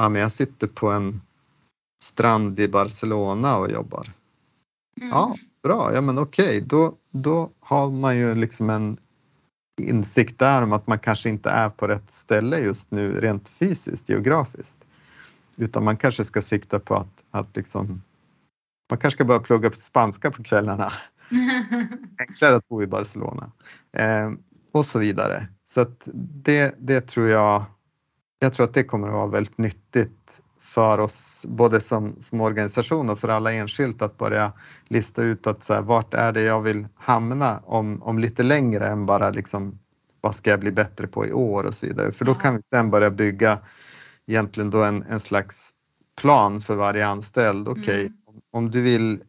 ja, 0.00 0.08
men 0.08 0.22
jag 0.22 0.32
sitter 0.32 0.66
på 0.66 0.90
en 0.90 1.20
strand 2.02 2.60
i 2.60 2.68
Barcelona 2.68 3.58
och 3.58 3.70
jobbar. 3.70 4.12
Mm. 4.96 5.08
Ja, 5.08 5.34
bra, 5.62 5.94
ja 5.94 6.00
men 6.00 6.18
okej, 6.18 6.60
då, 6.60 6.94
då 7.10 7.50
har 7.60 7.90
man 7.90 8.16
ju 8.16 8.34
liksom 8.34 8.70
en 8.70 8.96
insikt 9.80 10.38
där 10.38 10.62
om 10.62 10.72
att 10.72 10.86
man 10.86 10.98
kanske 10.98 11.28
inte 11.28 11.50
är 11.50 11.68
på 11.68 11.88
rätt 11.88 12.12
ställe 12.12 12.58
just 12.58 12.90
nu 12.90 13.20
rent 13.20 13.48
fysiskt, 13.48 14.08
geografiskt. 14.08 14.78
Utan 15.56 15.84
man 15.84 15.96
kanske 15.96 16.24
ska 16.24 16.42
sikta 16.42 16.78
på 16.78 16.96
att, 16.96 17.22
att 17.30 17.56
liksom, 17.56 18.02
man 18.90 18.98
kanske 18.98 19.16
ska 19.16 19.24
börja 19.24 19.40
plugga 19.40 19.70
på 19.70 19.76
spanska 19.76 20.30
på 20.30 20.42
kvällarna. 20.42 20.92
Enklare 22.18 22.56
att 22.56 22.68
bo 22.68 22.82
i 22.82 22.86
Barcelona. 22.86 23.50
Eh, 23.92 24.30
och 24.72 24.86
så 24.86 24.98
vidare. 24.98 25.48
Så 25.66 25.80
att 25.80 26.08
det, 26.42 26.74
det 26.78 27.00
tror 27.00 27.28
jag, 27.28 27.64
jag 28.40 28.54
tror 28.54 28.66
att 28.66 28.74
det 28.74 28.84
kommer 28.84 29.08
att 29.08 29.14
vara 29.14 29.26
väldigt 29.26 29.58
nyttigt 29.58 30.40
för 30.60 30.98
oss 31.00 31.46
både 31.48 31.80
som, 31.80 32.14
som 32.18 32.40
organisation 32.40 33.10
och 33.10 33.18
för 33.18 33.28
alla 33.28 33.52
enskilt 33.52 34.02
att 34.02 34.18
börja 34.18 34.52
lista 34.88 35.22
ut 35.22 35.46
att 35.46 35.64
så 35.64 35.74
här, 35.74 35.82
vart 35.82 36.14
är 36.14 36.32
det 36.32 36.42
jag 36.42 36.60
vill 36.60 36.86
hamna 36.94 37.60
om, 37.64 38.02
om 38.02 38.18
lite 38.18 38.42
längre 38.42 38.88
än 38.88 39.06
bara 39.06 39.30
liksom 39.30 39.78
vad 40.20 40.36
ska 40.36 40.50
jag 40.50 40.60
bli 40.60 40.72
bättre 40.72 41.06
på 41.06 41.26
i 41.26 41.32
år 41.32 41.64
och 41.64 41.74
så 41.74 41.86
vidare. 41.86 42.12
För 42.12 42.24
då 42.24 42.34
kan 42.34 42.56
vi 42.56 42.62
sen 42.62 42.90
börja 42.90 43.10
bygga 43.10 43.58
egentligen 44.26 44.70
då 44.70 44.82
en, 44.82 45.02
en 45.02 45.20
slags 45.20 45.70
plan 46.16 46.60
för 46.60 46.76
varje 46.76 47.06
anställd. 47.06 47.68
Okej, 47.68 47.82
okay, 47.82 48.00
mm. 48.00 48.40
om 48.50 48.70
du 48.70 48.80
vill 48.80 49.20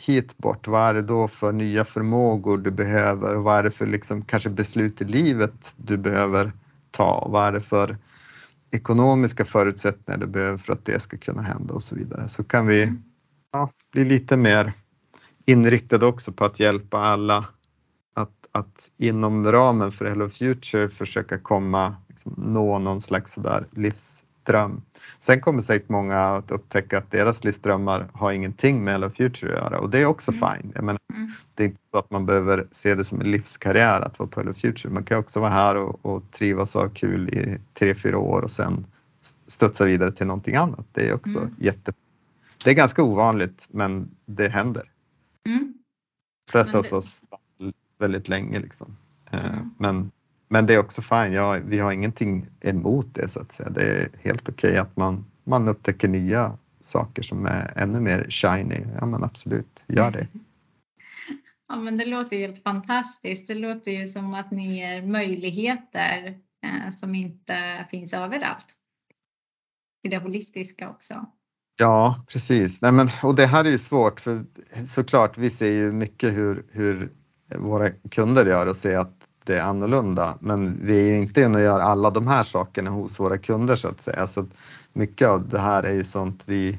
hit 0.00 0.38
bort, 0.38 0.68
vad 0.68 0.82
är 0.82 0.94
det 0.94 1.02
då 1.02 1.28
för 1.28 1.52
nya 1.52 1.84
förmågor 1.84 2.58
du 2.58 2.70
behöver? 2.70 3.34
Vad 3.34 3.58
är 3.58 3.62
det 3.62 3.70
för 3.70 3.86
liksom, 3.86 4.24
kanske 4.24 4.48
beslut 4.48 5.00
i 5.00 5.04
livet 5.04 5.74
du 5.76 5.96
behöver 5.96 6.52
ta? 6.90 7.28
Vad 7.30 7.46
är 7.48 7.52
det 7.52 7.60
för 7.60 7.96
ekonomiska 8.70 9.44
förutsättningar 9.44 10.18
du 10.18 10.26
behöver 10.26 10.58
för 10.58 10.72
att 10.72 10.84
det 10.84 11.00
ska 11.00 11.16
kunna 11.16 11.42
hända 11.42 11.74
och 11.74 11.82
så 11.82 11.94
vidare. 11.94 12.28
Så 12.28 12.44
kan 12.44 12.66
vi 12.66 12.82
mm. 12.82 13.02
ja, 13.52 13.70
bli 13.92 14.04
lite 14.04 14.36
mer 14.36 14.72
inriktade 15.44 16.06
också 16.06 16.32
på 16.32 16.44
att 16.44 16.60
hjälpa 16.60 16.98
alla 16.98 17.44
att, 18.14 18.46
att 18.52 18.90
inom 18.96 19.52
ramen 19.52 19.92
för 19.92 20.04
Hello 20.04 20.28
Future 20.28 20.88
försöka 20.88 21.38
komma, 21.38 21.96
liksom, 22.08 22.34
nå 22.36 22.78
någon 22.78 23.00
slags 23.00 23.32
sådär 23.32 23.66
livsdröm. 23.70 24.82
Sen 25.26 25.40
kommer 25.40 25.62
säkert 25.62 25.88
många 25.88 26.18
att 26.18 26.50
upptäcka 26.50 26.98
att 26.98 27.10
deras 27.10 27.44
livsdrömmar 27.44 28.08
har 28.12 28.32
ingenting 28.32 28.84
med 28.84 28.92
Hello 28.92 29.10
Future 29.10 29.56
att 29.56 29.62
göra 29.62 29.80
och 29.80 29.90
det 29.90 29.98
är 29.98 30.06
också 30.06 30.32
mm. 30.32 30.40
fine. 30.40 30.72
Jag 30.74 30.84
menar, 30.84 31.00
mm. 31.14 31.32
Det 31.54 31.62
är 31.62 31.66
inte 31.66 31.80
så 31.90 31.98
att 31.98 32.10
man 32.10 32.26
behöver 32.26 32.66
se 32.72 32.94
det 32.94 33.04
som 33.04 33.20
en 33.20 33.30
livskarriär 33.30 34.00
att 34.00 34.18
vara 34.18 34.28
på 34.28 34.40
Hello 34.40 34.54
Future. 34.54 34.94
Man 34.94 35.04
kan 35.04 35.18
också 35.18 35.40
vara 35.40 35.50
här 35.50 35.76
och, 35.76 36.06
och 36.06 36.22
trivas 36.32 36.76
och 36.76 36.82
ha 36.82 36.88
kul 36.88 37.28
i 37.28 37.58
tre, 37.74 37.94
fyra 37.94 38.18
år 38.18 38.42
och 38.42 38.50
sen 38.50 38.86
studsa 39.46 39.84
vidare 39.84 40.12
till 40.12 40.26
någonting 40.26 40.56
annat. 40.56 40.86
Det 40.92 41.08
är 41.08 41.14
också 41.14 41.38
mm. 41.38 41.54
jätte... 41.58 41.92
Det 42.64 42.70
är 42.70 42.74
ganska 42.74 43.02
ovanligt 43.02 43.66
men 43.70 44.10
det 44.26 44.48
händer. 44.48 44.90
Mm. 45.46 45.74
De 46.46 46.50
flesta 46.50 46.78
hos 46.78 46.92
oss 46.92 47.22
väldigt 47.98 48.28
länge 48.28 48.60
liksom. 48.60 48.96
Eh, 49.30 49.46
mm. 49.46 49.70
Men 49.78 50.10
men 50.48 50.66
det 50.66 50.74
är 50.74 50.78
också 50.78 51.02
fine, 51.02 51.32
ja, 51.32 51.58
vi 51.64 51.78
har 51.78 51.92
ingenting 51.92 52.46
emot 52.60 53.14
det 53.14 53.28
så 53.28 53.40
att 53.40 53.52
säga. 53.52 53.70
Det 53.70 53.82
är 53.82 54.08
helt 54.22 54.48
okej 54.48 54.70
okay 54.70 54.76
att 54.76 54.96
man, 54.96 55.24
man 55.44 55.68
upptäcker 55.68 56.08
nya 56.08 56.58
saker 56.80 57.22
som 57.22 57.46
är 57.46 57.72
ännu 57.76 58.00
mer 58.00 58.26
shiny. 58.30 58.86
Ja 59.00 59.06
men 59.06 59.24
absolut, 59.24 59.84
gör 59.86 60.10
det. 60.10 60.26
Ja 61.68 61.76
men 61.76 61.96
det 61.96 62.04
låter 62.04 62.36
ju 62.36 62.46
helt 62.46 62.62
fantastiskt. 62.62 63.48
Det 63.48 63.54
låter 63.54 63.90
ju 63.90 64.06
som 64.06 64.34
att 64.34 64.50
ni 64.50 64.76
ger 64.76 65.02
möjligheter 65.02 66.38
eh, 66.64 66.92
som 66.92 67.14
inte 67.14 67.86
finns 67.90 68.14
överallt. 68.14 68.66
I 70.02 70.08
det 70.08 70.18
holistiska 70.18 70.90
också. 70.90 71.26
Ja 71.76 72.24
precis, 72.28 72.80
Nej, 72.80 72.92
men, 72.92 73.08
och 73.22 73.34
det 73.34 73.46
här 73.46 73.64
är 73.64 73.70
ju 73.70 73.78
svårt 73.78 74.20
för 74.20 74.44
såklart 74.86 75.38
vi 75.38 75.50
ser 75.50 75.72
ju 75.72 75.92
mycket 75.92 76.34
hur, 76.34 76.66
hur 76.70 77.12
våra 77.56 77.90
kunder 77.90 78.46
gör 78.46 78.66
och 78.66 78.76
ser 78.76 78.98
att 78.98 79.15
är 79.54 79.62
annorlunda. 79.62 80.34
Men 80.40 80.78
vi 80.82 81.00
är 81.00 81.04
ju 81.04 81.16
inte 81.16 81.40
inne 81.40 81.58
och 81.58 81.64
gör 81.64 81.80
alla 81.80 82.10
de 82.10 82.26
här 82.26 82.42
sakerna 82.42 82.90
hos 82.90 83.20
våra 83.20 83.38
kunder 83.38 83.76
så 83.76 83.88
att 83.88 84.02
säga. 84.02 84.26
Så 84.26 84.40
att 84.40 84.48
mycket 84.92 85.28
av 85.28 85.48
det 85.48 85.58
här 85.58 85.82
är 85.82 85.92
ju 85.92 86.04
sånt 86.04 86.42
vi 86.46 86.78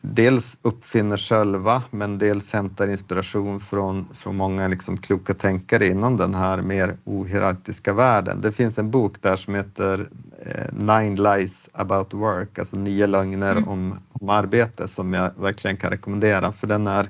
dels 0.00 0.58
uppfinner 0.62 1.16
själva 1.16 1.82
men 1.90 2.18
dels 2.18 2.52
hämtar 2.52 2.88
inspiration 2.88 3.60
från, 3.60 4.08
från 4.14 4.36
många 4.36 4.68
liksom 4.68 4.96
kloka 4.96 5.34
tänkare 5.34 5.86
inom 5.86 6.16
den 6.16 6.34
här 6.34 6.62
mer 6.62 6.96
ohierarkiska 7.04 7.92
världen. 7.92 8.40
Det 8.40 8.52
finns 8.52 8.78
en 8.78 8.90
bok 8.90 9.22
där 9.22 9.36
som 9.36 9.54
heter 9.54 10.08
eh, 10.46 10.72
Nine 10.72 11.16
Lies 11.16 11.68
about 11.72 12.14
Work, 12.14 12.58
alltså 12.58 12.76
nio 12.76 13.06
lögner 13.06 13.56
mm. 13.56 13.68
om, 13.68 13.98
om 14.12 14.28
arbete 14.28 14.88
som 14.88 15.12
jag 15.12 15.30
verkligen 15.38 15.76
kan 15.76 15.90
rekommendera 15.90 16.52
för 16.52 16.66
den 16.66 16.86
är 16.86 17.08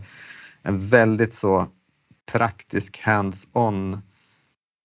en 0.63 0.89
väldigt 0.89 1.35
så 1.35 1.67
praktisk 2.33 3.01
hands-on 3.05 4.03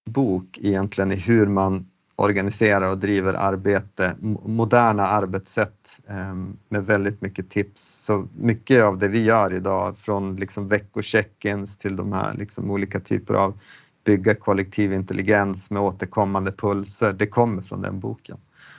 bok 0.05 0.59
egentligen 0.61 1.11
i 1.11 1.15
hur 1.15 1.47
man 1.47 1.85
organiserar 2.15 2.89
och 2.89 2.97
driver 2.97 3.33
arbete, 3.33 4.15
moderna 4.45 5.07
arbetssätt 5.07 5.99
ehm, 6.07 6.57
med 6.69 6.85
väldigt 6.85 7.21
mycket 7.21 7.49
tips. 7.49 8.05
Så 8.05 8.27
mycket 8.37 8.83
av 8.83 8.97
det 8.97 9.07
vi 9.07 9.23
gör 9.23 9.53
idag 9.53 9.97
från 9.97 10.35
liksom 10.35 10.67
veckocheck-ins 10.67 11.77
till 11.77 11.95
de 11.95 12.13
här 12.13 12.33
liksom 12.33 12.71
olika 12.71 12.99
typer 12.99 13.33
av 13.33 13.59
bygga 14.03 14.35
kollektiv 14.35 14.93
intelligens 14.93 15.71
med 15.71 15.81
återkommande 15.81 16.51
pulser, 16.51 17.13
det 17.13 17.27
kommer 17.27 17.61
från 17.61 17.81
den 17.81 17.99
boken. 17.99 18.37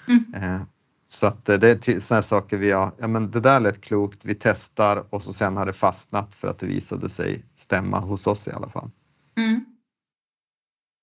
Mm. 0.09 0.25
Ehm, 0.35 0.61
så 1.09 1.27
att 1.27 1.45
det 1.45 1.89
är 1.89 2.01
sådana 2.01 2.23
saker 2.23 2.57
vi 2.57 2.71
har, 2.71 2.91
ja 2.99 3.09
men 3.09 3.31
det 3.31 3.41
där 3.41 3.61
lät 3.61 3.81
klokt, 3.81 4.25
vi 4.25 4.35
testar 4.35 5.05
och 5.11 5.23
så 5.23 5.33
sen 5.33 5.57
har 5.57 5.67
det 5.67 5.73
fastnat 5.73 6.35
för 6.35 6.49
att 6.49 6.59
det 6.59 6.67
visade 6.67 7.09
sig 7.09 7.45
stämma 7.57 8.01
hos 8.01 8.27
oss 8.27 8.49
i 8.49 8.51
alla 8.51 8.69
fall. 8.69 8.91
Mm. 9.37 9.76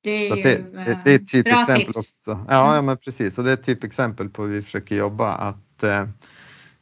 Det 0.04 0.10
är, 0.10 0.36
ju, 0.36 0.44
det, 0.44 1.00
det, 1.06 1.12
är 1.12 1.16
ett 1.16 1.32
typexempel 1.32 1.90
också. 1.90 2.14
Ja, 2.26 2.64
mm. 2.64 2.76
ja, 2.76 2.82
men 2.82 2.98
precis. 2.98 3.38
Och 3.38 3.44
det 3.44 3.50
är 3.50 3.54
ett 3.54 3.64
typexempel 3.64 4.30
på 4.30 4.44
hur 4.44 4.50
vi 4.50 4.62
försöker 4.62 4.96
jobba. 4.96 5.32
Att 5.32 5.84
eh, 5.84 6.08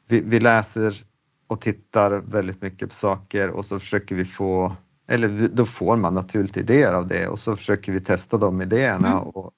vi, 0.07 0.21
vi, 0.21 0.39
läser 0.39 1.03
och 1.47 1.61
tittar 1.61 2.11
väldigt 2.11 2.61
mycket 2.61 2.89
på 2.89 2.95
saker 2.95 3.49
och 3.49 3.65
så 3.65 3.79
försöker 3.79 4.15
vi 4.15 4.25
få, 4.25 4.75
eller 5.07 5.49
då 5.53 5.65
får 5.65 5.97
man 5.97 6.13
naturligt 6.13 6.57
idéer 6.57 6.93
av 6.93 7.07
det 7.07 7.27
och 7.27 7.39
så 7.39 7.55
försöker 7.55 7.91
vi 7.91 8.01
testa 8.01 8.37
de 8.37 8.61
idéerna 8.61 9.11
mm. 9.11 9.23
och 9.23 9.51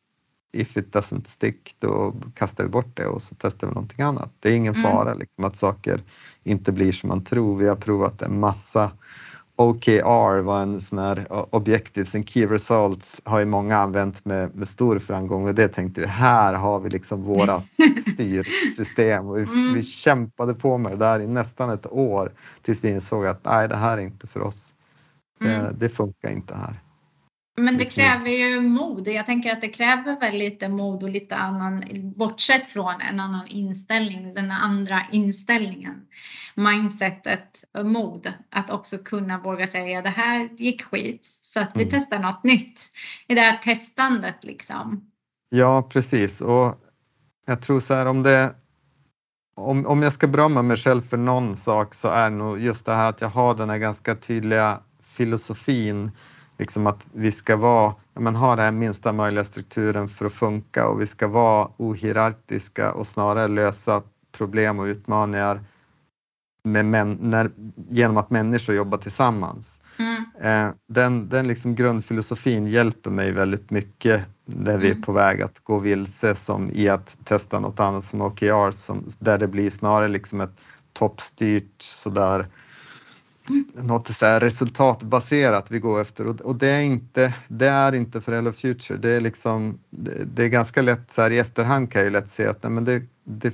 if 0.54 0.78
it 0.78 0.96
doesn't 0.96 1.28
stick 1.28 1.76
då 1.80 2.16
kastar 2.36 2.64
vi 2.64 2.70
bort 2.70 2.98
det 2.98 3.06
och 3.06 3.22
så 3.22 3.36
testar 3.36 3.68
vi 3.68 3.74
någonting 3.74 4.02
annat. 4.02 4.32
Det 4.40 4.50
är 4.50 4.56
ingen 4.56 4.76
mm. 4.76 4.92
fara 4.92 5.14
liksom 5.14 5.44
att 5.44 5.58
saker 5.58 6.02
inte 6.44 6.72
blir 6.72 6.92
som 6.92 7.10
man 7.10 7.24
tror. 7.24 7.58
Vi 7.58 7.68
har 7.68 7.76
provat 7.76 8.22
en 8.22 8.40
massa 8.40 8.92
OKR 9.56 10.40
var 10.40 10.62
en 10.62 10.82
sån 10.82 11.00
här 11.00 11.26
Objectives 11.56 12.16
and 12.16 12.30
Key 12.30 12.46
Results 12.46 13.22
har 13.26 13.40
ju 13.40 13.46
många 13.46 13.78
använt 13.78 14.26
med, 14.26 14.56
med 14.56 14.70
stor 14.70 15.00
framgång 15.00 15.48
och 15.48 15.56
det 15.56 15.68
tänkte 15.68 16.02
vi, 16.02 16.08
här 16.08 16.54
har 16.54 16.80
vi 16.80 16.90
liksom 16.90 17.24
våra 17.24 17.62
styrsystem 18.14 19.28
och 19.28 19.38
vi, 19.38 19.44
mm. 19.44 19.74
vi 19.74 19.84
kämpade 19.84 20.54
på 20.54 20.78
med 20.78 20.92
det 20.92 20.98
där 20.98 21.20
i 21.20 21.28
nästan 21.28 21.70
ett 21.70 21.92
år 21.92 22.32
tills 22.62 22.84
vi 22.84 22.90
insåg 22.90 23.26
att 23.26 23.46
nej, 23.46 23.68
det 23.68 23.76
här 23.76 23.98
är 23.98 24.02
inte 24.02 24.28
för 24.28 24.42
oss. 24.42 24.74
Mm. 25.42 25.64
Det, 25.64 25.74
det, 25.78 25.90
funkar 25.90 26.32
inte 26.32 26.56
här. 26.56 26.80
Men 27.56 27.78
det 27.78 27.86
kräver 27.86 28.30
ju 28.30 28.62
mod. 28.62 29.08
Jag 29.08 29.26
tänker 29.26 29.52
att 29.52 29.62
det 29.62 29.70
kräver 29.70 30.20
väl 30.20 30.38
lite 30.38 30.70
mod 30.70 31.04
och 31.04 31.10
lite 31.10 31.36
annan, 31.36 31.84
bortsett 32.16 32.68
från 32.68 33.02
en 33.02 33.20
annan 33.20 33.48
inställning, 33.48 34.34
den 34.34 34.52
andra 34.52 35.02
inställningen. 35.12 36.06
Mindsetet, 36.56 37.64
mod. 37.84 38.34
Att 38.50 38.70
också 38.70 38.98
kunna 38.98 39.40
våga 39.40 39.68
säga 39.68 40.02
det 40.02 40.10
här 40.10 40.50
gick 40.58 40.84
skit 40.84 41.26
så 41.26 41.60
att 41.60 41.76
vi 41.76 41.82
mm. 41.82 41.92
testar 41.92 42.20
något 42.20 42.44
nytt. 42.44 42.92
I 43.28 43.36
det 43.36 43.42
här 43.42 43.58
testandet 43.58 44.44
liksom. 44.44 45.12
Ja, 45.50 45.90
precis. 45.90 46.42
Och 46.42 46.80
jag 47.46 47.62
tror 47.62 47.80
så 47.80 47.94
här 47.94 48.06
om 48.06 48.24
det 48.24 48.56
om, 49.56 49.86
om 49.86 50.02
jag 50.02 50.14
ska 50.14 50.28
berömma 50.28 50.62
mig 50.62 50.78
själv 50.78 51.02
för 51.10 51.18
någon 51.18 51.58
sak 51.58 51.96
så 51.96 52.08
är 52.08 52.30
nog 52.30 52.60
just 52.60 52.86
det 52.86 52.94
här 52.94 53.10
att 53.10 53.22
jag 53.22 53.30
har 53.30 53.56
den 53.56 53.70
här 53.70 53.78
ganska 53.78 54.16
tydliga 54.16 54.80
filosofin 55.04 56.12
liksom 56.64 56.88
att 56.88 57.08
vi 57.14 57.32
ska 57.32 57.56
vara, 57.56 57.94
men 58.14 58.36
ha 58.36 58.56
den 58.56 58.80
minsta 58.80 59.14
möjliga 59.14 59.44
strukturen 59.44 60.10
för 60.10 60.26
att 60.26 60.34
funka 60.34 60.88
och 60.88 61.02
vi 61.02 61.08
ska 61.08 61.28
vara 61.28 61.70
ohierarkiska 61.78 62.92
och 62.92 63.08
snarare 63.08 63.48
lösa 63.48 64.02
problem 64.32 64.80
och 64.80 64.86
utmaningar 64.86 65.60
med 66.64 66.86
män, 66.86 67.18
när, 67.22 67.52
genom 67.90 68.18
att 68.18 68.30
människor 68.30 68.76
jobbar 68.76 68.98
tillsammans. 68.98 69.80
Mm. 69.98 70.26
Eh, 70.42 70.74
den, 70.88 71.30
den 71.30 71.48
liksom 71.48 71.76
grundfilosofin 71.76 72.68
hjälper 72.68 73.10
mig 73.10 73.32
väldigt 73.32 73.70
mycket 73.72 74.22
när 74.46 74.78
vi 74.78 74.88
är 74.88 74.92
mm. 74.92 75.02
på 75.02 75.12
väg 75.12 75.42
att 75.42 75.60
gå 75.64 75.80
vilse 75.80 76.36
som 76.36 76.72
i 76.72 76.90
att 76.90 77.18
testa 77.24 77.60
något 77.60 77.80
annat 77.80 78.06
som 78.06 78.22
OKR 78.22 78.72
som, 78.72 79.04
där 79.20 79.38
det 79.38 79.48
blir 79.48 79.70
snarare 79.70 80.08
liksom 80.08 80.42
ett 80.42 80.58
toppstyrt 80.94 81.82
sådär 81.82 82.48
något 83.74 84.16
så 84.16 84.26
här 84.26 84.40
resultatbaserat 84.40 85.72
vi 85.72 85.80
går 85.80 86.02
efter 86.02 86.28
och, 86.28 86.42
och, 86.42 86.56
det, 86.56 86.68
är 86.68 86.82
inte, 86.82 87.34
det 87.48 87.68
är 87.68 87.96
inte 87.96 88.22
för 88.22 88.32
Hello 88.32 88.52
Future. 88.52 88.98
Det 88.98 89.10
är, 89.10 89.22
liksom, 89.22 89.80
det, 89.90 90.26
det 90.36 90.44
är 90.44 90.48
ganska 90.48 90.82
lätt 90.82 91.14
så 91.14 91.22
här 91.22 91.32
i 91.32 91.40
efterhand 91.40 91.92
kan 91.92 92.04
jag 92.04 92.12
lätt 92.12 92.32
se 92.32 92.48
att 92.48 92.64
nej, 92.64 92.72
men 92.72 92.86
det, 92.86 93.04
det 93.24 93.54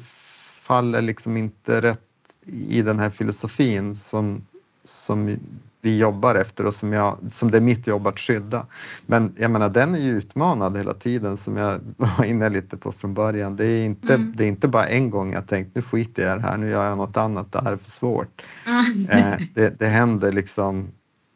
faller 0.62 1.02
liksom 1.02 1.38
inte 1.38 1.82
rätt 1.82 2.00
i 2.46 2.82
den 2.82 3.00
här 3.00 3.10
filosofin 3.10 3.96
som, 3.96 4.46
som 4.84 5.40
vi 5.82 5.98
jobbar 5.98 6.36
efter 6.36 6.66
och 6.66 6.74
som, 6.74 6.94
jag, 6.94 7.18
som 7.32 7.52
det 7.52 7.58
är 7.58 7.62
mitt 7.62 7.88
jobb 7.88 8.08
att 8.08 8.20
skydda. 8.20 8.66
Men 9.06 9.34
jag 9.38 9.52
menar 9.52 9.70
den 9.70 9.96
är 9.96 10.00
ju 10.00 10.18
utmanad 10.18 10.78
hela 10.78 10.94
tiden 10.94 11.38
som 11.38 11.58
jag 11.58 11.80
var 11.98 12.26
inne 12.26 12.50
lite 12.50 12.78
på 12.78 12.92
från 12.92 13.14
början. 13.14 13.56
Det 13.56 13.66
är 13.66 13.86
inte, 13.86 14.14
mm. 14.14 14.34
det 14.38 14.44
är 14.44 14.48
inte 14.48 14.68
bara 14.68 14.88
en 14.88 15.10
gång 15.10 15.34
jag 15.34 15.48
tänkt 15.48 15.76
nu 15.76 15.82
skiter 15.82 16.24
jag 16.24 16.38
i 16.38 16.42
det 16.42 16.48
här, 16.48 16.58
nu 16.58 16.70
gör 16.70 16.90
jag 16.90 16.98
något 16.98 17.18
annat, 17.18 17.52
det 17.52 17.62
här 17.62 17.72
är 17.72 17.78
för 17.78 17.92
svårt. 17.92 18.42
Mm. 18.66 19.06
Eh, 19.10 19.40
det, 19.54 19.80
det 19.80 19.88
händer 19.88 20.32
liksom, 20.32 20.88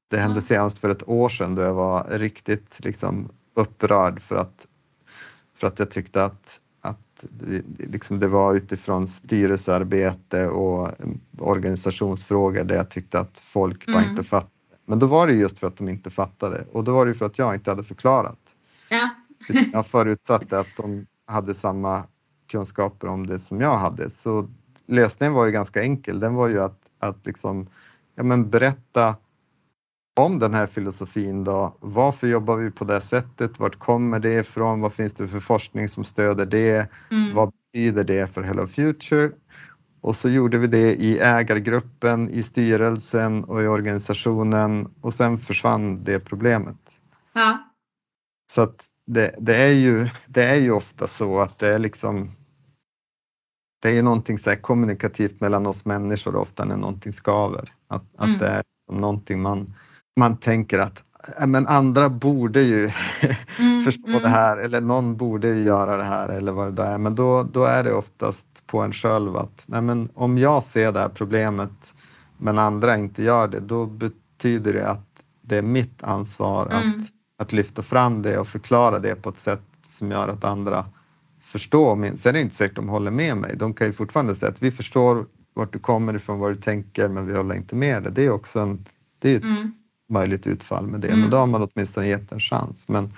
det 0.07 0.17
hände 0.17 0.41
senast 0.41 0.79
för 0.79 0.89
ett 0.89 1.09
år 1.09 1.29
sedan 1.29 1.55
då 1.55 1.61
jag 1.61 1.73
var 1.73 2.07
riktigt 2.09 2.75
liksom 2.77 3.29
upprörd 3.55 4.21
för 4.21 4.35
att, 4.35 4.67
för 5.57 5.67
att 5.67 5.79
jag 5.79 5.91
tyckte 5.91 6.23
att 6.23 6.59
liksom 7.77 8.19
det 8.19 8.27
var 8.27 8.55
utifrån 8.55 9.07
styrelsearbete 9.07 10.47
och 10.47 10.91
organisationsfrågor 11.37 12.63
där 12.63 12.75
jag 12.75 12.89
tyckte 12.89 13.19
att 13.19 13.39
folk 13.39 13.85
bara 13.85 13.97
mm. 13.97 14.09
inte 14.09 14.23
fattade. 14.23 14.49
Men 14.85 14.99
då 14.99 15.05
var 15.05 15.27
det 15.27 15.33
just 15.33 15.59
för 15.59 15.67
att 15.67 15.77
de 15.77 15.89
inte 15.89 16.09
fattade 16.09 16.65
och 16.71 16.83
då 16.83 16.93
var 16.93 17.05
det 17.05 17.13
för 17.13 17.25
att 17.25 17.37
jag 17.37 17.55
inte 17.55 17.71
hade 17.71 17.83
förklarat. 17.83 18.39
Ja. 18.89 19.09
jag 19.73 19.87
förutsatte 19.87 20.59
att 20.59 20.67
de 20.77 21.05
hade 21.25 21.53
samma 21.53 22.03
kunskaper 22.47 23.07
om 23.07 23.27
det 23.27 23.39
som 23.39 23.61
jag 23.61 23.77
hade. 23.77 24.09
Så 24.09 24.47
lösningen 24.85 25.33
var 25.33 25.45
ju 25.45 25.51
ganska 25.51 25.81
enkel. 25.81 26.19
Den 26.19 26.33
var 26.33 26.47
ju 26.47 26.61
att, 26.61 26.79
att 26.99 27.25
liksom, 27.25 27.67
ja, 28.15 28.23
men 28.23 28.49
berätta 28.49 29.15
om 30.15 30.39
den 30.39 30.53
här 30.53 30.67
filosofin 30.67 31.43
då. 31.43 31.77
Varför 31.79 32.27
jobbar 32.27 32.57
vi 32.57 32.71
på 32.71 32.83
det 32.83 33.01
sättet? 33.01 33.59
Vart 33.59 33.79
kommer 33.79 34.19
det 34.19 34.33
ifrån? 34.33 34.81
Vad 34.81 34.93
finns 34.93 35.13
det 35.13 35.27
för 35.27 35.39
forskning 35.39 35.89
som 35.89 36.03
stöder 36.03 36.45
det? 36.45 36.89
Mm. 37.11 37.35
Vad 37.35 37.51
betyder 37.51 38.03
det 38.03 38.33
för 38.33 38.41
Hello 38.41 38.67
Future? 38.67 39.31
Och 40.01 40.15
så 40.15 40.29
gjorde 40.29 40.57
vi 40.57 40.67
det 40.67 40.93
i 40.93 41.19
ägargruppen, 41.19 42.29
i 42.29 42.43
styrelsen 42.43 43.43
och 43.43 43.63
i 43.63 43.67
organisationen 43.67 44.93
och 45.01 45.13
sen 45.13 45.37
försvann 45.37 46.03
det 46.03 46.19
problemet. 46.19 46.77
Ja. 47.33 47.57
Så 48.51 48.61
att 48.61 48.85
det, 49.05 49.35
det, 49.39 49.55
är 49.55 49.71
ju, 49.71 50.09
det 50.27 50.43
är 50.43 50.55
ju 50.55 50.71
ofta 50.71 51.07
så 51.07 51.39
att 51.39 51.59
det 51.59 51.73
är 51.73 51.79
liksom 51.79 52.31
det 53.81 53.89
är 53.89 53.93
ju 53.93 54.01
någonting 54.01 54.37
så 54.37 54.55
kommunikativt 54.55 55.41
mellan 55.41 55.67
oss 55.67 55.85
människor 55.85 56.35
ofta 56.35 56.65
när 56.65 56.77
någonting 56.77 57.13
skaver. 57.13 57.73
Att, 57.87 58.03
att 58.17 58.27
mm. 58.27 58.39
det 58.39 58.47
är 58.47 58.63
någonting 58.91 59.41
man 59.41 59.73
man 60.15 60.37
tänker 60.37 60.79
att 60.79 61.03
men 61.47 61.67
andra 61.67 62.09
borde 62.09 62.61
ju 62.61 62.91
mm, 63.59 63.83
förstå 63.83 64.07
mm. 64.07 64.21
det 64.21 64.29
här 64.29 64.57
eller 64.57 64.81
någon 64.81 65.17
borde 65.17 65.47
göra 65.47 65.97
det 65.97 66.03
här 66.03 66.29
eller 66.29 66.51
vad 66.51 66.73
det 66.73 66.83
är. 66.83 66.97
Men 66.97 67.15
då, 67.15 67.43
då 67.43 67.63
är 67.63 67.83
det 67.83 67.93
oftast 67.93 68.45
på 68.67 68.81
en 68.81 68.93
själv 68.93 69.37
att 69.37 69.63
nej 69.65 69.81
men 69.81 70.09
om 70.13 70.37
jag 70.37 70.63
ser 70.63 70.91
det 70.91 70.99
här 70.99 71.09
problemet 71.09 71.93
men 72.37 72.57
andra 72.57 72.97
inte 72.97 73.23
gör 73.23 73.47
det, 73.47 73.59
då 73.59 73.85
betyder 73.85 74.73
det 74.73 74.89
att 74.89 75.07
det 75.41 75.57
är 75.57 75.61
mitt 75.61 76.03
ansvar 76.03 76.65
mm. 76.65 76.89
att, 76.89 77.07
att 77.37 77.53
lyfta 77.53 77.83
fram 77.83 78.21
det 78.21 78.37
och 78.37 78.47
förklara 78.47 78.99
det 78.99 79.15
på 79.15 79.29
ett 79.29 79.39
sätt 79.39 79.61
som 79.85 80.11
gör 80.11 80.27
att 80.27 80.43
andra 80.43 80.85
förstår. 81.41 81.95
Min. 81.95 82.17
Sen 82.17 82.29
är 82.29 82.33
det 82.33 82.41
inte 82.41 82.55
säkert 82.55 82.75
de 82.75 82.89
håller 82.89 83.11
med 83.11 83.37
mig. 83.37 83.55
De 83.57 83.73
kan 83.73 83.87
ju 83.87 83.93
fortfarande 83.93 84.35
säga 84.35 84.51
att 84.51 84.61
vi 84.61 84.71
förstår 84.71 85.25
vart 85.53 85.73
du 85.73 85.79
kommer 85.79 86.15
ifrån, 86.15 86.39
vad 86.39 86.51
du 86.51 86.61
tänker, 86.61 87.07
men 87.07 87.25
vi 87.25 87.35
håller 87.37 87.55
inte 87.55 87.75
med 87.75 88.03
dig. 88.03 88.11
Det 88.11 88.25
är 88.25 88.29
också 88.29 88.59
en, 88.59 88.85
det 89.19 89.29
är 89.29 89.37
ett 89.37 89.43
mm 89.43 89.73
möjligt 90.09 90.47
utfall 90.47 90.87
med 90.87 91.01
det, 91.01 91.07
mm. 91.07 91.19
men 91.19 91.29
då 91.29 91.37
har 91.37 91.47
man 91.47 91.69
åtminstone 91.73 92.07
gett 92.07 92.31
en 92.31 92.39
chans. 92.39 92.89
Men 92.89 93.13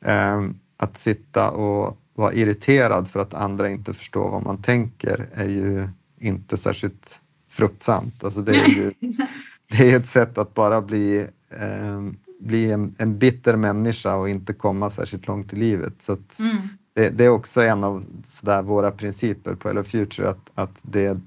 eh, 0.00 0.42
att 0.76 0.98
sitta 0.98 1.50
och 1.50 1.98
vara 2.14 2.32
irriterad 2.32 3.10
för 3.10 3.20
att 3.20 3.34
andra 3.34 3.70
inte 3.70 3.94
förstår 3.94 4.30
vad 4.30 4.42
man 4.42 4.62
tänker 4.62 5.28
är 5.32 5.48
ju 5.48 5.88
inte 6.18 6.56
särskilt 6.56 7.20
fruktsamt. 7.48 8.24
Alltså 8.24 8.40
det 8.40 8.56
är 8.56 8.68
ju 8.68 8.92
det 9.70 9.92
är 9.92 9.96
ett 9.96 10.08
sätt 10.08 10.38
att 10.38 10.54
bara 10.54 10.82
bli, 10.82 11.26
eh, 11.50 12.00
bli 12.40 12.70
en, 12.70 12.94
en, 12.98 13.18
bitter 13.18 13.56
människa 13.56 14.14
och 14.14 14.28
inte 14.28 14.52
komma 14.52 14.90
särskilt 14.90 15.26
långt 15.26 15.52
i 15.52 15.56
livet. 15.56 15.94
Så 16.02 16.18
mm. 16.38 16.56
det, 16.94 17.10
det, 17.10 17.24
är 17.24 17.28
också 17.28 17.62
en 17.62 17.84
av 17.84 18.04
sådär 18.26 18.62
våra 18.62 18.90
principer 18.90 19.54
på 19.54 19.68
Hello 19.68 19.84
Future 19.84 20.28
att, 20.28 20.50
att 20.54 20.78
det, 20.82 21.20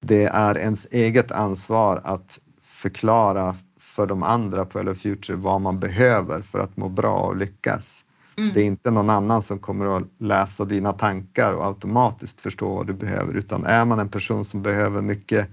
det 0.00 0.24
är 0.24 0.58
ens 0.58 0.86
eget 0.90 1.30
ansvar 1.30 2.00
att 2.04 2.38
förklara 2.62 3.56
för 3.94 4.06
de 4.06 4.22
andra 4.22 4.64
på 4.64 4.78
Hello 4.78 4.94
Future 4.94 5.36
vad 5.36 5.60
man 5.60 5.80
behöver 5.80 6.42
för 6.42 6.58
att 6.58 6.76
må 6.76 6.88
bra 6.88 7.18
och 7.18 7.36
lyckas. 7.36 8.04
Mm. 8.36 8.54
Det 8.54 8.60
är 8.60 8.64
inte 8.64 8.90
någon 8.90 9.10
annan 9.10 9.42
som 9.42 9.58
kommer 9.58 9.96
att 9.96 10.04
läsa 10.18 10.64
dina 10.64 10.92
tankar 10.92 11.52
och 11.52 11.66
automatiskt 11.66 12.40
förstå 12.40 12.74
vad 12.74 12.86
du 12.86 12.92
behöver 12.92 13.34
utan 13.34 13.66
är 13.66 13.84
man 13.84 13.98
en 13.98 14.08
person 14.08 14.44
som 14.44 14.62
behöver 14.62 15.02
mycket, 15.02 15.48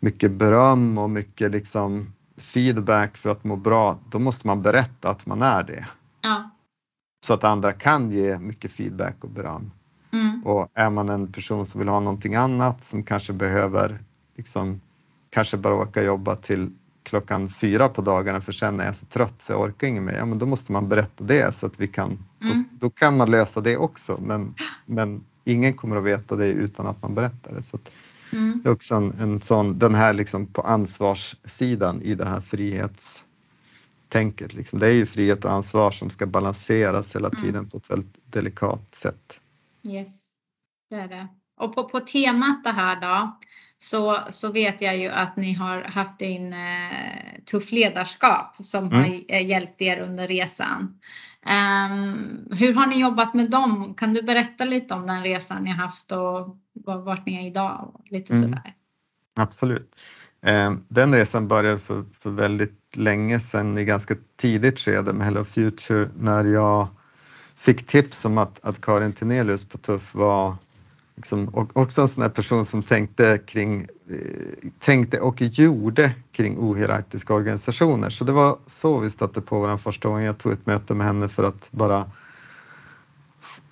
mycket 0.00 0.30
beröm 0.30 0.98
och 0.98 1.10
mycket 1.10 1.50
liksom 1.50 2.12
feedback 2.36 3.16
för 3.16 3.30
att 3.30 3.44
må 3.44 3.56
bra, 3.56 3.98
då 4.10 4.18
måste 4.18 4.46
man 4.46 4.62
berätta 4.62 5.08
att 5.08 5.26
man 5.26 5.42
är 5.42 5.62
det. 5.62 5.86
Ja. 6.20 6.50
Så 7.26 7.34
att 7.34 7.44
andra 7.44 7.72
kan 7.72 8.10
ge 8.10 8.38
mycket 8.38 8.72
feedback 8.72 9.16
och 9.20 9.30
beröm. 9.30 9.70
Mm. 10.12 10.46
Och 10.46 10.68
är 10.74 10.90
man 10.90 11.08
en 11.08 11.32
person 11.32 11.66
som 11.66 11.78
vill 11.78 11.88
ha 11.88 12.00
någonting 12.00 12.34
annat 12.34 12.84
som 12.84 13.02
kanske 13.04 13.32
behöver 13.32 13.98
liksom 14.36 14.80
kanske 15.30 15.56
bara 15.56 15.74
orka 15.74 16.02
jobba 16.02 16.36
till 16.36 16.70
klockan 17.02 17.50
fyra 17.50 17.88
på 17.88 18.02
dagarna 18.02 18.40
för 18.40 18.52
sen 18.52 18.80
är 18.80 18.86
jag 18.86 18.96
så 18.96 19.06
trött 19.06 19.42
så 19.42 19.52
jag 19.52 19.60
orkar 19.60 19.86
inget 19.86 20.02
mer. 20.02 20.12
Ja, 20.12 20.24
men 20.24 20.38
då 20.38 20.46
måste 20.46 20.72
man 20.72 20.88
berätta 20.88 21.24
det 21.24 21.54
så 21.54 21.66
att 21.66 21.80
vi 21.80 21.88
kan, 21.88 22.18
mm. 22.42 22.64
då, 22.70 22.86
då, 22.86 22.90
kan 22.90 23.16
man 23.16 23.30
lösa 23.30 23.60
det 23.60 23.76
också. 23.76 24.20
Men, 24.22 24.54
men 24.86 25.24
ingen 25.44 25.74
kommer 25.74 25.96
att 25.96 26.04
veta 26.04 26.36
det 26.36 26.48
utan 26.48 26.86
att 26.86 27.02
man 27.02 27.14
berättar 27.14 27.54
det. 27.54 27.62
Så 27.62 27.78
mm. 28.32 28.60
Det 28.62 28.68
är 28.68 28.72
också 28.72 28.94
en, 28.94 29.14
en 29.20 29.40
sån, 29.40 29.78
den 29.78 29.94
här 29.94 30.12
liksom 30.12 30.46
på 30.46 30.62
ansvarssidan 30.62 32.02
i 32.02 32.14
det 32.14 32.24
här 32.24 32.40
frihetstänket. 32.40 34.54
Liksom. 34.54 34.78
Det 34.78 34.86
är 34.86 34.92
ju 34.92 35.06
frihet 35.06 35.44
och 35.44 35.52
ansvar 35.52 35.90
som 35.90 36.10
ska 36.10 36.26
balanseras 36.26 37.16
hela 37.16 37.28
mm. 37.28 37.42
tiden 37.42 37.56
mm. 37.56 37.70
på 37.70 37.76
ett 37.76 37.90
väldigt 37.90 38.18
delikat 38.24 38.94
sätt. 38.94 39.38
Yes, 39.88 40.22
det 40.90 40.96
är 40.96 41.08
det. 41.08 41.28
Och 41.56 41.74
på, 41.74 41.88
på 41.88 42.00
temat 42.00 42.64
det 42.64 42.72
här 42.72 43.00
då, 43.00 43.38
så, 43.82 44.18
så 44.30 44.52
vet 44.52 44.82
jag 44.82 44.96
ju 44.98 45.08
att 45.08 45.36
ni 45.36 45.52
har 45.52 45.82
haft 45.82 46.20
in 46.20 46.52
eh, 46.52 47.42
Tuff 47.50 47.72
ledarskap 47.72 48.56
som 48.58 48.84
mm. 48.84 48.98
har 48.98 49.20
eh, 49.28 49.46
hjälpt 49.46 49.82
er 49.82 50.00
under 50.00 50.28
resan. 50.28 51.00
Um, 51.46 52.48
hur 52.50 52.74
har 52.74 52.86
ni 52.86 53.00
jobbat 53.00 53.34
med 53.34 53.50
dem? 53.50 53.94
Kan 53.94 54.14
du 54.14 54.22
berätta 54.22 54.64
lite 54.64 54.94
om 54.94 55.06
den 55.06 55.22
resan 55.22 55.64
ni 55.64 55.70
har 55.70 55.76
haft 55.76 56.12
och 56.12 56.56
vart 57.04 57.26
ni 57.26 57.34
är 57.34 57.46
idag? 57.46 57.90
Och 57.94 58.12
lite 58.12 58.32
mm. 58.32 58.44
sådär. 58.44 58.74
Absolut. 59.34 59.94
Um, 60.40 60.84
den 60.88 61.14
resan 61.14 61.48
började 61.48 61.78
för, 61.78 62.04
för 62.20 62.30
väldigt 62.30 62.96
länge 62.96 63.40
sedan 63.40 63.78
i 63.78 63.84
ganska 63.84 64.14
tidigt 64.36 64.78
skede 64.78 65.12
med 65.12 65.26
Hello 65.26 65.44
Future 65.44 66.10
när 66.18 66.44
jag 66.44 66.88
fick 67.56 67.86
tips 67.86 68.24
om 68.24 68.38
att, 68.38 68.64
att 68.64 68.80
Karin 68.80 69.12
Tenelius 69.12 69.64
på 69.64 69.78
Tuff 69.78 70.14
var 70.14 70.56
liksom, 71.16 71.48
och 71.48 71.76
också 71.76 72.02
en 72.02 72.08
sån 72.08 72.22
här 72.22 72.30
person 72.30 72.64
som 72.64 72.82
tänkte 72.82 73.38
kring, 73.46 73.80
eh, 74.10 74.70
tänkte 74.78 75.20
och 75.20 75.42
gjorde 75.42 76.14
kring 76.32 76.58
ohierarkiska 76.58 77.34
organisationer. 77.34 78.10
Så 78.10 78.24
det 78.24 78.32
var 78.32 78.58
så 78.66 78.98
vi 78.98 79.10
stötte 79.10 79.40
på 79.40 79.60
varandra 79.60 79.78
första 79.78 80.08
gången. 80.08 80.24
Jag 80.24 80.38
tog 80.38 80.52
ett 80.52 80.66
möte 80.66 80.94
med 80.94 81.06
henne 81.06 81.28
för 81.28 81.44
att 81.44 81.68
bara 81.70 82.10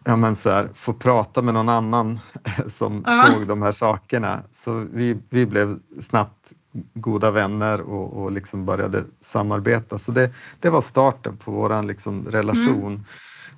ja, 0.04 0.16
men 0.16 0.36
så 0.36 0.50
här, 0.50 0.68
få 0.74 0.92
prata 0.92 1.42
med 1.42 1.54
någon 1.54 1.68
annan 1.68 2.18
som 2.68 3.04
ja. 3.06 3.32
såg 3.32 3.46
de 3.46 3.62
här 3.62 3.72
sakerna. 3.72 4.42
Så 4.52 4.86
vi, 4.92 5.18
vi 5.28 5.46
blev 5.46 5.78
snabbt 6.00 6.52
goda 6.94 7.30
vänner 7.30 7.80
och, 7.80 8.22
och 8.22 8.32
liksom 8.32 8.64
började 8.64 9.04
samarbeta. 9.20 9.98
Så 9.98 10.12
det, 10.12 10.30
det 10.60 10.70
var 10.70 10.80
starten 10.80 11.36
på 11.36 11.52
vår 11.52 11.82
liksom 11.82 12.26
relation. 12.28 12.92
Mm. 12.92 13.04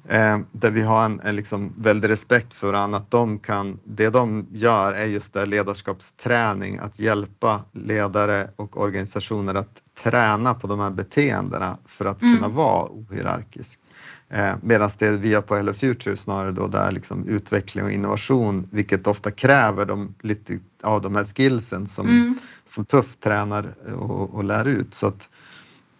Eh, 0.08 0.38
där 0.52 0.70
vi 0.70 0.82
har 0.82 1.04
en, 1.04 1.20
en 1.20 1.36
liksom 1.36 1.72
väldig 1.78 2.08
respekt 2.08 2.54
för 2.54 2.66
varandra. 2.66 2.98
Att 2.98 3.10
de 3.10 3.38
kan, 3.38 3.78
det 3.84 4.10
de 4.10 4.46
gör 4.52 4.92
är 4.92 5.06
just 5.06 5.32
det 5.32 5.46
ledarskapsträning, 5.46 6.78
att 6.78 6.98
hjälpa 6.98 7.64
ledare 7.72 8.50
och 8.56 8.80
organisationer 8.80 9.54
att 9.54 9.82
träna 10.02 10.54
på 10.54 10.66
de 10.66 10.80
här 10.80 10.90
beteendena 10.90 11.78
för 11.86 12.04
att 12.04 12.22
mm. 12.22 12.36
kunna 12.36 12.48
vara 12.48 12.88
ohierarkisk. 12.90 13.78
Eh, 14.28 14.54
Medan 14.62 14.90
det 14.98 15.10
vi 15.10 15.28
gör 15.28 15.40
på 15.40 15.56
Hello 15.56 15.72
Future 15.72 16.16
snarare 16.16 16.52
då 16.52 16.66
där 16.66 16.90
liksom 16.90 17.28
utveckling 17.28 17.84
och 17.84 17.92
innovation, 17.92 18.68
vilket 18.70 19.06
ofta 19.06 19.30
kräver 19.30 19.84
de, 19.84 20.14
lite 20.20 20.58
av 20.82 21.02
de 21.02 21.16
här 21.16 21.24
skillsen 21.24 21.86
som, 21.86 22.08
mm. 22.08 22.38
som 22.64 22.84
Tuff 22.84 23.16
tränar 23.16 23.74
och, 23.94 24.34
och 24.34 24.44
lär 24.44 24.64
ut. 24.64 24.94
Så 24.94 25.06
att, 25.06 25.28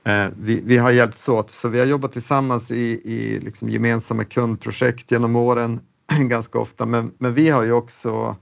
Eh, 0.04 0.28
vi, 0.36 0.60
vi 0.64 0.78
har 0.78 0.90
hjälpts 0.90 1.28
åt, 1.28 1.50
så 1.50 1.68
vi 1.68 1.78
har 1.78 1.86
jobbat 1.86 2.12
tillsammans 2.12 2.70
i, 2.70 3.00
i 3.04 3.40
liksom 3.40 3.68
gemensamma 3.68 4.24
kundprojekt 4.24 5.10
genom 5.10 5.36
åren 5.36 5.80
ganska 6.28 6.58
ofta, 6.58 6.86
men, 6.86 7.12
men 7.18 7.34
vi 7.34 7.48
har 7.48 7.62
ju 7.62 7.72
också 7.72 8.36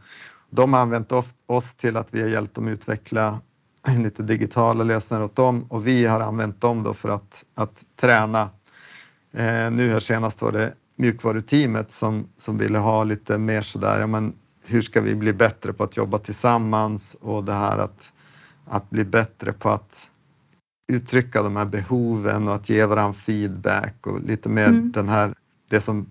de 0.51 0.73
har 0.73 0.81
använt 0.81 1.13
oss 1.47 1.75
till 1.75 1.97
att 1.97 2.15
vi 2.15 2.23
har 2.23 2.29
hjälpt 2.29 2.55
dem 2.55 2.69
utveckla 2.69 3.41
lite 3.99 4.23
digitala 4.23 4.85
lösningar 4.85 5.23
åt 5.23 5.37
dem. 5.37 5.67
Och 5.69 5.87
vi 5.87 6.07
har 6.07 6.21
använt 6.21 6.61
dem 6.61 6.83
då 6.83 6.95
för 6.95 7.09
att, 7.09 7.45
att 7.55 7.85
träna. 7.97 8.51
Eh, 9.33 9.71
nu 9.71 9.91
här 9.91 10.01
senast 10.01 10.43
var 10.43 10.53
det 10.53 10.75
mjukvaruteamet 10.97 11.93
som, 11.93 12.29
som 12.37 12.59
ville 12.59 12.79
ha 12.79 13.05
lite 13.05 13.39
mer 13.39 13.63
sådär, 13.63 14.01
ja 14.01 14.07
men 14.07 14.33
hur 14.65 14.83
ska 14.83 15.01
vi 15.01 15.15
bli 15.15 15.33
bättre 15.33 15.73
på 15.73 15.85
att 15.85 15.97
jobba 15.97 16.19
tillsammans? 16.19 17.17
Och 17.21 17.45
det 17.45 17.53
här 17.53 17.79
att, 17.79 18.13
att 18.65 18.91
bli 18.91 19.05
bättre 19.05 19.53
på 19.53 19.71
att 19.71 20.09
uttrycka 20.91 21.43
de 21.43 21.57
här 21.57 21.65
behoven 21.65 22.49
och 22.49 22.55
att 22.55 22.69
ge 22.69 22.87
varandra 22.87 23.13
feedback 23.13 24.07
och 24.07 24.21
lite 24.21 24.49
mer 24.49 24.69
mm. 24.69 24.93
den 24.93 25.09
här, 25.09 25.35
det 25.69 25.81
som 25.81 26.07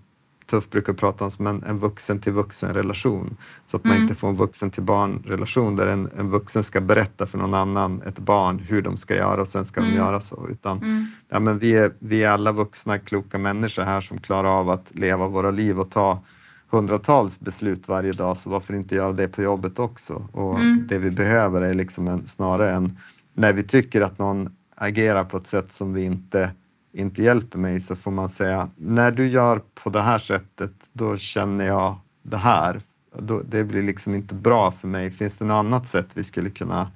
Tuff 0.50 0.70
brukar 0.70 0.92
prata 0.92 1.24
om 1.24 1.30
som 1.30 1.46
en, 1.46 1.62
en 1.62 1.78
vuxen 1.78 2.20
till 2.20 2.32
vuxen 2.32 2.74
relation. 2.74 3.36
Så 3.66 3.76
att 3.76 3.84
man 3.84 3.92
mm. 3.92 4.02
inte 4.02 4.14
får 4.14 4.28
en 4.28 4.36
vuxen 4.36 4.70
till 4.70 4.82
barn 4.82 5.22
relation 5.26 5.76
där 5.76 5.86
en, 5.86 6.08
en 6.18 6.30
vuxen 6.30 6.64
ska 6.64 6.80
berätta 6.80 7.26
för 7.26 7.38
någon 7.38 7.54
annan, 7.54 8.02
ett 8.02 8.18
barn, 8.18 8.58
hur 8.58 8.82
de 8.82 8.96
ska 8.96 9.16
göra 9.16 9.40
och 9.40 9.48
sen 9.48 9.64
ska 9.64 9.80
mm. 9.80 9.92
de 9.92 9.98
göra 9.98 10.20
så. 10.20 10.48
Utan, 10.50 10.78
mm. 10.78 11.06
ja, 11.28 11.40
men 11.40 11.58
vi, 11.58 11.76
är, 11.76 11.92
vi 11.98 12.24
är 12.24 12.30
alla 12.30 12.52
vuxna 12.52 12.98
kloka 12.98 13.38
människor 13.38 13.82
här 13.82 14.00
som 14.00 14.20
klarar 14.20 14.60
av 14.60 14.70
att 14.70 14.94
leva 14.94 15.28
våra 15.28 15.50
liv 15.50 15.80
och 15.80 15.90
ta 15.90 16.22
hundratals 16.70 17.40
beslut 17.40 17.88
varje 17.88 18.12
dag 18.12 18.36
så 18.36 18.50
varför 18.50 18.74
inte 18.74 18.94
göra 18.94 19.12
det 19.12 19.28
på 19.28 19.42
jobbet 19.42 19.78
också? 19.78 20.28
Och 20.32 20.60
mm. 20.60 20.86
det 20.88 20.98
vi 20.98 21.10
behöver 21.10 21.62
är 21.62 21.74
liksom 21.74 22.08
en, 22.08 22.26
snarare 22.26 22.74
än 22.74 22.98
när 23.34 23.52
vi 23.52 23.62
tycker 23.62 24.00
att 24.00 24.18
någon 24.18 24.56
agerar 24.80 25.24
på 25.24 25.36
ett 25.36 25.46
sätt 25.46 25.72
som 25.72 25.92
vi 25.92 26.04
inte 26.04 26.52
inte 26.92 27.22
hjälper 27.22 27.58
mig 27.58 27.80
så 27.80 27.96
får 27.96 28.10
man 28.10 28.28
säga 28.28 28.70
när 28.76 29.10
du 29.10 29.28
gör 29.28 29.62
på 29.74 29.90
det 29.90 30.00
här 30.00 30.18
sättet 30.18 30.72
då 30.92 31.16
känner 31.16 31.66
jag 31.66 31.98
det 32.22 32.36
här. 32.36 32.82
Då, 33.18 33.42
det 33.42 33.64
blir 33.64 33.82
liksom 33.82 34.14
inte 34.14 34.34
bra 34.34 34.72
för 34.72 34.88
mig. 34.88 35.10
Finns 35.10 35.38
det 35.38 35.44
något 35.44 35.54
annat 35.54 35.88
sätt 35.88 36.06
vi 36.14 36.24
skulle 36.24 36.50
kunna 36.50 36.90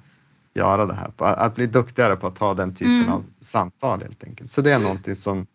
göra 0.53 0.85
det 0.85 0.93
här 0.93 1.09
på? 1.09 1.25
Att 1.25 1.55
bli 1.55 1.67
duktigare 1.67 2.15
på 2.15 2.27
att 2.27 2.37
ha 2.37 2.53
den 2.53 2.75
typen 2.75 2.99
mm. 2.99 3.11
av 3.11 3.23
samtal 3.41 4.01
helt 4.01 4.23
enkelt. 4.23 4.51
Så 4.51 4.61
det 4.61 4.73
är 4.73 4.79
någonting 4.79 5.15
som, 5.15 5.47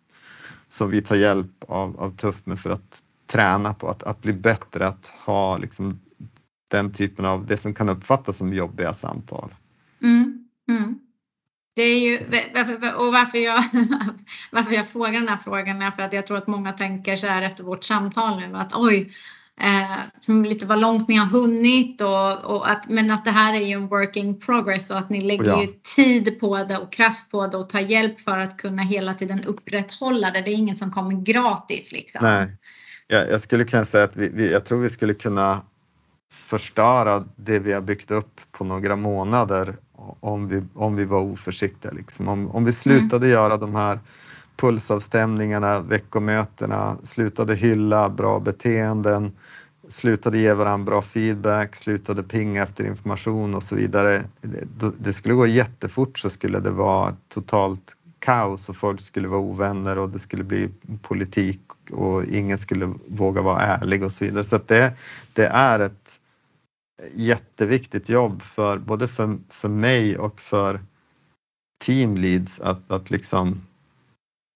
som 0.68 0.90
vi 0.90 1.02
tar 1.02 1.16
hjälp 1.16 1.64
av, 1.68 2.00
av 2.00 2.16
Tuff 2.16 2.46
med 2.46 2.60
för 2.60 2.70
att 2.70 3.02
träna 3.26 3.74
på 3.74 3.88
att, 3.88 4.02
att 4.02 4.22
bli 4.22 4.32
bättre 4.32 4.86
att 4.86 5.12
ha 5.26 5.58
liksom 5.58 6.00
den 6.70 6.92
typen 6.92 7.24
av 7.24 7.46
det 7.46 7.56
som 7.56 7.74
kan 7.74 7.88
uppfattas 7.88 8.36
som 8.36 8.52
jobbiga 8.52 8.94
samtal. 8.94 9.54
Mm. 10.02 10.48
Mm. 10.68 10.98
Det 11.74 11.82
är 11.82 11.98
ju, 12.00 12.18
och 12.96 13.12
varför 13.12 13.38
jag, 13.38 13.64
varför 14.50 14.72
jag 14.72 14.88
frågar 14.88 15.12
den 15.12 15.28
här 15.28 15.38
frågan 15.44 15.82
är 15.82 15.90
för 15.90 16.02
att 16.02 16.12
jag 16.12 16.26
tror 16.26 16.36
att 16.36 16.46
många 16.46 16.72
tänker 16.72 17.16
så 17.16 17.26
här 17.26 17.42
efter 17.42 17.64
vårt 17.64 17.84
samtal 17.84 18.40
nu 18.40 18.56
att 18.56 18.74
oj, 18.74 19.12
eh, 19.60 19.98
som 20.20 20.44
lite 20.44 20.66
vad 20.66 20.80
långt 20.80 21.08
ni 21.08 21.16
har 21.16 21.26
hunnit 21.26 22.00
och, 22.00 22.44
och, 22.44 22.70
att, 22.70 22.88
men 22.88 23.10
att 23.10 23.24
det 23.24 23.30
här 23.30 23.54
är 23.54 23.60
ju 23.60 23.72
en 23.72 23.88
working 23.88 24.40
progress 24.40 24.90
och 24.90 24.98
att 24.98 25.10
ni 25.10 25.20
lägger 25.20 25.44
ja. 25.44 25.62
ju 25.62 25.68
tid 25.96 26.40
på 26.40 26.64
det 26.64 26.78
och 26.78 26.92
kraft 26.92 27.30
på 27.30 27.46
det 27.46 27.56
och 27.56 27.68
tar 27.68 27.80
hjälp 27.80 28.20
för 28.20 28.38
att 28.38 28.56
kunna 28.56 28.82
hela 28.82 29.14
tiden 29.14 29.44
upprätthålla 29.44 30.30
det. 30.30 30.42
Det 30.42 30.50
är 30.50 30.54
ingen 30.54 30.76
som 30.76 30.90
kommer 30.90 31.24
gratis 31.24 31.92
liksom. 31.92 32.24
Nej, 32.24 32.56
jag, 33.06 33.30
jag 33.30 33.40
skulle 33.40 33.64
kunna 33.64 33.84
säga 33.84 34.04
att 34.04 34.16
vi, 34.16 34.28
vi, 34.28 34.52
jag 34.52 34.64
tror 34.64 34.80
vi 34.80 34.90
skulle 34.90 35.14
kunna 35.14 35.62
förstöra 36.32 37.24
det 37.36 37.58
vi 37.58 37.72
har 37.72 37.80
byggt 37.80 38.10
upp 38.10 38.40
på 38.50 38.64
några 38.64 38.96
månader 38.96 39.76
om 40.20 40.48
vi, 40.48 40.62
om 40.74 40.96
vi 40.96 41.04
var 41.04 41.20
oförsiktiga. 41.20 41.92
Liksom. 41.92 42.28
Om, 42.28 42.50
om 42.50 42.64
vi 42.64 42.72
slutade 42.72 43.26
mm. 43.26 43.30
göra 43.30 43.56
de 43.56 43.74
här 43.74 43.98
pulsavstämningarna, 44.56 45.80
veckomötena, 45.80 46.96
slutade 47.04 47.54
hylla 47.54 48.08
bra 48.08 48.40
beteenden, 48.40 49.32
slutade 49.88 50.38
ge 50.38 50.52
varandra 50.52 50.84
bra 50.84 51.02
feedback, 51.02 51.76
slutade 51.76 52.22
pinga 52.22 52.62
efter 52.62 52.86
information 52.86 53.54
och 53.54 53.62
så 53.62 53.76
vidare. 53.76 54.22
Det, 54.40 54.92
det 54.98 55.12
skulle 55.12 55.34
gå 55.34 55.46
jättefort 55.46 56.18
så 56.18 56.30
skulle 56.30 56.60
det 56.60 56.70
vara 56.70 57.16
totalt 57.28 57.96
kaos 58.18 58.68
och 58.68 58.76
folk 58.76 59.00
skulle 59.00 59.28
vara 59.28 59.40
ovänner 59.40 59.98
och 59.98 60.08
det 60.08 60.18
skulle 60.18 60.44
bli 60.44 60.68
politik 61.02 61.60
och 61.90 62.24
ingen 62.24 62.58
skulle 62.58 62.94
våga 63.08 63.42
vara 63.42 63.60
ärlig 63.60 64.04
och 64.04 64.12
så 64.12 64.24
vidare. 64.24 64.44
Så 64.44 64.60
det, 64.66 64.92
det 65.32 65.46
är 65.46 65.80
ett 65.80 66.19
jätteviktigt 67.14 68.08
jobb 68.08 68.42
för 68.42 68.78
både 68.78 69.08
för, 69.08 69.38
för 69.48 69.68
mig 69.68 70.18
och 70.18 70.40
för 70.40 70.80
teamleads 71.84 72.60
att, 72.60 72.92
att 72.92 73.10
liksom 73.10 73.60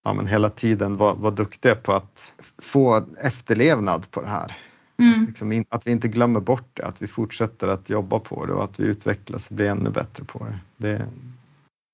ja, 0.04 0.12
men 0.12 0.26
hela 0.26 0.50
tiden 0.50 0.96
vara 0.96 1.14
var 1.14 1.30
duktiga 1.30 1.74
på 1.74 1.92
att 1.92 2.32
få 2.58 3.04
efterlevnad 3.22 4.10
på 4.10 4.20
det 4.20 4.28
här. 4.28 4.56
Mm. 4.96 5.26
Liksom 5.26 5.52
in, 5.52 5.64
att 5.68 5.86
vi 5.86 5.90
inte 5.90 6.08
glömmer 6.08 6.40
bort 6.40 6.68
det, 6.72 6.84
att 6.84 7.02
vi 7.02 7.06
fortsätter 7.06 7.68
att 7.68 7.90
jobba 7.90 8.18
på 8.18 8.46
det 8.46 8.52
och 8.52 8.64
att 8.64 8.80
vi 8.80 8.84
utvecklas 8.84 9.48
och 9.48 9.56
blir 9.56 9.68
ännu 9.68 9.90
bättre 9.90 10.24
på 10.24 10.46
det. 10.46 10.58
det 10.76 11.06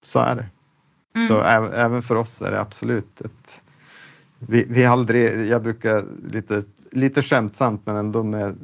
så 0.02 0.18
är 0.18 0.34
det. 0.34 0.46
Mm. 1.14 1.28
Så 1.28 1.40
även 1.72 2.02
för 2.02 2.14
oss 2.14 2.42
är 2.42 2.50
det 2.50 2.60
absolut 2.60 3.20
ett 3.20 3.62
vi, 4.40 4.66
vi 4.68 4.84
aldrig, 4.84 5.46
jag 5.46 5.62
brukar 5.62 6.04
lite 6.32 6.62
lite 6.92 7.22
skämtsamt 7.22 7.86
men 7.86 7.96
ändå 7.96 8.22
med 8.22 8.56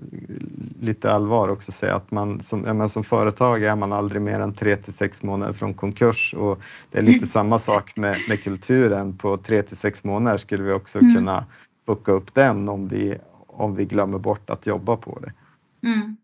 lite 0.81 1.13
allvar 1.13 1.49
också 1.49 1.73
säga 1.73 1.97
att 1.97 2.11
man 2.11 2.43
som, 2.43 2.61
menar, 2.61 2.89
som 2.89 3.05
företag 3.05 3.63
är 3.63 3.77
man 3.77 3.93
aldrig 3.93 4.23
mer 4.23 4.41
än 4.41 4.55
tre 4.55 4.77
till 4.77 4.93
sex 4.93 5.23
månader 5.23 5.53
från 5.53 5.75
konkurs 5.75 6.35
och 6.35 6.61
det 6.91 6.99
är 6.99 7.03
lite 7.03 7.17
mm. 7.17 7.29
samma 7.29 7.59
sak 7.59 7.97
med, 7.97 8.17
med 8.29 8.43
kulturen. 8.43 9.17
På 9.17 9.37
tre 9.37 9.63
till 9.63 9.77
sex 9.77 10.05
månader 10.05 10.39
skulle 10.39 10.63
vi 10.63 10.73
också 10.73 10.99
mm. 10.99 11.15
kunna 11.15 11.47
bocka 11.87 12.13
upp 12.13 12.35
den 12.35 12.69
om 12.69 12.89
vi, 12.89 13.19
om 13.47 13.77
vi 13.77 13.85
glömmer 13.85 14.19
bort 14.19 14.51
att 14.51 14.67
jobba 14.67 14.97
på 14.97 15.19
det. 15.21 15.33
Mm. 15.89 16.17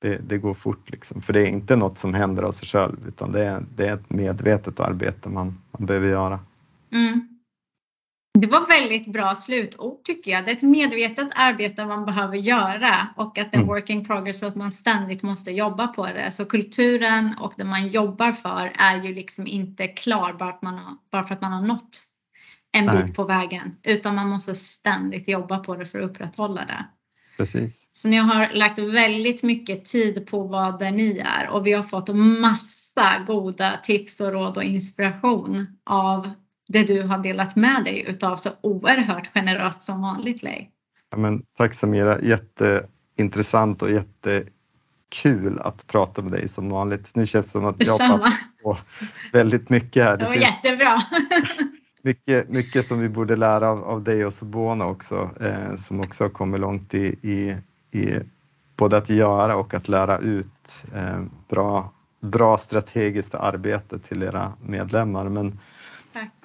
Det, 0.00 0.16
det, 0.16 0.38
går 0.38 0.54
fort 0.54 0.90
liksom, 0.90 1.22
för 1.22 1.32
det 1.32 1.40
är 1.40 1.46
inte 1.46 1.76
något 1.76 1.98
som 1.98 2.14
händer 2.14 2.42
av 2.42 2.52
sig 2.52 2.68
själv 2.68 2.96
utan 3.08 3.32
det 3.32 3.44
är, 3.44 3.64
det 3.76 3.86
är 3.86 3.94
ett 3.94 4.10
medvetet 4.10 4.80
arbete 4.80 5.28
man, 5.28 5.58
man 5.70 5.86
behöver 5.86 6.08
göra. 6.08 6.40
Mm. 6.92 7.31
Det 8.38 8.46
var 8.46 8.66
väldigt 8.66 9.06
bra 9.06 9.34
slutord 9.34 10.04
tycker 10.04 10.30
jag. 10.30 10.44
Det 10.44 10.50
är 10.50 10.56
ett 10.56 10.62
medvetet 10.62 11.28
arbete 11.34 11.86
man 11.86 12.04
behöver 12.04 12.36
göra 12.36 13.08
och 13.16 13.38
att 13.38 13.52
det 13.52 13.56
är 13.56 13.62
mm. 13.62 13.68
working 13.68 14.04
progress 14.04 14.42
och 14.42 14.48
att 14.48 14.56
man 14.56 14.72
ständigt 14.72 15.22
måste 15.22 15.50
jobba 15.50 15.86
på 15.86 16.06
det. 16.06 16.30
Så 16.30 16.44
kulturen 16.44 17.34
och 17.40 17.52
det 17.56 17.64
man 17.64 17.88
jobbar 17.88 18.32
för 18.32 18.72
är 18.78 19.02
ju 19.02 19.14
liksom 19.14 19.46
inte 19.46 19.88
klar 19.88 20.32
bara, 20.32 20.48
att 20.48 20.62
man 20.62 20.78
har, 20.78 20.96
bara 21.10 21.24
för 21.24 21.34
att 21.34 21.40
man 21.40 21.52
har 21.52 21.62
nått 21.62 22.06
en 22.72 22.86
Nej. 22.86 23.04
bit 23.04 23.16
på 23.16 23.24
vägen 23.24 23.76
utan 23.82 24.14
man 24.14 24.28
måste 24.28 24.54
ständigt 24.54 25.28
jobba 25.28 25.58
på 25.58 25.76
det 25.76 25.86
för 25.86 25.98
att 25.98 26.10
upprätthålla 26.10 26.64
det. 26.64 26.84
Precis. 27.36 27.82
Så 27.92 28.08
ni 28.08 28.16
har 28.16 28.50
lagt 28.54 28.78
väldigt 28.78 29.42
mycket 29.42 29.84
tid 29.84 30.26
på 30.26 30.42
vad 30.42 30.78
det 30.78 30.90
ni 30.90 31.18
är 31.18 31.48
och 31.48 31.66
vi 31.66 31.72
har 31.72 31.82
fått 31.82 32.08
massa 32.14 33.24
goda 33.26 33.80
tips 33.82 34.20
och 34.20 34.32
råd 34.32 34.56
och 34.56 34.64
inspiration 34.64 35.78
av 35.84 36.30
det 36.68 36.84
du 36.84 37.02
har 37.02 37.18
delat 37.18 37.56
med 37.56 37.84
dig 37.84 38.04
utav 38.08 38.36
så 38.36 38.50
oerhört 38.60 39.26
generöst 39.34 39.82
som 39.82 40.02
vanligt 40.02 40.42
Lej. 40.42 40.70
Ja, 41.10 41.16
men, 41.16 41.42
tack 41.56 41.74
Samira, 41.74 42.20
jätteintressant 42.20 43.82
och 43.82 43.90
jättekul 43.90 45.60
att 45.60 45.86
prata 45.86 46.22
med 46.22 46.32
dig 46.32 46.48
som 46.48 46.70
vanligt. 46.70 47.14
Nu 47.14 47.26
känns 47.26 47.46
det 47.46 47.52
som 47.52 47.66
att 47.66 47.86
jag 47.86 47.98
har 47.98 48.28
på 48.62 48.78
väldigt 49.32 49.70
mycket 49.70 50.04
här. 50.04 50.16
Det, 50.16 50.24
det 50.24 50.28
var 50.28 50.34
jättebra. 50.34 51.02
mycket, 52.02 52.48
mycket 52.48 52.86
som 52.86 52.98
vi 53.00 53.08
borde 53.08 53.36
lära 53.36 53.70
av, 53.70 53.84
av 53.84 54.02
dig 54.02 54.26
och 54.26 54.32
Sobona 54.32 54.86
också, 54.86 55.30
eh, 55.40 55.76
som 55.76 56.00
också 56.00 56.24
har 56.24 56.28
kommit 56.28 56.60
långt 56.60 56.94
i, 56.94 57.06
i, 57.22 57.56
i 57.98 58.18
både 58.76 58.96
att 58.96 59.08
göra 59.08 59.56
och 59.56 59.74
att 59.74 59.88
lära 59.88 60.18
ut 60.18 60.84
eh, 60.94 61.22
bra, 61.48 61.92
bra 62.20 62.58
strategiskt 62.58 63.34
arbete 63.34 63.98
till 63.98 64.22
era 64.22 64.52
medlemmar. 64.62 65.28
Men 65.28 65.58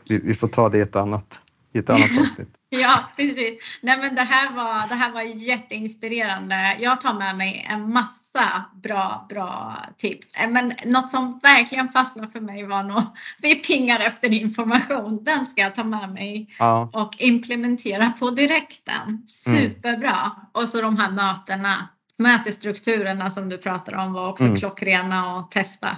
vi, 0.10 0.18
vi, 0.24 0.34
får 0.34 0.48
ta 0.48 0.70
det 0.70 0.78
i 0.78 0.82
ett 0.82 0.96
annat, 0.96 1.40
i 1.74 1.78
ett 1.78 1.90
annat 1.90 2.12
avsnitt. 2.22 2.58
Ja, 2.70 3.04
precis. 3.16 3.54
Nej, 3.82 3.98
men 3.98 4.16
det, 4.16 4.22
här 4.22 4.56
var, 4.56 4.88
det 4.88 4.96
här 4.96 5.12
var 5.12 5.22
jätteinspirerande. 5.22 6.78
Jag 6.80 7.02
tar 7.02 7.14
med 7.14 7.38
mig 7.38 7.68
en 7.70 7.94
massa 7.94 8.66
bra, 8.84 9.26
bra 9.30 9.78
tips. 9.98 10.34
Eh, 10.34 10.50
men 10.50 10.74
något 10.86 11.12
som 11.12 11.40
verkligen 11.44 11.90
fastnade 11.90 12.28
för 12.28 12.40
mig 12.40 12.64
var 12.66 12.84
nog, 12.84 13.04
vi 13.42 13.56
pingar 13.56 14.00
efter 14.00 14.34
information. 14.34 15.24
Den 15.24 15.46
ska 15.46 15.62
jag 15.62 15.76
ta 15.76 15.84
med 15.84 16.10
mig 16.10 16.56
ja. 16.60 16.90
och 16.94 17.16
implementera 17.18 18.14
på 18.20 18.30
direkten. 18.30 19.28
Superbra. 19.28 20.20
Mm. 20.20 20.46
Och 20.52 20.70
så 20.70 20.82
de 20.82 20.98
här 20.98 21.12
mötena. 21.12 21.88
Mötesstrukturerna 22.20 23.30
som 23.30 23.50
du 23.50 23.58
pratar 23.58 23.96
om 23.96 24.14
var 24.14 24.30
också 24.30 24.44
mm. 24.44 24.56
klockrena 24.56 25.40
att 25.40 25.52
testa. 25.52 25.98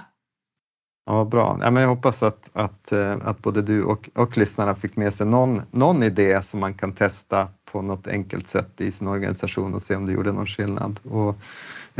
Ja, 1.06 1.24
bra. 1.24 1.58
Ja, 1.60 1.70
men 1.70 1.82
jag 1.82 1.90
hoppas 1.90 2.22
att, 2.22 2.50
att, 2.52 2.92
eh, 2.92 3.16
att 3.24 3.42
både 3.42 3.62
du 3.62 3.84
och, 3.84 4.10
och 4.14 4.38
lyssnarna 4.38 4.74
fick 4.74 4.96
med 4.96 5.14
sig 5.14 5.26
någon, 5.26 5.62
någon 5.70 6.02
idé 6.02 6.42
som 6.42 6.60
man 6.60 6.74
kan 6.74 6.92
testa 6.92 7.48
på 7.72 7.82
något 7.82 8.06
enkelt 8.06 8.48
sätt 8.48 8.80
i 8.80 8.90
sin 8.90 9.08
organisation 9.08 9.74
och 9.74 9.82
se 9.82 9.96
om 9.96 10.06
det 10.06 10.12
gjorde 10.12 10.32
någon 10.32 10.46
skillnad. 10.46 11.00
Och, 11.10 11.36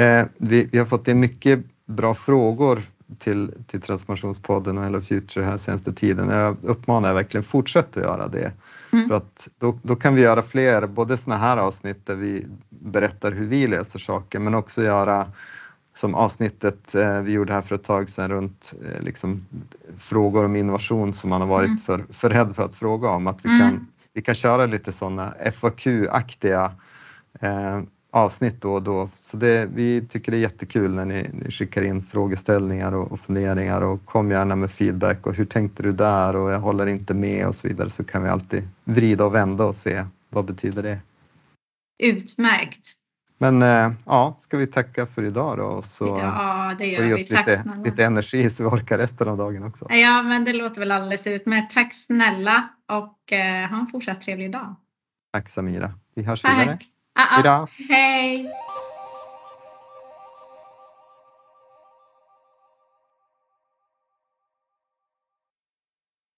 eh, 0.02 0.26
vi, 0.36 0.68
vi, 0.72 0.78
har 0.78 0.86
fått 0.86 1.08
in 1.08 1.20
mycket 1.20 1.60
bra 1.86 2.14
frågor 2.14 2.82
till, 3.18 3.54
till 3.66 3.80
Transformationspodden 3.80 4.78
och 4.78 4.84
Hello 4.84 5.00
Future 5.00 5.44
här 5.44 5.56
senaste 5.56 5.92
tiden. 5.92 6.28
Jag 6.28 6.56
uppmanar 6.62 7.10
er 7.10 7.14
verkligen 7.14 7.44
fortsätta 7.44 8.00
göra 8.00 8.28
det. 8.28 8.52
Mm. 8.92 9.08
För 9.08 9.16
att 9.16 9.48
då, 9.58 9.78
då 9.82 9.96
kan 9.96 10.14
vi 10.14 10.22
göra 10.22 10.42
fler, 10.42 10.86
både 10.86 11.16
sådana 11.16 11.40
här 11.40 11.56
avsnitt 11.56 12.06
där 12.06 12.14
vi 12.14 12.46
berättar 12.68 13.32
hur 13.32 13.46
vi 13.46 13.66
löser 13.66 13.98
saker, 13.98 14.38
men 14.38 14.54
också 14.54 14.82
göra 14.82 15.26
som 16.00 16.14
avsnittet 16.14 16.94
eh, 16.94 17.20
vi 17.20 17.32
gjorde 17.32 17.52
här 17.52 17.62
för 17.62 17.74
ett 17.74 17.84
tag 17.84 18.08
sedan 18.08 18.30
runt 18.30 18.74
eh, 18.84 19.02
liksom, 19.02 19.46
frågor 19.98 20.44
om 20.44 20.56
innovation 20.56 21.12
som 21.12 21.30
man 21.30 21.40
har 21.40 21.48
varit 21.48 21.68
mm. 21.68 21.80
för, 21.80 22.04
för 22.10 22.30
rädd 22.30 22.56
för 22.56 22.62
att 22.62 22.74
fråga 22.74 23.08
om. 23.08 23.26
Att 23.26 23.44
vi, 23.44 23.48
mm. 23.48 23.60
kan, 23.60 23.86
vi 24.12 24.22
kan 24.22 24.34
köra 24.34 24.66
lite 24.66 24.92
sådana 24.92 25.34
FAQ-aktiga 25.54 26.72
eh, 27.40 27.80
avsnitt 28.10 28.60
då 28.60 28.72
och 28.72 28.82
då. 28.82 29.08
Så 29.20 29.36
det, 29.36 29.68
vi 29.74 30.06
tycker 30.06 30.32
det 30.32 30.38
är 30.38 30.40
jättekul 30.40 30.94
när 30.94 31.04
ni, 31.04 31.30
ni 31.32 31.50
skickar 31.50 31.82
in 31.82 32.02
frågeställningar 32.02 32.92
och, 32.92 33.12
och 33.12 33.20
funderingar 33.20 33.80
och 33.80 34.04
kom 34.04 34.30
gärna 34.30 34.56
med 34.56 34.70
feedback 34.70 35.26
och 35.26 35.34
hur 35.34 35.44
tänkte 35.44 35.82
du 35.82 35.92
där 35.92 36.36
och 36.36 36.50
jag 36.50 36.60
håller 36.60 36.86
inte 36.86 37.14
med 37.14 37.46
och 37.46 37.54
så 37.54 37.68
vidare 37.68 37.90
så 37.90 38.04
kan 38.04 38.22
vi 38.22 38.28
alltid 38.28 38.68
vrida 38.84 39.24
och 39.24 39.34
vända 39.34 39.64
och 39.64 39.76
se 39.76 40.04
vad 40.28 40.44
betyder 40.44 40.82
det. 40.82 40.98
Utmärkt. 42.02 42.99
Men 43.42 43.62
äh, 43.62 43.92
ja, 44.06 44.36
ska 44.40 44.56
vi 44.56 44.66
tacka 44.66 45.06
för 45.06 45.24
idag 45.24 45.58
då 45.58 45.64
och 45.64 45.84
så 45.84 46.06
ja, 46.06 46.74
det 46.78 46.86
gör 46.86 47.02
vi. 47.02 47.14
lite, 47.14 47.64
lite 47.84 48.04
energi 48.04 48.50
så 48.50 48.62
vi 48.62 48.68
orkar 48.68 48.98
resten 48.98 49.28
av 49.28 49.36
dagen 49.36 49.62
också. 49.62 49.86
Ja, 49.90 50.22
men 50.22 50.44
det 50.44 50.52
låter 50.52 50.80
väl 50.80 50.90
alldeles 50.90 51.26
utmärkt. 51.26 51.74
Tack 51.74 51.94
snälla 51.94 52.68
och 52.88 53.32
eh, 53.32 53.70
ha 53.70 53.80
en 53.80 53.86
fortsatt 53.86 54.20
trevlig 54.20 54.52
dag. 54.52 54.76
Tack 55.32 55.48
Samira. 55.48 55.94
Vi 56.14 56.22
hörs 56.22 56.44
vidare. 56.44 56.78
Tack. 57.14 57.44
Uh 57.44 57.50
-uh. 57.50 57.68
Hej. 57.88 58.50